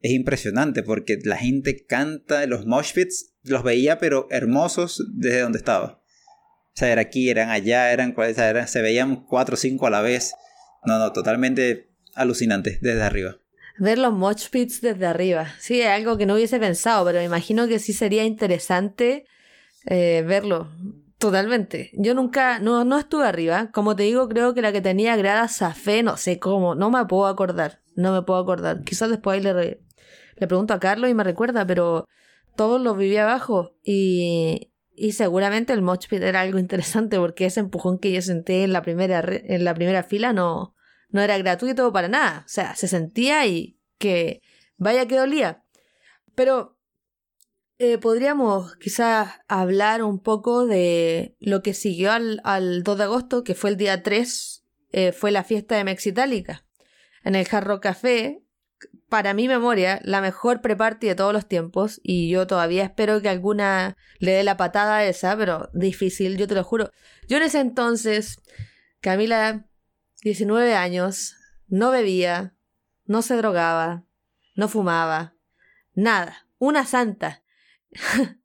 es 0.00 0.12
impresionante 0.12 0.82
porque 0.82 1.18
la 1.24 1.36
gente 1.36 1.84
canta, 1.84 2.46
los 2.46 2.66
mosh 2.66 2.92
pits 2.92 3.34
los 3.42 3.62
veía 3.62 3.98
pero 3.98 4.28
hermosos 4.30 5.04
desde 5.14 5.40
donde 5.40 5.58
estaba. 5.58 6.02
O 6.78 6.80
sea, 6.80 6.92
era 6.92 7.00
aquí, 7.00 7.28
eran 7.28 7.50
allá, 7.50 7.90
eran, 7.92 8.14
eran 8.16 8.68
se 8.68 8.82
veían 8.82 9.16
cuatro 9.16 9.54
o 9.54 9.56
cinco 9.56 9.88
a 9.88 9.90
la 9.90 10.00
vez. 10.00 10.36
No, 10.84 10.96
no, 11.00 11.12
totalmente 11.12 11.90
alucinante 12.14 12.78
desde 12.80 13.02
arriba. 13.02 13.36
Ver 13.80 13.98
los 13.98 14.12
mosh 14.12 14.48
pits 14.48 14.80
desde 14.80 15.04
arriba. 15.04 15.48
Sí, 15.58 15.80
es 15.80 15.88
algo 15.88 16.16
que 16.16 16.24
no 16.24 16.34
hubiese 16.34 16.60
pensado, 16.60 17.04
pero 17.04 17.18
me 17.18 17.24
imagino 17.24 17.66
que 17.66 17.80
sí 17.80 17.92
sería 17.92 18.22
interesante 18.22 19.26
eh, 19.86 20.22
verlo. 20.24 20.70
Totalmente. 21.18 21.90
Yo 21.94 22.14
nunca, 22.14 22.60
no, 22.60 22.84
no 22.84 22.96
estuve 22.96 23.26
arriba. 23.26 23.72
Como 23.72 23.96
te 23.96 24.04
digo, 24.04 24.28
creo 24.28 24.54
que 24.54 24.62
la 24.62 24.70
que 24.70 24.80
tenía 24.80 25.16
grada 25.16 25.48
fe 25.48 26.04
no 26.04 26.16
sé 26.16 26.38
cómo, 26.38 26.76
no 26.76 26.90
me 26.90 27.04
puedo 27.06 27.26
acordar. 27.26 27.80
No 27.96 28.12
me 28.12 28.22
puedo 28.22 28.38
acordar. 28.38 28.84
Quizás 28.84 29.10
después 29.10 29.42
le, 29.42 29.52
le 29.52 30.46
pregunto 30.46 30.74
a 30.74 30.78
Carlos 30.78 31.10
y 31.10 31.14
me 31.14 31.24
recuerda, 31.24 31.66
pero 31.66 32.06
todos 32.54 32.80
los 32.80 32.96
viví 32.96 33.16
abajo 33.16 33.74
y, 33.82 34.70
y 34.98 35.12
seguramente 35.12 35.72
el 35.72 35.82
moch 35.82 36.08
pit 36.08 36.22
era 36.22 36.40
algo 36.40 36.58
interesante 36.58 37.18
porque 37.18 37.46
ese 37.46 37.60
empujón 37.60 37.98
que 37.98 38.12
yo 38.12 38.22
senté 38.22 38.64
en 38.64 38.72
la 38.72 38.82
primera, 38.82 39.22
en 39.26 39.64
la 39.64 39.74
primera 39.74 40.02
fila 40.02 40.32
no, 40.32 40.74
no 41.10 41.20
era 41.20 41.38
gratuito 41.38 41.92
para 41.92 42.08
nada. 42.08 42.44
O 42.44 42.48
sea, 42.48 42.74
se 42.76 42.88
sentía 42.88 43.46
y 43.46 43.78
que 43.98 44.42
vaya 44.76 45.06
que 45.06 45.16
dolía. 45.16 45.64
Pero 46.34 46.78
eh, 47.78 47.98
podríamos 47.98 48.76
quizás 48.76 49.40
hablar 49.46 50.02
un 50.02 50.20
poco 50.20 50.66
de 50.66 51.36
lo 51.38 51.62
que 51.62 51.74
siguió 51.74 52.12
al, 52.12 52.40
al 52.44 52.82
2 52.82 52.98
de 52.98 53.04
agosto, 53.04 53.44
que 53.44 53.54
fue 53.54 53.70
el 53.70 53.76
día 53.76 54.02
3, 54.02 54.64
eh, 54.92 55.12
fue 55.12 55.30
la 55.30 55.44
fiesta 55.44 55.76
de 55.76 55.84
Mexitálica. 55.84 56.66
En 57.24 57.34
el 57.34 57.46
Jarro 57.46 57.80
Café 57.80 58.42
para 59.08 59.34
mi 59.34 59.48
memoria, 59.48 60.00
la 60.04 60.20
mejor 60.20 60.60
pre-party 60.60 61.06
de 61.08 61.14
todos 61.14 61.32
los 61.32 61.46
tiempos. 61.46 62.00
Y 62.02 62.28
yo 62.28 62.46
todavía 62.46 62.84
espero 62.84 63.20
que 63.22 63.28
alguna 63.28 63.96
le 64.18 64.32
dé 64.32 64.44
la 64.44 64.56
patada 64.56 64.98
a 64.98 65.04
esa, 65.04 65.36
pero 65.36 65.70
difícil, 65.72 66.36
yo 66.36 66.46
te 66.46 66.54
lo 66.54 66.64
juro. 66.64 66.90
Yo 67.28 67.38
en 67.38 67.44
ese 67.44 67.60
entonces, 67.60 68.40
Camila, 69.00 69.66
19 70.22 70.74
años, 70.74 71.36
no 71.68 71.90
bebía, 71.90 72.54
no 73.06 73.22
se 73.22 73.36
drogaba, 73.36 74.04
no 74.54 74.68
fumaba, 74.68 75.34
nada. 75.94 76.46
Una 76.58 76.84
santa. 76.84 77.42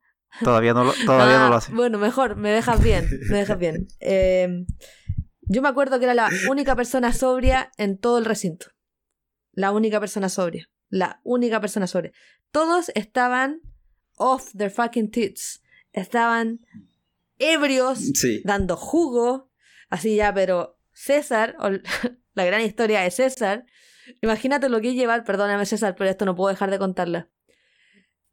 Todavía 0.43 0.73
no 0.73 0.83
lo, 0.83 0.93
todavía 1.05 1.37
no 1.37 1.49
lo 1.49 1.55
ah, 1.55 1.57
hace. 1.57 1.71
Bueno, 1.71 1.99
mejor, 1.99 2.35
me 2.35 2.49
dejas 2.49 2.81
bien, 2.81 3.07
me 3.29 3.37
dejas 3.37 3.59
bien. 3.59 3.87
Eh, 3.99 4.65
Yo 5.41 5.61
me 5.61 5.69
acuerdo 5.69 5.99
que 5.99 6.05
era 6.05 6.15
la 6.15 6.29
única 6.49 6.75
persona 6.75 7.13
sobria 7.13 7.71
en 7.77 7.99
todo 7.99 8.17
el 8.17 8.25
recinto. 8.25 8.67
La 9.53 9.71
única 9.71 9.99
persona 9.99 10.29
sobria. 10.29 10.69
La 10.89 11.21
única 11.23 11.59
persona 11.61 11.87
sobria. 11.87 12.11
Todos 12.51 12.91
estaban 12.95 13.61
off 14.17 14.51
their 14.55 14.69
fucking 14.69 15.09
tits. 15.09 15.63
Estaban 15.91 16.65
ebrios, 17.39 18.11
dando 18.43 18.75
jugo. 18.75 19.49
Así 19.89 20.15
ya, 20.15 20.33
pero 20.33 20.77
César, 20.91 21.55
la 22.33 22.45
gran 22.45 22.61
historia 22.61 23.01
de 23.01 23.11
César, 23.11 23.65
imagínate 24.21 24.69
lo 24.69 24.81
que 24.81 24.89
es 24.89 24.95
llevar, 24.95 25.23
perdóname 25.23 25.65
César, 25.65 25.95
pero 25.95 26.09
esto 26.09 26.25
no 26.25 26.35
puedo 26.35 26.49
dejar 26.49 26.71
de 26.71 26.79
contarla. 26.79 27.29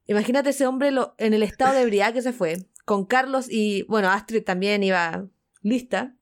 Imagínate 0.06 0.50
ese 0.50 0.66
hombre 0.66 0.90
en 1.18 1.34
el 1.34 1.42
estado 1.42 1.74
de 1.74 1.82
ebriedad 1.82 2.12
que 2.12 2.22
se 2.22 2.32
fue, 2.32 2.56
con 2.84 3.06
Carlos 3.06 3.46
y, 3.48 3.82
bueno, 3.82 4.10
Astrid 4.10 4.42
también 4.42 4.82
iba 4.82 5.28
lista, 5.62 6.16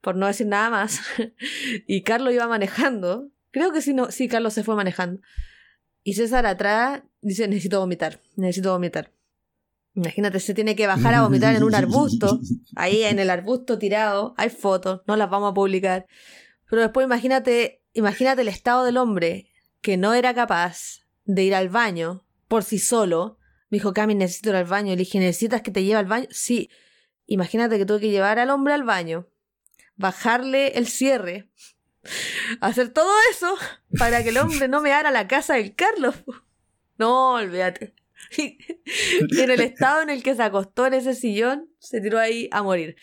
por 0.00 0.16
no 0.16 0.26
decir 0.26 0.46
nada 0.46 0.70
más, 0.70 1.00
y 1.86 2.02
Carlos 2.02 2.34
iba 2.34 2.48
manejando, 2.48 3.30
creo 3.50 3.72
que 3.72 3.82
sí, 3.82 3.94
no, 3.94 4.10
sí, 4.10 4.28
Carlos 4.28 4.54
se 4.54 4.64
fue 4.64 4.74
manejando, 4.76 5.20
y 6.02 6.14
César 6.14 6.46
atrás 6.46 7.02
dice, 7.20 7.48
necesito 7.48 7.80
vomitar, 7.80 8.20
necesito 8.36 8.72
vomitar. 8.72 9.12
Imagínate, 9.94 10.38
se 10.40 10.54
tiene 10.54 10.76
que 10.76 10.86
bajar 10.86 11.14
a 11.14 11.22
vomitar 11.22 11.54
en 11.56 11.64
un 11.64 11.74
arbusto, 11.74 12.40
ahí 12.76 13.02
en 13.02 13.18
el 13.18 13.30
arbusto 13.30 13.78
tirado, 13.78 14.34
hay 14.36 14.48
fotos, 14.48 15.02
no 15.06 15.16
las 15.16 15.28
vamos 15.28 15.50
a 15.50 15.54
publicar, 15.54 16.06
pero 16.70 16.82
después 16.82 17.04
imagínate, 17.04 17.82
imagínate 17.94 18.42
el 18.42 18.48
estado 18.48 18.84
del 18.84 18.96
hombre 18.96 19.48
que 19.80 19.96
no 19.96 20.14
era 20.14 20.34
capaz 20.34 21.00
de 21.24 21.44
ir 21.44 21.54
al 21.54 21.68
baño 21.68 22.24
por 22.48 22.64
sí 22.64 22.78
solo. 22.78 23.38
Me 23.70 23.76
dijo, 23.76 23.92
Cami, 23.92 24.14
necesito 24.14 24.50
ir 24.50 24.56
al 24.56 24.64
baño. 24.64 24.90
Le 24.90 24.96
dije, 24.96 25.18
¿necesitas 25.18 25.62
que 25.62 25.70
te 25.70 25.84
lleve 25.84 25.98
al 25.98 26.06
baño? 26.06 26.26
Sí. 26.30 26.70
Imagínate 27.26 27.78
que 27.78 27.84
tuve 27.84 28.00
que 28.00 28.10
llevar 28.10 28.38
al 28.38 28.50
hombre 28.50 28.72
al 28.72 28.84
baño, 28.84 29.28
bajarle 29.96 30.78
el 30.78 30.86
cierre, 30.88 31.50
hacer 32.60 32.90
todo 32.90 33.10
eso 33.30 33.54
para 33.98 34.22
que 34.22 34.30
el 34.30 34.38
hombre 34.38 34.68
no 34.68 34.80
me 34.80 34.92
haga 34.92 35.10
la 35.10 35.28
casa 35.28 35.54
del 35.54 35.74
Carlos. 35.74 36.14
No, 36.98 37.34
olvídate. 37.34 37.94
Y 38.36 38.58
en 39.40 39.50
el 39.50 39.60
estado 39.60 40.02
en 40.02 40.10
el 40.10 40.22
que 40.22 40.34
se 40.34 40.42
acostó 40.42 40.86
en 40.86 40.94
ese 40.94 41.14
sillón, 41.14 41.70
se 41.78 42.00
tiró 42.00 42.18
ahí 42.18 42.48
a 42.50 42.62
morir. 42.62 42.96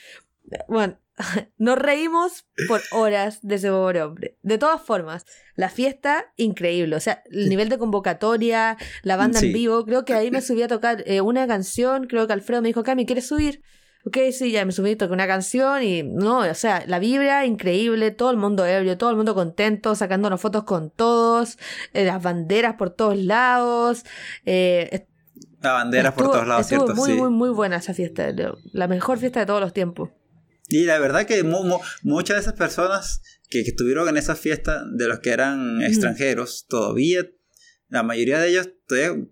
Bueno, 0.68 1.00
nos 1.58 1.78
reímos 1.78 2.46
por 2.68 2.82
horas 2.92 3.40
de 3.42 3.56
ese 3.56 3.70
pobre 3.70 4.04
hombre. 4.04 4.38
De 4.42 4.58
todas 4.58 4.82
formas, 4.82 5.26
la 5.56 5.70
fiesta, 5.70 6.34
increíble. 6.36 6.96
O 6.96 7.00
sea, 7.00 7.24
el 7.32 7.50
nivel 7.50 7.70
de 7.70 7.78
convocatoria, 7.78 8.78
la 9.04 9.16
banda 9.16 9.40
en 9.40 9.54
vivo. 9.54 9.86
Creo 9.86 10.06
que 10.06 10.14
ahí 10.14 10.32
me 10.32 10.42
subí 10.42 10.62
a 10.62 10.68
tocar 10.68 11.04
eh, 11.06 11.22
una 11.22 11.48
canción. 11.48 12.08
Creo 12.08 12.28
que 12.28 12.34
Alfredo 12.34 12.62
me 12.62 12.70
dijo, 12.70 12.84
Cami, 12.84 13.06
¿quieres 13.06 13.28
subir? 13.28 13.62
Ok, 14.06 14.18
sí, 14.32 14.52
ya 14.52 14.64
me 14.66 14.72
subí, 14.72 14.96
toqué 14.96 15.14
una 15.14 15.26
canción 15.26 15.82
y 15.82 16.04
no, 16.04 16.40
o 16.40 16.54
sea, 16.54 16.84
la 16.86 17.00
vibra 17.00 17.46
increíble, 17.48 18.12
todo 18.12 18.30
el 18.30 18.38
mundo 18.38 18.64
ebrio, 18.64 19.00
todo 19.00 19.10
el 19.10 19.16
mundo 19.16 19.34
contento, 19.34 19.96
sacándonos 19.96 20.40
fotos 20.40 20.64
con 20.64 20.92
todos, 20.92 21.58
eh, 21.94 22.06
las 22.06 22.22
banderas 22.22 22.76
por 22.76 22.92
todos 22.92 23.18
lados. 23.18 24.06
Eh, 24.46 25.08
las 25.60 25.74
banderas 25.74 26.14
por 26.14 26.32
todos 26.32 26.48
lados, 26.48 26.72
estuvo 26.72 26.94
Muy, 26.94 27.14
muy, 27.14 27.30
muy 27.32 27.50
buena 27.50 27.78
esa 27.78 27.96
fiesta. 27.96 28.32
La 28.74 28.88
mejor 28.88 29.18
fiesta 29.18 29.40
de 29.40 29.48
todos 29.48 29.60
los 29.60 29.74
tiempos. 29.74 30.12
Y 30.68 30.86
la 30.86 31.00
verdad 31.00 31.26
que 31.26 31.44
muchas 32.04 32.36
de 32.36 32.42
esas 32.42 32.54
personas 32.54 33.22
que, 33.50 33.62
estuvieron 33.62 34.08
en 34.08 34.18
esa 34.18 34.36
fiesta, 34.36 34.84
de 34.86 35.08
los 35.08 35.20
que 35.20 35.32
eran 35.32 35.82
extranjeros, 35.82 36.68
todavía, 36.68 37.26
la 37.88 38.04
mayoría 38.04 38.40
de 38.40 38.50
ellos 38.50 38.70
todavía 38.88 39.26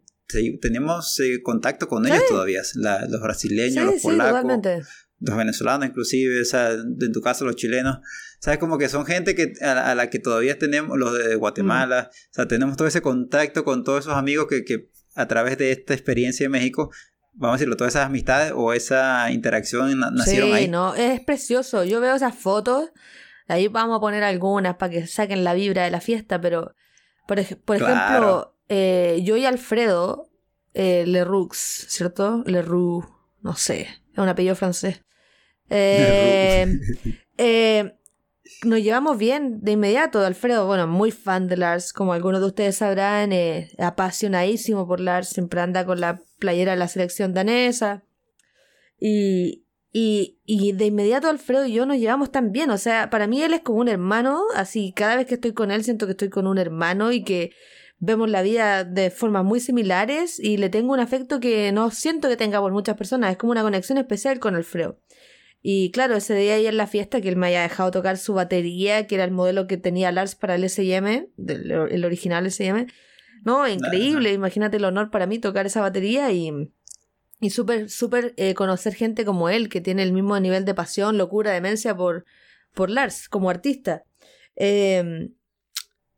teníamos 0.62 1.20
eh, 1.20 1.42
contacto 1.42 1.88
con 1.88 2.06
ellos 2.06 2.24
todavía, 2.28 2.62
los 3.10 3.22
brasileños, 3.22 3.86
los 3.86 4.02
polacos, 4.02 4.44
los 5.20 5.38
venezolanos 5.38 5.88
inclusive, 5.88 6.42
o 6.42 6.46
sea, 6.46 6.72
en 6.72 7.12
tu 7.12 7.22
caso 7.22 7.46
los 7.46 7.56
chilenos, 7.56 8.00
sabes 8.40 8.60
como 8.60 8.78
que 8.78 8.90
son 8.90 9.06
gente 9.06 9.36
que 9.36 9.54
a, 9.62 9.96
la 9.96 10.10
que 10.10 10.20
todavía 10.20 10.60
tenemos, 10.60 10.98
los 10.98 11.18
de 11.18 11.36
Guatemala, 11.36 12.10
o 12.12 12.34
sea, 12.34 12.48
tenemos 12.48 12.76
todo 12.76 12.88
ese 12.88 13.02
contacto 13.02 13.64
con 13.64 13.84
todos 13.84 14.02
esos 14.02 14.16
amigos 14.16 14.48
que, 14.50 14.66
que 14.66 14.90
a 15.16 15.28
través 15.28 15.58
de 15.58 15.72
esta 15.72 15.94
experiencia 15.94 16.46
en 16.46 16.52
México 16.52 16.92
vamos 17.34 17.56
a 17.56 17.58
decirlo, 17.58 17.76
todas 17.76 17.94
esas 17.94 18.06
amistades 18.06 18.54
o 18.56 18.74
esa 18.74 19.32
interacción 19.32 20.00
nacieron 20.00 20.50
sí, 20.50 20.56
ahí. 20.56 20.68
no, 20.68 20.96
es 20.96 21.20
precioso. 21.22 21.84
Yo 21.84 22.00
veo 22.00 22.16
esas 22.16 22.36
fotos, 22.36 22.92
ahí 23.48 23.68
vamos 23.68 23.98
a 23.98 24.00
poner 24.00 24.24
algunas 24.24 24.76
para 24.76 24.92
que 24.92 25.08
saquen 25.08 25.44
la 25.44 25.54
vibra 25.54 25.84
de 25.84 25.92
la 25.92 26.02
fiesta, 26.02 26.40
pero 26.40 26.76
por, 27.28 27.40
ejemplo, 27.40 28.53
eh, 28.76 29.22
yo 29.24 29.38
y 29.38 29.46
Alfredo 29.46 30.32
eh, 30.74 31.04
Leroux, 31.06 31.54
¿cierto? 31.54 32.44
Leroux, 32.48 33.06
no 33.42 33.56
sé, 33.56 33.82
es 33.82 34.18
un 34.18 34.28
apellido 34.28 34.56
francés. 34.56 35.02
Eh, 35.70 36.66
eh, 37.38 37.94
nos 38.64 38.82
llevamos 38.82 39.20
bien 39.20 39.62
de 39.62 39.74
inmediato. 39.74 40.20
Alfredo, 40.26 40.66
bueno, 40.66 40.88
muy 40.88 41.12
fan 41.12 41.48
de 41.48 41.58
Lars, 41.58 41.94
como 41.94 42.14
algunos 42.14 42.42
de 42.42 42.48
ustedes 42.48 42.78
sabrán, 42.78 43.32
apasionadísimo 43.78 44.88
por 44.88 45.00
Lars, 45.00 45.30
siempre 45.30 45.62
anda 45.62 45.86
con 45.86 46.00
la 46.00 46.22
playera 46.40 46.72
de 46.72 46.78
la 46.78 46.88
selección 46.88 47.34
danesa. 47.36 48.04
Y, 49.00 49.66
y, 49.92 50.40
y 50.46 50.72
de 50.72 50.86
inmediato 50.86 51.30
Alfredo 51.30 51.66
y 51.66 51.74
yo 51.74 51.86
nos 51.86 51.98
llevamos 51.98 52.32
tan 52.32 52.52
bien. 52.52 52.72
O 52.72 52.80
sea, 52.80 53.12
para 53.12 53.28
mí 53.28 53.44
él 53.44 53.54
es 53.54 53.62
como 53.62 53.80
un 53.80 53.90
hermano, 53.90 54.42
así 54.56 54.92
cada 54.96 55.18
vez 55.18 55.28
que 55.28 55.36
estoy 55.36 55.54
con 55.54 55.70
él 55.70 55.84
siento 55.84 56.08
que 56.08 56.14
estoy 56.14 56.30
con 56.30 56.48
un 56.48 56.58
hermano 56.58 57.12
y 57.12 57.24
que 57.24 57.52
vemos 58.06 58.30
la 58.30 58.42
vida 58.42 58.84
de 58.84 59.10
formas 59.10 59.46
muy 59.46 59.62
similares 59.62 60.38
y 60.38 60.58
le 60.58 60.70
tengo 60.70 60.92
un 60.92 61.00
afecto 61.00 61.40
que 61.40 61.72
no 61.72 61.90
siento 61.90 62.28
que 62.28 62.36
tenga 62.36 62.60
por 62.60 62.74
muchas 62.74 62.98
personas. 62.98 63.32
Es 63.32 63.38
como 63.38 63.52
una 63.52 63.62
conexión 63.62 63.98
especial 63.98 64.40
con 64.40 64.56
Alfredo. 64.56 65.00
Y 65.62 65.92
claro, 65.92 66.18
ese 66.18 66.36
día 66.36 66.56
ahí 66.56 66.68
en 66.68 66.76
la 66.76 66.88
fiesta 66.88 67.22
que 67.22 67.30
él 67.30 67.38
me 67.38 67.48
haya 67.48 67.62
dejado 67.62 67.92
tocar 67.92 68.18
su 68.18 68.34
batería, 68.34 69.08
que 69.08 69.16
era 69.16 69.24
el 69.24 69.32
modelo 69.32 69.68
que 69.68 69.78
tenía 69.78 70.12
Lars 70.12 70.36
para 70.36 70.56
el 70.56 70.66
SM, 70.66 71.30
el 71.38 72.06
original 72.06 72.46
SM. 72.46 72.88
No, 73.46 73.66
increíble, 73.70 74.34
imagínate 74.34 74.78
el 74.78 74.86
honor 74.86 75.10
para 75.10 75.26
mí 75.26 75.40
tocar 75.40 75.66
esa 75.66 75.80
batería 75.80 76.30
y, 76.34 76.52
y 77.40 77.50
súper, 77.52 77.90
súper 77.90 78.34
eh, 78.36 78.54
conocer 78.54 78.94
gente 78.96 79.24
como 79.24 79.48
él, 79.48 79.70
que 79.70 79.80
tiene 79.80 80.04
el 80.04 80.12
mismo 80.12 80.38
nivel 80.42 80.66
de 80.66 80.74
pasión, 80.74 81.18
locura, 81.18 81.52
demencia 81.52 81.96
por, 81.96 82.26
por 82.74 82.90
Lars 82.90 83.30
como 83.30 83.50
artista. 83.50 84.04
Em, 84.58 85.34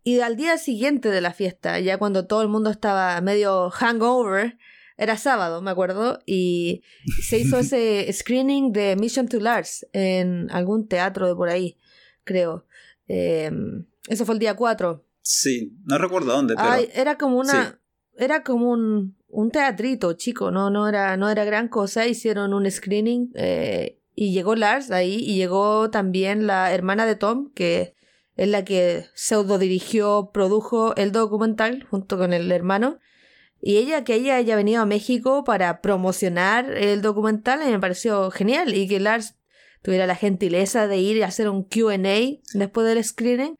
y 0.05 0.19
al 0.19 0.35
día 0.35 0.59
siguiente 0.59 1.09
de 1.09 1.19
la 1.19 1.33
fiesta, 1.33 1.79
ya 1.79 1.97
cuando 1.97 2.27
todo 2.27 2.43
el 2.43 2.47
mundo 2.47 2.69
estaba 2.69 3.19
medio 3.21 3.71
hangover, 3.71 4.59
era 4.97 5.17
sábado, 5.17 5.63
me 5.63 5.71
acuerdo, 5.71 6.19
y 6.27 6.83
se 7.23 7.39
hizo 7.39 7.57
ese 7.59 8.07
screening 8.13 8.71
de 8.71 8.95
Mission 8.95 9.27
to 9.27 9.39
Lars 9.39 9.83
en 9.93 10.47
algún 10.51 10.87
teatro 10.87 11.27
de 11.27 11.35
por 11.35 11.49
ahí, 11.49 11.75
creo. 12.23 12.67
Em, 13.07 13.87
eso 14.07 14.27
fue 14.27 14.35
el 14.35 14.39
día 14.39 14.55
4. 14.55 15.03
Sí, 15.23 15.75
no 15.85 15.97
recuerdo 15.97 16.33
dónde, 16.33 16.53
pero... 16.55 16.87
era 16.93 17.17
como 17.17 17.39
una... 17.39 17.81
Era 18.17 18.43
como 18.43 18.71
un, 18.71 19.17
un 19.27 19.51
teatrito 19.51 20.13
chico, 20.13 20.51
no, 20.51 20.69
no, 20.69 20.87
era, 20.87 21.17
no 21.17 21.29
era 21.29 21.43
gran 21.43 21.67
cosa. 21.67 22.07
Hicieron 22.07 22.53
un 22.53 22.71
screening 22.71 23.31
eh, 23.35 23.99
y 24.13 24.31
llegó 24.31 24.55
Lars 24.55 24.89
ahí 24.91 25.15
y 25.15 25.35
llegó 25.35 25.89
también 25.89 26.47
la 26.47 26.73
hermana 26.73 27.05
de 27.05 27.15
Tom, 27.15 27.51
que 27.53 27.95
es 28.35 28.49
la 28.49 28.65
que 28.65 29.05
pseudo 29.13 29.57
dirigió, 29.57 30.31
produjo 30.33 30.95
el 30.95 31.11
documental 31.11 31.85
junto 31.89 32.17
con 32.17 32.33
el 32.33 32.51
hermano. 32.51 32.99
Y 33.61 33.77
ella, 33.77 34.03
que 34.03 34.15
ella 34.15 34.35
haya 34.35 34.55
venido 34.55 34.81
a 34.81 34.85
México 34.85 35.43
para 35.43 35.81
promocionar 35.81 36.69
el 36.71 37.01
documental, 37.01 37.59
me 37.59 37.79
pareció 37.79 38.29
genial. 38.29 38.75
Y 38.75 38.87
que 38.87 38.99
Lars 38.99 39.35
tuviera 39.81 40.05
la 40.05 40.15
gentileza 40.15 40.87
de 40.87 40.97
ir 40.97 41.23
a 41.23 41.27
hacer 41.27 41.49
un 41.49 41.63
QA 41.63 41.97
después 42.53 42.87
del 42.87 43.03
screening. 43.03 43.57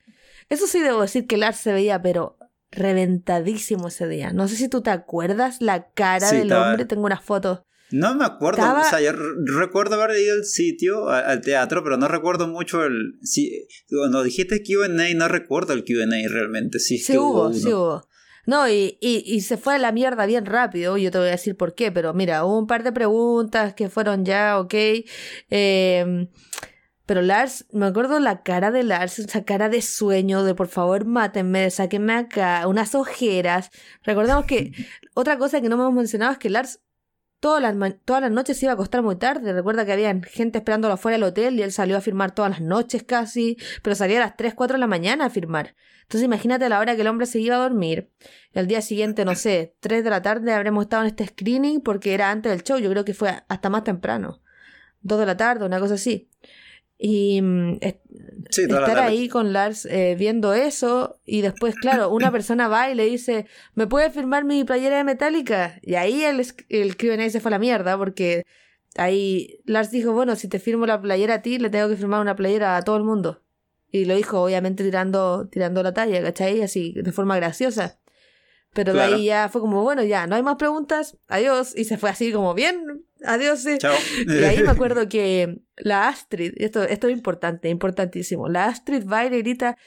Eso 0.49 0.67
sí 0.67 0.79
debo 0.79 1.01
decir 1.01 1.25
que 1.25 1.37
Lars 1.37 1.57
se 1.57 1.73
veía, 1.73 2.01
pero 2.01 2.37
reventadísimo 2.71 3.87
ese 3.87 4.07
día. 4.07 4.31
No 4.31 4.47
sé 4.47 4.57
si 4.57 4.67
tú 4.67 4.81
te 4.81 4.89
acuerdas 4.89 5.61
la 5.61 5.89
cara 5.91 6.31
del 6.31 6.51
hombre, 6.51 6.85
tengo 6.85 7.05
unas 7.05 7.23
fotos. 7.23 7.61
No 7.91 8.15
me 8.15 8.25
acuerdo, 8.25 8.61
o 8.61 8.83
sea, 8.83 8.99
yo 8.99 9.11
recuerdo 9.13 10.01
haber 10.01 10.19
ido 10.19 10.33
al 10.33 10.45
sitio, 10.45 11.09
al 11.09 11.41
teatro, 11.41 11.83
pero 11.83 11.97
no 11.97 12.07
recuerdo 12.07 12.47
mucho 12.47 12.83
el... 12.83 13.19
Si, 13.21 13.67
cuando 13.89 14.23
dijiste 14.23 14.63
QA, 14.63 14.87
no 14.87 15.27
recuerdo 15.27 15.73
el 15.73 15.83
QA 15.83 16.05
realmente. 16.29 16.79
Sí, 16.79 16.97
sí 16.97 17.17
hubo, 17.17 17.53
sí 17.53 17.71
hubo. 17.71 18.07
No, 18.47 18.67
y, 18.69 18.97
y, 19.01 19.23
y, 19.25 19.41
se 19.41 19.57
fue 19.57 19.75
a 19.75 19.79
la 19.79 19.91
mierda 19.91 20.27
bien 20.27 20.45
rápido, 20.45 20.97
yo 20.97 21.09
te 21.09 21.17
voy 21.17 21.27
a 21.29 21.31
decir 21.31 21.57
por 21.57 21.73
qué, 21.73 21.91
pero 21.91 22.13
mira, 22.13 22.45
hubo 22.45 22.59
un 22.59 22.67
par 22.67 22.83
de 22.83 22.91
preguntas 22.91 23.73
que 23.73 23.89
fueron 23.89 24.23
ya, 24.23 24.59
ok. 24.59 24.73
Eh, 25.49 26.27
pero 27.05 27.21
Lars, 27.21 27.65
me 27.71 27.85
acuerdo 27.85 28.19
la 28.19 28.41
cara 28.41 28.71
de 28.71 28.83
Lars, 28.83 29.19
esa 29.19 29.43
cara 29.43 29.69
de 29.69 29.81
sueño, 29.81 30.43
de 30.43 30.55
por 30.55 30.67
favor 30.67 31.05
mátenme, 31.05 31.69
sáquenme 31.69 32.13
acá, 32.13 32.67
unas 32.67 32.95
ojeras. 32.95 33.69
Recordemos 34.03 34.45
que 34.45 34.71
otra 35.13 35.37
cosa 35.37 35.61
que 35.61 35.69
no 35.69 35.77
me 35.77 35.83
hemos 35.83 35.93
mencionado 35.93 36.31
es 36.31 36.39
que 36.39 36.49
Lars 36.49 36.81
todas 37.45 37.61
las, 37.61 37.75
todas 38.05 38.23
las 38.23 38.31
noches 38.31 38.57
se 38.57 38.65
iba 38.65 38.71
a 38.71 38.73
acostar 38.73 39.03
muy 39.03 39.17
tarde. 39.17 39.53
Recuerda 39.53 39.85
que 39.85 39.91
había 39.91 40.19
gente 40.23 40.57
esperándolo 40.57 40.95
afuera 40.95 41.15
del 41.15 41.25
hotel 41.25 41.59
y 41.59 41.61
él 41.61 41.71
salió 41.71 41.95
a 41.95 42.01
firmar 42.01 42.33
todas 42.33 42.49
las 42.49 42.61
noches 42.61 43.03
casi, 43.03 43.55
pero 43.83 43.95
salía 43.95 44.17
a 44.17 44.21
las 44.21 44.35
3, 44.35 44.55
4 44.55 44.77
de 44.77 44.79
la 44.79 44.87
mañana 44.87 45.25
a 45.25 45.29
firmar. 45.29 45.75
Entonces 46.01 46.25
imagínate 46.25 46.67
la 46.69 46.79
hora 46.79 46.95
que 46.95 47.01
el 47.01 47.07
hombre 47.07 47.27
se 47.27 47.39
iba 47.39 47.55
a 47.55 47.59
dormir. 47.59 48.09
Y 48.51 48.57
al 48.57 48.65
día 48.65 48.81
siguiente, 48.81 49.25
no 49.25 49.35
sé, 49.35 49.75
3 49.79 50.03
de 50.03 50.09
la 50.09 50.23
tarde 50.23 50.53
habremos 50.53 50.85
estado 50.85 51.03
en 51.03 51.09
este 51.09 51.27
screening 51.27 51.81
porque 51.81 52.15
era 52.15 52.31
antes 52.31 52.51
del 52.51 52.63
show. 52.63 52.79
Yo 52.79 52.89
creo 52.89 53.05
que 53.05 53.13
fue 53.13 53.43
hasta 53.47 53.69
más 53.69 53.83
temprano. 53.83 54.41
2 55.01 55.19
de 55.19 55.25
la 55.27 55.37
tarde, 55.37 55.67
una 55.67 55.79
cosa 55.79 55.93
así. 55.93 56.31
Y 56.97 57.41
mm, 57.41 57.79
estar 58.49 58.99
ahí 58.99 59.27
con 59.27 59.51
Lars 59.51 59.85
eh, 59.85 60.15
viendo 60.17 60.53
eso 60.53 61.19
y 61.25 61.41
después, 61.41 61.75
claro, 61.75 62.09
una 62.09 62.31
persona 62.31 62.67
va 62.67 62.89
y 62.89 62.95
le 62.95 63.05
dice, 63.05 63.47
¿me 63.73 63.87
puede 63.87 64.09
firmar 64.09 64.45
mi 64.45 64.63
playera 64.63 64.97
de 64.97 65.03
Metallica? 65.03 65.79
Y 65.81 65.95
ahí 65.95 66.23
el, 66.23 66.45
el 66.69 66.97
Q&A 66.97 67.29
se 67.29 67.39
fue 67.39 67.49
a 67.49 67.51
la 67.51 67.59
mierda 67.59 67.97
porque 67.97 68.45
ahí 68.95 69.59
Lars 69.65 69.91
dijo, 69.91 70.13
bueno, 70.13 70.35
si 70.35 70.47
te 70.47 70.59
firmo 70.59 70.85
la 70.85 71.01
playera 71.01 71.35
a 71.35 71.41
ti, 71.41 71.59
le 71.59 71.69
tengo 71.69 71.89
que 71.89 71.97
firmar 71.97 72.21
una 72.21 72.35
playera 72.35 72.77
a 72.77 72.83
todo 72.83 72.97
el 72.97 73.03
mundo. 73.03 73.41
Y 73.91 74.05
lo 74.05 74.15
dijo, 74.15 74.41
obviamente, 74.41 74.83
tirando, 74.83 75.47
tirando 75.49 75.83
la 75.83 75.93
talla, 75.93 76.21
¿cachai? 76.21 76.61
Así, 76.61 76.93
de 76.93 77.11
forma 77.11 77.37
graciosa. 77.37 77.99
Pero 78.75 78.93
de 78.93 79.01
ahí 79.01 79.25
ya 79.25 79.47
fue 79.47 79.61
como, 79.61 79.83
bueno, 79.83 80.03
ya, 80.03 80.27
no 80.27 80.35
hay 80.35 80.43
más 80.43 80.57
preguntas, 80.57 81.17
adiós. 81.29 81.73
Y 81.77 81.85
se 81.85 81.97
fue 81.97 82.09
así 82.09 82.33
como, 82.33 82.53
bien, 82.53 83.05
adiós. 83.23 83.61
Sí. 83.61 83.77
Chao. 83.77 83.95
Y 84.27 84.43
ahí 84.43 84.61
me 84.61 84.69
acuerdo 84.71 85.07
que 85.07 85.61
la 85.77 86.09
Astrid, 86.09 86.53
esto, 86.57 86.83
esto 86.83 87.07
es 87.07 87.13
importante, 87.13 87.69
importantísimo. 87.69 88.49
La 88.49 88.65
Astrid 88.65 89.07
va 89.07 89.25
y 89.25 89.29
le 89.29 89.37
grita, 89.37 89.77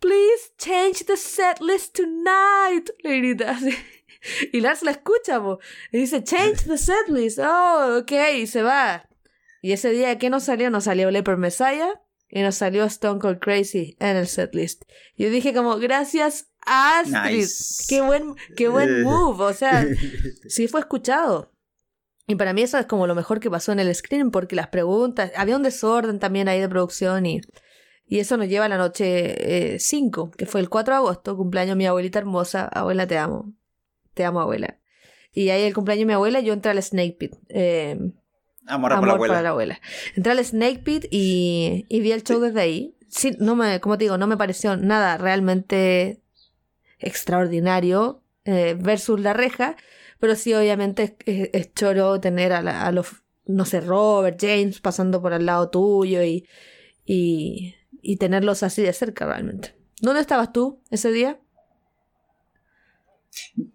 please 0.00 0.52
change 0.58 1.06
the 1.06 1.16
set 1.16 1.60
list 1.60 1.96
tonight. 1.96 2.90
Le 3.02 3.16
grita 3.18 3.52
así. 3.52 3.70
Y 4.52 4.60
Lars 4.60 4.82
la 4.82 4.90
escucha, 4.90 5.40
po. 5.40 5.60
y 5.92 5.98
dice, 5.98 6.24
change 6.24 6.64
the 6.64 6.76
set 6.76 7.08
list. 7.08 7.38
Oh, 7.38 7.98
ok, 8.00 8.12
y 8.36 8.46
se 8.48 8.62
va. 8.62 9.08
Y 9.62 9.70
ese 9.72 9.90
día, 9.90 10.18
¿qué 10.18 10.30
nos 10.30 10.44
salió? 10.44 10.68
Nos 10.68 10.84
salió 10.84 11.12
Leper 11.12 11.36
Messiah 11.36 12.00
y 12.28 12.42
nos 12.42 12.56
salió 12.56 12.84
Stone 12.84 13.20
Cold 13.20 13.38
Crazy 13.38 13.96
en 14.00 14.16
el 14.16 14.26
setlist. 14.26 14.82
Yo 15.16 15.30
dije 15.30 15.54
como, 15.54 15.76
gracias 15.78 16.48
Astrid, 16.66 17.46
qué 17.88 18.00
buen, 18.02 18.34
qué 18.56 18.68
buen 18.68 19.02
move, 19.02 19.44
o 19.44 19.52
sea, 19.52 19.86
sí 20.48 20.68
fue 20.68 20.80
escuchado. 20.80 21.52
Y 22.26 22.34
para 22.34 22.52
mí 22.52 22.62
eso 22.62 22.76
es 22.78 22.86
como 22.86 23.06
lo 23.06 23.14
mejor 23.14 23.38
que 23.38 23.50
pasó 23.50 23.72
en 23.72 23.78
el 23.78 23.94
screen, 23.94 24.30
porque 24.30 24.56
las 24.56 24.68
preguntas, 24.68 25.30
había 25.36 25.56
un 25.56 25.62
desorden 25.62 26.18
también 26.18 26.48
ahí 26.48 26.60
de 26.60 26.68
producción 26.68 27.24
y, 27.24 27.40
y 28.04 28.18
eso 28.18 28.36
nos 28.36 28.48
lleva 28.48 28.64
a 28.64 28.68
la 28.68 28.78
noche 28.78 29.78
5, 29.78 30.30
eh, 30.32 30.36
que 30.36 30.46
fue 30.46 30.60
el 30.60 30.68
4 30.68 30.92
de 30.92 30.98
agosto, 30.98 31.36
cumpleaños 31.36 31.74
de 31.74 31.76
mi 31.76 31.86
abuelita 31.86 32.18
hermosa, 32.18 32.66
abuela 32.66 33.06
te 33.06 33.16
amo, 33.16 33.54
te 34.14 34.24
amo 34.24 34.40
abuela. 34.40 34.80
Y 35.32 35.50
ahí 35.50 35.62
el 35.62 35.74
cumpleaños 35.74 36.00
de 36.00 36.06
mi 36.06 36.12
abuela 36.14 36.40
yo 36.40 36.52
entré 36.52 36.72
al 36.72 36.82
Snake 36.82 37.16
Pit. 37.18 37.34
Eh, 37.48 37.96
Amor, 38.66 38.92
Amor 38.92 39.08
la 39.08 39.18
para 39.18 39.42
la 39.42 39.50
abuela. 39.50 39.80
Entré 40.16 40.32
al 40.32 40.44
Snake 40.44 40.80
Pit 40.80 41.06
y, 41.10 41.86
y 41.88 42.00
vi 42.00 42.10
el 42.10 42.24
show 42.24 42.40
desde 42.40 42.60
ahí. 42.60 42.96
Sí, 43.08 43.36
no 43.38 43.54
me, 43.54 43.80
como 43.80 43.96
te 43.96 44.04
digo, 44.04 44.18
no 44.18 44.26
me 44.26 44.36
pareció 44.36 44.76
nada 44.76 45.16
realmente 45.16 46.24
extraordinario 47.06 48.22
eh, 48.44 48.76
versus 48.78 49.20
la 49.20 49.32
reja, 49.32 49.76
pero 50.18 50.34
sí 50.34 50.54
obviamente 50.54 51.16
es, 51.26 51.72
choro 51.74 52.20
tener 52.20 52.52
a, 52.52 52.92
los, 52.92 53.08
no 53.46 53.64
sé, 53.64 53.80
Robert, 53.80 54.38
James 54.40 54.80
pasando 54.80 55.20
por 55.20 55.32
al 55.32 55.46
lado 55.46 55.70
tuyo 55.70 56.22
y, 56.22 56.46
y, 57.04 57.74
y 58.02 58.16
tenerlos 58.16 58.62
así 58.62 58.82
de 58.82 58.92
cerca 58.92 59.26
realmente. 59.26 59.76
¿Dónde 60.00 60.20
estabas 60.20 60.52
tú 60.52 60.82
ese 60.90 61.10
día? 61.10 61.40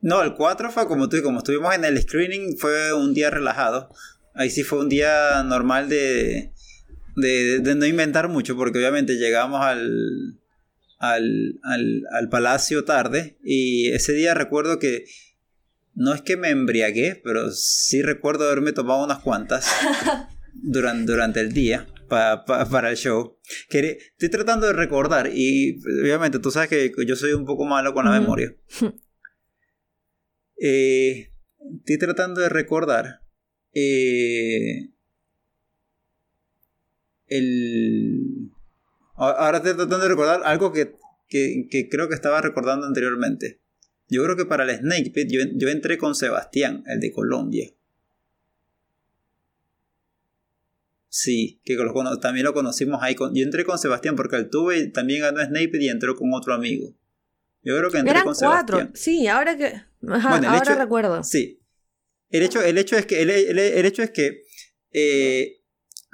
No, 0.01 0.21
el 0.21 0.35
4 0.35 0.71
fue 0.71 0.87
como 0.87 1.09
tú, 1.09 1.21
como 1.23 1.39
estuvimos 1.39 1.73
en 1.75 1.85
el 1.85 2.01
screening, 2.01 2.57
fue 2.57 2.93
un 2.93 3.13
día 3.13 3.29
relajado. 3.29 3.89
Ahí 4.33 4.49
sí 4.49 4.63
fue 4.63 4.79
un 4.79 4.89
día 4.89 5.43
normal 5.43 5.89
de, 5.89 6.51
de, 7.15 7.75
no 7.75 7.85
inventar 7.85 8.29
mucho, 8.29 8.55
porque 8.55 8.79
obviamente 8.79 9.15
llegamos 9.15 9.61
al, 9.61 10.39
al, 11.01 11.59
al, 11.63 12.29
palacio 12.29 12.85
tarde 12.85 13.37
y 13.43 13.89
ese 13.89 14.13
día 14.13 14.35
recuerdo 14.35 14.77
que 14.77 15.05
no 15.95 16.13
es 16.13 16.21
que 16.21 16.37
me 16.37 16.49
embriagué, 16.49 17.19
pero 17.23 17.51
sí 17.51 18.03
recuerdo 18.03 18.45
haberme 18.45 18.71
tomado 18.71 19.03
unas 19.03 19.19
cuantas 19.19 19.67
durante, 20.53 21.11
durante 21.11 21.39
el 21.39 21.53
día 21.53 21.87
para 22.07 22.89
el 22.89 22.97
show. 22.97 23.39
estoy 23.69 24.29
tratando 24.29 24.67
de 24.67 24.73
recordar 24.73 25.31
y 25.33 25.79
obviamente 26.03 26.39
tú 26.39 26.51
sabes 26.51 26.69
que 26.69 26.91
yo 27.07 27.15
soy 27.15 27.33
un 27.33 27.45
poco 27.45 27.65
malo 27.65 27.93
con 27.93 28.05
la 28.05 28.11
memoria. 28.11 28.55
Eh, 30.63 31.31
estoy 31.79 31.97
tratando 31.97 32.39
de 32.39 32.47
recordar 32.47 33.23
eh, 33.73 34.91
el... 37.25 38.50
Ahora 39.21 39.57
estoy 39.57 39.75
tratando 39.75 39.99
de 39.99 40.09
recordar 40.09 40.41
algo 40.45 40.73
que, 40.73 40.95
creo 41.29 42.09
que 42.09 42.15
estaba 42.15 42.41
recordando 42.41 42.87
anteriormente. 42.87 43.61
Yo 44.07 44.23
creo 44.23 44.35
que 44.35 44.45
para 44.45 44.63
el 44.63 44.79
Snake 44.79 45.11
Pit 45.11 45.29
yo, 45.29 45.69
entré 45.69 45.99
con 45.99 46.15
Sebastián, 46.15 46.83
el 46.87 46.99
de 46.99 47.11
Colombia. 47.11 47.71
Sí, 51.07 51.61
que 51.63 51.77
también 52.19 52.45
lo 52.45 52.53
conocimos 52.53 53.03
ahí. 53.03 53.13
Con, 53.13 53.35
yo 53.35 53.43
entré 53.43 53.63
con 53.63 53.77
Sebastián 53.77 54.15
porque 54.15 54.37
él 54.37 54.49
tuve 54.49 54.87
también 54.87 55.21
ganó 55.21 55.39
Snake 55.43 55.69
Pit 55.69 55.81
y 55.83 55.89
entró 55.89 56.15
con 56.15 56.33
otro 56.33 56.55
amigo. 56.55 56.95
Yo 57.63 57.77
creo 57.77 57.91
que 57.91 57.99
entré 57.99 58.23
con 58.23 58.33
cuatro. 58.33 58.89
Sí, 58.95 59.27
ahora 59.27 59.55
que. 59.55 59.83
ahora 60.09 60.75
recuerdo. 60.75 61.23
Sí, 61.23 61.61
el 62.31 62.41
hecho, 62.41 62.61
el 62.63 62.77
hecho 62.77 62.97
es 62.97 63.05
que, 63.05 63.21
el, 63.21 63.29
hecho 63.85 64.01
es 64.01 64.09
que 64.09 64.45
eh, 64.93 65.61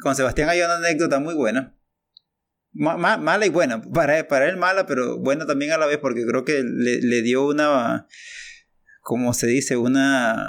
con 0.02 0.14
Sebastián 0.14 0.50
hay 0.50 0.60
una 0.60 0.76
anécdota 0.76 1.20
muy 1.20 1.36
buena. 1.36 1.77
Mala 2.74 3.46
y 3.46 3.50
buena. 3.50 3.82
Para, 3.82 4.28
para 4.28 4.50
él 4.50 4.58
mala, 4.58 4.86
pero 4.86 5.18
buena 5.20 5.46
también 5.46 5.72
a 5.72 5.78
la 5.78 5.86
vez, 5.86 5.98
porque 5.98 6.26
creo 6.26 6.46
que 6.46 6.64
le, 6.64 7.22
dio 7.22 7.48
una. 7.48 8.08
Como 9.02 9.34
se 9.34 9.48
dice, 9.48 9.78
una 9.78 10.46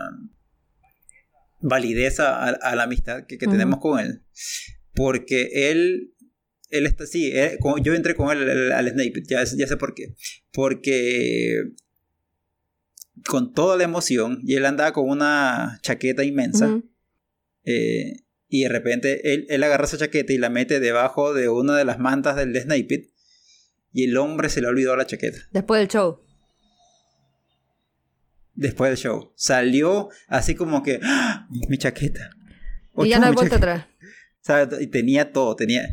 validez 1.60 2.20
a, 2.20 2.74
la 2.74 2.82
amistad 2.82 3.24
que, 3.26 3.36
tenemos 3.38 3.80
con 3.80 4.00
él. 4.00 4.22
Porque 4.94 5.70
él. 5.70 6.14
Él 6.70 6.84
está, 6.84 7.06
sí, 7.06 7.32
yo 7.82 7.94
entré 7.94 8.14
con 8.14 8.30
él 8.30 8.72
al, 8.72 8.90
Snape, 8.90 9.22
ya, 9.26 9.42
ya 9.42 9.66
sé 9.66 9.76
por 9.78 9.94
qué. 9.94 10.14
Porque 10.52 11.62
con 13.26 13.52
toda 13.52 13.76
la 13.76 13.84
emoción 13.84 14.40
y 14.44 14.54
él 14.54 14.66
andaba 14.66 14.92
con 14.92 15.08
una 15.08 15.78
chaqueta 15.82 16.24
inmensa. 16.24 16.80
Eh, 17.64 18.24
y 18.48 18.62
de 18.62 18.68
repente 18.68 19.34
él, 19.34 19.46
él, 19.48 19.62
agarra 19.62 19.84
esa 19.84 19.98
chaqueta 19.98 20.32
y 20.32 20.38
la 20.38 20.48
mete 20.48 20.80
debajo 20.80 21.34
de 21.34 21.48
una 21.48 21.76
de 21.76 21.84
las 21.84 21.98
mantas 21.98 22.36
del 22.36 22.52
de 22.52 22.62
Snake 22.62 23.10
Y 23.92 24.04
el 24.04 24.16
hombre 24.16 24.48
se 24.48 24.62
le 24.62 24.68
olvidó 24.68 24.96
la 24.96 25.06
chaqueta. 25.06 25.38
Después 25.52 25.80
del 25.80 25.88
show. 25.88 26.20
Después 28.54 28.90
del 28.90 28.98
show. 28.98 29.32
Salió 29.36 30.08
así 30.26 30.54
como 30.54 30.82
que. 30.82 30.98
¡Ah! 31.02 31.46
Mi 31.68 31.76
chaqueta. 31.76 32.30
y 32.96 33.08
ya 33.08 33.18
no 33.18 33.26
hay 33.26 33.34
vuelta 33.34 33.56
atrás. 33.56 33.86
Y 34.80 34.86
tenía 34.86 35.30
todo. 35.32 35.54
Tenía. 35.54 35.86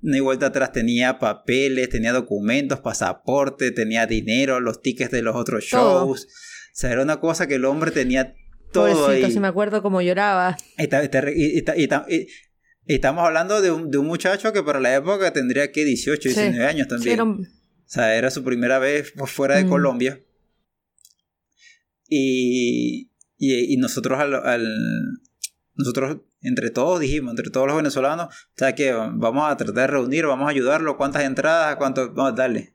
No 0.00 0.14
hay 0.14 0.20
vuelta 0.20 0.46
atrás. 0.46 0.72
Tenía 0.72 1.18
papeles, 1.18 1.88
tenía 1.90 2.12
documentos, 2.12 2.80
pasaporte, 2.80 3.70
tenía 3.70 4.06
dinero, 4.06 4.58
los 4.58 4.82
tickets 4.82 5.12
de 5.12 5.22
los 5.22 5.36
otros 5.36 5.64
shows. 5.64 6.24
O 6.24 6.72
sea, 6.72 6.90
era 6.90 7.02
una 7.02 7.20
cosa 7.20 7.46
que 7.46 7.54
el 7.54 7.64
hombre 7.64 7.92
tenía 7.92 8.34
todo 8.72 9.08
ahí. 9.08 9.30
si 9.30 9.40
me 9.40 9.48
acuerdo 9.48 9.82
cómo 9.82 10.00
lloraba. 10.00 10.56
Y, 12.08 12.26
estamos 12.86 13.24
hablando 13.24 13.60
de 13.60 13.70
un, 13.70 13.90
de 13.90 13.98
un, 13.98 14.06
muchacho 14.06 14.52
que 14.52 14.62
para 14.62 14.80
la 14.80 14.94
época 14.94 15.32
tendría 15.32 15.70
que 15.70 15.84
18, 15.84 16.28
19 16.28 16.66
años 16.66 16.88
también. 16.88 17.20
O 17.20 17.46
sea, 17.86 18.14
era 18.14 18.30
su 18.30 18.44
primera 18.44 18.78
vez 18.78 19.12
fuera 19.26 19.56
de 19.56 19.64
mm. 19.64 19.68
Colombia. 19.68 20.20
Y, 22.08 23.10
y, 23.38 23.76
nosotros 23.76 24.18
al, 24.18 24.62
nosotros 25.74 26.18
entre 26.42 26.70
todos 26.70 27.00
dijimos, 27.00 27.32
entre 27.32 27.50
todos 27.50 27.66
los 27.66 27.76
venezolanos, 27.76 28.26
o 28.26 28.56
sea 28.56 28.74
que 28.74 28.92
vamos 28.92 29.50
a 29.50 29.56
tratar 29.56 29.74
de 29.74 29.86
reunir, 29.86 30.26
vamos 30.26 30.46
a 30.46 30.50
ayudarlo, 30.50 30.96
cuántas 30.96 31.24
entradas, 31.24 31.76
cuánto, 31.76 32.12
vamos 32.12 32.32
a 32.32 32.36
darle. 32.36 32.74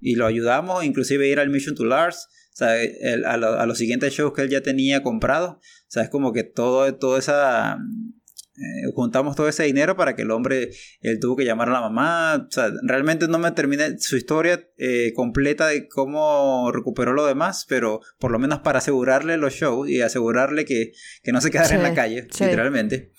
Y 0.00 0.14
lo 0.14 0.26
ayudamos, 0.26 0.84
inclusive 0.84 1.28
ir 1.28 1.40
al 1.40 1.50
Mission 1.50 1.74
to 1.74 1.84
Lars, 1.84 2.28
a, 2.60 3.66
los 3.66 3.78
siguientes 3.78 4.12
shows 4.12 4.32
que 4.34 4.42
él 4.42 4.50
ya 4.50 4.62
tenía 4.62 5.02
comprado. 5.02 5.58
O 5.60 5.90
sea, 5.90 6.02
es 6.02 6.10
como 6.10 6.32
que 6.32 6.44
todo, 6.44 6.94
todo 6.96 7.18
esa... 7.18 7.78
Eh, 8.56 8.92
juntamos 8.94 9.36
todo 9.36 9.48
ese 9.48 9.62
dinero 9.62 9.96
para 9.96 10.14
que 10.14 10.20
el 10.20 10.30
hombre, 10.30 10.70
él 11.00 11.18
tuvo 11.18 11.34
que 11.34 11.46
llamar 11.46 11.70
a 11.70 11.72
la 11.72 11.80
mamá. 11.80 12.46
O 12.46 12.52
sea, 12.52 12.70
realmente 12.82 13.26
no 13.26 13.38
me 13.38 13.50
terminé 13.52 13.98
su 13.98 14.16
historia 14.16 14.68
eh, 14.76 15.12
completa 15.14 15.68
de 15.68 15.88
cómo 15.88 16.70
recuperó 16.70 17.14
lo 17.14 17.24
demás, 17.24 17.64
pero 17.66 18.00
por 18.18 18.30
lo 18.30 18.38
menos 18.38 18.58
para 18.58 18.80
asegurarle 18.80 19.38
los 19.38 19.54
shows 19.54 19.88
y 19.88 20.02
asegurarle 20.02 20.66
que, 20.66 20.92
que 21.22 21.32
no 21.32 21.40
se 21.40 21.50
quedara 21.50 21.74
en 21.74 21.82
la 21.82 21.94
calle, 21.94 22.28
literalmente 22.38 23.12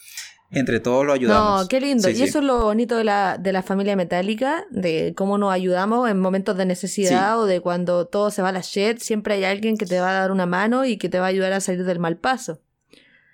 entre 0.51 0.79
todos 0.81 1.05
lo 1.05 1.13
ayudamos. 1.13 1.61
No, 1.61 1.67
qué 1.67 1.79
lindo. 1.79 2.09
y 2.09 2.21
eso 2.21 2.39
es 2.39 2.43
lo 2.43 2.61
bonito 2.61 2.97
de 2.97 3.05
la, 3.05 3.37
de 3.37 3.53
la 3.53 3.63
familia 3.63 3.95
metálica, 3.95 4.65
de 4.69 5.13
cómo 5.15 5.37
nos 5.37 5.53
ayudamos 5.53 6.09
en 6.09 6.19
momentos 6.19 6.57
de 6.57 6.65
necesidad 6.65 7.39
o 7.39 7.45
de 7.45 7.61
cuando 7.61 8.05
todo 8.05 8.31
se 8.31 8.41
va 8.41 8.49
a 8.49 8.51
la 8.51 8.61
shit, 8.61 8.99
siempre 8.99 9.35
hay 9.35 9.45
alguien 9.45 9.77
que 9.77 9.85
te 9.85 9.99
va 9.99 10.09
a 10.09 10.13
dar 10.13 10.31
una 10.31 10.45
mano 10.45 10.83
y 10.85 10.97
que 10.97 11.07
te 11.07 11.19
va 11.19 11.25
a 11.25 11.29
ayudar 11.29 11.53
a 11.53 11.61
salir 11.61 11.85
del 11.85 11.99
mal 11.99 12.17
paso. 12.17 12.61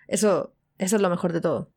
Eso, 0.07 0.53
eso 0.77 0.95
es 0.95 1.01
lo 1.01 1.09
mejor 1.09 1.33
de 1.33 1.41
todo. 1.41 1.71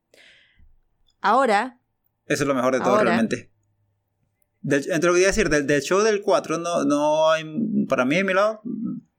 Ahora. 1.22 1.80
Eso 2.26 2.44
es 2.44 2.48
lo 2.48 2.54
mejor 2.54 2.74
de 2.74 2.80
todo, 2.80 3.02
realmente. 3.02 3.50
entre 4.62 5.08
lo 5.08 5.14
que 5.14 5.20
iba 5.20 5.28
a 5.28 5.32
decir, 5.32 5.48
del, 5.48 5.82
show 5.82 6.02
del 6.02 6.20
4 6.20 6.58
no, 6.58 6.84
no 6.84 7.30
hay, 7.30 7.44
para 7.88 8.04
mí, 8.04 8.16
de 8.16 8.24
mi 8.24 8.34
lado, 8.34 8.60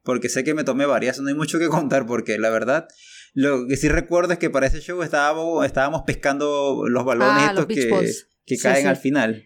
porque 0.04 0.30
sé 0.30 0.44
que 0.44 0.54
me 0.54 0.64
tomé 0.64 0.86
varias, 0.86 1.20
no 1.20 1.30
hay 1.30 1.36
mucho 1.36 1.60
que 1.60 1.68
contar, 1.68 2.06
porque 2.06 2.38
la 2.38 2.50
verdad, 2.50 2.88
lo 3.34 3.68
que 3.68 3.78
sí 3.78 3.88
recuerdo 3.90 4.34
es 4.34 4.40
que 4.40 4.50
para 4.50 4.68
ese 4.68 4.82
show 4.82 5.02
estábamos, 5.04 5.66
estábamos 5.66 6.02
pescando 6.06 6.84
los 6.88 7.06
balones 7.06 7.34
ah, 7.44 7.48
estos 7.52 7.66
que, 7.68 7.90
que 8.46 8.56
Sí, 8.58 8.62
caen 8.62 8.82
sí. 8.84 8.88
al 8.88 8.98
final. 8.98 9.46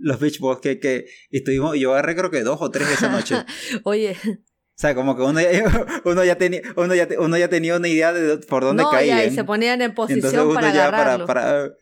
Los 0.00 0.20
Beach 0.20 0.38
Balls 0.38 0.60
que, 0.60 0.78
que 0.78 1.06
estuvimos, 1.30 1.76
yo 1.76 1.92
agarré 1.92 2.14
creo 2.14 2.30
que 2.30 2.42
dos 2.42 2.58
o 2.60 2.70
tres 2.70 2.88
esa 2.88 3.08
noche. 3.08 3.34
Oye, 3.82 4.16
O 4.24 4.80
sea, 4.80 4.94
como 4.94 5.16
que 5.16 5.22
uno 5.22 5.40
ya, 5.40 5.48
uno 6.04 6.24
ya, 6.24 6.38
tenía, 6.38 6.62
uno 6.76 6.94
ya, 6.94 7.08
uno 7.18 7.36
ya 7.36 7.48
tenía 7.48 7.76
una 7.76 7.88
idea 7.88 8.12
de 8.12 8.38
por 8.38 8.62
dónde 8.62 8.84
no, 8.84 8.90
caían. 8.92 9.26
y 9.26 9.30
se 9.34 9.42
ponían 9.42 9.82
en 9.82 9.92
posición 9.94 10.54
para 10.54 10.72
ya 10.72 10.86
agarrarlo. 10.86 11.26
para... 11.26 11.42
para 11.42 11.72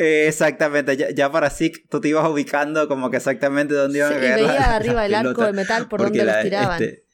eh, 0.00 0.26
exactamente, 0.28 0.96
ya, 0.96 1.10
ya 1.10 1.32
para 1.32 1.48
SIC 1.50 1.88
tú 1.88 2.00
te 2.00 2.08
ibas 2.08 2.28
ubicando 2.28 2.86
como 2.86 3.10
que 3.10 3.16
exactamente 3.16 3.74
dónde 3.74 3.98
iban 3.98 4.10
Sí, 4.12 4.14
a 4.16 4.18
y 4.18 4.20
caer 4.20 4.40
la- 4.42 4.46
veía 4.48 4.60
las 4.60 4.68
arriba 4.68 5.06
el 5.06 5.14
arco 5.14 5.44
de 5.46 5.52
metal 5.54 5.88
por 5.88 6.02
donde 6.02 6.24
la- 6.24 6.34
los 6.34 6.42
tiraban. 6.44 6.82
este- 6.82 7.04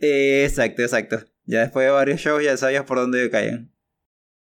Eh, 0.00 0.44
exacto, 0.44 0.82
exacto. 0.82 1.22
Ya 1.46 1.60
después 1.60 1.86
de 1.86 1.90
varios 1.92 2.20
shows 2.20 2.42
ya 2.42 2.56
sabías 2.56 2.84
por 2.84 2.98
dónde 2.98 3.30
caían. 3.30 3.73